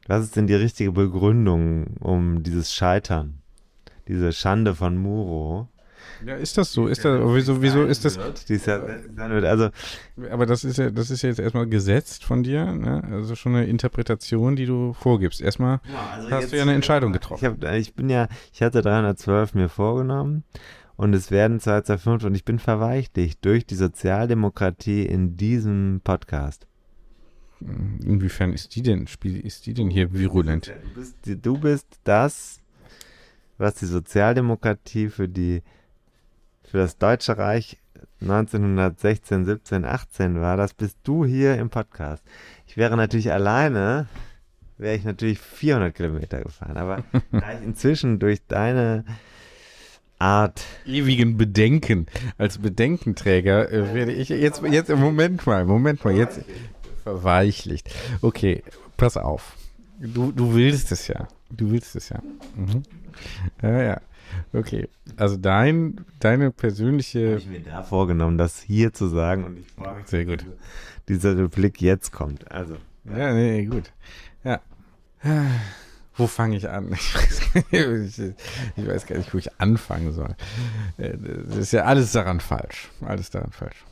was 0.07 0.25
ist 0.25 0.37
denn 0.37 0.47
die 0.47 0.55
richtige 0.55 0.93
Begründung 0.93 1.97
um 1.99 2.43
dieses 2.43 2.75
Scheitern? 2.75 3.41
Diese 4.07 4.33
Schande 4.33 4.75
von 4.75 4.99
Muro? 4.99 5.69
Ja, 6.25 6.37
ist 6.37 6.57
das 6.57 6.73
so? 6.73 6.87
Ist 6.87 7.05
das, 7.05 7.21
wieso, 7.23 7.61
wieso 7.63 7.85
ist 7.85 8.05
das? 8.05 8.19
Also, 8.19 9.71
aber 10.31 10.47
das 10.47 10.65
ist 10.65 10.79
ja, 10.79 10.91
das 10.91 11.11
ist 11.11 11.23
ja 11.23 11.29
jetzt 11.29 11.39
erstmal 11.39 11.67
gesetzt 11.67 12.25
von 12.25 12.43
dir, 12.43 12.67
ne? 12.73 13.03
Also 13.11 13.35
schon 13.35 13.55
eine 13.55 13.67
Interpretation, 13.67 14.57
die 14.57 14.67
du 14.67 14.93
vorgibst. 14.95 15.41
Erstmal 15.41 15.81
ja, 15.85 16.11
also 16.15 16.31
hast 16.31 16.53
du 16.53 16.57
ja 16.57 16.63
eine 16.63 16.75
Entscheidung 16.75 17.13
getroffen. 17.13 17.45
Ich, 17.45 17.65
hab, 17.65 17.75
ich 17.75 17.95
bin 17.95 18.09
ja, 18.09 18.29
ich 18.53 18.63
hatte 18.63 18.83
312 18.83 19.55
mir 19.55 19.69
vorgenommen 19.69 20.45
und 20.97 21.15
es 21.15 21.31
werden 21.31 21.61
225 21.61 22.27
und 22.27 22.35
ich 22.35 22.45
bin 22.45 22.59
verweichlicht 22.59 23.45
durch 23.45 23.67
die 23.67 23.75
Sozialdemokratie 23.75 25.05
in 25.05 25.37
diesem 25.37 26.01
Podcast. 26.05 26.67
Inwiefern 27.61 28.53
ist 28.53 28.75
die 28.77 28.83
denn, 28.83 29.07
ist 29.23 29.67
die 29.67 29.75
denn 29.75 29.91
hier 29.91 30.13
virulent? 30.13 30.69
Du 30.69 31.01
bist, 31.01 31.17
du 31.25 31.59
bist 31.59 31.87
das, 32.05 32.61
was 33.59 33.77
die 33.77 33.87
Sozialdemokratie 33.87 35.09
für 35.09 35.29
die 35.29 35.63
für 36.75 36.79
das 36.79 36.99
Deutsche 36.99 37.39
Reich 37.39 37.79
1916, 38.21 39.45
17, 39.45 39.85
18 39.85 40.41
war, 40.41 40.57
das 40.57 40.75
bist 40.75 40.99
du 41.05 41.25
hier 41.25 41.57
im 41.57 41.71
Podcast. 41.71 42.25
Ich 42.67 42.77
wäre 42.77 42.97
natürlich 42.97 43.31
alleine, 43.31 44.09
wäre 44.77 44.97
ich 44.97 45.05
natürlich 45.05 45.39
400 45.39 45.95
Kilometer 45.95 46.41
gefahren, 46.41 46.77
aber 46.77 47.05
da 47.31 47.53
ich 47.53 47.65
inzwischen 47.65 48.19
durch 48.19 48.45
deine 48.49 49.05
Art 50.19 50.65
ewigen 50.85 51.37
Bedenken 51.37 52.07
als 52.39 52.59
Bedenkenträger 52.59 53.71
äh, 53.71 53.95
werde 53.95 54.11
ich 54.11 54.29
jetzt 54.31 54.61
jetzt 54.65 54.91
im 54.91 54.99
Moment 54.99 55.47
mal, 55.47 55.65
Moment 55.65 56.05
mal, 56.05 56.13
jetzt 56.13 56.41
verweichlicht. 57.05 57.89
Okay, 58.21 58.65
pass 58.97 59.17
auf. 59.17 59.57
Du, 60.01 60.33
du 60.33 60.57
willst 60.57 60.91
es 60.91 61.07
ja. 61.07 61.29
Du 61.51 61.71
willst 61.71 61.95
es 61.95 62.09
ja. 62.09 62.21
Mhm. 62.57 62.83
Ja, 63.63 63.81
ja. 63.81 64.01
Okay, 64.53 64.89
also 65.17 65.37
dein, 65.37 66.05
deine 66.21 66.51
persönliche. 66.51 67.31
Habe 67.31 67.39
ich 67.39 67.49
mir 67.49 67.61
da 67.61 67.83
vorgenommen, 67.83 68.39
das 68.39 68.61
hier 68.61 68.93
zu 68.93 69.09
sagen 69.09 69.45
und 69.45 69.59
ich 69.59 69.67
freue 69.67 69.97
mich, 69.97 70.07
Sehr 70.07 70.25
gut. 70.25 70.41
Diese, 70.41 70.57
dieser 71.09 71.39
Replik 71.39 71.81
jetzt 71.81 72.13
kommt. 72.13 72.51
Also. 72.51 72.77
Ja, 73.05 73.33
nee, 73.33 73.65
gut. 73.67 73.93
Ja. 74.45 74.61
Wo 76.17 76.27
fange 76.27 76.57
ich 76.57 76.69
an? 76.69 76.93
Ich 77.01 77.15
weiß, 77.15 78.19
ich, 78.19 78.35
ich 78.77 78.87
weiß, 78.87 79.07
gar 79.07 79.17
nicht, 79.17 79.33
wo 79.33 79.39
ich 79.39 79.61
anfangen 79.61 80.13
soll. 80.13 80.35
Das 80.97 81.57
ist 81.57 81.73
ja 81.73 81.85
alles 81.85 82.11
daran 82.11 82.41
falsch. 82.41 82.91
Alles 83.01 83.31
daran 83.31 83.53
falsch. 83.53 83.85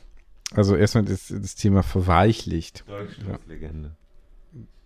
Also 0.53 0.75
erstmal 0.75 1.05
das, 1.05 1.27
das 1.27 1.55
Thema 1.55 1.81
verweichlicht. 1.81 2.83
Deutschlandlegende. 2.87 3.95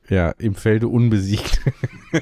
Ja, 0.09 0.29
im 0.37 0.55
Felde 0.55 0.87
unbesiegt. 0.87 1.61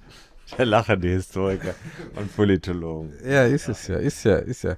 Der 0.61 0.67
lachende 0.67 1.07
Historiker 1.07 1.73
und 2.15 2.35
Politologen. 2.35 3.13
Ja, 3.25 3.45
ist 3.45 3.67
es 3.67 3.87
ja, 3.87 3.97
ist 3.97 4.23
ja, 4.23 4.35
ist 4.35 4.63
ja. 4.63 4.75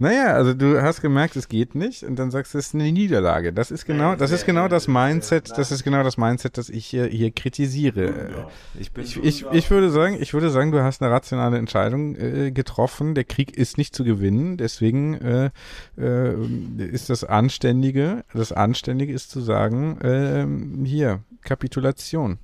Naja, 0.00 0.34
also 0.34 0.54
du 0.54 0.82
hast 0.82 1.02
gemerkt, 1.02 1.36
es 1.36 1.46
geht 1.46 1.76
nicht 1.76 2.02
und 2.02 2.16
dann 2.16 2.32
sagst 2.32 2.52
du, 2.52 2.58
es 2.58 2.66
ist 2.66 2.74
eine 2.74 2.90
Niederlage. 2.90 3.52
Das 3.52 3.70
ist 3.70 3.86
genau, 3.86 4.16
das 4.16 4.32
ist 4.32 4.44
genau 4.44 4.66
das 4.66 4.88
Mindset, 4.88 5.56
das 5.56 5.70
ist 5.70 5.84
genau 5.84 6.02
das 6.02 6.16
Mindset, 6.16 6.58
das 6.58 6.68
ich 6.68 6.84
hier, 6.84 7.06
hier 7.06 7.30
kritisiere. 7.30 8.48
Ich, 8.76 8.90
bin 8.90 9.04
ich, 9.04 9.22
ich, 9.22 9.46
ich 9.52 9.70
würde 9.70 9.90
sagen, 9.90 10.16
ich 10.20 10.34
würde 10.34 10.50
sagen, 10.50 10.72
du 10.72 10.82
hast 10.82 11.00
eine 11.00 11.12
rationale 11.12 11.58
Entscheidung 11.58 12.16
äh, 12.16 12.50
getroffen. 12.50 13.14
Der 13.14 13.22
Krieg 13.22 13.56
ist 13.56 13.78
nicht 13.78 13.94
zu 13.94 14.02
gewinnen, 14.02 14.56
deswegen 14.56 15.14
äh, 15.14 15.50
äh, 15.96 16.34
ist 16.76 17.08
das 17.08 17.22
Anständige, 17.22 18.24
das 18.34 18.50
Anständige 18.50 19.12
ist 19.12 19.30
zu 19.30 19.40
sagen, 19.40 20.00
äh, 20.00 20.84
hier, 20.84 21.22
Kapitulation. 21.42 22.40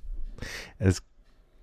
Es 0.78 1.02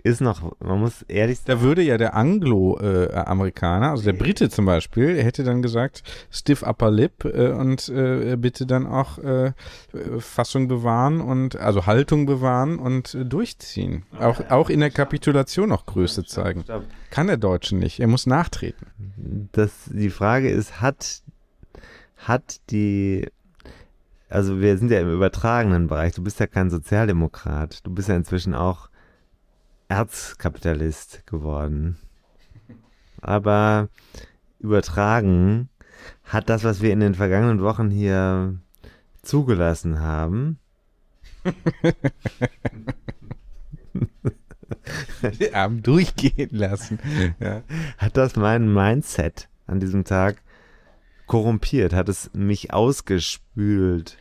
ist 0.04 0.20
noch, 0.20 0.54
man 0.60 0.80
muss 0.82 1.04
ehrlich 1.04 1.40
Da 1.46 1.62
würde 1.62 1.82
ja 1.82 1.98
der 1.98 2.14
Anglo-Amerikaner, 2.16 3.92
also 3.92 4.04
der 4.04 4.14
Brite 4.14 4.50
zum 4.50 4.66
Beispiel, 4.66 5.22
hätte 5.24 5.46
dann 5.46 5.62
gesagt, 5.62 6.04
stiff 6.30 6.62
upper 6.62 6.92
lip 6.92 7.24
äh, 7.24 7.52
und 7.52 7.88
äh, 7.88 8.36
bitte 8.38 8.66
dann 8.66 8.86
auch 8.86 9.18
äh, 9.20 9.54
Fassung 10.20 10.68
bewahren 10.68 11.22
und 11.22 11.56
also 11.56 11.86
Haltung 11.86 12.26
bewahren 12.26 12.80
und 12.80 13.16
äh, 13.16 13.24
durchziehen. 13.24 14.04
Auch, 14.20 14.42
auch 14.50 14.70
in 14.70 14.82
der 14.82 14.92
Kapitulation 14.92 15.70
noch 15.70 15.86
Größe 15.86 16.26
zeigen. 16.26 16.66
Kann 17.10 17.28
der 17.28 17.38
Deutsche 17.38 17.78
nicht. 17.78 18.02
Er 18.02 18.08
muss 18.08 18.26
nachtreten. 18.26 18.88
das, 19.54 19.90
die 19.90 20.10
Frage 20.10 20.50
ist, 20.50 20.82
hat, 20.82 21.22
hat 22.18 22.60
die, 22.72 23.30
also 24.28 24.60
wir 24.60 24.78
sind 24.78 24.92
ja 24.92 25.00
im 25.00 25.14
übertragenen 25.14 25.88
Bereich, 25.88 26.14
du 26.14 26.24
bist 26.24 26.42
ja 26.42 26.48
kein 26.48 26.70
Sozialdemokrat, 26.70 27.86
du 27.86 27.92
bist 27.94 28.10
ja 28.10 28.16
inzwischen 28.18 28.54
auch 28.54 28.90
Erzkapitalist 29.88 31.26
geworden. 31.28 31.98
Aber 33.22 33.90
übertragen 34.60 35.70
hat 36.24 36.50
das, 36.50 36.64
was 36.64 36.82
wir 36.82 36.92
in 36.92 37.00
den 37.00 37.16
vergangenen 37.16 37.62
Wochen 37.62 37.90
hier 37.90 38.60
zugelassen 39.22 40.00
haben, 40.00 40.60
Arme 45.54 45.82
durchgehen 45.82 46.50
lassen. 46.52 47.00
Ja. 47.40 47.64
hat 47.98 48.18
das 48.18 48.36
mein 48.36 48.74
Mindset 48.74 49.48
an 49.66 49.80
diesem 49.80 50.04
Tag 50.04 50.42
korrumpiert, 51.28 51.94
hat 51.94 52.10
es 52.10 52.30
mich 52.34 52.74
ausgespült. 52.74 54.18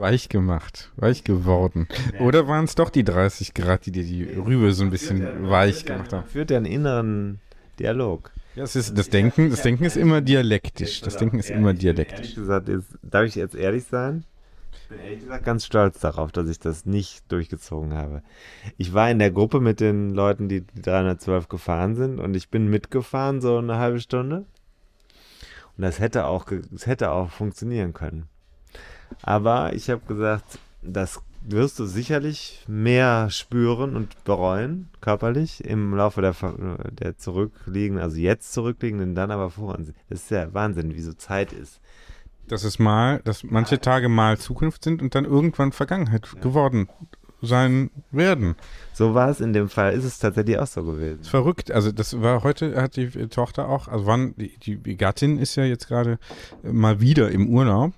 Weich 0.00 0.30
gemacht, 0.30 0.90
weich 0.96 1.24
geworden. 1.24 1.86
Oder 2.20 2.48
waren 2.48 2.64
es 2.64 2.74
doch 2.74 2.88
die 2.88 3.04
30 3.04 3.52
Grad, 3.52 3.84
die 3.84 3.92
dir 3.92 4.02
die 4.02 4.24
Rübe 4.24 4.72
so 4.72 4.82
ein 4.82 4.90
bisschen 4.90 5.50
weich 5.50 5.84
gemacht 5.84 6.14
haben? 6.14 6.26
Führt 6.26 6.50
ja 6.50 6.56
einen 6.56 6.64
inneren 6.64 7.40
Dialog. 7.78 8.30
Ja, 8.54 8.64
es 8.64 8.76
ist, 8.76 8.96
das 8.96 9.10
Denken, 9.10 9.50
das 9.50 9.60
Denken 9.60 9.84
ist 9.84 9.98
immer 9.98 10.22
dialektisch. 10.22 11.02
Das 11.02 11.18
Denken 11.18 11.38
ist 11.38 11.50
immer 11.50 11.74
dialektisch. 11.74 12.34
Gesagt, 12.34 12.68
jetzt, 12.68 12.96
darf 13.02 13.24
ich 13.24 13.34
jetzt 13.34 13.54
ehrlich 13.54 13.84
sein? 13.84 14.24
Ich 14.72 14.88
bin 14.88 14.98
ehrlich 15.00 15.20
gesagt 15.20 15.44
ganz 15.44 15.66
stolz 15.66 16.00
darauf, 16.00 16.32
dass 16.32 16.48
ich 16.48 16.58
das 16.58 16.86
nicht 16.86 17.30
durchgezogen 17.30 17.92
habe. 17.92 18.22
Ich 18.78 18.94
war 18.94 19.10
in 19.10 19.18
der 19.18 19.30
Gruppe 19.30 19.60
mit 19.60 19.80
den 19.80 20.14
Leuten, 20.14 20.48
die 20.48 20.62
die 20.62 20.80
312 20.80 21.48
gefahren 21.48 21.94
sind 21.94 22.20
und 22.20 22.34
ich 22.34 22.48
bin 22.48 22.70
mitgefahren, 22.70 23.42
so 23.42 23.58
eine 23.58 23.76
halbe 23.76 24.00
Stunde. 24.00 24.46
Und 25.76 25.82
das 25.82 26.00
hätte 26.00 26.24
auch, 26.24 26.46
das 26.70 26.86
hätte 26.86 27.10
auch 27.10 27.30
funktionieren 27.30 27.92
können. 27.92 28.30
Aber 29.22 29.72
ich 29.74 29.90
habe 29.90 30.02
gesagt, 30.06 30.58
das 30.82 31.20
wirst 31.42 31.78
du 31.78 31.86
sicherlich 31.86 32.64
mehr 32.68 33.30
spüren 33.30 33.96
und 33.96 34.24
bereuen, 34.24 34.88
körperlich, 35.00 35.64
im 35.64 35.94
Laufe 35.94 36.20
der, 36.20 36.34
der 36.90 37.16
zurückliegenden, 37.16 38.02
also 38.02 38.18
jetzt 38.18 38.52
zurückliegenden, 38.52 39.14
dann 39.14 39.30
aber 39.30 39.50
vor 39.50 39.76
uns. 39.76 39.92
Das 40.08 40.22
ist 40.22 40.30
ja 40.30 40.52
Wahnsinn, 40.52 40.94
wie 40.94 41.00
so 41.00 41.12
Zeit 41.12 41.52
ist. 41.52 41.80
Dass 42.48 42.64
es 42.64 42.78
mal, 42.78 43.20
dass 43.24 43.44
manche 43.44 43.80
Tage 43.80 44.08
mal 44.08 44.38
Zukunft 44.38 44.84
sind 44.84 45.02
und 45.02 45.14
dann 45.14 45.24
irgendwann 45.24 45.72
Vergangenheit 45.72 46.28
geworden 46.40 46.88
sein 47.42 47.90
werden. 48.10 48.54
So 48.92 49.14
war 49.14 49.30
es 49.30 49.40
in 49.40 49.52
dem 49.52 49.68
Fall, 49.68 49.94
ist 49.94 50.04
es 50.04 50.18
tatsächlich 50.18 50.58
auch 50.58 50.66
so 50.66 50.82
gewesen. 50.82 51.24
Verrückt. 51.24 51.70
Also 51.70 51.90
das 51.90 52.20
war 52.20 52.42
heute, 52.42 52.80
hat 52.80 52.96
die 52.96 53.08
Tochter 53.28 53.68
auch, 53.68 53.88
also 53.88 54.06
wann, 54.06 54.34
die, 54.36 54.76
die 54.76 54.96
Gattin 54.96 55.38
ist 55.38 55.56
ja 55.56 55.64
jetzt 55.64 55.88
gerade 55.88 56.18
mal 56.62 57.00
wieder 57.00 57.30
im 57.30 57.48
Urlaub. 57.48 57.92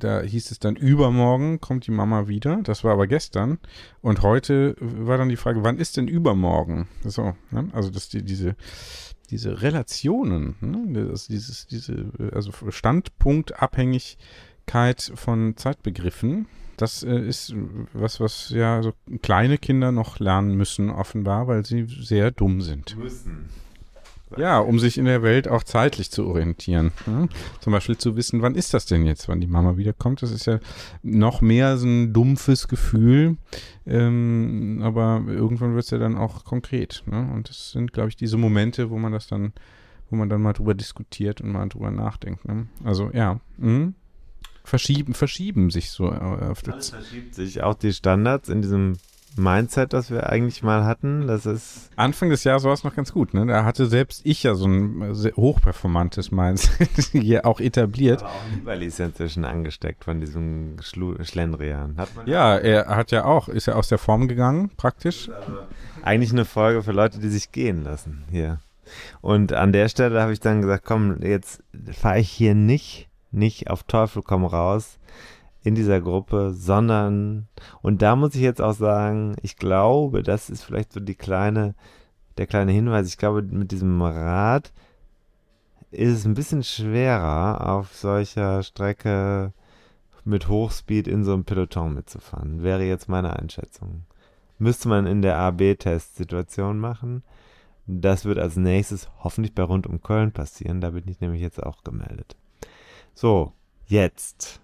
Da 0.00 0.22
hieß 0.22 0.50
es 0.50 0.58
dann, 0.58 0.76
übermorgen 0.76 1.60
kommt 1.60 1.86
die 1.86 1.90
Mama 1.90 2.28
wieder. 2.28 2.60
Das 2.62 2.84
war 2.84 2.92
aber 2.92 3.06
gestern. 3.06 3.58
Und 4.00 4.22
heute 4.22 4.76
war 4.80 5.18
dann 5.18 5.28
die 5.28 5.36
Frage, 5.36 5.64
wann 5.64 5.78
ist 5.78 5.96
denn 5.96 6.08
übermorgen? 6.08 6.88
So, 7.04 7.34
ne? 7.50 7.68
Also 7.72 7.90
dass 7.90 8.08
die, 8.08 8.22
diese, 8.22 8.56
diese 9.30 9.62
Relationen, 9.62 10.56
ne? 10.60 11.06
das, 11.08 11.26
dieses, 11.26 11.66
diese, 11.66 12.12
also 12.32 12.52
Standpunktabhängigkeit 12.68 15.12
von 15.14 15.56
Zeitbegriffen, 15.56 16.46
das 16.76 17.02
äh, 17.02 17.18
ist 17.18 17.54
was, 17.92 18.20
was 18.20 18.50
ja 18.50 18.82
so 18.82 18.92
kleine 19.20 19.58
Kinder 19.58 19.90
noch 19.92 20.20
lernen 20.20 20.56
müssen, 20.56 20.90
offenbar, 20.90 21.48
weil 21.48 21.66
sie 21.66 21.86
sehr 21.86 22.30
dumm 22.30 22.60
sind. 22.60 22.96
Müssen. 22.96 23.48
Ja, 24.36 24.58
um 24.58 24.78
sich 24.78 24.98
in 24.98 25.04
der 25.04 25.22
Welt 25.22 25.48
auch 25.48 25.62
zeitlich 25.62 26.10
zu 26.10 26.26
orientieren. 26.26 26.92
ne? 27.06 27.28
Zum 27.60 27.72
Beispiel 27.72 27.96
zu 27.96 28.16
wissen, 28.16 28.42
wann 28.42 28.54
ist 28.54 28.74
das 28.74 28.86
denn 28.86 29.06
jetzt, 29.06 29.28
wann 29.28 29.40
die 29.40 29.46
Mama 29.46 29.76
wiederkommt. 29.76 30.22
Das 30.22 30.30
ist 30.30 30.46
ja 30.46 30.60
noch 31.02 31.40
mehr 31.40 31.78
so 31.78 31.86
ein 31.86 32.12
dumpfes 32.12 32.68
Gefühl. 32.68 33.36
Ähm, 33.86 34.80
aber 34.82 35.22
irgendwann 35.26 35.74
wird 35.74 35.84
es 35.84 35.90
ja 35.90 35.98
dann 35.98 36.16
auch 36.16 36.44
konkret. 36.44 37.02
Ne? 37.06 37.30
Und 37.32 37.48
das 37.48 37.72
sind, 37.72 37.92
glaube 37.92 38.10
ich, 38.10 38.16
diese 38.16 38.36
Momente, 38.36 38.90
wo 38.90 38.98
man 38.98 39.12
das 39.12 39.26
dann, 39.28 39.52
wo 40.10 40.16
man 40.16 40.28
dann 40.28 40.42
mal 40.42 40.52
drüber 40.52 40.74
diskutiert 40.74 41.40
und 41.40 41.50
mal 41.50 41.68
drüber 41.68 41.90
nachdenkt. 41.90 42.46
Ne? 42.46 42.66
Also 42.84 43.10
ja. 43.12 43.40
mhm. 43.56 43.94
Verschieben, 44.64 45.14
verschieben 45.14 45.70
sich 45.70 45.90
so 45.90 46.12
äh, 46.12 46.18
Alles 46.18 46.90
verschiebt 46.90 47.34
sich. 47.34 47.62
Auch 47.62 47.72
die 47.72 47.94
Standards 47.94 48.50
in 48.50 48.60
diesem 48.60 48.98
Mindset, 49.36 49.92
das 49.92 50.10
wir 50.10 50.30
eigentlich 50.30 50.62
mal 50.62 50.84
hatten, 50.84 51.26
das 51.26 51.46
ist. 51.46 51.90
Anfang 51.96 52.30
des 52.30 52.44
Jahres 52.44 52.64
war 52.64 52.72
es 52.72 52.84
noch 52.84 52.94
ganz 52.94 53.12
gut, 53.12 53.34
ne? 53.34 53.46
Da 53.46 53.64
hatte 53.64 53.86
selbst 53.86 54.22
ich 54.24 54.42
ja 54.42 54.54
so 54.54 54.66
ein 54.66 55.14
hochperformantes 55.36 56.30
Mindset 56.30 56.88
hier 57.12 57.46
auch 57.46 57.60
etabliert. 57.60 58.22
Aber 58.22 58.30
auch 58.30 58.50
Nibali 58.54 58.86
ist 58.86 58.98
ja 58.98 59.06
inzwischen 59.06 59.44
angesteckt 59.44 60.04
von 60.04 60.20
diesem 60.20 60.76
Schlu 60.80 61.16
Schlendrian. 61.22 61.96
Ja, 62.26 62.56
er 62.56 62.86
hat 62.88 63.10
ja 63.10 63.24
auch, 63.24 63.48
ist 63.48 63.66
ja 63.66 63.74
aus 63.74 63.88
der 63.88 63.98
Form 63.98 64.28
gegangen, 64.28 64.70
praktisch. 64.76 65.30
eigentlich 66.02 66.32
eine 66.32 66.44
Folge 66.44 66.82
für 66.82 66.92
Leute, 66.92 67.18
die 67.18 67.28
sich 67.28 67.52
gehen 67.52 67.84
lassen 67.84 68.24
hier. 68.30 68.58
Und 69.20 69.52
an 69.52 69.72
der 69.72 69.88
Stelle 69.88 70.20
habe 70.20 70.32
ich 70.32 70.40
dann 70.40 70.62
gesagt, 70.62 70.84
komm, 70.84 71.20
jetzt 71.22 71.62
fahre 71.92 72.20
ich 72.20 72.30
hier 72.30 72.54
nicht, 72.54 73.08
nicht 73.30 73.68
auf 73.68 73.82
Teufel 73.82 74.22
komm 74.22 74.44
raus 74.44 74.98
in 75.62 75.74
dieser 75.74 76.00
Gruppe, 76.00 76.52
sondern, 76.54 77.48
und 77.82 78.02
da 78.02 78.16
muss 78.16 78.34
ich 78.34 78.42
jetzt 78.42 78.60
auch 78.62 78.74
sagen, 78.74 79.36
ich 79.42 79.56
glaube, 79.56 80.22
das 80.22 80.50
ist 80.50 80.62
vielleicht 80.62 80.92
so 80.92 81.00
die 81.00 81.14
kleine, 81.14 81.74
der 82.36 82.46
kleine 82.46 82.72
Hinweis, 82.72 83.08
ich 83.08 83.18
glaube, 83.18 83.42
mit 83.42 83.72
diesem 83.72 84.00
Rad 84.00 84.72
ist 85.90 86.12
es 86.12 86.24
ein 86.24 86.34
bisschen 86.34 86.62
schwerer, 86.62 87.68
auf 87.68 87.94
solcher 87.94 88.62
Strecke 88.62 89.52
mit 90.24 90.48
Hochspeed 90.48 91.08
in 91.08 91.24
so 91.24 91.32
einem 91.32 91.44
Peloton 91.44 91.94
mitzufahren. 91.94 92.62
Wäre 92.62 92.84
jetzt 92.84 93.08
meine 93.08 93.36
Einschätzung. 93.36 94.04
Müsste 94.58 94.88
man 94.88 95.06
in 95.06 95.22
der 95.22 95.38
AB-Test-Situation 95.38 96.78
machen. 96.78 97.22
Das 97.86 98.26
wird 98.26 98.38
als 98.38 98.56
nächstes 98.56 99.08
hoffentlich 99.20 99.54
bei 99.54 99.62
Rund 99.62 99.86
um 99.86 100.02
Köln 100.02 100.32
passieren. 100.32 100.80
Da 100.80 100.90
bin 100.90 101.08
ich 101.08 101.20
nämlich 101.20 101.40
jetzt 101.40 101.62
auch 101.62 101.82
gemeldet. 101.82 102.36
So, 103.14 103.52
jetzt 103.86 104.60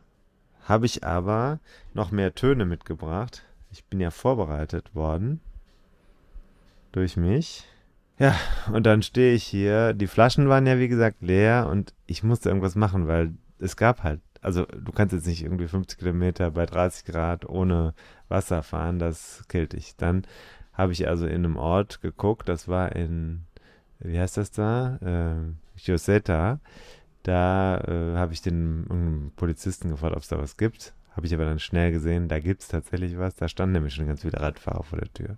habe 0.65 0.87
ich 0.87 1.05
aber 1.05 1.61
noch 1.93 2.11
mehr 2.11 2.35
Töne 2.35 2.65
mitgebracht. 2.65 3.45
Ich 3.71 3.85
bin 3.85 4.01
ja 4.01 4.11
vorbereitet 4.11 4.95
worden 4.95 5.41
durch 6.93 7.17
mich. 7.17 7.65
Ja, 8.19 8.37
und 8.73 8.87
dann 8.87 9.03
stehe 9.03 9.35
ich 9.35 9.45
hier. 9.45 9.93
Die 9.93 10.07
Flaschen 10.07 10.49
waren 10.49 10.67
ja 10.67 10.79
wie 10.79 10.89
gesagt 10.89 11.21
leer 11.21 11.69
und 11.71 11.93
ich 12.07 12.23
musste 12.23 12.49
irgendwas 12.49 12.77
machen, 12.77 13.09
weil 13.09 13.35
es 13.59 13.77
gab 13.77 14.03
halt, 14.03 14.21
also 14.41 14.65
du 14.65 14.93
kannst 14.93 15.13
jetzt 15.13 15.27
nicht 15.27 15.43
irgendwie 15.43 15.69
50 15.69 15.99
Kilometer 15.99 16.51
bei 16.51 16.67
30 16.67 17.05
Grad 17.05 17.49
ohne 17.49 17.95
Wasser 18.29 18.63
fahren, 18.63 18.99
das 18.99 19.43
killt 19.49 19.73
dich. 19.73 19.97
Dann 19.97 20.27
habe 20.73 20.93
ich 20.93 21.09
also 21.09 21.27
in 21.27 21.45
einem 21.45 21.57
Ort 21.57 22.01
geguckt, 22.01 22.49
das 22.49 22.69
war 22.69 22.95
in, 22.95 23.43
wie 23.99 24.19
heißt 24.19 24.37
das 24.37 24.51
da? 24.51 24.97
Äh, 25.03 25.53
Giosetta. 25.77 26.61
Da 27.25 27.79
äh, 27.79 28.17
habe 28.17 28.35
ich 28.35 28.43
den 28.43 29.33
Polizisten 29.37 29.89
gefragt, 29.91 30.15
ob 30.15 30.23
es 30.23 30.29
da 30.29 30.39
was 30.39 30.57
gibt. 30.57 30.93
Habe 31.17 31.27
ich 31.27 31.35
aber 31.35 31.47
dann 31.47 31.59
schnell 31.59 31.91
gesehen, 31.91 32.29
da 32.29 32.39
gibt 32.39 32.63
es 32.63 32.69
tatsächlich 32.69 33.19
was. 33.19 33.35
Da 33.35 33.49
standen 33.49 33.73
nämlich 33.73 33.95
schon 33.95 34.07
ganz 34.07 34.23
viele 34.23 34.39
Radfahrer 34.39 34.83
vor 34.83 34.99
der 34.99 35.13
Tür. 35.13 35.37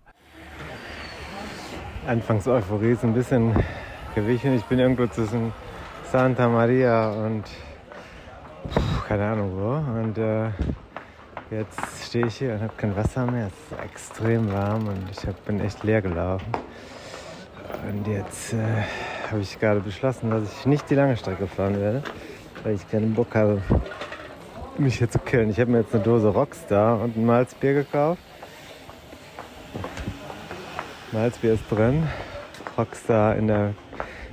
Anfangs 2.07 2.49
Euphorie 2.49 2.93
ist 2.93 3.05
ein 3.05 3.15
bisschen 3.15 3.55
gewichen. 4.15 4.55
Ich 4.55 4.65
bin 4.65 4.81
irgendwo 4.81 5.07
zwischen 5.07 5.53
Santa 6.11 6.49
Maria 6.49 7.11
und 7.11 7.45
puh, 8.73 8.81
keine 9.07 9.27
Ahnung 9.27 9.53
wo. 9.55 10.01
Und 10.01 10.19
äh, 10.19 10.51
jetzt 11.53 11.79
stehe 12.05 12.27
ich 12.27 12.37
hier 12.37 12.55
und 12.55 12.63
habe 12.63 12.73
kein 12.77 12.97
Wasser 12.97 13.31
mehr. 13.31 13.47
Es 13.49 13.79
ist 13.79 13.85
extrem 13.85 14.51
warm 14.53 14.89
und 14.89 15.11
ich 15.13 15.25
hab, 15.25 15.45
bin 15.45 15.61
echt 15.61 15.85
leer 15.85 16.03
gelaufen. 16.03 16.47
Und 17.89 18.07
jetzt 18.07 18.53
äh, 18.53 18.57
habe 19.31 19.40
ich 19.40 19.59
gerade 19.59 19.81
beschlossen, 19.81 20.31
dass 20.31 20.43
ich 20.59 20.66
nicht 20.66 20.89
die 20.90 20.94
lange 20.94 21.16
Strecke 21.16 21.47
fahren 21.47 21.81
werde, 21.81 22.03
weil 22.62 22.74
ich 22.74 22.89
keinen 22.90 23.15
Bock 23.15 23.35
habe, 23.35 23.61
mich 24.78 24.98
hier 24.98 25.11
zu 25.11 25.19
killen. 25.19 25.51
Ich 25.51 25.61
habe 25.61 25.70
mir 25.70 25.81
jetzt 25.81 25.94
eine 25.94 26.03
Dose 26.03 26.28
Rockstar 26.28 27.01
und 27.01 27.16
ein 27.16 27.24
Malzbier 27.24 27.74
gekauft. 27.74 28.20
Malzbier 31.12 31.55
ist 31.55 31.65
drin. 31.70 32.07
Rockstar 32.77 33.36
in 33.36 33.47
der 33.47 33.74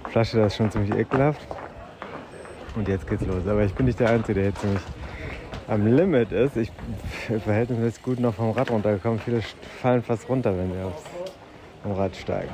Flasche, 0.10 0.38
das 0.38 0.54
ist 0.54 0.58
schon 0.58 0.72
ziemlich 0.72 0.94
ekelhaft. 0.96 1.48
Und 2.76 2.88
jetzt 2.88 3.08
geht's 3.08 3.26
los. 3.26 3.48
Aber 3.48 3.64
ich 3.64 3.74
bin 3.74 3.86
nicht 3.86 4.00
der 4.00 4.10
Einzige, 4.10 4.36
der 4.36 4.50
jetzt 4.50 4.62
ziemlich 4.62 4.82
am 5.68 5.86
Limit 5.96 6.32
ist. 6.32 6.58
Ich 6.58 6.72
bin 7.28 7.40
verhältnismäßig 7.40 8.04
gut 8.04 8.20
noch 8.20 8.34
vom 8.34 8.52
Rad 8.52 8.72
runtergekommen. 8.72 9.20
Viele 9.20 9.42
fallen 9.82 10.02
fast 10.02 10.28
runter, 10.28 10.58
wenn 10.58 10.72
sie 10.72 10.82
aufs 10.82 11.04
am 11.84 11.92
Radsteiger. 11.92 12.52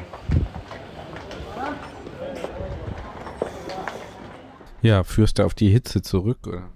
Ja, 4.82 5.04
führst 5.04 5.40
du 5.40 5.44
auf 5.44 5.54
die 5.54 5.70
Hitze 5.70 6.02
zurück, 6.02 6.48
oder? 6.48 6.70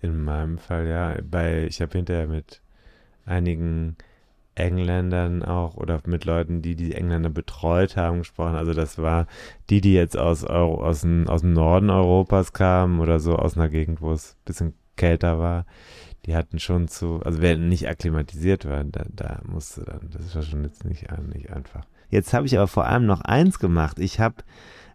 In 0.00 0.24
meinem 0.24 0.58
Fall 0.58 0.86
ja. 0.86 1.16
Bei, 1.22 1.64
ich 1.64 1.82
habe 1.82 1.92
hinterher 1.92 2.26
mit 2.26 2.62
einigen 3.24 3.96
Engländern 4.54 5.42
auch 5.42 5.76
oder 5.76 6.00
mit 6.06 6.24
Leuten, 6.24 6.60
die 6.62 6.74
die 6.74 6.94
Engländer 6.94 7.30
betreut 7.30 7.96
haben, 7.96 8.18
gesprochen. 8.18 8.56
Also 8.56 8.74
das 8.74 8.98
war 8.98 9.26
die, 9.70 9.80
die 9.80 9.94
jetzt 9.94 10.16
aus, 10.16 10.44
Euro, 10.44 10.84
aus, 10.84 11.02
dem, 11.02 11.28
aus 11.28 11.42
dem 11.42 11.52
Norden 11.52 11.90
Europas 11.90 12.52
kamen 12.52 13.00
oder 13.00 13.20
so 13.20 13.36
aus 13.36 13.56
einer 13.56 13.68
Gegend, 13.68 14.00
wo 14.00 14.12
es 14.12 14.32
ein 14.32 14.44
bisschen 14.44 14.74
kälter 14.96 15.38
war. 15.38 15.66
Die 16.26 16.36
hatten 16.36 16.58
schon 16.58 16.88
zu, 16.88 17.20
also 17.24 17.40
wer 17.40 17.56
nicht 17.56 17.88
akklimatisiert 17.88 18.64
war, 18.64 18.84
da, 18.84 19.04
da 19.08 19.40
musste 19.44 19.84
dann, 19.84 20.10
das 20.10 20.34
war 20.34 20.42
schon 20.42 20.62
jetzt 20.64 20.84
nicht, 20.84 21.06
nicht 21.34 21.50
einfach. 21.50 21.84
Jetzt 22.10 22.32
habe 22.34 22.46
ich 22.46 22.56
aber 22.56 22.68
vor 22.68 22.86
allem 22.86 23.06
noch 23.06 23.22
eins 23.22 23.58
gemacht. 23.58 23.98
Ich 23.98 24.20
habe 24.20 24.36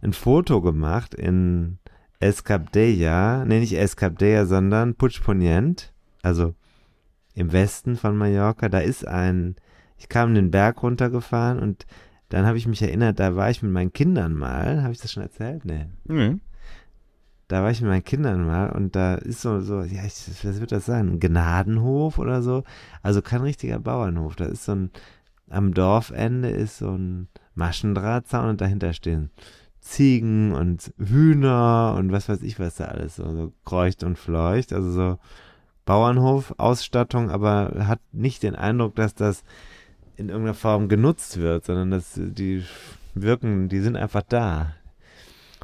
ein 0.02 0.14
Foto 0.14 0.62
gemacht 0.62 1.16
in 1.16 1.80
Escabdella, 2.20 3.46
nee, 3.46 3.60
nicht 3.60 3.78
Escabdella, 3.78 4.46
sondern 4.46 4.96
Puigponient, 4.96 5.94
also 6.24 6.56
im 7.34 7.52
Westen 7.52 7.96
von 7.96 8.18
Mallorca, 8.18 8.70
da 8.70 8.80
ist 8.80 9.08
ein, 9.08 9.56
ich 9.98 10.10
kam 10.10 10.34
den 10.34 10.50
Berg 10.50 10.82
runtergefahren 10.82 11.60
und 11.60 11.86
dann 12.30 12.46
habe 12.46 12.58
ich 12.58 12.68
mich 12.68 12.82
erinnert, 12.82 13.20
da 13.20 13.36
war 13.36 13.50
ich 13.50 13.62
mit 13.62 13.72
meinen 13.72 13.94
Kindern 13.94 14.34
mal, 14.34 14.82
habe 14.82 14.94
ich 14.94 15.00
das 15.00 15.12
schon 15.12 15.24
erzählt? 15.24 15.64
Nee. 15.64 15.86
Mhm. 16.06 16.42
Da 17.48 17.64
war 17.64 17.72
ich 17.72 17.80
mit 17.82 17.90
meinen 17.90 18.04
Kindern 18.04 18.46
mal 18.46 18.72
und 18.72 18.96
da 18.96 19.16
ist 19.16 19.42
so, 19.42 19.62
so, 19.62 19.84
ja, 19.84 20.04
ich, 20.04 20.44
was 20.44 20.60
wird 20.60 20.74
das 20.74 20.86
sein? 20.86 21.08
Ein 21.08 21.20
Gnadenhof 21.20 22.18
oder 22.18 22.42
so? 22.42 22.64
Also 23.02 23.22
kein 23.22 23.42
richtiger 23.42 23.80
Bauernhof. 23.80 24.36
Da 24.36 24.46
ist 24.46 24.66
so 24.66 24.74
ein, 24.74 24.92
am 25.50 25.74
Dorfende 25.74 26.50
ist 26.50 26.80
so 26.80 26.92
ein 26.92 27.30
Maschendrahtzaun 27.56 28.50
und 28.50 28.60
dahinter 28.60 28.92
stehen 28.92 29.32
Ziegen 29.88 30.54
und 30.54 30.94
Hühner 30.98 31.96
und 31.98 32.12
was 32.12 32.28
weiß 32.28 32.42
ich, 32.44 32.60
was 32.60 32.76
da 32.76 32.86
alles 32.86 33.16
so, 33.16 33.24
so 33.32 33.54
kreucht 33.64 34.04
und 34.04 34.18
fleucht. 34.18 34.74
Also 34.74 34.92
so 34.92 35.20
Bauernhof-Ausstattung, 35.86 37.32
aber 37.32 37.88
hat 37.88 38.02
nicht 38.12 38.44
den 38.44 38.56
Eindruck, 38.56 38.96
dass 38.96 39.16
das 39.16 39.44
in 40.18 40.30
irgendeiner 40.30 40.56
Form 40.56 40.90
genutzt 40.90 41.40
wird, 41.40 41.66
sondern 41.66 41.92
dass 41.92 42.14
die 42.16 42.64
wirken, 43.14 43.70
die 43.70 43.80
sind 43.80 43.96
einfach 43.96 44.24
da. 44.24 44.74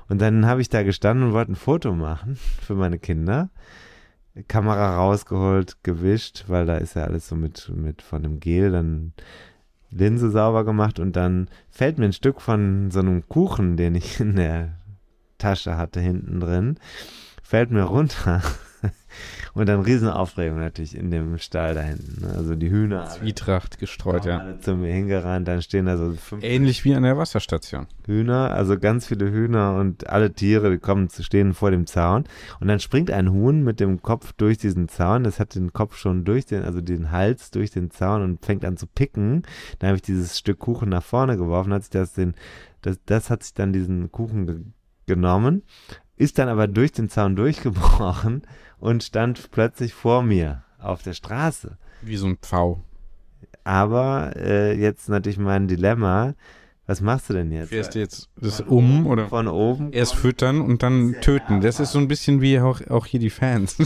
Und 0.08 0.22
dann 0.22 0.46
habe 0.46 0.62
ich 0.62 0.70
da 0.70 0.84
gestanden 0.84 1.28
und 1.28 1.34
wollte 1.34 1.52
ein 1.52 1.56
Foto 1.56 1.94
machen 1.94 2.38
für 2.62 2.76
meine 2.76 3.00
Kinder. 3.00 3.50
Kamera 4.48 4.98
rausgeholt, 4.98 5.84
gewischt, 5.84 6.46
weil 6.48 6.66
da 6.66 6.78
ist 6.78 6.96
ja 6.96 7.04
alles 7.04 7.28
so 7.28 7.36
mit, 7.36 7.72
mit 7.76 8.02
von 8.02 8.24
dem 8.24 8.40
Gel, 8.40 8.72
dann 8.72 9.14
Linse 9.96 10.30
sauber 10.32 10.64
gemacht 10.64 11.00
und 11.00 11.16
dann 11.16 11.50
fällt 11.70 11.98
mir 11.98 12.06
ein 12.06 12.14
Stück 12.14 12.42
von 12.42 12.92
so 12.92 13.00
einem 13.00 13.28
Kuchen, 13.28 13.78
den 13.78 13.96
ich 13.96 14.20
in 14.20 14.36
der 14.36 14.80
Tasche 15.38 15.78
hatte, 15.78 16.00
hinten 16.00 16.40
drin, 16.40 16.78
fällt 17.42 17.72
mir 17.72 17.84
runter. 17.84 18.42
Und 19.56 19.70
dann 19.70 19.82
Riesenaufregung 19.82 20.58
natürlich 20.58 20.96
in 20.96 21.12
dem 21.12 21.38
Stall 21.38 21.76
da 21.76 21.82
hinten. 21.82 22.26
Ne? 22.26 22.34
Also 22.36 22.56
die 22.56 22.72
Hühner. 22.72 23.06
Zwietracht 23.06 23.78
gestreut, 23.78 24.26
ja. 24.26 24.40
Alle 24.40 24.60
zu 24.60 24.76
mir 24.76 24.92
hingerannt, 24.92 25.48
dann 25.48 25.62
stehen 25.62 25.86
da 25.86 25.96
so 25.96 26.12
fünf. 26.14 26.44
Ähnlich 26.44 26.84
wie 26.86 26.96
an 26.96 27.04
der 27.04 27.18
Wasserstation. 27.18 27.86
Hühner, 28.08 28.52
also 28.52 28.80
ganz 28.80 29.06
viele 29.06 29.32
Hühner 29.32 29.76
und 29.76 30.10
alle 30.10 30.34
Tiere, 30.34 30.72
die 30.72 30.80
kommen 30.80 31.08
zu 31.10 31.24
stehen 31.24 31.54
vor 31.54 31.70
dem 31.70 31.86
Zaun. 31.86 32.24
Und 32.60 32.68
dann 32.68 32.80
springt 32.80 33.12
ein 33.12 33.32
Huhn 33.32 33.64
mit 33.64 33.80
dem 33.80 34.02
Kopf 34.02 34.34
durch 34.34 34.58
diesen 34.58 34.90
Zaun. 34.90 35.24
Das 35.24 35.40
hat 35.40 35.54
den 35.54 35.72
Kopf 35.72 35.98
schon 35.98 36.26
durch 36.26 36.48
den, 36.48 36.64
also 36.64 36.82
den 36.82 37.12
Hals 37.12 37.52
durch 37.52 37.70
den 37.70 37.92
Zaun 37.92 38.24
und 38.24 38.44
fängt 38.44 38.66
an 38.66 38.76
zu 38.76 38.88
picken. 38.88 39.44
Dann 39.78 39.90
habe 39.90 39.98
ich 39.98 40.02
dieses 40.02 40.40
Stück 40.40 40.58
Kuchen 40.58 40.90
nach 40.90 41.04
vorne 41.04 41.38
geworfen, 41.38 41.74
hat 41.74 41.84
sich 41.84 41.92
das 41.92 42.14
den, 42.14 42.34
das, 42.82 43.00
das 43.06 43.30
hat 43.30 43.44
sich 43.44 43.54
dann 43.54 43.72
diesen 43.72 44.12
Kuchen 44.12 44.48
ge 44.48 44.56
genommen, 45.06 45.64
ist 46.24 46.40
dann 46.40 46.48
aber 46.48 46.68
durch 46.68 46.94
den 46.94 47.10
Zaun 47.10 47.36
durchgebrochen 47.36 48.44
und 48.80 49.04
stand 49.04 49.52
plötzlich 49.52 49.94
vor 49.94 50.24
mir 50.24 50.64
auf 50.80 51.04
der 51.04 51.14
Straße. 51.14 51.78
Wie 52.02 52.16
so 52.16 52.28
ein 52.28 52.38
Pfau. 52.38 52.82
Aber 53.66 54.34
äh, 54.36 54.74
jetzt 54.74 55.10
natürlich 55.10 55.38
mein 55.38 55.68
Dilemma. 55.68 56.34
Was 56.86 57.00
machst 57.00 57.30
du 57.30 57.34
denn 57.34 57.50
jetzt? 57.54 57.70
Fährst 57.70 57.96
du 57.96 58.00
jetzt 58.00 58.30
das 58.36 58.60
um 58.60 59.08
oder 59.08 59.30
von 59.30 59.48
oben? 59.48 59.94
Erst 59.94 60.16
füttern 60.16 60.60
und 60.60 60.84
dann 60.84 61.16
töten. 61.22 61.62
Das 61.62 61.80
ist 61.80 61.94
so 61.94 62.00
ein 62.00 62.10
bisschen 62.10 62.42
wie 62.42 62.60
auch, 62.60 62.82
auch 62.90 63.06
hier 63.06 63.22
die 63.22 63.30
Fans. 63.30 63.78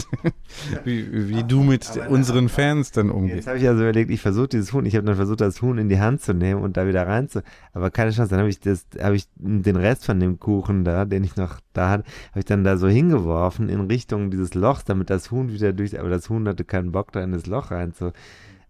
wie, 0.84 1.28
wie 1.28 1.44
du 1.44 1.62
mit 1.62 1.88
unseren 2.08 2.48
Fans 2.48 2.90
dann 2.90 3.10
umgehst. 3.10 3.36
Jetzt 3.36 3.46
habe 3.46 3.58
ich 3.58 3.68
also 3.68 3.82
überlegt, 3.82 4.10
ich 4.10 4.20
versuche 4.20 4.48
dieses 4.48 4.72
Huhn, 4.72 4.84
ich 4.84 4.96
habe 4.96 5.06
dann 5.06 5.14
versucht, 5.14 5.40
das 5.40 5.62
Huhn 5.62 5.78
in 5.78 5.88
die 5.88 6.00
Hand 6.00 6.22
zu 6.22 6.34
nehmen 6.34 6.60
und 6.60 6.76
da 6.76 6.88
wieder 6.88 7.06
rein 7.06 7.28
zu, 7.28 7.44
aber 7.72 7.92
keine 7.92 8.10
Chance. 8.10 8.30
Dann 8.30 8.40
habe 8.40 8.50
ich 8.50 8.58
das, 8.58 8.84
habe 9.00 9.14
ich 9.14 9.28
den 9.36 9.76
Rest 9.76 10.04
von 10.04 10.18
dem 10.18 10.40
Kuchen 10.40 10.82
da, 10.82 11.04
den 11.04 11.22
ich 11.22 11.36
noch 11.36 11.60
da 11.74 11.90
hatte, 11.90 12.04
habe 12.30 12.40
ich 12.40 12.46
dann 12.46 12.64
da 12.64 12.76
so 12.78 12.88
hingeworfen 12.88 13.68
in 13.68 13.82
Richtung 13.82 14.32
dieses 14.32 14.54
Lochs, 14.54 14.84
damit 14.84 15.08
das 15.08 15.30
Huhn 15.30 15.52
wieder 15.52 15.72
durch, 15.72 16.00
aber 16.00 16.08
das 16.08 16.28
Huhn 16.30 16.48
hatte 16.48 16.64
keinen 16.64 16.90
Bock 16.90 17.12
da 17.12 17.22
in 17.22 17.30
das 17.30 17.46
Loch 17.46 17.70
rein 17.70 17.94
zu. 17.94 18.12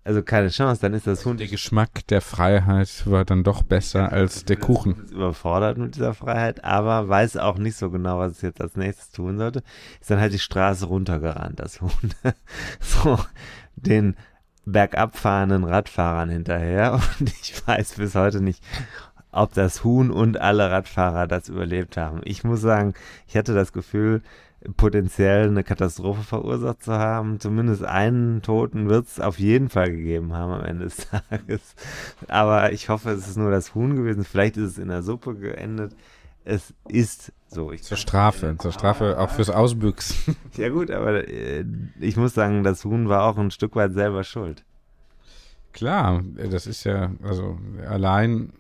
Also 0.09 0.23
keine 0.23 0.49
Chance, 0.49 0.81
dann 0.81 0.95
ist 0.95 1.07
das 1.07 1.27
Huhn. 1.27 1.37
Der 1.37 1.49
Geschmack 1.49 2.07
der 2.07 2.23
Freiheit 2.23 3.03
war 3.05 3.27
dann 3.27 3.45
doch 3.45 3.63
besser 3.63 4.11
als 4.11 4.47
der 4.47 4.57
Kuchen. 4.57 5.05
Ist 5.05 5.13
überfordert 5.13 5.77
mit 5.77 5.97
dieser 5.97 6.15
Freiheit, 6.15 6.65
aber 6.65 7.11
weiß 7.11 7.37
auch 7.37 7.59
nicht 7.59 7.77
so 7.77 7.91
genau, 7.91 8.19
was 8.19 8.33
es 8.33 8.41
jetzt 8.41 8.63
als 8.63 8.75
nächstes 8.75 9.11
tun 9.11 9.37
sollte. 9.37 9.63
Ist 10.01 10.11
dann 10.11 10.19
halt 10.19 10.33
die 10.33 10.39
Straße 10.39 10.87
runtergerannt, 10.87 11.61
das 11.61 11.83
Huhn. 11.83 11.91
so, 12.81 13.19
den 13.77 14.17
bergab 14.65 15.15
fahrenden 15.15 15.65
Radfahrern 15.65 16.31
hinterher. 16.31 16.95
Und 17.21 17.29
ich 17.29 17.67
weiß 17.67 17.97
bis 17.97 18.15
heute 18.15 18.41
nicht, 18.41 18.65
ob 19.31 19.53
das 19.53 19.85
Huhn 19.85 20.11
und 20.11 20.41
alle 20.41 20.71
Radfahrer 20.71 21.27
das 21.27 21.51
überlebt 21.51 21.99
haben. 21.99 22.23
Ich 22.25 22.45
muss 22.45 22.63
sagen, 22.63 22.95
ich 23.27 23.37
hatte 23.37 23.53
das 23.53 23.75
Gefühl, 23.75 24.23
potenziell 24.77 25.49
eine 25.49 25.63
Katastrophe 25.63 26.23
verursacht 26.23 26.83
zu 26.83 26.93
haben. 26.93 27.39
Zumindest 27.41 27.85
einen 27.85 28.43
Toten 28.43 28.89
wird 28.89 29.07
es 29.07 29.21
auf 29.21 29.39
jeden 29.39 29.69
Fall 29.69 29.91
gegeben 29.91 30.33
haben 30.33 30.53
am 30.53 30.65
Ende 30.65 30.85
des 30.85 30.97
Tages. 31.31 31.75
Aber 32.27 32.73
ich 32.73 32.89
hoffe, 32.89 33.11
es 33.11 33.29
ist 33.29 33.37
nur 33.37 33.51
das 33.51 33.75
Huhn 33.75 33.95
gewesen. 33.95 34.25
Vielleicht 34.25 34.57
ist 34.57 34.73
es 34.73 34.79
in 34.79 34.89
der 34.89 35.03
Suppe 35.03 35.35
geendet. 35.37 35.95
Es 36.45 36.75
ist 36.89 37.33
so. 37.49 37.73
Zur 37.73 37.97
Strafe, 37.97 38.57
zur 38.59 38.73
Strafe 38.73 39.19
auch 39.19 39.31
fürs 39.31 39.51
Ausbüchsen. 39.51 40.37
Ja 40.57 40.71
gut, 40.71 40.91
aber 40.91 41.29
äh, 41.29 41.65
ich 42.01 42.17
muss 42.17 42.35
sagen, 42.35 42.65
das 42.65 42.85
Huhn 42.85 43.09
war 43.09 43.25
auch 43.25 43.39
ein 43.39 43.53
Stück 43.53 43.77
weit 43.77 43.93
selber 43.93 44.25
schuld. 44.25 44.65
Klar, 45.73 46.25
das 46.51 46.67
ist 46.67 46.83
ja, 46.83 47.13
also 47.23 47.59
allein, 47.87 48.53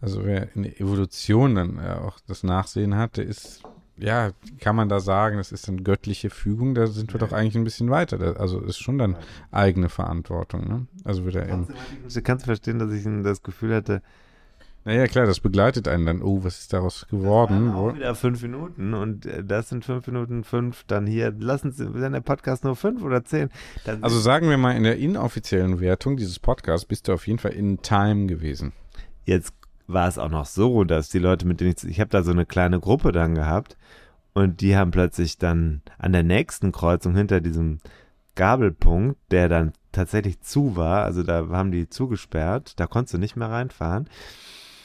also 0.00 0.24
wer 0.24 0.48
in 0.56 0.64
der 0.64 0.80
Evolution 0.80 1.54
dann 1.54 1.78
auch 1.78 2.18
das 2.26 2.42
Nachsehen 2.42 2.96
hat, 2.96 3.18
der 3.18 3.26
ist 3.26 3.62
ja, 3.98 4.30
kann 4.60 4.76
man 4.76 4.88
da 4.88 5.00
sagen, 5.00 5.38
das 5.38 5.52
ist 5.52 5.68
eine 5.68 5.82
göttliche 5.82 6.30
Fügung, 6.30 6.74
da 6.74 6.86
sind 6.86 7.12
wir 7.12 7.20
ja. 7.20 7.26
doch 7.26 7.32
eigentlich 7.32 7.56
ein 7.56 7.64
bisschen 7.64 7.90
weiter. 7.90 8.38
Also 8.38 8.60
ist 8.60 8.78
schon 8.78 8.98
dann 8.98 9.16
eigene 9.50 9.88
Verantwortung, 9.88 10.68
ne? 10.68 10.86
Also 11.04 11.24
wird 11.24 11.36
er 11.36 11.46
kannst, 11.46 11.70
du, 12.14 12.22
kannst 12.22 12.44
verstehen, 12.44 12.78
dass 12.78 12.92
ich 12.92 13.04
das 13.22 13.42
Gefühl 13.42 13.74
hatte, 13.74 14.02
naja, 14.84 15.08
klar, 15.08 15.26
das 15.26 15.40
begleitet 15.40 15.88
einen 15.88 16.06
dann. 16.06 16.22
Oh, 16.22 16.44
was 16.44 16.60
ist 16.60 16.72
daraus 16.72 17.08
geworden? 17.08 17.70
auch 17.70 17.96
wieder 17.96 18.14
fünf 18.14 18.40
Minuten 18.40 18.94
und 18.94 19.26
äh, 19.26 19.42
das 19.42 19.68
sind 19.68 19.84
fünf 19.84 20.06
Minuten 20.06 20.44
fünf. 20.44 20.84
Dann 20.86 21.08
hier, 21.08 21.34
lassen 21.36 21.72
Sie, 21.72 21.92
wenn 21.92 22.12
der 22.12 22.20
Podcast 22.20 22.62
nur 22.62 22.76
fünf 22.76 23.02
oder 23.02 23.24
zehn. 23.24 23.50
also 24.00 24.20
sagen 24.20 24.48
wir 24.48 24.58
mal, 24.58 24.76
in 24.76 24.84
der 24.84 24.96
inoffiziellen 24.96 25.80
Wertung 25.80 26.16
dieses 26.16 26.38
Podcasts 26.38 26.86
bist 26.86 27.08
du 27.08 27.14
auf 27.14 27.26
jeden 27.26 27.40
Fall 27.40 27.54
in 27.54 27.82
Time 27.82 28.26
gewesen. 28.26 28.74
Jetzt 29.24 29.54
war 29.88 30.06
es 30.06 30.18
auch 30.18 30.28
noch 30.28 30.46
so, 30.46 30.84
dass 30.84 31.08
die 31.08 31.18
Leute, 31.18 31.48
mit 31.48 31.60
denen 31.60 31.74
ich, 31.76 31.82
ich 31.82 31.98
habe 31.98 32.10
da 32.10 32.22
so 32.22 32.30
eine 32.30 32.46
kleine 32.46 32.78
Gruppe 32.78 33.10
dann 33.10 33.34
gehabt 33.34 33.76
und 34.36 34.60
die 34.60 34.76
haben 34.76 34.90
plötzlich 34.90 35.38
dann 35.38 35.80
an 35.96 36.12
der 36.12 36.22
nächsten 36.22 36.70
Kreuzung 36.70 37.16
hinter 37.16 37.40
diesem 37.40 37.78
Gabelpunkt, 38.34 39.18
der 39.30 39.48
dann 39.48 39.72
tatsächlich 39.92 40.42
zu 40.42 40.76
war, 40.76 41.04
also 41.04 41.22
da 41.22 41.48
haben 41.48 41.72
die 41.72 41.88
zugesperrt, 41.88 42.78
da 42.78 42.86
konntest 42.86 43.14
du 43.14 43.18
nicht 43.18 43.36
mehr 43.36 43.48
reinfahren. 43.48 44.10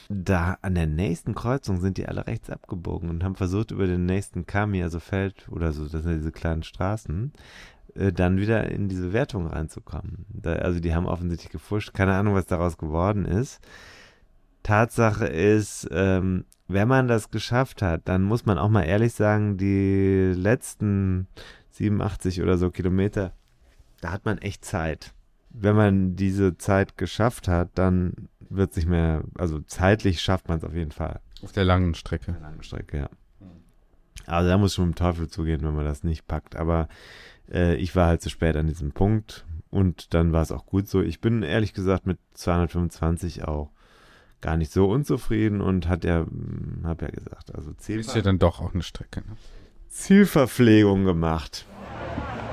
Da 0.07 0.57
an 0.61 0.76
der 0.76 0.88
nächsten 0.88 1.36
Kreuzung 1.36 1.82
sind 1.82 1.98
die 1.98 2.07
alle 2.07 2.28
rechts 2.28 2.49
abgebogen 2.49 3.10
und 3.10 3.26
haben 3.26 3.36
versucht, 3.36 3.72
über 3.72 3.88
den 3.88 4.06
nächsten 4.06 4.45
Kami, 4.45 4.84
also 4.84 5.02
Feld 5.02 5.49
oder 5.49 5.73
so, 5.73 5.84
das 5.84 6.03
sind 6.03 6.19
diese 6.19 6.32
kleinen 6.32 6.64
Straßen, 6.64 7.34
äh, 7.95 8.14
dann 8.14 8.38
wieder 8.38 8.72
in 8.72 8.88
diese 8.88 9.11
Wertung 9.11 9.48
reinzukommen. 9.48 10.28
Da, 10.30 10.53
also 10.53 10.80
die 10.80 10.95
haben 10.95 11.07
offensichtlich 11.07 11.52
gefuscht, 11.52 11.94
keine 11.94 12.14
Ahnung, 12.14 12.36
was 12.36 12.45
daraus 12.45 12.78
geworden 12.78 13.26
ist. 13.26 13.60
Tatsache 14.64 15.26
ist, 15.26 15.90
ähm, 15.91 16.45
wenn 16.73 16.88
man 16.88 17.07
das 17.07 17.31
geschafft 17.31 17.81
hat, 17.81 18.07
dann 18.07 18.23
muss 18.23 18.45
man 18.45 18.57
auch 18.57 18.69
mal 18.69 18.84
ehrlich 18.84 19.14
sagen, 19.14 19.57
die 19.57 20.34
letzten 20.35 21.27
87 21.72 22.41
oder 22.41 22.57
so 22.57 22.69
Kilometer, 22.72 23.34
da 24.02 24.11
hat 24.11 24.26
man 24.26 24.38
echt 24.39 24.65
Zeit. 24.65 25.14
Wenn 25.49 25.76
man 25.76 26.15
diese 26.15 26.57
Zeit 26.57 26.98
geschafft 26.98 27.48
hat, 27.48 27.69
dann 27.76 28.30
wird 28.49 28.72
es 28.72 28.77
nicht 28.77 28.88
mehr, 28.88 29.23
also 29.38 29.60
zeitlich 29.61 30.22
schafft 30.22 30.48
man 30.48 30.57
es 30.57 30.64
auf 30.64 30.73
jeden 30.73 30.91
Fall. 30.91 31.19
Auf 31.43 31.52
der 31.52 31.65
langen 31.65 31.93
Strecke. 31.93 32.31
Auf 32.31 32.38
der 32.38 32.48
langen 32.49 32.64
Strecke, 32.64 32.98
ja. 32.98 33.10
Also 34.27 34.49
da 34.49 34.57
muss 34.57 34.76
schon 34.76 34.88
mit 34.88 34.98
dem 34.98 35.03
Teufel 35.03 35.27
zugehen, 35.27 35.61
wenn 35.64 35.76
man 35.76 35.85
das 35.85 36.03
nicht 36.03 36.27
packt. 36.27 36.56
Aber 36.56 36.88
äh, 37.52 37.76
ich 37.76 37.95
war 37.95 38.07
halt 38.07 38.22
zu 38.22 38.30
spät 38.30 38.56
an 38.56 38.68
diesem 38.68 38.91
Punkt 38.91 39.45
und 39.69 40.14
dann 40.14 40.31
war 40.31 40.41
es 40.41 40.52
auch 40.52 40.65
gut 40.65 40.88
so. 40.88 41.02
Ich 41.02 41.22
bin 41.22 41.43
ehrlich 41.43 41.73
gesagt 41.73 42.06
mit 42.06 42.19
225 42.34 43.43
auch 43.45 43.72
gar 44.41 44.57
nicht 44.57 44.72
so 44.72 44.89
unzufrieden 44.89 45.61
und 45.61 45.88
hat 45.88 46.03
ja, 46.03 46.19
hm, 46.19 46.81
hab 46.84 47.01
ja 47.01 47.07
gesagt, 47.07 47.55
also 47.55 47.72
Ziel 47.73 47.99
Ist 47.99 48.15
ja 48.15 48.22
dann 48.22 48.39
doch 48.39 48.61
auch 48.61 48.73
eine 48.73 48.84
Strecke. 48.84 49.22
Ne? 49.22 49.38
Zielverpflegung 49.89 51.05
gemacht. 51.05 51.65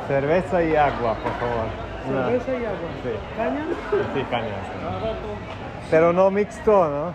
Cerveza 0.06 0.62
y 0.62 0.76
agua, 0.76 1.14
por 1.14 1.32
favor. 1.32 1.66
Cerveza 2.06 2.52
y 2.52 2.64
agua. 2.64 2.88
Sí. 3.02 3.10
¿Caña? 3.36 3.64
Sí, 4.14 4.24
caña. 4.30 4.48
sí. 4.64 5.88
Pero 5.90 6.12
no 6.12 6.30
mixto, 6.30 6.88
¿no? 6.88 7.14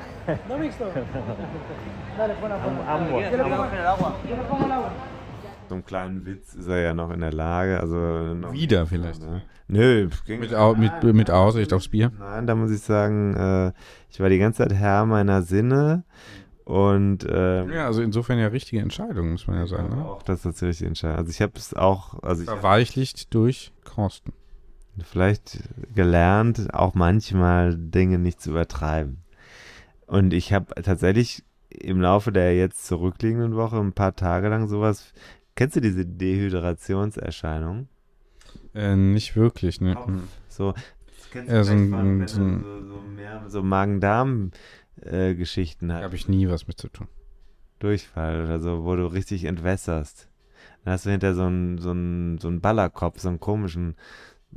No 0.50 0.58
mixto. 0.58 0.86
Dale, 2.18 2.34
pon 2.36 2.52
agua. 2.52 2.72
Ambos. 2.88 3.24
Yo 3.24 3.38
le 3.38 3.44
pongo 3.44 3.66
el 3.66 3.86
agua. 3.86 4.16
Yo 4.30 4.36
le 4.36 4.44
pongo 4.44 4.66
el 4.66 4.72
agua. 4.72 4.92
So 5.74 5.78
einen 5.78 5.86
kleinen 5.86 6.26
Witz 6.28 6.54
ist 6.54 6.68
er 6.68 6.82
ja 6.82 6.94
noch 6.94 7.10
in 7.10 7.22
der 7.22 7.34
Lage. 7.34 7.80
Also 7.80 7.96
Wieder 8.52 8.86
vielleicht. 8.86 9.22
Ne? 9.22 9.42
Nö, 9.68 10.08
ging 10.28 10.40
Mit, 10.40 10.54
Au 10.54 10.76
mit, 10.76 11.02
mit 11.02 11.32
Aussicht 11.32 11.74
aufs 11.74 11.88
Bier. 11.88 12.12
Nein, 12.20 12.46
da 12.46 12.54
muss 12.54 12.70
ich 12.70 12.82
sagen, 12.82 13.36
äh, 13.36 13.72
ich 14.12 14.20
war 14.20 14.30
die 14.30 14.38
ganze 14.38 14.60
Zeit 14.60 14.74
Herr 14.74 15.08
meiner 15.08 15.42
Sinne 15.42 16.04
und 16.64 17.24
äh, 17.24 17.66
Ja, 17.74 17.88
also 17.88 18.04
insofern 18.04 18.38
ja 18.38 18.50
richtige 18.50 18.84
Entscheidung, 18.84 19.32
muss 19.32 19.48
man 19.48 19.58
ja 19.58 19.66
sagen. 19.66 19.96
Ne? 19.96 20.06
auch 20.06 20.22
das 20.22 20.46
ist 20.46 20.62
die 20.62 20.66
richtige 20.66 20.90
Entscheidung. 20.90 21.18
Also 21.18 21.32
ich 21.32 21.42
habe 21.42 21.54
es 21.56 21.74
auch, 21.74 22.22
also 22.22 22.44
Verweichlicht 22.44 23.34
durch 23.34 23.74
Korsten. 23.84 24.32
vielleicht 25.04 25.58
gelernt, 25.96 26.72
auch 26.72 26.94
manchmal 26.94 27.76
Dinge 27.76 28.20
nicht 28.20 28.42
zu 28.42 28.52
übertreiben. 28.52 29.24
Und 30.06 30.34
ich 30.34 30.54
habe 30.54 30.76
tatsächlich 30.84 31.44
im 31.80 32.02
Laufe 32.02 32.32
der 32.32 32.56
jetzt 32.56 32.86
zurückliegenden 32.86 33.56
Woche 33.56 33.78
ein 33.78 33.94
paar 33.94 34.16
Tage 34.16 34.50
lang 34.50 34.68
sowas. 34.68 35.14
Kennst 35.56 35.76
du 35.76 35.82
diese 35.82 36.06
Dehydrationserscheinung? 36.06 37.88
Äh, 38.74 38.96
nicht 38.96 39.36
wirklich, 39.36 39.82
ne? 39.82 39.98
Hm. 40.06 40.24
So, 40.48 40.74
kennst 41.32 41.52
Ja, 41.52 41.60
du 41.60 41.64
so 41.66 41.72
vielleicht 41.74 41.94
ein- 41.94 42.20
wenn 42.20 42.28
so 42.28 42.36
so, 42.82 42.88
so 42.88 43.02
mehr 43.02 43.44
so 43.48 43.62
Magen-Darm-Geschichten 43.64 45.92
hast. 45.94 46.04
Habe 46.04 46.16
ich 46.16 46.28
nie 46.28 46.48
was 46.48 46.68
mit 46.68 46.80
zu 46.80 46.90
tun. 46.90 47.08
Durchfall 47.80 48.44
oder 48.44 48.60
so, 48.60 48.84
wo 48.84 48.96
du 48.96 49.06
richtig 49.08 49.44
entwässerst. 49.46 50.30
Dann 50.84 50.94
hast 50.94 51.06
du 51.06 51.12
hinter 51.12 51.34
so 51.36 51.44
einen 51.44 51.78
so 51.78 51.92
einen- 51.92 52.38
so 52.40 52.48
einen 52.48 52.62
Ballerkopf, 52.62 53.20
so 53.20 53.30
einen 53.30 53.40
komischen, 53.40 53.96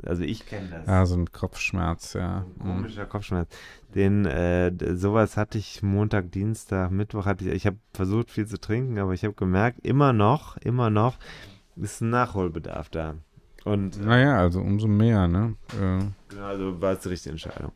also 0.05 0.23
ich 0.23 0.45
kenne 0.45 0.67
das. 0.69 0.85
Ja, 0.87 1.05
so 1.05 1.15
ein 1.15 1.31
Kopfschmerz, 1.31 2.13
ja. 2.13 2.45
Ein 2.59 2.65
Hm. 2.65 2.75
komischer 2.75 3.05
Kopfschmerz. 3.05 3.49
Den, 3.95 4.25
äh, 4.25 4.71
sowas 4.95 5.37
hatte 5.37 5.57
ich 5.57 5.81
Montag, 5.83 6.31
Dienstag, 6.31 6.91
Mittwoch 6.91 7.25
hatte 7.25 7.45
ich, 7.45 7.51
ich 7.51 7.65
habe 7.65 7.77
versucht 7.93 8.29
viel 8.31 8.45
zu 8.47 8.59
trinken, 8.59 8.99
aber 8.99 9.13
ich 9.13 9.23
habe 9.23 9.33
gemerkt, 9.33 9.79
immer 9.85 10.13
noch, 10.13 10.57
immer 10.57 10.89
noch 10.89 11.17
ist 11.75 12.01
ein 12.01 12.09
Nachholbedarf 12.09 12.89
da. 12.89 13.15
Und 13.65 13.99
Naja, 14.03 14.37
also 14.39 14.61
umso 14.61 14.87
mehr, 14.87 15.27
ne? 15.27 15.55
Äh, 15.73 16.03
Genau, 16.29 16.43
also 16.45 16.81
war 16.81 16.93
es 16.93 16.99
die 17.01 17.09
richtige 17.09 17.31
Entscheidung. 17.31 17.71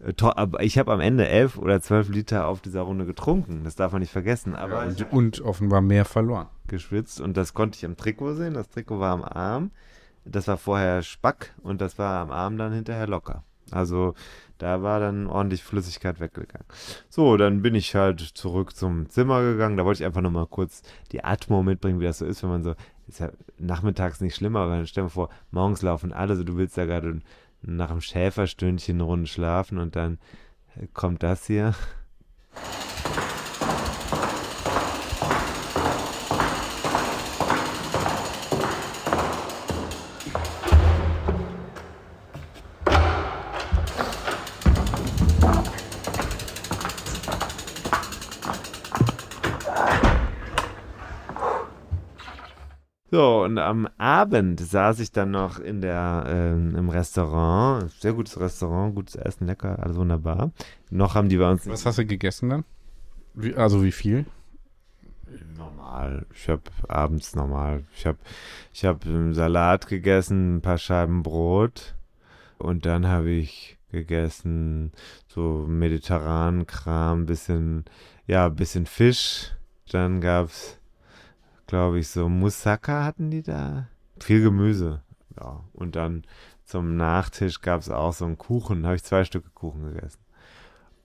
Äh, 0.00 0.12
aber 0.20 0.62
ich 0.62 0.78
habe 0.78 0.92
am 0.92 1.00
Ende 1.00 1.28
elf 1.28 1.58
oder 1.58 1.80
zwölf 1.80 2.08
Liter 2.08 2.46
auf 2.46 2.60
dieser 2.60 2.82
Runde 2.82 3.04
getrunken. 3.06 3.62
Das 3.64 3.74
darf 3.76 3.92
man 3.92 4.00
nicht 4.00 4.12
vergessen. 4.12 4.54
Aber 4.56 4.86
ich 4.88 5.00
und, 5.00 5.12
und 5.12 5.40
offenbar 5.42 5.80
mehr 5.80 6.04
verloren. 6.04 6.46
geschwitzt 6.68 7.20
und 7.20 7.36
das 7.36 7.54
konnte 7.54 7.76
ich 7.76 7.84
am 7.84 7.96
Trikot 7.96 8.34
sehen. 8.34 8.54
Das 8.54 8.68
Trikot 8.68 8.98
war 9.00 9.12
am 9.12 9.24
Arm. 9.24 9.70
Das 10.24 10.48
war 10.48 10.56
vorher 10.56 11.02
Spack 11.02 11.54
und 11.62 11.80
das 11.80 11.98
war 11.98 12.20
am 12.20 12.30
Arm 12.30 12.56
dann 12.56 12.72
hinterher 12.72 13.06
locker. 13.06 13.44
Also 13.70 14.14
da 14.58 14.82
war 14.82 15.00
dann 15.00 15.26
ordentlich 15.26 15.64
Flüssigkeit 15.64 16.20
weggegangen. 16.20 16.66
So, 17.08 17.36
dann 17.36 17.62
bin 17.62 17.74
ich 17.74 17.94
halt 17.94 18.20
zurück 18.20 18.76
zum 18.76 19.08
Zimmer 19.08 19.42
gegangen. 19.42 19.76
Da 19.76 19.84
wollte 19.84 20.02
ich 20.02 20.06
einfach 20.06 20.20
nur 20.20 20.30
mal 20.30 20.46
kurz 20.46 20.82
die 21.10 21.24
Atmo 21.24 21.62
mitbringen, 21.62 21.98
wie 22.00 22.04
das 22.04 22.18
so 22.18 22.26
ist, 22.26 22.42
wenn 22.42 22.50
man 22.50 22.62
so, 22.62 22.74
ist 23.08 23.20
ja 23.20 23.30
nachmittags 23.58 24.20
nicht 24.20 24.36
schlimmer, 24.36 24.60
aber 24.60 24.76
dann 24.76 24.86
stell 24.86 25.04
dir 25.04 25.10
vor, 25.10 25.30
morgens 25.50 25.82
laufen 25.82 26.12
alle 26.12 26.36
so, 26.36 26.44
du 26.44 26.56
willst 26.56 26.78
da 26.78 26.84
gerade 26.84 27.20
nach 27.62 27.90
einem 27.90 28.00
Schäferstündchen 28.00 28.96
eine 28.96 29.04
Runde 29.04 29.26
schlafen 29.26 29.78
und 29.78 29.96
dann 29.96 30.18
kommt 30.94 31.22
das 31.22 31.46
hier. 31.46 31.74
So, 53.12 53.42
und 53.42 53.58
am 53.58 53.86
Abend 53.98 54.58
saß 54.58 54.98
ich 55.00 55.12
dann 55.12 55.32
noch 55.32 55.58
in 55.58 55.82
der, 55.82 56.24
ähm, 56.28 56.74
im 56.74 56.88
Restaurant. 56.88 57.90
Sehr 58.00 58.14
gutes 58.14 58.40
Restaurant, 58.40 58.94
gutes 58.94 59.16
Essen, 59.16 59.46
lecker, 59.46 59.78
alles 59.80 59.98
wunderbar. 59.98 60.50
Noch 60.88 61.14
haben 61.14 61.28
die 61.28 61.36
bei 61.36 61.50
uns. 61.50 61.68
Was 61.68 61.84
hast 61.84 61.98
du 61.98 62.06
gegessen 62.06 62.48
dann? 62.48 62.64
Wie, 63.34 63.54
also 63.54 63.84
wie 63.84 63.92
viel? 63.92 64.24
Normal. 65.58 66.24
Ich 66.34 66.48
habe 66.48 66.62
abends 66.88 67.34
normal. 67.34 67.84
Ich 67.94 68.06
habe 68.06 68.16
ich 68.72 68.86
hab 68.86 69.04
Salat 69.32 69.88
gegessen, 69.88 70.56
ein 70.56 70.60
paar 70.62 70.78
Scheiben 70.78 71.22
Brot. 71.22 71.94
Und 72.56 72.86
dann 72.86 73.06
habe 73.06 73.28
ich 73.28 73.76
gegessen 73.90 74.90
so 75.28 75.66
mediterranen 75.68 76.66
Kram, 76.66 77.26
bisschen, 77.26 77.84
ja, 78.26 78.48
bisschen 78.48 78.86
Fisch. 78.86 79.52
Dann 79.90 80.22
gab's 80.22 80.78
glaube 81.72 82.00
ich, 82.00 82.08
so 82.08 82.28
Moussaka 82.28 83.02
hatten 83.02 83.30
die 83.30 83.40
da. 83.42 83.86
Viel 84.20 84.42
Gemüse. 84.42 85.00
Ja. 85.40 85.64
Und 85.72 85.96
dann 85.96 86.24
zum 86.66 86.98
Nachtisch 86.98 87.62
gab 87.62 87.80
es 87.80 87.88
auch 87.88 88.12
so 88.12 88.26
einen 88.26 88.36
Kuchen. 88.36 88.82
Da 88.82 88.88
habe 88.88 88.96
ich 88.96 89.04
zwei 89.04 89.24
Stücke 89.24 89.48
Kuchen 89.54 89.94
gegessen. 89.94 90.20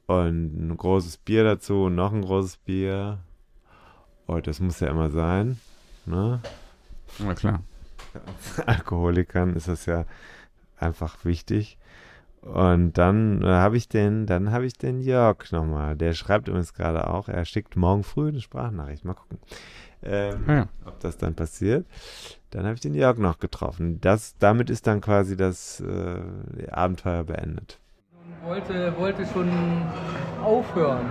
Und 0.08 0.68
ein 0.68 0.76
großes 0.76 1.20
Bier 1.20 1.46
dazu 1.46 1.84
und 1.84 1.96
noch 1.96 2.12
ein 2.12 2.22
großes 2.22 2.58
Bier. 2.58 3.20
Oh, 4.28 4.42
das 4.42 4.60
muss 4.60 4.82
ja 4.82 4.90
immer 4.90 5.10
sein. 5.10 5.58
Ne? 6.06 6.42
Na 7.20 7.34
klar. 7.34 7.64
Alkoholikern 8.66 9.56
ist 9.56 9.70
das 9.70 9.86
ja 9.86 10.04
einfach 10.76 11.24
wichtig. 11.24 11.78
Und 12.42 12.98
dann 12.98 13.42
äh, 13.42 13.48
habe 13.48 13.78
ich 13.78 13.88
den, 13.88 14.26
dann 14.26 14.52
habe 14.52 14.66
ich 14.66 14.74
den 14.74 15.00
Jörg 15.00 15.50
nochmal. 15.54 15.96
Der 15.96 16.12
schreibt 16.12 16.50
übrigens 16.50 16.74
gerade 16.74 17.08
auch, 17.08 17.30
er 17.30 17.46
schickt 17.46 17.78
morgen 17.78 18.04
früh 18.04 18.28
eine 18.28 18.42
Sprachnachricht. 18.42 19.06
Mal 19.06 19.14
gucken, 19.14 19.40
ähm, 20.04 20.44
Ja. 20.48 20.68
ob 20.86 21.00
das 21.00 21.18
dann 21.18 21.36
passiert. 21.36 21.86
Dann 22.52 22.64
habe 22.64 22.76
ich 22.76 22.82
den 22.82 22.94
Jörg 22.94 23.18
noch 23.18 23.40
getroffen. 23.40 24.00
Das, 24.02 24.36
damit 24.40 24.70
ist 24.70 24.88
dann 24.88 25.02
quasi 25.02 25.36
das 25.36 25.82
äh, 25.82 26.70
Abenteuer 26.72 27.24
beendet. 27.24 27.80
Wollte, 28.46 28.94
wollte 28.98 29.26
schon 29.26 29.50
aufhören. 30.44 31.06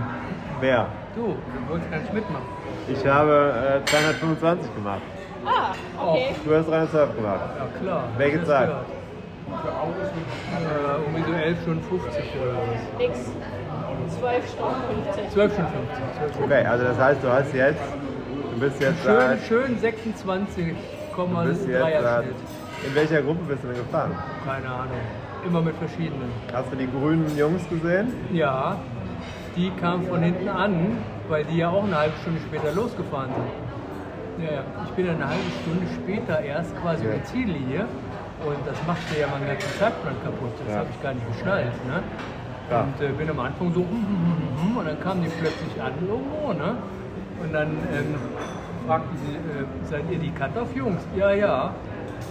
Wer? 0.60 0.88
Du, 1.14 1.26
du 1.34 1.68
wolltest 1.70 1.90
gar 1.90 1.98
nicht 2.00 2.12
mitmachen. 2.14 2.44
Ich 2.88 3.06
habe 3.06 3.82
äh, 3.84 3.90
225 3.90 4.74
gemacht. 4.74 5.02
Ah, 5.44 5.72
okay. 6.00 6.34
Du 6.44 6.54
hast 6.56 6.66
312 6.68 7.16
gemacht. 7.16 7.40
Ja, 7.58 7.66
klar. 7.80 8.08
Welche 8.16 8.38
Das 8.38 8.48
Zeit? 8.48 8.68
gehört. 8.68 8.86
Äh, 9.46 11.02
irgendwie 11.02 11.30
so 11.30 11.36
11 11.36 11.62
Stunden 11.62 11.82
50 11.84 12.24
oder 12.40 12.52
was. 12.54 12.98
Nix. 12.98 13.18
12 14.18 14.50
Stunden 14.52 14.74
15. 15.04 15.30
12 15.30 15.52
Stunden 15.52 15.70
50. 15.72 16.14
12 16.18 16.32
Stunden. 16.32 16.44
Okay, 16.52 16.64
also 16.66 16.84
das 16.84 16.98
heißt, 16.98 17.22
du 17.22 17.28
hast 17.28 17.54
jetzt, 17.54 17.80
du 18.56 18.60
bist 18.60 18.80
jetzt 18.80 19.02
Schön, 19.02 19.14
seit, 19.14 19.40
schön 19.46 19.66
du 19.66 19.72
bist 19.74 19.84
jetzt 19.84 20.24
26,3er 20.24 22.02
seit, 22.02 22.24
Schnitt. 22.24 22.34
in 22.88 22.94
welcher 22.94 23.22
Gruppe 23.22 23.40
bist 23.48 23.62
du 23.64 23.68
denn 23.68 23.76
gefahren? 23.76 24.12
Keine 24.44 24.68
Ahnung. 24.68 25.00
Immer 25.44 25.62
mit 25.62 25.76
verschiedenen. 25.76 26.30
Hast 26.52 26.72
du 26.72 26.76
die 26.76 26.88
grünen 26.90 27.36
Jungs 27.36 27.68
gesehen? 27.68 28.12
Ja, 28.32 28.76
die 29.56 29.70
kamen 29.80 30.06
von 30.08 30.22
hinten 30.22 30.48
an, 30.48 30.98
weil 31.28 31.44
die 31.44 31.58
ja 31.58 31.68
auch 31.70 31.84
eine 31.84 31.96
halbe 31.96 32.16
Stunde 32.22 32.40
später 32.40 32.72
losgefahren 32.72 33.30
sind. 33.34 34.46
Ja. 34.50 34.62
Ich 34.84 34.90
bin 34.92 35.06
dann 35.06 35.16
eine 35.16 35.28
halbe 35.28 35.50
Stunde 35.62 35.86
später 35.94 36.40
erst 36.40 36.74
quasi 36.80 37.04
Ja. 37.04 37.10
über 37.10 37.18
die 37.18 37.24
Ziellinie 37.24 37.80
und 38.44 38.56
das 38.66 38.76
machte 38.86 39.20
ja 39.20 39.26
meinen 39.28 39.46
ganzen 39.46 39.70
Zeitplan 39.78 40.14
kaputt. 40.24 40.52
Das 40.64 40.72
Ja. 40.74 40.78
habe 40.80 40.88
ich 40.90 41.02
gar 41.02 41.14
nicht 41.14 41.26
geschnallt. 41.28 41.72
Ne? 41.86 42.02
Ja. 42.70 42.80
Und 42.80 43.00
äh, 43.00 43.12
bin 43.12 43.30
am 43.30 43.40
Anfang 43.40 43.72
so, 43.72 43.80
hm, 43.80 43.86
hm, 43.88 44.70
hm, 44.70 44.76
und 44.78 44.86
dann 44.86 45.00
kamen 45.00 45.22
die 45.22 45.30
plötzlich 45.40 45.80
an 45.80 45.92
irgendwo. 46.02 46.52
Ne? 46.52 46.74
Und 47.42 47.52
dann 47.52 47.68
ähm, 47.92 48.14
fragten 48.86 49.16
sie, 49.24 49.34
äh, 49.34 49.64
seid 49.84 50.04
ihr 50.10 50.18
die 50.18 50.30
Cut-Off, 50.30 50.74
Jungs? 50.74 51.02
Ja, 51.16 51.32
ja. 51.32 51.72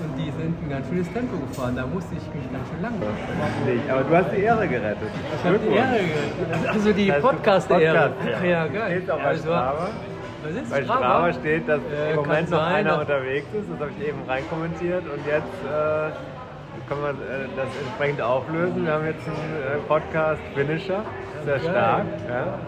Und 0.04 0.18
die 0.18 0.30
sind 0.32 0.62
ein 0.62 0.70
ganz 0.70 0.88
schönes 0.90 1.12
Tempo 1.14 1.38
gefahren. 1.38 1.76
Da 1.76 1.86
musste 1.86 2.16
ich 2.16 2.24
mich 2.36 2.52
ganz 2.52 2.68
schön 2.68 2.82
lang 2.82 3.00
machen. 3.00 3.66
Nicht, 3.66 3.90
aber 3.90 4.04
du 4.04 4.16
hast 4.16 4.32
die 4.36 4.42
Ehre 4.42 4.68
gerettet. 4.68 5.10
Ich 5.40 5.46
habe 5.46 5.60
die 5.60 5.74
Ehre 5.76 5.98
gerettet. 5.98 6.70
Also 6.70 6.92
die 6.92 7.08
Das 7.08 7.16
heißt, 7.16 7.26
Podcast-Ehre. 7.26 8.10
Podcast, 8.10 8.44
ja, 8.44 8.68
geil. 8.68 8.98
Steht 8.98 9.12
auch 9.12 9.18
bei 9.18 9.24
Also. 9.24 9.50
Was 9.50 10.54
ist 10.62 10.70
Bei 10.70 10.84
Strava? 10.84 11.34
Steht, 11.34 11.68
dass 11.68 11.80
Äh, 11.80 12.10
im 12.12 12.16
kann 12.18 12.26
Moment 12.28 12.50
noch 12.52 12.60
sein, 12.60 12.76
einer 12.76 13.00
unterwegs 13.00 13.48
ist. 13.54 13.72
Das 13.72 13.80
habe 13.80 13.92
ich 13.98 14.08
eben 14.08 14.20
reinkommentiert. 14.28 15.04
Und 15.06 15.26
jetzt 15.26 15.58
äh, 15.66 16.88
können 16.88 17.02
wir 17.02 17.10
äh, 17.12 17.48
das 17.56 17.68
entsprechend 17.82 18.22
auflösen. 18.22 18.86
Wir 18.86 18.94
haben 18.94 19.06
jetzt 19.06 19.26
einen 19.26 19.80
äh, 19.80 19.88
Podcast-Finisher. 19.88 21.02
Sehr 21.46 21.60
stark. 21.60 22.04
Ja. 22.30 22.60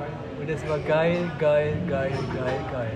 Und 0.48 0.54
es 0.54 0.70
war 0.70 0.80
geil, 0.80 1.18
geil, 1.40 1.74
geil, 1.90 2.12
geil, 2.34 2.60
geil. 2.72 2.92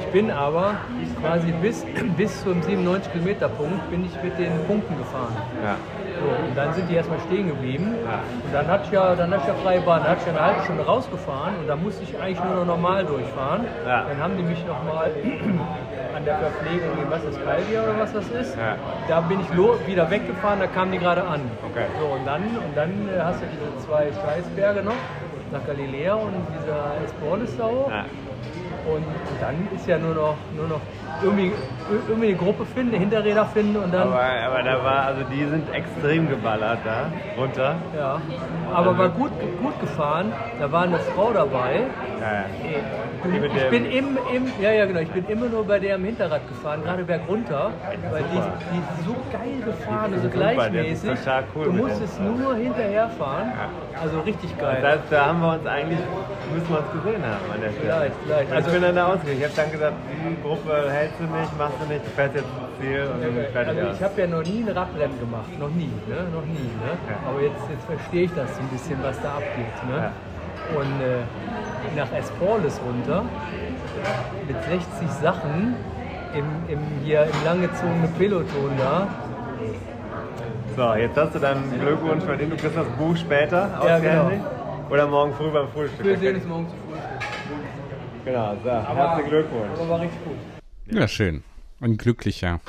Ich 0.00 0.06
bin 0.08 0.32
aber 0.32 0.74
quasi 1.20 1.52
bis, 1.62 1.86
bis 2.16 2.42
zum 2.42 2.60
97 2.60 3.12
Kilometer 3.12 3.48
Punkt 3.48 3.88
bin 3.88 4.04
ich 4.04 4.20
mit 4.20 4.36
den 4.36 4.50
Punkten 4.66 4.98
gefahren. 4.98 5.36
Ja. 5.62 5.76
So, 6.18 6.48
und 6.48 6.56
dann 6.56 6.74
sind 6.74 6.90
die 6.90 6.96
erstmal 6.96 7.20
stehen 7.20 7.46
geblieben. 7.46 7.94
Und 7.94 8.52
dann 8.52 8.66
ich 8.82 8.90
ja, 8.90 9.14
dann 9.14 9.32
ich 9.32 9.46
ja 9.46 9.54
freie 9.62 9.80
Bahn, 9.82 10.02
dann 10.02 10.16
ich 10.18 10.26
ja 10.26 10.32
eine 10.32 10.44
halbe 10.44 10.64
Stunde 10.64 10.84
rausgefahren 10.84 11.54
und 11.60 11.68
da 11.68 11.76
musste 11.76 12.02
ich 12.02 12.20
eigentlich 12.20 12.42
nur 12.42 12.56
noch 12.56 12.66
normal 12.66 13.04
durchfahren. 13.04 13.64
Dann 13.84 14.18
haben 14.18 14.36
die 14.36 14.42
mich 14.42 14.66
nochmal 14.66 15.12
an 16.16 16.24
der 16.24 16.38
Verpflegung, 16.38 16.90
was 17.10 17.22
ist 17.22 17.38
Calvia 17.44 17.84
oder 17.84 18.00
was 18.00 18.12
das 18.12 18.28
ist, 18.30 18.58
da 19.06 19.20
bin 19.20 19.38
ich 19.40 19.86
wieder 19.86 20.10
weggefahren, 20.10 20.58
da 20.58 20.66
kamen 20.66 20.90
die 20.90 20.98
gerade 20.98 21.22
an. 21.22 21.42
So, 22.00 22.06
und 22.06 22.26
dann, 22.26 22.42
und 22.42 22.74
dann 22.74 22.90
äh, 22.90 23.20
hast 23.22 23.40
du 23.40 23.46
diese 23.46 23.86
zwei 23.86 24.08
Scheißberge 24.10 24.82
noch, 24.82 24.98
nach 25.52 25.66
Galiläa 25.66 26.14
und 26.14 26.34
dieser 26.58 27.04
Espornisau. 27.04 27.90
Und, 28.94 29.04
und 29.04 29.38
dann 29.40 29.68
ist 29.74 29.86
ja 29.86 29.98
nur 29.98 30.14
noch, 30.14 30.36
nur 30.56 30.68
noch 30.68 30.80
irgendwie, 31.22 31.52
irgendwie 32.08 32.28
eine 32.28 32.36
Gruppe 32.36 32.64
finden, 32.64 32.94
Hinterräder 32.94 33.46
finden 33.46 33.76
und 33.76 33.92
dann. 33.92 34.08
Aber, 34.08 34.20
aber 34.22 34.62
da 34.62 34.84
war, 34.84 35.06
also 35.06 35.22
die 35.32 35.44
sind 35.46 35.64
extrem 35.74 36.28
geballert 36.28 36.78
da 36.84 37.10
runter. 37.36 37.76
Ja, 37.96 38.20
aber 38.72 38.98
war 38.98 39.08
gut, 39.08 39.30
gut 39.62 39.80
gefahren. 39.80 40.32
Da 40.60 40.70
war 40.70 40.82
eine 40.82 40.98
Frau 40.98 41.32
dabei. 41.32 41.80
Ja, 42.20 42.44
mit 43.24 43.52
ich 43.54 43.62
dem- 43.62 43.70
bin 43.70 43.84
im, 43.86 44.18
im, 44.34 44.52
ja, 44.60 44.70
ja, 44.72 44.86
genau. 44.86 45.00
Ich 45.00 45.10
bin 45.10 45.24
immer 45.28 45.46
nur 45.48 45.64
bei 45.64 45.78
der 45.78 45.94
am 45.96 46.04
Hinterrad 46.04 46.46
gefahren, 46.48 46.82
gerade 46.84 47.04
bergunter, 47.04 47.70
weil 48.10 48.22
die, 48.24 48.40
die 48.72 48.78
ist 48.78 49.04
so 49.06 49.14
geil 49.32 49.60
gefahren, 49.64 50.12
also 50.14 50.24
super, 50.24 50.36
gleichmäßig. 50.36 51.10
total 51.18 51.44
cool 51.54 51.64
du 51.66 51.72
musstest 51.72 52.20
nur 52.20 52.54
hinterherfahren. 52.56 53.52
Also 54.02 54.20
richtig 54.20 54.56
geil. 54.58 54.78
Das 54.82 54.92
heißt, 54.92 55.02
da 55.10 55.26
haben 55.26 55.40
wir 55.40 55.52
uns 55.54 55.66
eigentlich, 55.66 55.98
müssen 56.54 56.68
wir 56.68 56.78
uns 56.78 56.92
gesehen 57.04 57.22
haben 57.24 57.52
an 57.52 57.60
der 57.60 57.70
Stelle. 57.70 57.82
Vielleicht, 57.82 58.14
vielleicht. 58.24 58.52
Also, 58.52 58.54
Also- 58.54 58.68
ich 58.68 58.74
bin 58.74 58.82
dann 58.82 58.94
da 58.96 59.06
ausgegangen. 59.06 59.38
Ich 59.38 59.44
habe 59.44 59.54
dann 59.56 59.70
gesagt, 59.72 59.94
die 60.12 60.42
Gruppe 60.42 60.90
hältst 60.98 61.18
du 61.20 61.24
nicht, 61.24 61.58
machst 61.58 61.78
du 61.80 61.86
nicht, 61.92 62.04
fährst 62.16 62.34
jetzt 62.34 62.44
ins 62.46 62.72
Ziel 62.80 63.02
und 63.12 63.18
dann 63.22 63.34
fertig 63.52 63.68
Also 63.76 63.88
aus. 63.88 63.96
ich 63.96 64.02
habe 64.02 64.20
ja 64.20 64.26
noch 64.26 64.42
nie 64.44 64.60
ein 64.66 64.68
Radrennen 64.76 65.18
gemacht, 65.20 65.52
noch 65.58 65.70
nie, 65.70 65.92
ne? 66.10 66.18
noch 66.34 66.46
nie. 66.46 66.70
Ne? 66.82 66.90
Aber 67.28 67.40
jetzt, 67.40 67.62
jetzt 67.70 67.84
verstehe 67.86 68.24
ich 68.24 68.34
das 68.34 68.48
so 68.56 68.60
ein 68.62 68.68
bisschen, 68.68 68.98
was 69.02 69.16
da 69.22 69.30
abgeht. 69.40 69.76
Ne? 69.88 70.10
Und 70.78 70.94
äh, 71.00 71.22
nach 71.96 72.10
Esporles 72.12 72.80
runter 72.84 73.24
mit 74.46 74.56
60 74.64 75.08
Sachen 75.22 75.74
im, 76.34 76.44
im, 76.68 76.80
hier 77.04 77.22
im 77.24 77.44
langgezogenen 77.44 78.12
Peloton 78.18 78.70
da. 78.76 79.06
So, 80.76 80.94
jetzt 80.94 81.16
hast 81.16 81.34
du 81.34 81.38
deinen 81.38 81.80
Glückwunsch 81.80 82.22
verdient. 82.24 82.52
Du 82.52 82.56
kriegst 82.56 82.76
das 82.76 82.86
Buch 82.98 83.16
später 83.16 83.68
Ja, 83.84 83.98
genau. 83.98 84.30
Oder 84.90 85.06
morgen 85.06 85.32
früh 85.34 85.50
beim 85.50 85.68
Frühstück. 85.68 86.04
Wir 86.04 86.18
sehen 86.18 86.36
uns 86.36 86.46
morgen 86.46 86.66
zu 86.68 86.74
Frühstück. 86.86 87.18
Genau, 88.24 88.54
so, 88.62 88.70
Aber- 88.70 88.94
herzlichen 88.94 89.30
Glückwunsch. 89.30 89.70
Aber 89.80 89.88
war 89.88 90.00
richtig 90.00 90.24
gut. 90.24 90.36
Ja, 90.90 91.06
schön. 91.06 91.42
Ein 91.80 91.96
glücklicher. 91.96 92.60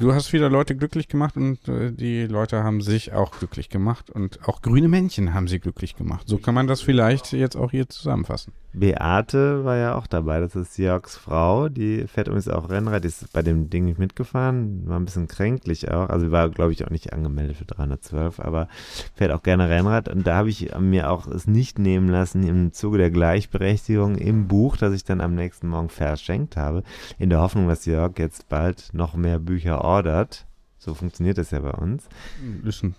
Du 0.00 0.14
hast 0.14 0.32
wieder 0.32 0.48
Leute 0.48 0.74
glücklich 0.74 1.08
gemacht 1.08 1.36
und 1.36 1.68
äh, 1.68 1.92
die 1.92 2.26
Leute 2.26 2.64
haben 2.64 2.80
sich 2.80 3.12
auch 3.12 3.38
glücklich 3.38 3.68
gemacht 3.68 4.08
und 4.08 4.48
auch 4.48 4.62
grüne 4.62 4.88
Männchen 4.88 5.34
haben 5.34 5.48
sie 5.48 5.60
glücklich 5.60 5.96
gemacht. 5.96 6.26
So 6.26 6.38
kann 6.38 6.54
man 6.54 6.66
das 6.66 6.80
vielleicht 6.80 7.32
jetzt 7.32 7.56
auch 7.56 7.70
hier 7.70 7.88
zusammenfassen. 7.88 8.54
Beate 8.78 9.64
war 9.64 9.76
ja 9.76 9.94
auch 9.94 10.06
dabei, 10.06 10.38
das 10.38 10.54
ist 10.54 10.76
Jörgs 10.76 11.16
Frau, 11.16 11.70
die 11.70 12.06
fährt 12.06 12.28
übrigens 12.28 12.48
auch 12.48 12.68
Rennrad, 12.68 13.04
die 13.04 13.08
ist 13.08 13.32
bei 13.32 13.40
dem 13.40 13.70
Ding 13.70 13.86
nicht 13.86 13.98
mitgefahren, 13.98 14.86
war 14.86 14.98
ein 14.98 15.06
bisschen 15.06 15.28
kränklich 15.28 15.90
auch, 15.90 16.10
also 16.10 16.30
war 16.30 16.50
glaube 16.50 16.72
ich 16.72 16.84
auch 16.84 16.90
nicht 16.90 17.14
angemeldet 17.14 17.56
für 17.56 17.64
312, 17.64 18.38
aber 18.38 18.68
fährt 19.14 19.32
auch 19.32 19.42
gerne 19.42 19.70
Rennrad. 19.70 20.08
Und 20.10 20.26
da 20.26 20.36
habe 20.36 20.50
ich 20.50 20.74
mir 20.78 21.10
auch 21.10 21.26
es 21.26 21.46
nicht 21.46 21.78
nehmen 21.78 22.08
lassen 22.08 22.46
im 22.46 22.72
Zuge 22.72 22.98
der 22.98 23.10
Gleichberechtigung 23.10 24.16
im 24.16 24.46
Buch, 24.46 24.76
das 24.76 24.92
ich 24.92 25.04
dann 25.04 25.22
am 25.22 25.34
nächsten 25.34 25.68
Morgen 25.68 25.88
verschenkt 25.88 26.58
habe, 26.58 26.82
in 27.18 27.30
der 27.30 27.40
Hoffnung, 27.40 27.68
dass 27.68 27.86
Jörg 27.86 28.18
jetzt 28.18 28.48
bald 28.50 28.90
noch 28.92 29.14
mehr 29.14 29.38
Bücher 29.38 29.82
ordert. 29.82 30.46
So 30.86 30.94
funktioniert 30.94 31.36
das 31.36 31.50
ja 31.50 31.58
bei 31.58 31.72
uns. 31.72 32.04
Ist 32.64 32.84
ein 32.84 32.94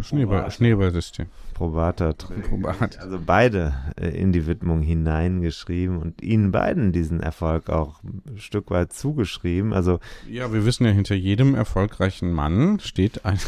Schneeball, 0.00 0.48
Schneeballsystem. 0.52 1.26
Probater. 1.52 2.12
Probat. 2.12 3.00
Also 3.00 3.18
beide 3.24 3.74
äh, 4.00 4.10
in 4.10 4.30
die 4.30 4.46
Widmung 4.46 4.82
hineingeschrieben 4.82 5.98
und 5.98 6.22
ihnen 6.22 6.52
beiden 6.52 6.92
diesen 6.92 7.18
Erfolg 7.18 7.70
auch 7.70 8.00
ein 8.04 8.38
Stück 8.38 8.70
weit 8.70 8.92
zugeschrieben. 8.92 9.72
Also 9.72 9.98
Ja, 10.30 10.52
wir 10.52 10.64
wissen 10.64 10.86
ja, 10.86 10.92
hinter 10.92 11.16
jedem 11.16 11.56
erfolgreichen 11.56 12.32
Mann 12.32 12.78
steht 12.78 13.24
eine 13.24 13.40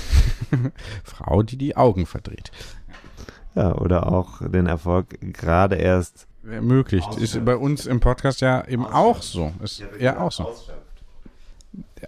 Frau, 1.05 1.45
die 1.45 1.57
die 1.57 1.77
Augen 1.77 2.07
verdreht. 2.07 2.51
ja, 3.55 3.77
oder 3.77 4.13
auch 4.13 4.41
den 4.49 4.67
Erfolg 4.67 5.17
gerade 5.21 5.77
erst 5.77 6.27
Ermöglicht. 6.45 7.19
Ist 7.19 7.45
bei 7.45 7.55
uns 7.55 7.87
im 7.87 8.01
Podcast 8.01 8.41
ja 8.41 8.67
eben 8.67 8.85
auch 8.85 9.23
so. 9.23 9.53
Ist 9.63 9.85
ja 10.01 10.19
auch 10.19 10.33
so. 10.33 10.49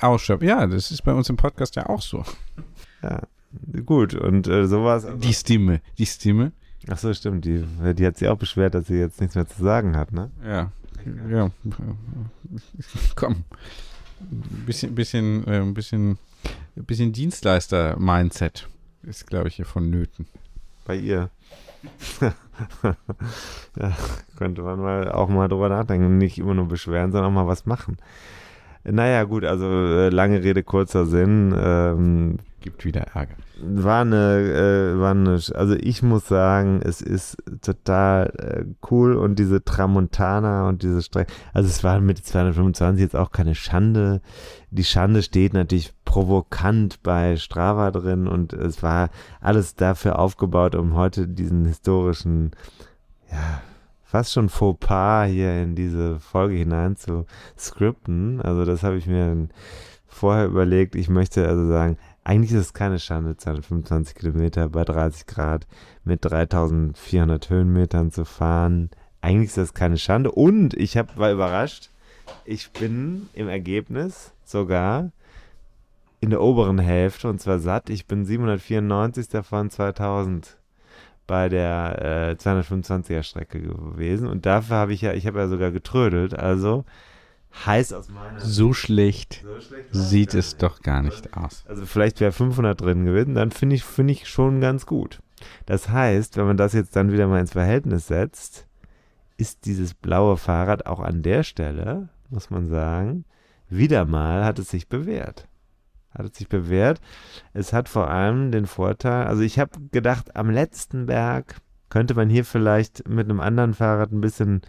Ausschöpft. 0.01 0.43
Ja, 0.43 0.67
das 0.67 0.91
ist 0.91 1.03
bei 1.03 1.13
uns 1.13 1.29
im 1.29 1.37
Podcast 1.37 1.77
ja 1.77 1.89
auch 1.89 2.03
so. 2.03 2.25
Ja, 3.03 3.23
gut. 3.85 4.15
Und 4.15 4.47
äh, 4.49 4.67
sowas. 4.67 5.07
Die 5.17 5.35
Stimme. 5.35 5.81
Die 5.99 6.07
Stimme. 6.07 6.53
Ach 6.89 6.99
so, 6.99 7.13
stimmt. 7.15 7.45
Die, 7.45 7.65
die 7.95 8.07
hat 8.07 8.17
sich 8.17 8.29
auch 8.29 8.39
beschwert, 8.39 8.75
dass 8.75 8.87
sie 8.87 8.99
jetzt 8.99 9.21
nichts 9.21 9.35
mehr 9.35 9.47
zu 9.47 9.63
sagen 9.63 9.97
hat, 9.97 10.13
ne? 10.13 10.31
Ja. 10.45 10.73
Ja. 11.31 11.51
Komm. 13.15 13.45
Ein 14.21 14.65
bisschen, 14.67 14.95
bisschen, 14.95 15.47
äh, 15.47 15.63
bisschen, 15.73 16.19
bisschen 16.77 17.13
Dienstleister-Mindset 17.13 18.69
ist, 19.03 19.27
glaube 19.27 19.49
ich, 19.49 19.57
hier 19.57 19.67
vonnöten. 19.67 20.27
Bei 20.85 20.97
ihr. 20.97 21.31
ja, 23.77 23.97
könnte 24.37 24.63
man 24.63 24.79
mal 24.81 25.11
auch 25.11 25.29
mal 25.29 25.49
drüber 25.49 25.69
nachdenken. 25.69 26.19
Nicht 26.19 26.39
immer 26.39 26.55
nur 26.55 26.69
beschweren, 26.69 27.11
sondern 27.11 27.31
auch 27.31 27.35
mal 27.35 27.49
was 27.49 27.67
machen. 27.67 27.99
Naja, 28.85 29.25
gut, 29.25 29.45
also 29.45 29.67
äh, 29.67 30.09
lange 30.09 30.43
Rede, 30.43 30.63
kurzer 30.63 31.07
Sinn. 31.07 31.55
Ähm, 31.57 32.39
Gibt 32.61 32.85
wieder 32.85 33.03
Ärger. 33.15 33.35
War 33.61 34.03
eine, 34.03 34.95
äh, 34.95 34.99
war 34.99 35.13
eine, 35.13 35.31
also 35.55 35.75
ich 35.75 36.03
muss 36.03 36.27
sagen, 36.27 36.81
es 36.83 37.01
ist 37.01 37.37
total 37.61 38.33
äh, 38.39 38.65
cool 38.91 39.15
und 39.15 39.39
diese 39.39 39.65
Tramontana 39.65 40.69
und 40.69 40.83
diese 40.83 41.03
Strecke, 41.03 41.33
also 41.53 41.69
es 41.69 41.83
war 41.85 42.01
mit 42.01 42.25
225 42.25 43.01
jetzt 43.01 43.17
auch 43.17 43.31
keine 43.31 43.55
Schande. 43.55 44.21
Die 44.71 44.85
Schande 44.85 45.23
steht 45.23 45.55
natürlich 45.55 45.93
provokant 46.05 47.03
bei 47.03 47.37
Strava 47.37 47.91
drin 47.91 48.27
und 48.27 48.53
es 48.53 48.83
war 48.83 49.11
alles 49.41 49.75
dafür 49.75 50.19
aufgebaut, 50.19 50.75
um 50.75 50.95
heute 50.95 51.29
diesen 51.29 51.65
historischen, 51.65 52.53
ja, 53.31 53.61
fast 54.13 54.35
schon 54.35 54.51
Fauxpas 54.51 55.29
hier 55.29 55.63
in 55.63 55.75
diese 55.75 56.21
Folge 56.21 56.57
hinein 56.57 56.97
zu 56.97 57.25
skripten. 57.59 58.43
Also 58.43 58.67
das 58.67 58.83
habe 58.83 58.99
ich 58.99 59.07
mir 59.07 59.49
vorher 60.07 60.45
überlegt. 60.45 60.97
Ich 60.97 61.09
möchte 61.09 61.49
also 61.49 61.67
sagen, 61.67 61.97
eigentlich 62.23 62.53
ist 62.53 62.59
es 62.59 62.75
keine 62.75 62.99
Schande, 62.99 63.39
225 63.39 64.15
Kilometer 64.15 64.69
bei 64.69 64.85
30 64.85 65.27
Grad 65.27 65.67
mit 66.05 66.23
3400 66.27 67.49
Höhenmetern 67.49 68.11
zu 68.11 68.27
fahren. 68.27 68.91
Eigentlich 69.23 69.49
ist 69.49 69.57
das 69.57 69.73
keine 69.73 69.97
Schande. 69.97 70.31
Und 70.31 70.75
ich 70.75 70.99
hab, 70.99 71.17
war 71.17 71.33
überrascht, 71.33 71.89
ich 72.45 72.71
bin 72.73 73.31
im 73.33 73.49
Ergebnis 73.49 74.33
sogar 74.45 75.11
in 76.21 76.29
der 76.29 76.43
oberen 76.43 76.79
Hälfte 76.79 77.31
und 77.31 77.41
zwar 77.41 77.61
satt. 77.61 77.89
Ich 77.89 78.07
bin 78.07 78.27
794 78.27 79.31
davon 79.31 79.71
2000 79.71 80.59
bei 81.27 81.49
der 81.49 82.37
äh, 82.39 82.43
225er 82.43 83.23
Strecke 83.23 83.61
gewesen 83.61 84.29
und 84.29 84.47
dafür 84.47 84.77
habe 84.77 84.93
ich 84.93 85.01
ja, 85.03 85.13
ich 85.13 85.27
habe 85.27 85.39
ja 85.39 85.49
sogar 85.49 85.71
getrödelt, 85.71 86.39
also 86.39 86.85
heiß 87.67 87.93
aus 87.93 88.09
meiner 88.09 88.41
So 88.41 88.73
schlecht, 88.73 89.45
So 89.45 89.61
schlecht 89.61 89.89
sieht 89.93 90.35
es 90.35 90.57
doch 90.57 90.81
gar 90.81 91.03
nicht 91.03 91.37
aus. 91.37 91.65
also 91.69 91.85
vielleicht 91.87 92.21
wäre 92.21 92.33
500 92.33 92.81
drin 92.81 93.05
gewesen, 93.05 93.35
dann 93.35 93.51
finde 93.51 93.77
ich, 93.77 93.85
finde 93.85 94.13
ich 94.13 94.29
schon 94.29 94.61
ganz 94.61 94.87
gut. 94.87 95.21
Das 95.67 95.89
heißt, 95.89 96.37
wenn 96.37 96.47
man 96.47 96.57
das 96.57 96.73
jetzt 96.73 96.95
dann 96.97 97.13
wieder 97.13 97.27
mal 97.27 97.41
ins 97.41 97.53
Verhältnis 97.53 98.07
setzt, 98.07 98.67
ist 99.37 99.67
dieses 99.67 99.95
blaue 99.95 100.37
Fahrrad 100.37 100.87
auch 100.87 101.01
an 101.01 101.23
der 101.23 101.43
Stelle, 101.43 102.09
muss 102.31 102.51
man 102.51 102.69
sagen, 102.69 103.25
wieder 103.69 104.05
mal 104.05 104.45
hat 104.45 104.59
es 104.59 104.71
sich 104.71 104.89
bewährt. 104.89 105.49
Hat 106.15 106.27
es 106.27 106.37
sich 106.37 106.49
bewährt. 106.49 107.01
Es 107.53 107.73
hat 107.73 107.89
vor 107.89 108.09
allem 108.09 108.51
den 108.53 108.67
Vorteil, 108.67 109.27
also 109.27 109.43
ich 109.43 109.59
habe 109.59 109.71
gedacht, 109.91 110.37
am 110.37 110.51
letzten 110.51 111.07
Berg 111.07 111.57
könnte 111.89 112.15
man 112.15 112.31
hier 112.31 112.45
vielleicht 112.45 113.09
mit 113.09 113.29
einem 113.29 113.41
anderen 113.41 113.75
Fahrrad 113.75 114.13
ein 114.13 114.21
bisschen 114.21 114.63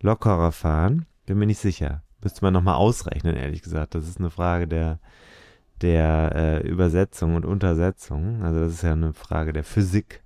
lockerer 0.00 0.52
fahren. 0.52 1.06
Bin 1.26 1.38
mir 1.38 1.46
nicht 1.46 1.58
sicher. 1.58 2.02
Müsste 2.22 2.42
man 2.42 2.54
nochmal 2.54 2.76
ausrechnen, 2.76 3.36
ehrlich 3.36 3.62
gesagt. 3.62 3.94
Das 3.94 4.08
ist 4.08 4.18
eine 4.18 4.30
Frage 4.30 4.68
der, 4.68 5.00
der 5.80 6.32
äh, 6.34 6.68
Übersetzung 6.68 7.34
und 7.34 7.44
Untersetzung. 7.44 8.42
Also 8.42 8.60
das 8.60 8.74
ist 8.74 8.82
ja 8.82 8.92
eine 8.92 9.12
Frage 9.12 9.52
der 9.52 9.64
Physik. 9.64 10.22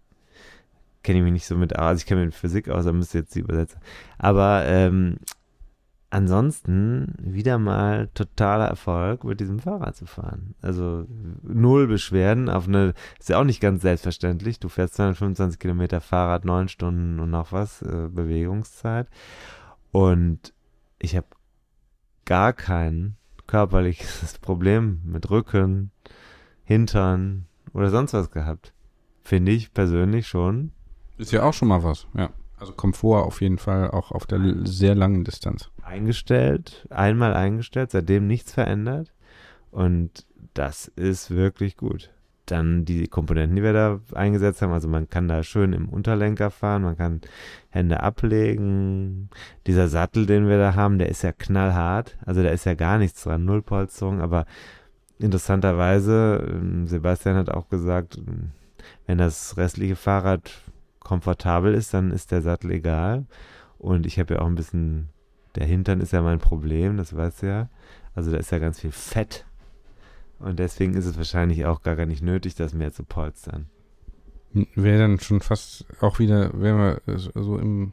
Kenne 1.02 1.18
ich 1.18 1.24
mich 1.24 1.32
nicht 1.32 1.46
so 1.46 1.56
mit 1.56 1.78
aus. 1.78 1.86
Also 1.86 2.00
ich 2.00 2.06
kenne 2.06 2.20
mich 2.20 2.34
mit 2.34 2.40
Physik 2.40 2.68
aus, 2.68 2.84
da 2.84 2.92
müsste 2.92 3.18
jetzt 3.18 3.34
die 3.34 3.40
Übersetzung. 3.40 3.80
Aber 4.18 4.64
ähm, 4.66 5.16
ansonsten 6.10 7.14
wieder 7.18 7.58
mal 7.58 8.08
totaler 8.14 8.66
Erfolg, 8.66 9.24
mit 9.24 9.40
diesem 9.40 9.58
Fahrrad 9.58 9.96
zu 9.96 10.06
fahren. 10.06 10.54
Also 10.62 11.06
null 11.42 11.86
Beschwerden 11.86 12.48
auf 12.48 12.66
eine, 12.66 12.94
ist 13.18 13.28
ja 13.28 13.38
auch 13.38 13.44
nicht 13.44 13.60
ganz 13.60 13.82
selbstverständlich. 13.82 14.58
Du 14.58 14.68
fährst 14.68 14.94
225 14.94 15.58
Kilometer 15.58 16.00
Fahrrad, 16.00 16.44
neun 16.44 16.68
Stunden 16.68 17.20
und 17.20 17.30
noch 17.30 17.52
was, 17.52 17.82
äh, 17.82 18.08
Bewegungszeit. 18.10 19.08
Und 19.92 20.54
ich 20.98 21.16
habe 21.16 21.26
gar 22.24 22.52
kein 22.52 23.16
körperliches 23.46 24.38
Problem 24.40 25.00
mit 25.04 25.30
Rücken, 25.30 25.90
Hintern 26.64 27.46
oder 27.72 27.90
sonst 27.90 28.14
was 28.14 28.30
gehabt. 28.30 28.72
Finde 29.24 29.52
ich 29.52 29.74
persönlich 29.74 30.26
schon. 30.26 30.72
Ist 31.18 31.32
ja 31.32 31.42
auch 31.42 31.52
schon 31.52 31.68
mal 31.68 31.82
was, 31.82 32.06
ja. 32.14 32.30
Also 32.58 32.72
Komfort 32.72 33.24
auf 33.24 33.40
jeden 33.40 33.58
Fall 33.58 33.90
auch 33.90 34.10
auf 34.10 34.26
der 34.26 34.66
sehr 34.66 34.94
langen 34.94 35.24
Distanz. 35.24 35.70
Eingestellt, 35.88 36.86
einmal 36.90 37.34
eingestellt, 37.34 37.90
seitdem 37.90 38.26
nichts 38.26 38.52
verändert. 38.52 39.12
Und 39.70 40.26
das 40.54 40.88
ist 40.88 41.30
wirklich 41.30 41.76
gut. 41.76 42.10
Dann 42.46 42.84
die 42.84 43.08
Komponenten, 43.08 43.56
die 43.56 43.62
wir 43.62 43.72
da 43.72 44.00
eingesetzt 44.14 44.62
haben. 44.62 44.72
Also 44.72 44.88
man 44.88 45.08
kann 45.08 45.28
da 45.28 45.42
schön 45.42 45.72
im 45.72 45.88
Unterlenker 45.88 46.50
fahren, 46.50 46.82
man 46.82 46.96
kann 46.96 47.20
Hände 47.70 48.02
ablegen. 48.02 49.30
Dieser 49.66 49.88
Sattel, 49.88 50.26
den 50.26 50.48
wir 50.48 50.58
da 50.58 50.74
haben, 50.74 50.98
der 50.98 51.08
ist 51.08 51.22
ja 51.22 51.32
knallhart. 51.32 52.16
Also 52.24 52.42
da 52.42 52.50
ist 52.50 52.64
ja 52.64 52.74
gar 52.74 52.98
nichts 52.98 53.22
dran, 53.22 53.44
Nullpolsterung. 53.44 54.20
Aber 54.20 54.46
interessanterweise, 55.18 56.46
ähm, 56.48 56.86
Sebastian 56.86 57.36
hat 57.36 57.50
auch 57.50 57.68
gesagt, 57.68 58.20
wenn 59.06 59.18
das 59.18 59.56
restliche 59.56 59.96
Fahrrad 59.96 60.50
komfortabel 61.00 61.74
ist, 61.74 61.94
dann 61.94 62.10
ist 62.10 62.30
der 62.32 62.42
Sattel 62.42 62.70
egal. 62.72 63.26
Und 63.78 64.06
ich 64.06 64.18
habe 64.18 64.34
ja 64.34 64.40
auch 64.40 64.46
ein 64.46 64.54
bisschen, 64.54 65.08
der 65.54 65.66
Hintern 65.66 66.00
ist 66.00 66.12
ja 66.12 66.22
mein 66.22 66.38
Problem, 66.38 66.96
das 66.96 67.16
weißt 67.16 67.42
du 67.42 67.46
ja. 67.46 67.68
Also 68.14 68.30
da 68.30 68.38
ist 68.38 68.50
ja 68.50 68.58
ganz 68.58 68.80
viel 68.80 68.92
Fett. 68.92 69.44
Und 70.38 70.58
deswegen 70.58 70.94
ist 70.94 71.06
es 71.06 71.16
wahrscheinlich 71.16 71.66
auch 71.66 71.82
gar, 71.82 71.94
nicht 72.06 72.22
nötig, 72.22 72.54
das 72.54 72.72
mehr 72.72 72.92
zu 72.92 73.04
polstern. 73.04 73.66
Wäre 74.74 74.98
dann 74.98 75.20
schon 75.20 75.40
fast 75.40 75.84
auch 76.00 76.18
wieder, 76.18 76.58
wären 76.60 77.00
wir 77.04 77.18
so 77.34 77.58
im, 77.58 77.92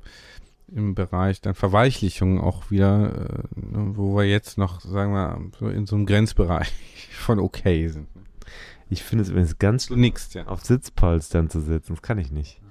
im 0.68 0.96
Bereich 0.96 1.42
dann 1.42 1.56
Verweichlichung 1.56 2.40
auch 2.40 2.72
wieder, 2.72 3.30
äh, 3.30 3.44
wo 3.56 4.16
wir 4.16 4.26
jetzt 4.26 4.58
noch, 4.58 4.82
sagen 4.82 5.12
wir, 5.14 5.42
so 5.60 5.70
in 5.70 5.86
so 5.86 5.96
einem 5.96 6.06
Grenzbereich 6.06 6.72
von 7.12 7.40
okay 7.40 7.88
sind. 7.88 8.08
Ich 8.90 9.04
finde 9.04 9.24
es 9.24 9.30
übrigens 9.30 9.58
ganz 9.58 9.90
nix, 9.90 10.34
ja. 10.34 10.46
auf 10.46 10.64
Sitzpolstern 10.64 11.50
zu 11.50 11.60
sitzen. 11.60 11.94
Das 11.94 12.02
kann 12.04 12.20
ich 12.20 12.32
nicht. 12.32 12.62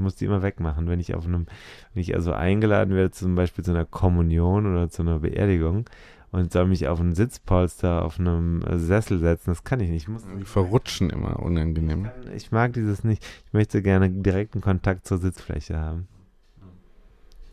Ich 0.00 0.02
muss 0.02 0.16
die 0.16 0.24
immer 0.24 0.42
wegmachen. 0.42 0.88
Wenn 0.88 0.98
ich 0.98 1.14
auf 1.14 1.26
einem, 1.26 1.44
wenn 1.92 2.00
ich 2.00 2.14
also 2.14 2.32
eingeladen 2.32 2.94
werde, 2.94 3.10
zum 3.10 3.34
Beispiel 3.34 3.62
zu 3.62 3.70
einer 3.72 3.84
Kommunion 3.84 4.64
oder 4.64 4.88
zu 4.88 5.02
einer 5.02 5.18
Beerdigung 5.18 5.84
und 6.30 6.50
soll 6.50 6.66
mich 6.68 6.88
auf 6.88 7.00
einen 7.00 7.14
Sitzpolster 7.14 8.02
auf 8.02 8.18
einem 8.18 8.64
Sessel 8.78 9.18
setzen, 9.18 9.50
das 9.50 9.62
kann 9.62 9.78
ich 9.80 9.90
nicht. 9.90 10.04
Ich 10.04 10.08
muss 10.08 10.24
die 10.38 10.44
verrutschen 10.46 11.10
immer 11.10 11.38
unangenehm. 11.40 12.08
Ich 12.34 12.50
mag 12.50 12.72
dieses 12.72 13.04
nicht. 13.04 13.22
Ich 13.46 13.52
möchte 13.52 13.82
gerne 13.82 14.08
direkten 14.08 14.62
Kontakt 14.62 15.06
zur 15.06 15.18
Sitzfläche 15.18 15.78
haben. 15.78 16.08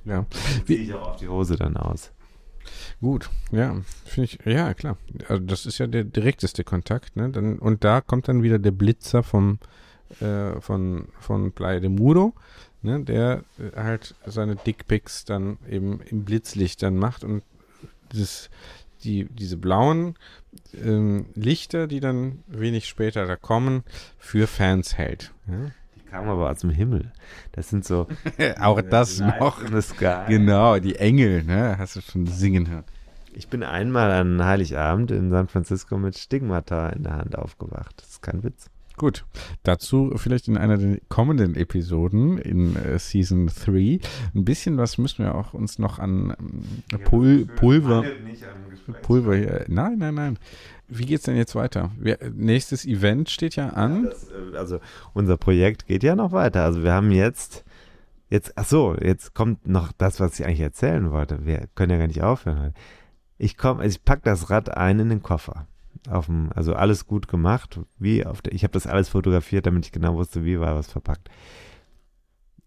Ja. 0.05 0.25
Wie 0.67 0.75
ich 0.75 0.93
auch 0.93 1.09
auf 1.09 1.15
die 1.17 1.27
Hose 1.27 1.57
dann 1.57 1.75
aus. 1.75 2.13
Gut, 3.01 3.29
ja, 3.51 3.75
finde 4.05 4.23
ich, 4.23 4.39
ja, 4.45 4.73
klar. 4.73 4.95
Also 5.27 5.43
das 5.43 5.65
ist 5.65 5.79
ja 5.79 5.87
der 5.87 6.05
direkteste 6.05 6.63
Kontakt, 6.63 7.17
ne? 7.17 7.29
Dann, 7.29 7.59
und 7.59 7.83
da 7.83 7.99
kommt 7.99 8.29
dann 8.29 8.41
wieder 8.41 8.57
der 8.57 8.71
Blitzer 8.71 9.21
vom, 9.21 9.59
äh, 10.21 10.59
von, 10.61 11.07
von 11.19 11.51
Playa 11.51 11.79
de 11.79 11.89
Muro, 11.89 12.33
ne? 12.81 13.03
Der 13.03 13.43
äh, 13.59 13.75
halt 13.75 14.15
seine 14.25 14.55
Dickpics 14.55 15.25
dann 15.25 15.57
eben 15.69 16.01
im 16.01 16.23
Blitzlicht 16.23 16.81
dann 16.83 16.97
macht 16.97 17.23
und 17.23 17.43
das, 18.13 18.49
die, 19.03 19.25
diese 19.25 19.57
blauen 19.57 20.15
ähm, 20.73 21.27
Lichter, 21.35 21.87
die 21.87 21.99
dann 21.99 22.43
wenig 22.47 22.87
später 22.87 23.25
da 23.25 23.35
kommen, 23.35 23.83
für 24.17 24.47
Fans 24.47 24.97
hält. 24.97 25.33
Ja? 25.47 25.71
Die 25.95 26.09
kamen 26.09 26.29
aber 26.29 26.49
aus 26.49 26.59
dem 26.59 26.69
Himmel. 26.69 27.11
Das 27.51 27.69
sind 27.69 27.85
so. 27.85 28.07
Auch 28.59 28.81
das 28.81 29.19
noch. 29.19 29.61
Genau, 30.27 30.79
die 30.79 30.95
Engel, 30.95 31.43
ne? 31.43 31.77
Hast 31.77 31.95
du 31.95 32.01
schon 32.01 32.25
singen 32.25 32.69
hören. 32.69 32.85
Ich 33.33 33.49
bin 33.49 33.61
einmal 33.61 34.11
an 34.11 34.43
Heiligabend 34.43 35.11
in 35.11 35.29
San 35.29 35.47
Francisco 35.47 35.97
mit 35.97 36.17
Stigmata 36.17 36.89
in 36.89 37.03
der 37.03 37.17
Hand 37.17 37.37
aufgewacht. 37.37 38.01
Das 38.01 38.09
ist 38.09 38.21
kein 38.23 38.43
Witz. 38.43 38.71
Gut, 38.97 39.25
dazu 39.61 40.13
vielleicht 40.15 40.47
in 40.47 40.57
einer 40.57 40.79
der 40.79 40.97
kommenden 41.07 41.55
Episoden 41.55 42.39
in 42.39 42.75
äh, 42.75 42.97
Season 42.97 43.45
3. 43.45 43.99
Ein 44.33 44.43
bisschen 44.43 44.77
was 44.77 44.97
müssen 44.97 45.23
wir 45.23 45.35
auch 45.35 45.53
uns 45.53 45.77
noch 45.77 45.99
an 45.99 46.35
äh, 46.91 46.97
Pul 46.97 47.45
Pulver. 47.45 48.03
Pulver 49.03 49.35
hier. 49.35 49.65
Nein, 49.67 49.99
nein, 49.99 50.15
nein. 50.15 50.39
Wie 50.87 51.05
geht's 51.05 51.25
denn 51.25 51.35
jetzt 51.35 51.53
weiter? 51.53 51.91
Wir, 51.99 52.17
nächstes 52.33 52.85
Event 52.85 53.29
steht 53.29 53.55
ja 53.55 53.69
an. 53.69 54.05
Ja, 54.05 54.09
das, 54.09 54.31
also 54.55 54.79
unser 55.13 55.37
Projekt 55.37 55.85
geht 55.85 56.01
ja 56.01 56.15
noch 56.15 56.31
weiter. 56.31 56.63
Also 56.63 56.81
wir 56.81 56.93
haben 56.93 57.11
jetzt, 57.11 57.65
jetzt, 58.31 58.53
ach 58.55 58.65
so, 58.65 58.95
jetzt 58.99 59.35
kommt 59.35 59.67
noch 59.67 59.91
das, 59.91 60.19
was 60.19 60.39
ich 60.39 60.45
eigentlich 60.47 60.61
erzählen 60.61 61.11
wollte. 61.11 61.45
Wir 61.45 61.67
können 61.75 61.91
ja 61.91 61.99
gar 61.99 62.07
nicht 62.07 62.23
aufhören. 62.23 62.73
Ich 63.37 63.57
komme, 63.57 63.81
also 63.81 63.95
ich 63.95 64.03
pack 64.03 64.23
das 64.23 64.49
Rad 64.49 64.75
ein 64.75 64.99
in 64.99 65.09
den 65.09 65.21
Koffer 65.21 65.67
auf 66.09 66.27
dem, 66.27 66.51
also 66.53 66.73
alles 66.73 67.07
gut 67.07 67.27
gemacht, 67.27 67.79
wie 67.97 68.25
auf 68.25 68.41
der, 68.41 68.53
ich 68.53 68.63
habe 68.63 68.73
das 68.73 68.87
alles 68.87 69.09
fotografiert, 69.09 69.65
damit 69.65 69.85
ich 69.85 69.91
genau 69.91 70.15
wusste, 70.15 70.45
wie 70.45 70.59
war 70.59 70.75
was 70.75 70.91
verpackt. 70.91 71.29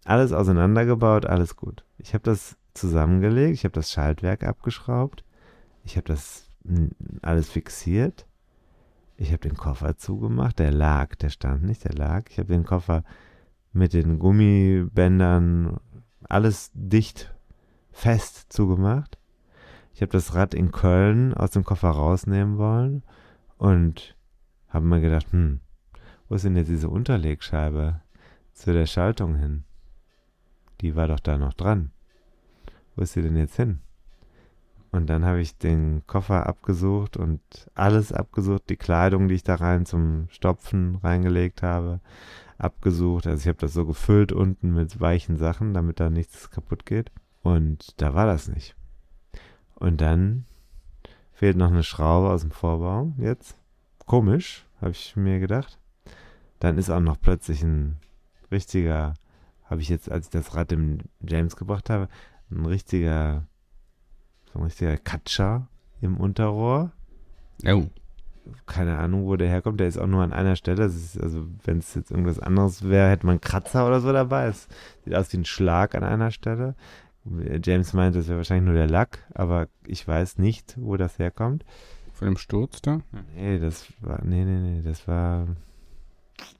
Alles 0.04 0.32
auseinandergebaut, 0.32 1.26
alles 1.26 1.56
gut. 1.56 1.84
Ich 1.98 2.14
habe 2.14 2.24
das 2.24 2.56
zusammengelegt, 2.74 3.54
ich 3.54 3.64
habe 3.64 3.74
das 3.74 3.90
Schaltwerk 3.90 4.44
abgeschraubt, 4.44 5.24
ich 5.84 5.96
habe 5.96 6.06
das 6.06 6.48
alles 7.22 7.48
fixiert, 7.50 8.26
ich 9.16 9.32
habe 9.32 9.40
den 9.40 9.56
Koffer 9.56 9.98
zugemacht, 9.98 10.58
der 10.58 10.72
lag, 10.72 11.14
der 11.16 11.28
stand 11.28 11.62
nicht, 11.62 11.84
der 11.84 11.92
lag. 11.92 12.24
Ich 12.30 12.38
habe 12.38 12.48
den 12.48 12.64
Koffer 12.64 13.04
mit 13.72 13.92
den 13.92 14.18
Gummibändern 14.18 15.78
alles 16.26 16.70
dicht, 16.72 17.34
fest 17.92 18.46
zugemacht. 18.50 19.18
Ich 19.92 20.00
habe 20.00 20.12
das 20.12 20.34
Rad 20.34 20.54
in 20.54 20.72
Köln 20.72 21.34
aus 21.34 21.50
dem 21.50 21.64
Koffer 21.64 21.90
rausnehmen 21.90 22.56
wollen 22.56 23.02
und 23.60 24.16
habe 24.70 24.86
mir 24.86 25.02
gedacht, 25.02 25.30
hm, 25.32 25.60
wo 26.28 26.34
ist 26.34 26.46
denn 26.46 26.56
jetzt 26.56 26.70
diese 26.70 26.88
Unterlegscheibe 26.88 28.00
zu 28.54 28.72
der 28.72 28.86
Schaltung 28.86 29.36
hin? 29.36 29.64
Die 30.80 30.96
war 30.96 31.08
doch 31.08 31.20
da 31.20 31.36
noch 31.36 31.52
dran. 31.52 31.90
Wo 32.96 33.02
ist 33.02 33.12
sie 33.12 33.20
denn 33.20 33.36
jetzt 33.36 33.56
hin? 33.56 33.80
Und 34.92 35.10
dann 35.10 35.26
habe 35.26 35.42
ich 35.42 35.58
den 35.58 36.02
Koffer 36.06 36.46
abgesucht 36.46 37.18
und 37.18 37.42
alles 37.74 38.14
abgesucht, 38.14 38.62
die 38.70 38.76
Kleidung, 38.76 39.28
die 39.28 39.34
ich 39.34 39.44
da 39.44 39.56
rein 39.56 39.84
zum 39.84 40.28
Stopfen 40.30 40.96
reingelegt 40.96 41.62
habe, 41.62 42.00
abgesucht. 42.56 43.26
Also 43.26 43.42
ich 43.42 43.48
habe 43.48 43.58
das 43.58 43.74
so 43.74 43.84
gefüllt 43.84 44.32
unten 44.32 44.72
mit 44.72 45.00
weichen 45.00 45.36
Sachen, 45.36 45.74
damit 45.74 46.00
da 46.00 46.08
nichts 46.08 46.50
kaputt 46.50 46.86
geht. 46.86 47.12
Und 47.42 48.00
da 48.00 48.14
war 48.14 48.24
das 48.24 48.48
nicht. 48.48 48.74
Und 49.74 50.00
dann 50.00 50.46
Fehlt 51.40 51.56
noch 51.56 51.70
eine 51.70 51.82
Schraube 51.82 52.28
aus 52.28 52.42
dem 52.42 52.50
Vorbau 52.50 53.14
jetzt. 53.16 53.56
Komisch, 54.04 54.66
habe 54.78 54.90
ich 54.90 55.16
mir 55.16 55.40
gedacht. 55.40 55.78
Dann 56.58 56.76
ist 56.76 56.90
auch 56.90 57.00
noch 57.00 57.18
plötzlich 57.18 57.62
ein 57.62 57.96
richtiger, 58.52 59.14
habe 59.64 59.80
ich 59.80 59.88
jetzt, 59.88 60.12
als 60.12 60.26
ich 60.26 60.32
das 60.32 60.54
Rad 60.54 60.70
dem 60.70 60.98
James 61.26 61.56
gebracht 61.56 61.88
habe, 61.88 62.10
ein 62.50 62.66
richtiger, 62.66 63.46
so 64.52 64.58
ein 64.58 64.66
richtiger 64.66 64.98
Katscher 64.98 65.66
im 66.02 66.18
Unterrohr. 66.18 66.92
Oh. 67.66 67.86
Keine 68.66 68.98
Ahnung, 68.98 69.24
wo 69.24 69.36
der 69.36 69.48
herkommt. 69.48 69.80
Der 69.80 69.88
ist 69.88 69.96
auch 69.96 70.06
nur 70.06 70.22
an 70.22 70.34
einer 70.34 70.56
Stelle. 70.56 70.84
Ist, 70.84 71.18
also, 71.18 71.46
wenn 71.64 71.78
es 71.78 71.94
jetzt 71.94 72.10
irgendwas 72.10 72.38
anderes 72.38 72.86
wäre, 72.86 73.08
hätte 73.08 73.24
man 73.24 73.40
Kratzer 73.40 73.86
oder 73.86 74.00
so 74.00 74.12
dabei. 74.12 74.48
Es 74.48 74.68
sieht 75.06 75.14
aus 75.14 75.32
wie 75.32 75.38
ein 75.38 75.46
Schlag 75.46 75.94
an 75.94 76.04
einer 76.04 76.32
Stelle. 76.32 76.74
James 77.62 77.92
meint, 77.92 78.16
das 78.16 78.28
wäre 78.28 78.38
wahrscheinlich 78.38 78.66
nur 78.66 78.74
der 78.74 78.88
Lack, 78.88 79.26
aber 79.34 79.68
ich 79.86 80.06
weiß 80.06 80.38
nicht, 80.38 80.76
wo 80.78 80.96
das 80.96 81.18
herkommt. 81.18 81.64
Von 82.14 82.28
dem 82.28 82.36
Sturz 82.36 82.82
da? 82.82 83.00
Nee, 83.34 83.58
das 83.58 83.86
war, 84.00 84.22
nee, 84.24 84.44
nee, 84.44 84.58
nee, 84.60 84.82
das 84.82 85.06
war, 85.06 85.46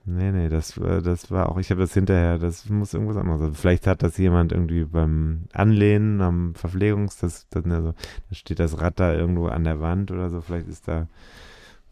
nee, 0.04 0.32
nee, 0.32 0.48
das 0.48 0.80
war, 0.80 1.00
das 1.00 1.30
war 1.30 1.48
auch, 1.48 1.58
ich 1.58 1.70
habe 1.70 1.80
das 1.80 1.94
hinterher, 1.94 2.38
das 2.38 2.68
muss 2.68 2.94
irgendwas 2.94 3.16
anderes 3.16 3.40
sein. 3.40 3.54
Vielleicht 3.54 3.86
hat 3.86 4.02
das 4.02 4.16
jemand 4.18 4.52
irgendwie 4.52 4.84
beim 4.84 5.44
Anlehnen 5.52 6.20
am 6.20 6.54
Verpflegungs, 6.54 7.18
das, 7.18 7.48
das, 7.48 7.64
also, 7.64 7.92
da 7.92 8.34
steht 8.34 8.58
das 8.58 8.80
Rad 8.80 9.00
da 9.00 9.14
irgendwo 9.14 9.48
an 9.48 9.64
der 9.64 9.80
Wand 9.80 10.10
oder 10.10 10.30
so, 10.30 10.40
vielleicht 10.40 10.68
ist 10.68 10.88
da, 10.88 11.08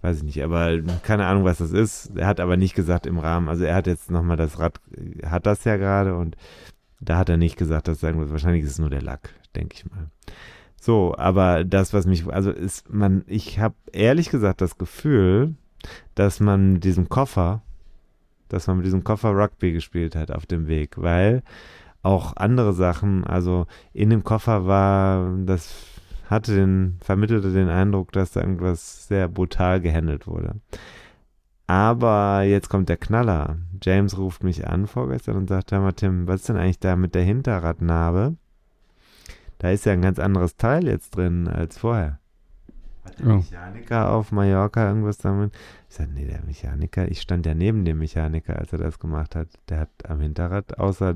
weiß 0.03 0.19
ich 0.19 0.25
nicht, 0.25 0.43
aber 0.45 0.81
keine 1.03 1.27
Ahnung, 1.27 1.45
was 1.45 1.59
das 1.59 1.73
ist. 1.73 2.17
Er 2.17 2.27
hat 2.27 2.41
aber 2.41 2.57
nicht 2.57 2.75
gesagt 2.75 3.07
im 3.07 3.19
Rahmen, 3.19 3.49
also 3.49 3.65
er 3.65 3.75
hat 3.75 3.87
jetzt 3.87 4.11
nochmal 4.11 4.37
das 4.37 4.59
Rad, 4.59 4.81
hat 5.25 5.47
das 5.47 5.65
ja 5.65 5.77
gerade 5.77 6.17
und 6.17 6.37
da 7.01 7.19
hat 7.19 7.29
er 7.29 7.37
nicht 7.37 7.57
gesagt, 7.57 7.89
dass 7.89 8.01
sagen 8.01 8.19
wir, 8.19 8.31
wahrscheinlich 8.31 8.65
ist 8.65 8.73
es 8.73 8.79
nur 8.79 8.91
der 8.91 9.03
Lack, 9.03 9.31
denke 9.55 9.77
ich 9.77 9.91
mal. 9.91 10.11
So, 10.81 11.15
aber 11.17 11.65
das, 11.65 11.93
was 11.93 12.07
mich, 12.07 12.27
also 12.27 12.51
ist 12.51 12.93
man, 12.93 13.25
ich 13.27 13.59
habe 13.59 13.75
ehrlich 13.93 14.31
gesagt 14.31 14.61
das 14.61 14.79
Gefühl, 14.79 15.55
dass 16.15 16.41
man 16.41 16.75
mit 16.75 16.85
diesem 16.85 17.09
Koffer, 17.09 17.63
dass 18.49 18.67
man 18.67 18.79
mit 18.79 18.87
diesem 18.87 19.05
Koffer 19.05 19.31
Rugby 19.31 19.73
gespielt 19.73 20.15
hat 20.17 20.31
auf 20.31 20.47
dem 20.47 20.69
Weg, 20.69 20.97
weil 20.97 21.43
auch 22.03 22.37
andere 22.37 22.73
Sachen, 22.73 23.25
also 23.25 23.67
in 23.93 24.11
dem 24.11 24.25
Koffer 24.25 24.67
war, 24.67 25.37
das 25.45 25.75
hatte 26.31 26.55
den, 26.55 26.99
vermittelte 27.01 27.53
den 27.53 27.69
Eindruck, 27.69 28.13
dass 28.13 28.33
da 28.33 28.41
irgendwas 28.41 29.09
sehr 29.09 29.29
brutal 29.29 29.81
gehandelt 29.81 30.27
wurde. 30.27 30.57
Aber 31.69 32.45
jetzt 32.45 32.71
kommt 32.71 32.89
der 32.89 32.97
Knaller. 32.97 33.59
James 33.83 34.17
ruft 34.17 34.43
mich 34.43 34.67
an 34.67 34.87
vorgestern 34.87 35.37
und 35.37 35.51
sagt, 35.51 35.71
hör 35.71 35.81
mal 35.81 35.93
Tim, 35.93 36.27
was 36.27 36.41
ist 36.41 36.49
denn 36.49 36.57
eigentlich 36.57 36.81
da 36.81 36.97
mit 36.97 37.15
der 37.15 37.23
Hinterradnarbe? 37.23 38.37
Da 39.59 39.71
ist 39.71 39.85
ja 39.85 39.93
ein 39.93 40.01
ganz 40.01 40.19
anderes 40.19 40.57
Teil 40.57 40.87
jetzt 40.87 41.11
drin 41.15 41.47
als 41.47 41.77
vorher. 41.77 42.21
Hat 43.05 43.19
der 43.19 43.27
oh. 43.27 43.37
Mechaniker 43.37 44.11
auf 44.11 44.33
Mallorca 44.33 44.89
irgendwas 44.89 45.19
damit? 45.19 45.53
Ich 45.91 45.97
sage, 45.97 46.11
nee, 46.11 46.25
der 46.25 46.43
Mechaniker, 46.43 47.07
ich 47.07 47.21
stand 47.21 47.45
ja 47.45 47.55
neben 47.55 47.85
dem 47.85 47.99
Mechaniker, 47.99 48.59
als 48.59 48.73
er 48.73 48.79
das 48.79 48.99
gemacht 48.99 49.37
hat. 49.37 49.49
Der 49.69 49.81
hat 49.81 49.91
am 50.09 50.21
Hinterrad 50.21 50.79
außer, 50.79 51.15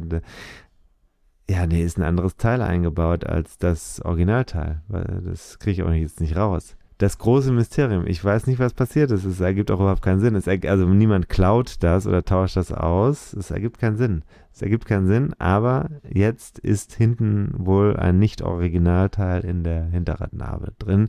ja, 1.49 1.67
nee, 1.67 1.83
ist 1.83 1.97
ein 1.97 2.05
anderes 2.05 2.37
Teil 2.37 2.61
eingebaut 2.61 3.25
als 3.25 3.57
das 3.57 4.03
Originalteil. 4.03 4.83
Weil 4.89 5.23
das 5.25 5.59
kriege 5.59 5.73
ich 5.73 5.83
auch 5.83 5.93
jetzt 5.93 6.21
nicht 6.21 6.37
raus 6.37 6.77
das 6.99 7.19
große 7.19 7.53
Mysterium. 7.53 8.07
Ich 8.07 8.25
weiß 8.25 8.47
nicht, 8.47 8.59
was 8.59 8.75
passiert 8.75 9.11
ist. 9.11 9.25
Es 9.25 9.41
ergibt 9.41 9.71
auch 9.71 9.81
überhaupt 9.81 10.03
keinen 10.03 10.21
Sinn. 10.21 10.35
Es 10.35 10.47
also 10.47 10.87
niemand 10.87 11.29
klaut 11.29 11.77
das 11.81 12.07
oder 12.07 12.25
tauscht 12.25 12.57
das 12.57 12.73
aus. 12.73 13.33
Es 13.33 13.51
ergibt 13.51 13.79
keinen 13.79 13.97
Sinn. 13.97 14.23
Es 14.53 14.61
ergibt 14.63 14.85
keinen 14.85 15.07
Sinn, 15.07 15.35
aber 15.39 15.89
jetzt 16.09 16.59
ist 16.59 16.95
hinten 16.95 17.55
wohl 17.57 17.97
ein 17.97 18.19
Nicht-Originalteil 18.19 19.45
in 19.45 19.65
der 19.65 19.87
Hinterradnarbe 19.87 20.73
drin, 20.79 21.09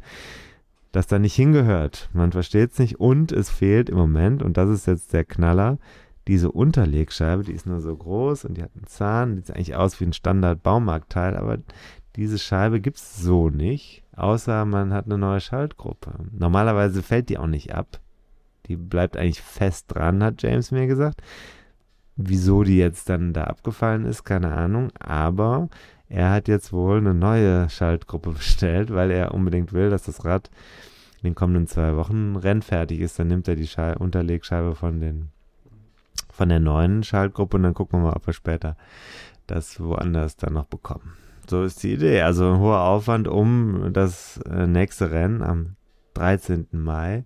das 0.94 1.08
da 1.08 1.20
nicht 1.20 1.36
hingehört. 1.36 2.10
Man 2.14 2.32
versteht 2.32 2.72
es 2.72 2.80
nicht 2.80 3.00
und 3.00 3.32
es 3.34 3.50
fehlt 3.50 3.90
im 3.90 3.98
Moment, 3.98 4.42
und 4.42 4.56
das 4.56 4.70
ist 4.70 4.88
jetzt 4.88 5.12
der 5.12 5.26
Knaller, 5.26 5.78
diese 6.28 6.52
Unterlegscheibe, 6.52 7.44
die 7.44 7.52
ist 7.52 7.66
nur 7.66 7.82
so 7.82 7.94
groß 7.94 8.46
und 8.46 8.56
die 8.56 8.64
hat 8.64 8.72
einen 8.76 8.88
Zahn, 8.88 9.36
die 9.36 9.42
sieht 9.42 9.56
eigentlich 9.56 9.76
aus 9.76 10.00
wie 10.00 10.06
ein 10.06 10.14
Standard-Baumarktteil, 10.14 11.36
aber 11.36 11.58
diese 12.15 12.38
Scheibe 12.38 12.80
gibt 12.80 12.98
es 12.98 13.18
so 13.18 13.49
nicht, 13.49 14.03
außer 14.15 14.65
man 14.65 14.94
hat 14.94 15.06
eine 15.06 15.18
neue 15.18 15.41
Schaltgruppe. 15.41 16.14
Normalerweise 16.31 17.02
fällt 17.02 17.30
die 17.30 17.40
auch 17.40 17.48
nicht 17.48 17.73
ab. 17.73 17.99
Die 18.68 18.76
bleibt 18.76 19.18
eigentlich 19.18 19.41
fest 19.41 19.88
dran, 19.90 20.23
hat 20.23 20.41
James 20.41 20.72
mir 20.72 20.88
gesagt. 20.88 21.22
Wieso 22.15 22.64
die 22.64 22.77
jetzt 22.77 23.10
dann 23.10 23.34
da 23.34 23.45
abgefallen 23.45 24.06
ist, 24.06 24.23
keine 24.23 24.52
Ahnung. 24.52 24.91
Aber 24.99 25.69
er 26.07 26.30
hat 26.30 26.48
jetzt 26.48 26.72
wohl 26.72 26.98
eine 26.98 27.15
neue 27.15 27.69
Schaltgruppe 27.69 28.31
bestellt, 28.34 28.94
weil 28.94 29.10
er 29.10 29.34
unbedingt 29.34 29.73
will, 29.73 29.90
dass 29.90 30.03
das 30.03 30.23
Rad 30.23 30.52
in 31.22 31.30
den 31.30 31.35
kommenden 31.35 31.68
zwei 31.68 31.95
Wochen 31.95 32.35
rennfertig 32.35 32.99
ist. 32.99 33.18
Dann 33.18 33.27
nimmt 33.27 33.48
er 33.48 33.56
die 33.56 33.68
Schal 33.68 33.98
Unterlegscheibe 33.98 34.76
von, 34.76 34.99
den, 34.99 35.30
von 36.31 36.49
der 36.49 36.60
neuen 36.60 37.03
Schaltgruppe 37.03 37.57
und 37.57 37.64
dann 37.64 37.73
gucken 37.73 37.99
wir 37.99 38.10
mal, 38.10 38.15
ob 38.15 38.27
wir 38.27 38.34
später 38.34 38.77
das 39.48 39.80
woanders 39.80 40.38
dann 40.38 40.53
noch 40.53 40.65
bekommen. 40.65 41.14
So 41.49 41.64
ist 41.64 41.84
die 41.84 41.94
Idee. 41.94 42.22
Also 42.22 42.53
ein 42.53 42.60
hoher 42.60 42.82
Aufwand, 42.82 43.28
um 43.28 43.91
das 43.94 44.38
äh, 44.49 44.68
nächste 44.68 45.11
Rennen 45.11 45.41
am 45.41 45.76
13. 46.14 46.68
Mai 46.72 47.26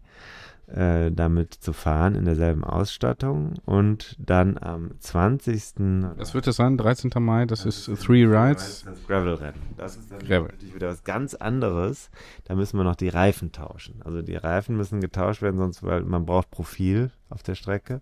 äh, 0.67 1.11
damit 1.11 1.53
zu 1.53 1.71
fahren 1.71 2.15
in 2.15 2.25
derselben 2.25 2.63
Ausstattung 2.63 3.53
und 3.65 4.15
dann 4.19 4.57
am 4.57 4.99
20. 4.99 5.75
Das 6.17 6.33
wird 6.33 6.47
es 6.47 6.57
sein, 6.57 6.77
13. 6.77 7.11
Mai, 7.19 7.45
das, 7.45 7.63
das 7.63 7.87
ist 7.87 8.03
Three 8.03 8.25
Rides. 8.25 8.83
Das 8.85 9.07
Gravel-Rennen. 9.07 9.61
Das 9.77 9.95
ist 9.95 10.11
dann 10.11 10.19
Gravel. 10.19 10.49
natürlich 10.51 10.75
wieder 10.75 10.89
was 10.89 11.03
ganz 11.03 11.35
anderes. 11.35 12.09
Da 12.45 12.55
müssen 12.55 12.77
wir 12.77 12.83
noch 12.83 12.95
die 12.95 13.09
Reifen 13.09 13.51
tauschen. 13.51 14.01
Also 14.03 14.21
die 14.21 14.35
Reifen 14.35 14.75
müssen 14.75 14.99
getauscht 14.99 15.41
werden, 15.41 15.57
sonst 15.57 15.83
weil 15.83 16.03
man 16.03 16.25
braucht 16.25 16.51
Profil 16.51 17.11
auf 17.29 17.43
der 17.43 17.55
Strecke. 17.55 18.01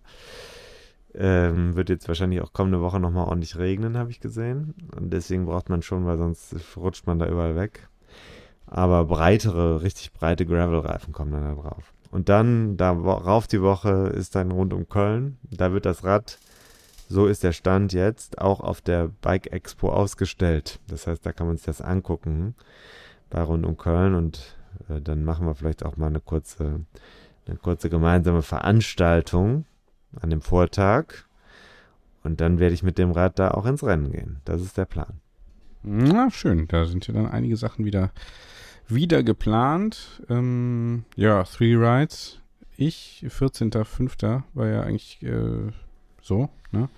Ähm, 1.18 1.76
wird 1.76 1.88
jetzt 1.88 2.08
wahrscheinlich 2.08 2.42
auch 2.42 2.52
kommende 2.52 2.82
Woche 2.82 3.00
nochmal 3.00 3.26
ordentlich 3.26 3.56
regnen, 3.56 3.96
habe 3.96 4.10
ich 4.10 4.20
gesehen. 4.20 4.74
Und 4.94 5.12
deswegen 5.12 5.46
braucht 5.46 5.70
man 5.70 5.80
schon, 5.80 6.04
weil 6.04 6.18
sonst 6.18 6.54
rutscht 6.76 7.06
man 7.06 7.18
da 7.18 7.26
überall 7.26 7.56
weg. 7.56 7.88
Aber 8.66 9.04
breitere, 9.06 9.80
richtig 9.82 10.12
breite 10.12 10.44
Gravel-Reifen 10.44 11.14
kommen 11.14 11.32
dann 11.32 11.42
da 11.42 11.54
drauf. 11.54 11.94
Und 12.10 12.28
dann, 12.28 12.76
darauf 12.76 13.46
die 13.46 13.62
Woche 13.62 14.12
ist 14.14 14.34
dann 14.34 14.50
rund 14.50 14.74
um 14.74 14.88
Köln. 14.88 15.38
Da 15.50 15.72
wird 15.72 15.86
das 15.86 16.04
Rad, 16.04 16.38
so 17.08 17.26
ist 17.26 17.44
der 17.44 17.52
Stand 17.52 17.94
jetzt, 17.94 18.38
auch 18.38 18.60
auf 18.60 18.82
der 18.82 19.08
Bike 19.22 19.52
Expo 19.52 19.90
ausgestellt. 19.90 20.80
Das 20.88 21.06
heißt, 21.06 21.24
da 21.24 21.32
kann 21.32 21.46
man 21.46 21.56
sich 21.56 21.66
das 21.66 21.80
angucken 21.80 22.54
bei 23.30 23.40
rund 23.40 23.64
um 23.64 23.78
Köln. 23.78 24.14
Und 24.14 24.56
äh, 24.90 25.00
dann 25.00 25.24
machen 25.24 25.46
wir 25.46 25.54
vielleicht 25.54 25.82
auch 25.82 25.96
mal 25.96 26.08
eine 26.08 26.20
kurze, 26.20 26.80
eine 27.46 27.56
kurze 27.56 27.88
gemeinsame 27.88 28.42
Veranstaltung 28.42 29.64
an 30.20 30.30
dem 30.30 30.40
Vortag. 30.40 31.26
Und 32.22 32.40
dann 32.40 32.58
werde 32.58 32.74
ich 32.74 32.82
mit 32.82 32.98
dem 32.98 33.12
Rad 33.12 33.38
da 33.38 33.52
auch 33.52 33.66
ins 33.66 33.84
Rennen 33.84 34.10
gehen. 34.10 34.40
Das 34.44 34.60
ist 34.60 34.76
der 34.76 34.84
Plan. 34.84 35.20
Na, 35.82 36.30
schön. 36.30 36.66
Da 36.66 36.84
sind 36.84 37.06
ja 37.06 37.14
dann 37.14 37.28
einige 37.28 37.56
Sachen 37.56 37.84
wieder, 37.84 38.10
wieder 38.88 39.22
geplant. 39.22 40.22
Ähm, 40.28 41.04
ja, 41.14 41.44
Three 41.44 41.76
Rides. 41.76 42.40
Ich, 42.76 43.24
14.05. 43.28 44.42
war 44.54 44.66
ja 44.66 44.82
eigentlich 44.82 45.22
äh, 45.22 45.70
so. 46.20 46.50
Ne? 46.72 46.88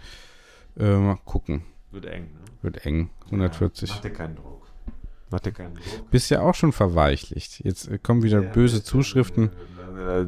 Äh, 0.78 0.96
mal 0.96 1.18
gucken. 1.24 1.62
Wird 1.90 2.06
eng. 2.06 2.24
Ne? 2.24 2.40
Wird 2.62 2.86
eng. 2.86 3.10
140. 3.26 3.88
Ja, 3.88 3.94
mach 3.94 4.02
dir 4.02 4.10
keinen 4.10 4.36
Druck. 4.36 4.66
Mach 5.30 5.40
dir 5.40 5.52
keinen 5.52 5.74
Druck. 5.74 6.10
Bist 6.10 6.30
ja 6.30 6.40
auch 6.40 6.54
schon 6.54 6.72
verweichlicht. 6.72 7.64
Jetzt 7.64 7.88
äh, 7.88 7.98
kommen 7.98 8.22
wieder 8.22 8.42
ja, 8.42 8.50
böse 8.50 8.82
Zuschriften. 8.82 9.48
Äh, 9.48 9.50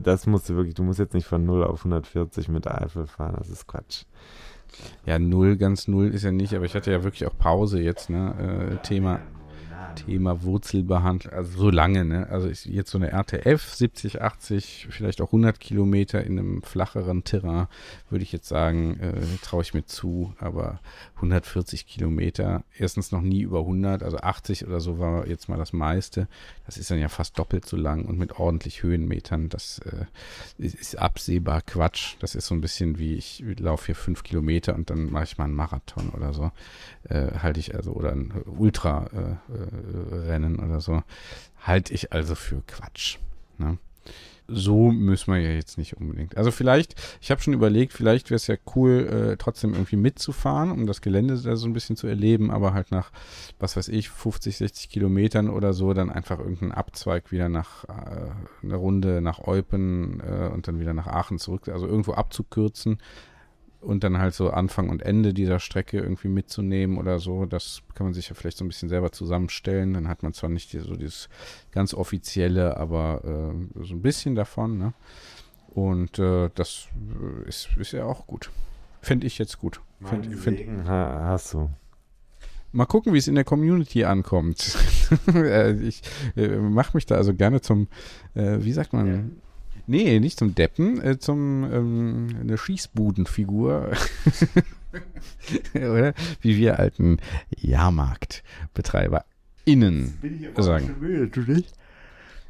das 0.02 0.26
musst 0.26 0.48
du 0.48 0.56
wirklich, 0.56 0.74
du 0.74 0.82
musst 0.82 0.98
jetzt 0.98 1.14
nicht 1.14 1.26
von 1.26 1.44
0 1.44 1.64
auf 1.64 1.80
140 1.80 2.48
mit 2.48 2.66
Eifel 2.66 3.06
fahren, 3.06 3.36
das 3.38 3.48
ist 3.48 3.66
Quatsch. 3.66 4.04
Ja, 5.04 5.18
0, 5.18 5.56
ganz 5.56 5.88
0 5.88 6.08
ist 6.14 6.22
ja 6.22 6.32
nicht, 6.32 6.54
aber 6.54 6.64
ich 6.64 6.74
hatte 6.74 6.92
ja 6.92 7.02
wirklich 7.02 7.26
auch 7.26 7.36
Pause 7.36 7.80
jetzt, 7.80 8.08
ne? 8.08 8.70
Äh, 8.72 8.76
Thema 8.86 9.20
Thema 9.94 10.42
Wurzelbehandlung, 10.42 11.32
also 11.32 11.58
so 11.58 11.70
lange, 11.70 12.04
ne? 12.04 12.28
Also 12.28 12.48
ist 12.48 12.66
jetzt 12.66 12.90
so 12.90 12.98
eine 12.98 13.12
RTF 13.12 13.62
70, 13.62 14.22
80, 14.22 14.88
vielleicht 14.90 15.20
auch 15.20 15.28
100 15.28 15.60
Kilometer 15.60 16.22
in 16.24 16.38
einem 16.38 16.62
flacheren 16.62 17.24
Terrain, 17.24 17.66
würde 18.08 18.22
ich 18.22 18.32
jetzt 18.32 18.48
sagen, 18.48 18.98
äh, 19.00 19.12
traue 19.42 19.62
ich 19.62 19.74
mir 19.74 19.84
zu, 19.84 20.34
aber 20.38 20.80
140 21.16 21.86
Kilometer, 21.86 22.64
erstens 22.76 23.12
noch 23.12 23.22
nie 23.22 23.42
über 23.42 23.60
100, 23.60 24.02
also 24.02 24.18
80 24.18 24.66
oder 24.66 24.80
so 24.80 24.98
war 24.98 25.26
jetzt 25.26 25.48
mal 25.48 25.58
das 25.58 25.72
meiste. 25.72 26.28
Das 26.66 26.78
ist 26.78 26.90
dann 26.90 26.98
ja 26.98 27.08
fast 27.08 27.38
doppelt 27.38 27.66
so 27.66 27.76
lang 27.76 28.04
und 28.04 28.18
mit 28.18 28.38
ordentlich 28.38 28.82
Höhenmetern, 28.82 29.48
das 29.48 29.80
äh, 29.80 30.06
ist 30.58 30.98
absehbar 30.98 31.62
Quatsch. 31.62 32.16
Das 32.20 32.34
ist 32.34 32.46
so 32.46 32.54
ein 32.54 32.60
bisschen 32.60 32.98
wie 32.98 33.14
ich 33.14 33.44
laufe 33.58 33.86
hier 33.86 33.94
fünf 33.94 34.22
Kilometer 34.22 34.74
und 34.74 34.90
dann 34.90 35.10
mache 35.10 35.24
ich 35.24 35.38
mal 35.38 35.44
einen 35.44 35.54
Marathon 35.54 36.10
oder 36.10 36.32
so. 36.32 36.50
Äh, 37.08 37.32
halte 37.38 37.60
ich 37.60 37.74
also, 37.74 37.92
oder 37.92 38.12
ein 38.12 38.32
Ultra 38.46 39.06
äh, 39.12 39.52
äh 39.52 39.79
Rennen 40.12 40.58
oder 40.58 40.80
so. 40.80 41.02
Halte 41.62 41.92
ich 41.94 42.12
also 42.12 42.34
für 42.34 42.62
Quatsch. 42.66 43.18
Ne? 43.58 43.78
So 44.52 44.90
müssen 44.90 45.32
wir 45.32 45.40
ja 45.40 45.52
jetzt 45.52 45.78
nicht 45.78 45.96
unbedingt. 45.96 46.36
Also 46.36 46.50
vielleicht, 46.50 46.96
ich 47.20 47.30
habe 47.30 47.40
schon 47.40 47.54
überlegt, 47.54 47.92
vielleicht 47.92 48.30
wäre 48.30 48.36
es 48.36 48.48
ja 48.48 48.56
cool, 48.74 49.06
äh, 49.06 49.36
trotzdem 49.36 49.74
irgendwie 49.74 49.94
mitzufahren, 49.94 50.72
um 50.72 50.88
das 50.88 51.02
Gelände 51.02 51.40
da 51.40 51.54
so 51.54 51.68
ein 51.68 51.72
bisschen 51.72 51.96
zu 51.96 52.08
erleben, 52.08 52.50
aber 52.50 52.74
halt 52.74 52.90
nach, 52.90 53.12
was 53.60 53.76
weiß 53.76 53.88
ich, 53.88 54.10
50, 54.10 54.56
60 54.56 54.88
Kilometern 54.90 55.50
oder 55.50 55.72
so, 55.72 55.94
dann 55.94 56.10
einfach 56.10 56.40
irgendeinen 56.40 56.72
Abzweig 56.72 57.30
wieder 57.30 57.48
nach 57.48 57.84
äh, 57.84 58.30
eine 58.64 58.74
Runde 58.74 59.20
nach 59.20 59.38
Eupen 59.38 60.20
äh, 60.20 60.48
und 60.48 60.66
dann 60.66 60.80
wieder 60.80 60.94
nach 60.94 61.06
Aachen 61.06 61.38
zurück, 61.38 61.68
also 61.68 61.86
irgendwo 61.86 62.14
abzukürzen 62.14 62.98
und 63.80 64.04
dann 64.04 64.18
halt 64.18 64.34
so 64.34 64.50
Anfang 64.50 64.90
und 64.90 65.02
Ende 65.02 65.32
dieser 65.32 65.58
Strecke 65.58 65.98
irgendwie 65.98 66.28
mitzunehmen 66.28 66.98
oder 66.98 67.18
so, 67.18 67.46
das 67.46 67.82
kann 67.94 68.06
man 68.06 68.14
sich 68.14 68.28
ja 68.28 68.34
vielleicht 68.34 68.58
so 68.58 68.64
ein 68.64 68.68
bisschen 68.68 68.88
selber 68.88 69.10
zusammenstellen. 69.12 69.94
Dann 69.94 70.08
hat 70.08 70.22
man 70.22 70.32
zwar 70.32 70.50
nicht 70.50 70.70
so 70.70 70.96
dieses 70.96 71.28
ganz 71.72 71.94
offizielle, 71.94 72.76
aber 72.76 73.22
äh, 73.24 73.84
so 73.84 73.94
ein 73.94 74.02
bisschen 74.02 74.34
davon. 74.34 74.78
Ne? 74.78 74.92
Und 75.68 76.18
äh, 76.18 76.50
das 76.54 76.88
ist, 77.46 77.70
ist 77.78 77.92
ja 77.92 78.04
auch 78.04 78.26
gut. 78.26 78.50
Finde 79.00 79.26
ich 79.26 79.38
jetzt 79.38 79.58
gut. 79.58 79.80
Find, 80.04 80.26
find, 80.38 80.86
hast 80.86 81.54
du. 81.54 81.70
Mal 82.72 82.86
gucken, 82.86 83.14
wie 83.14 83.18
es 83.18 83.28
in 83.28 83.34
der 83.34 83.44
Community 83.44 84.04
ankommt. 84.04 84.76
Äh, 85.34 85.72
ich 85.72 86.02
äh, 86.36 86.56
mache 86.56 86.96
mich 86.96 87.04
da 87.04 87.16
also 87.16 87.34
gerne 87.34 87.60
zum, 87.60 87.88
äh, 88.34 88.58
wie 88.60 88.72
sagt 88.72 88.92
man, 88.92 89.06
ja 89.08 89.24
Nee, 89.86 90.20
nicht 90.20 90.38
zum 90.38 90.54
Deppen, 90.54 91.00
äh, 91.02 91.18
zum 91.18 91.64
ähm, 91.64 92.28
eine 92.40 92.58
Schießbudenfigur. 92.58 93.92
Oder? 95.74 96.14
Wie 96.40 96.56
wir 96.56 96.78
alten 96.78 97.18
Jahrmarktbetreiber 97.56 99.24
innen 99.64 100.18
sagen. 100.56 100.96
du 101.32 101.40
nicht? 101.40 101.72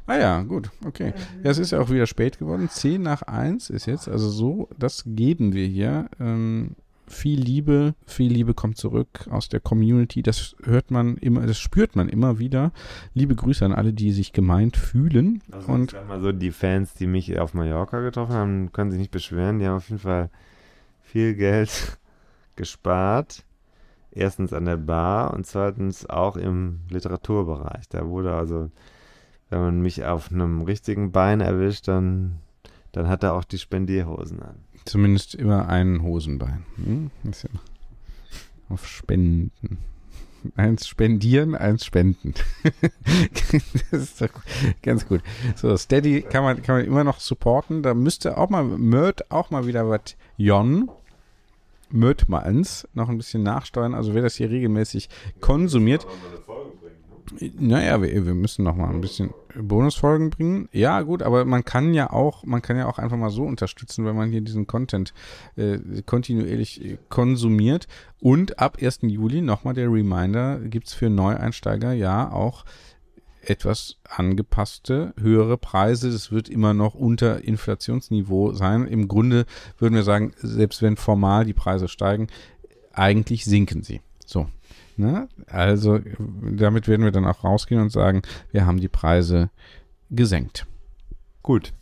Ah 0.07 0.17
ja, 0.17 0.41
gut, 0.41 0.71
okay. 0.85 1.13
Ja, 1.43 1.51
es 1.51 1.57
ist 1.57 1.71
ja 1.71 1.79
auch 1.79 1.89
wieder 1.89 2.07
spät 2.07 2.39
geworden. 2.39 2.69
10 2.69 3.01
nach 3.01 3.21
1 3.21 3.69
ist 3.69 3.85
jetzt, 3.85 4.09
also 4.09 4.29
so, 4.29 4.67
das 4.77 5.03
geben 5.05 5.53
wir 5.53 5.65
hier. 5.67 6.09
Ähm, 6.19 6.75
viel 7.11 7.39
Liebe, 7.39 7.93
viel 8.05 8.31
Liebe 8.31 8.53
kommt 8.53 8.77
zurück 8.77 9.27
aus 9.29 9.49
der 9.49 9.59
Community. 9.59 10.23
Das 10.23 10.55
hört 10.63 10.91
man 10.91 11.17
immer, 11.17 11.45
das 11.45 11.59
spürt 11.59 11.95
man 11.95 12.09
immer 12.09 12.39
wieder. 12.39 12.71
Liebe 13.13 13.35
Grüße 13.35 13.63
an 13.63 13.73
alle, 13.73 13.93
die 13.93 14.11
sich 14.11 14.33
gemeint 14.33 14.77
fühlen. 14.77 15.41
Also 15.51 15.71
und 15.71 15.93
ich 15.93 16.07
mal 16.07 16.21
so, 16.21 16.31
die 16.31 16.51
Fans, 16.51 16.93
die 16.93 17.07
mich 17.07 17.39
auf 17.39 17.53
Mallorca 17.53 17.99
getroffen 18.01 18.33
haben, 18.33 18.71
können 18.71 18.91
sich 18.91 18.99
nicht 18.99 19.11
beschweren. 19.11 19.59
Die 19.59 19.67
haben 19.67 19.77
auf 19.77 19.89
jeden 19.89 20.01
Fall 20.01 20.29
viel 21.01 21.35
Geld 21.35 21.97
gespart. 22.55 23.43
Erstens 24.13 24.51
an 24.51 24.65
der 24.65 24.77
Bar 24.77 25.33
und 25.33 25.45
zweitens 25.45 26.09
auch 26.09 26.35
im 26.35 26.81
Literaturbereich. 26.89 27.87
Da 27.87 28.07
wurde 28.07 28.33
also, 28.33 28.69
wenn 29.49 29.61
man 29.61 29.81
mich 29.81 30.03
auf 30.03 30.31
einem 30.31 30.63
richtigen 30.63 31.11
Bein 31.13 31.39
erwischt, 31.39 31.87
dann, 31.87 32.39
dann 32.91 33.07
hat 33.07 33.23
er 33.23 33.33
auch 33.33 33.45
die 33.45 33.57
Spendierhosen 33.57 34.41
an. 34.41 34.55
Zumindest 34.85 35.35
immer 35.35 35.69
ein 35.69 36.01
Hosenbein. 36.01 36.65
Hm? 36.83 37.11
Auf 38.69 38.87
Spenden. 38.87 39.77
Eins 40.55 40.87
spendieren, 40.87 41.53
eins 41.53 41.85
spenden. 41.85 42.33
das 43.91 44.01
ist 44.01 44.21
doch 44.21 44.29
ganz 44.81 45.07
gut. 45.07 45.21
So, 45.55 45.77
Steady 45.77 46.23
kann 46.23 46.43
man, 46.43 46.63
kann 46.63 46.77
man 46.77 46.85
immer 46.85 47.03
noch 47.03 47.19
supporten. 47.19 47.83
Da 47.83 47.93
müsste 47.93 48.37
auch 48.37 48.49
mal, 48.49 48.63
Mört 48.63 49.29
auch 49.29 49.51
mal 49.51 49.67
wieder 49.67 49.87
was 49.87 50.15
Jon. 50.37 50.89
Mört 51.91 52.27
mal 52.27 52.39
eins 52.39 52.87
noch 52.93 53.09
ein 53.09 53.17
bisschen 53.17 53.43
nachsteuern. 53.43 53.93
Also 53.93 54.15
wer 54.15 54.23
das 54.23 54.35
hier 54.35 54.49
regelmäßig 54.49 55.09
konsumiert. 55.41 56.07
Naja, 57.59 58.01
wir, 58.01 58.25
wir 58.25 58.33
müssen 58.33 58.63
noch 58.63 58.75
mal 58.75 58.89
ein 58.89 59.01
bisschen 59.01 59.31
Bonusfolgen 59.55 60.29
bringen. 60.29 60.69
Ja, 60.71 61.01
gut, 61.01 61.21
aber 61.21 61.45
man 61.45 61.63
kann 61.63 61.93
ja 61.93 62.11
auch, 62.11 62.43
man 62.45 62.61
kann 62.61 62.77
ja 62.77 62.87
auch 62.87 62.99
einfach 62.99 63.17
mal 63.17 63.29
so 63.29 63.43
unterstützen, 63.43 64.05
wenn 64.05 64.15
man 64.15 64.31
hier 64.31 64.41
diesen 64.41 64.67
Content 64.67 65.13
äh, 65.55 65.79
kontinuierlich 66.05 66.83
äh, 66.83 66.97
konsumiert. 67.09 67.87
Und 68.19 68.59
ab 68.59 68.77
1. 68.81 68.99
Juli 69.03 69.41
nochmal 69.41 69.73
der 69.73 69.91
Reminder, 69.91 70.59
gibt's 70.59 70.93
für 70.93 71.09
Neueinsteiger 71.09 71.93
ja 71.93 72.31
auch 72.31 72.65
etwas 73.43 73.97
angepasste, 74.07 75.13
höhere 75.19 75.57
Preise. 75.57 76.11
Das 76.11 76.31
wird 76.31 76.49
immer 76.49 76.73
noch 76.73 76.93
unter 76.93 77.43
Inflationsniveau 77.43 78.53
sein. 78.53 78.87
Im 78.87 79.07
Grunde 79.07 79.45
würden 79.77 79.95
wir 79.95 80.03
sagen, 80.03 80.33
selbst 80.37 80.81
wenn 80.81 80.95
formal 80.95 81.45
die 81.45 81.53
Preise 81.53 81.87
steigen, 81.87 82.27
eigentlich 82.93 83.45
sinken 83.45 83.83
sie. 83.83 84.01
So. 84.25 84.47
Ne? 84.97 85.27
Also 85.47 85.99
damit 86.41 86.87
werden 86.87 87.03
wir 87.03 87.11
dann 87.11 87.25
auch 87.25 87.43
rausgehen 87.43 87.81
und 87.81 87.91
sagen, 87.91 88.21
wir 88.51 88.65
haben 88.65 88.79
die 88.79 88.87
Preise 88.87 89.49
gesenkt. 90.09 90.65
Gut. 91.41 91.73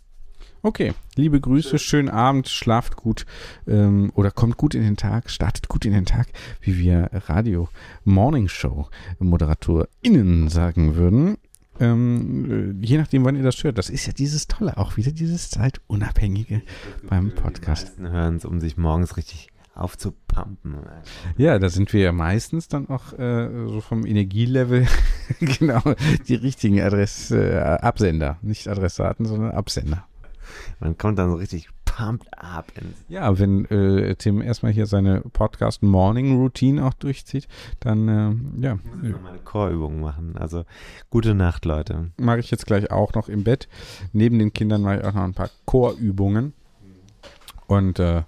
Okay, 0.61 0.93
liebe 1.15 1.39
Grüße, 1.39 1.79
schönen 1.79 2.09
Abend, 2.09 2.49
schlaft 2.49 2.97
gut 2.97 3.25
ähm, 3.65 4.11
oder 4.13 4.29
kommt 4.29 4.57
gut 4.57 4.75
in 4.75 4.83
den 4.83 4.97
Tag, 4.97 5.29
startet 5.29 5.69
gut 5.69 5.85
in 5.85 5.93
den 5.93 6.05
Tag, 6.05 6.27
wie 6.59 6.77
wir 6.77 7.09
Radio 7.13 7.69
Morning 8.03 8.49
Show 8.49 8.89
ModeratorInnen 9.19 10.49
sagen 10.49 10.95
würden. 10.95 11.37
Ähm, 11.79 12.75
äh, 12.81 12.85
je 12.85 12.97
nachdem, 12.97 13.23
wann 13.23 13.37
ihr 13.37 13.43
das 13.43 13.63
hört. 13.63 13.77
Das 13.77 13.89
ist 13.89 14.05
ja 14.05 14.11
dieses 14.11 14.47
Tolle, 14.47 14.77
auch 14.77 14.97
wieder 14.97 15.11
dieses 15.11 15.49
Zeitunabhängige 15.49 16.61
beim 17.07 17.33
Podcast. 17.33 17.83
Die 17.83 18.01
meisten 18.01 18.09
hören 18.09 18.35
es, 18.35 18.45
um 18.45 18.59
sich 18.59 18.75
morgens 18.75 19.15
richtig 19.15 19.48
aufzupumpen. 19.79 20.77
Ja, 21.37 21.59
da 21.59 21.69
sind 21.69 21.93
wir 21.93 22.01
ja 22.01 22.11
meistens 22.11 22.67
dann 22.67 22.89
auch 22.89 23.13
äh, 23.17 23.67
so 23.67 23.81
vom 23.81 24.05
Energielevel 24.05 24.87
genau 25.39 25.81
die 26.27 26.35
richtigen 26.35 26.81
Adress 26.81 27.31
äh, 27.31 27.57
Absender, 27.57 28.37
nicht 28.41 28.67
Adressaten, 28.67 29.25
sondern 29.25 29.51
Absender. 29.51 30.05
Man 30.79 30.97
kommt 30.97 31.19
dann 31.19 31.29
so 31.29 31.35
richtig 31.35 31.69
pumped 31.99 32.27
up. 32.37 32.71
Ja, 33.07 33.37
wenn 33.39 33.65
äh, 33.65 34.15
Tim 34.15 34.41
erstmal 34.41 34.71
hier 34.71 34.85
seine 34.85 35.21
Podcast 35.21 35.83
Morning 35.83 36.37
Routine 36.37 36.85
auch 36.85 36.93
durchzieht, 36.93 37.47
dann 37.79 38.07
äh, 38.07 38.65
ja. 38.65 38.79
Ich 39.03 39.11
muss 39.11 39.21
mal 39.21 39.31
eine 39.31 39.39
Chorübung 39.39 39.99
machen. 39.99 40.37
Also 40.37 40.63
gute 41.09 41.35
Nacht, 41.35 41.65
Leute. 41.65 42.11
Mache 42.17 42.39
ich 42.39 42.51
jetzt 42.51 42.65
gleich 42.65 42.91
auch 42.91 43.13
noch 43.13 43.27
im 43.27 43.43
Bett. 43.43 43.67
Neben 44.13 44.39
den 44.39 44.53
Kindern 44.53 44.81
mache 44.81 44.99
ich 44.99 45.03
auch 45.03 45.13
noch 45.13 45.23
ein 45.23 45.33
paar 45.33 45.49
Chorübungen. 45.65 46.53
Und 47.67 47.99
äh, 47.99 48.23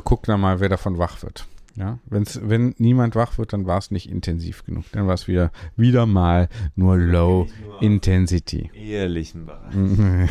guck 0.00 0.24
dann 0.24 0.40
mal, 0.40 0.60
wer 0.60 0.68
davon 0.68 0.98
wach 0.98 1.22
wird. 1.22 1.46
Ja, 1.76 1.98
wenn's, 2.06 2.38
wenn 2.42 2.74
niemand 2.78 3.16
wach 3.16 3.36
wird, 3.36 3.52
dann 3.52 3.66
war 3.66 3.78
es 3.78 3.90
nicht 3.90 4.08
intensiv 4.08 4.64
genug. 4.64 4.84
Dann 4.92 5.08
war 5.08 5.14
es 5.14 5.26
wieder, 5.26 5.50
wieder 5.76 6.06
mal 6.06 6.48
nur 6.76 6.96
Low 6.96 7.48
nur 7.66 7.82
Intensity. 7.82 8.70
Ehrlichen 8.74 9.46
Bereich. 9.46 10.30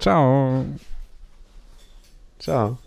Ciao. 0.00 0.64
Ciao. 2.40 2.78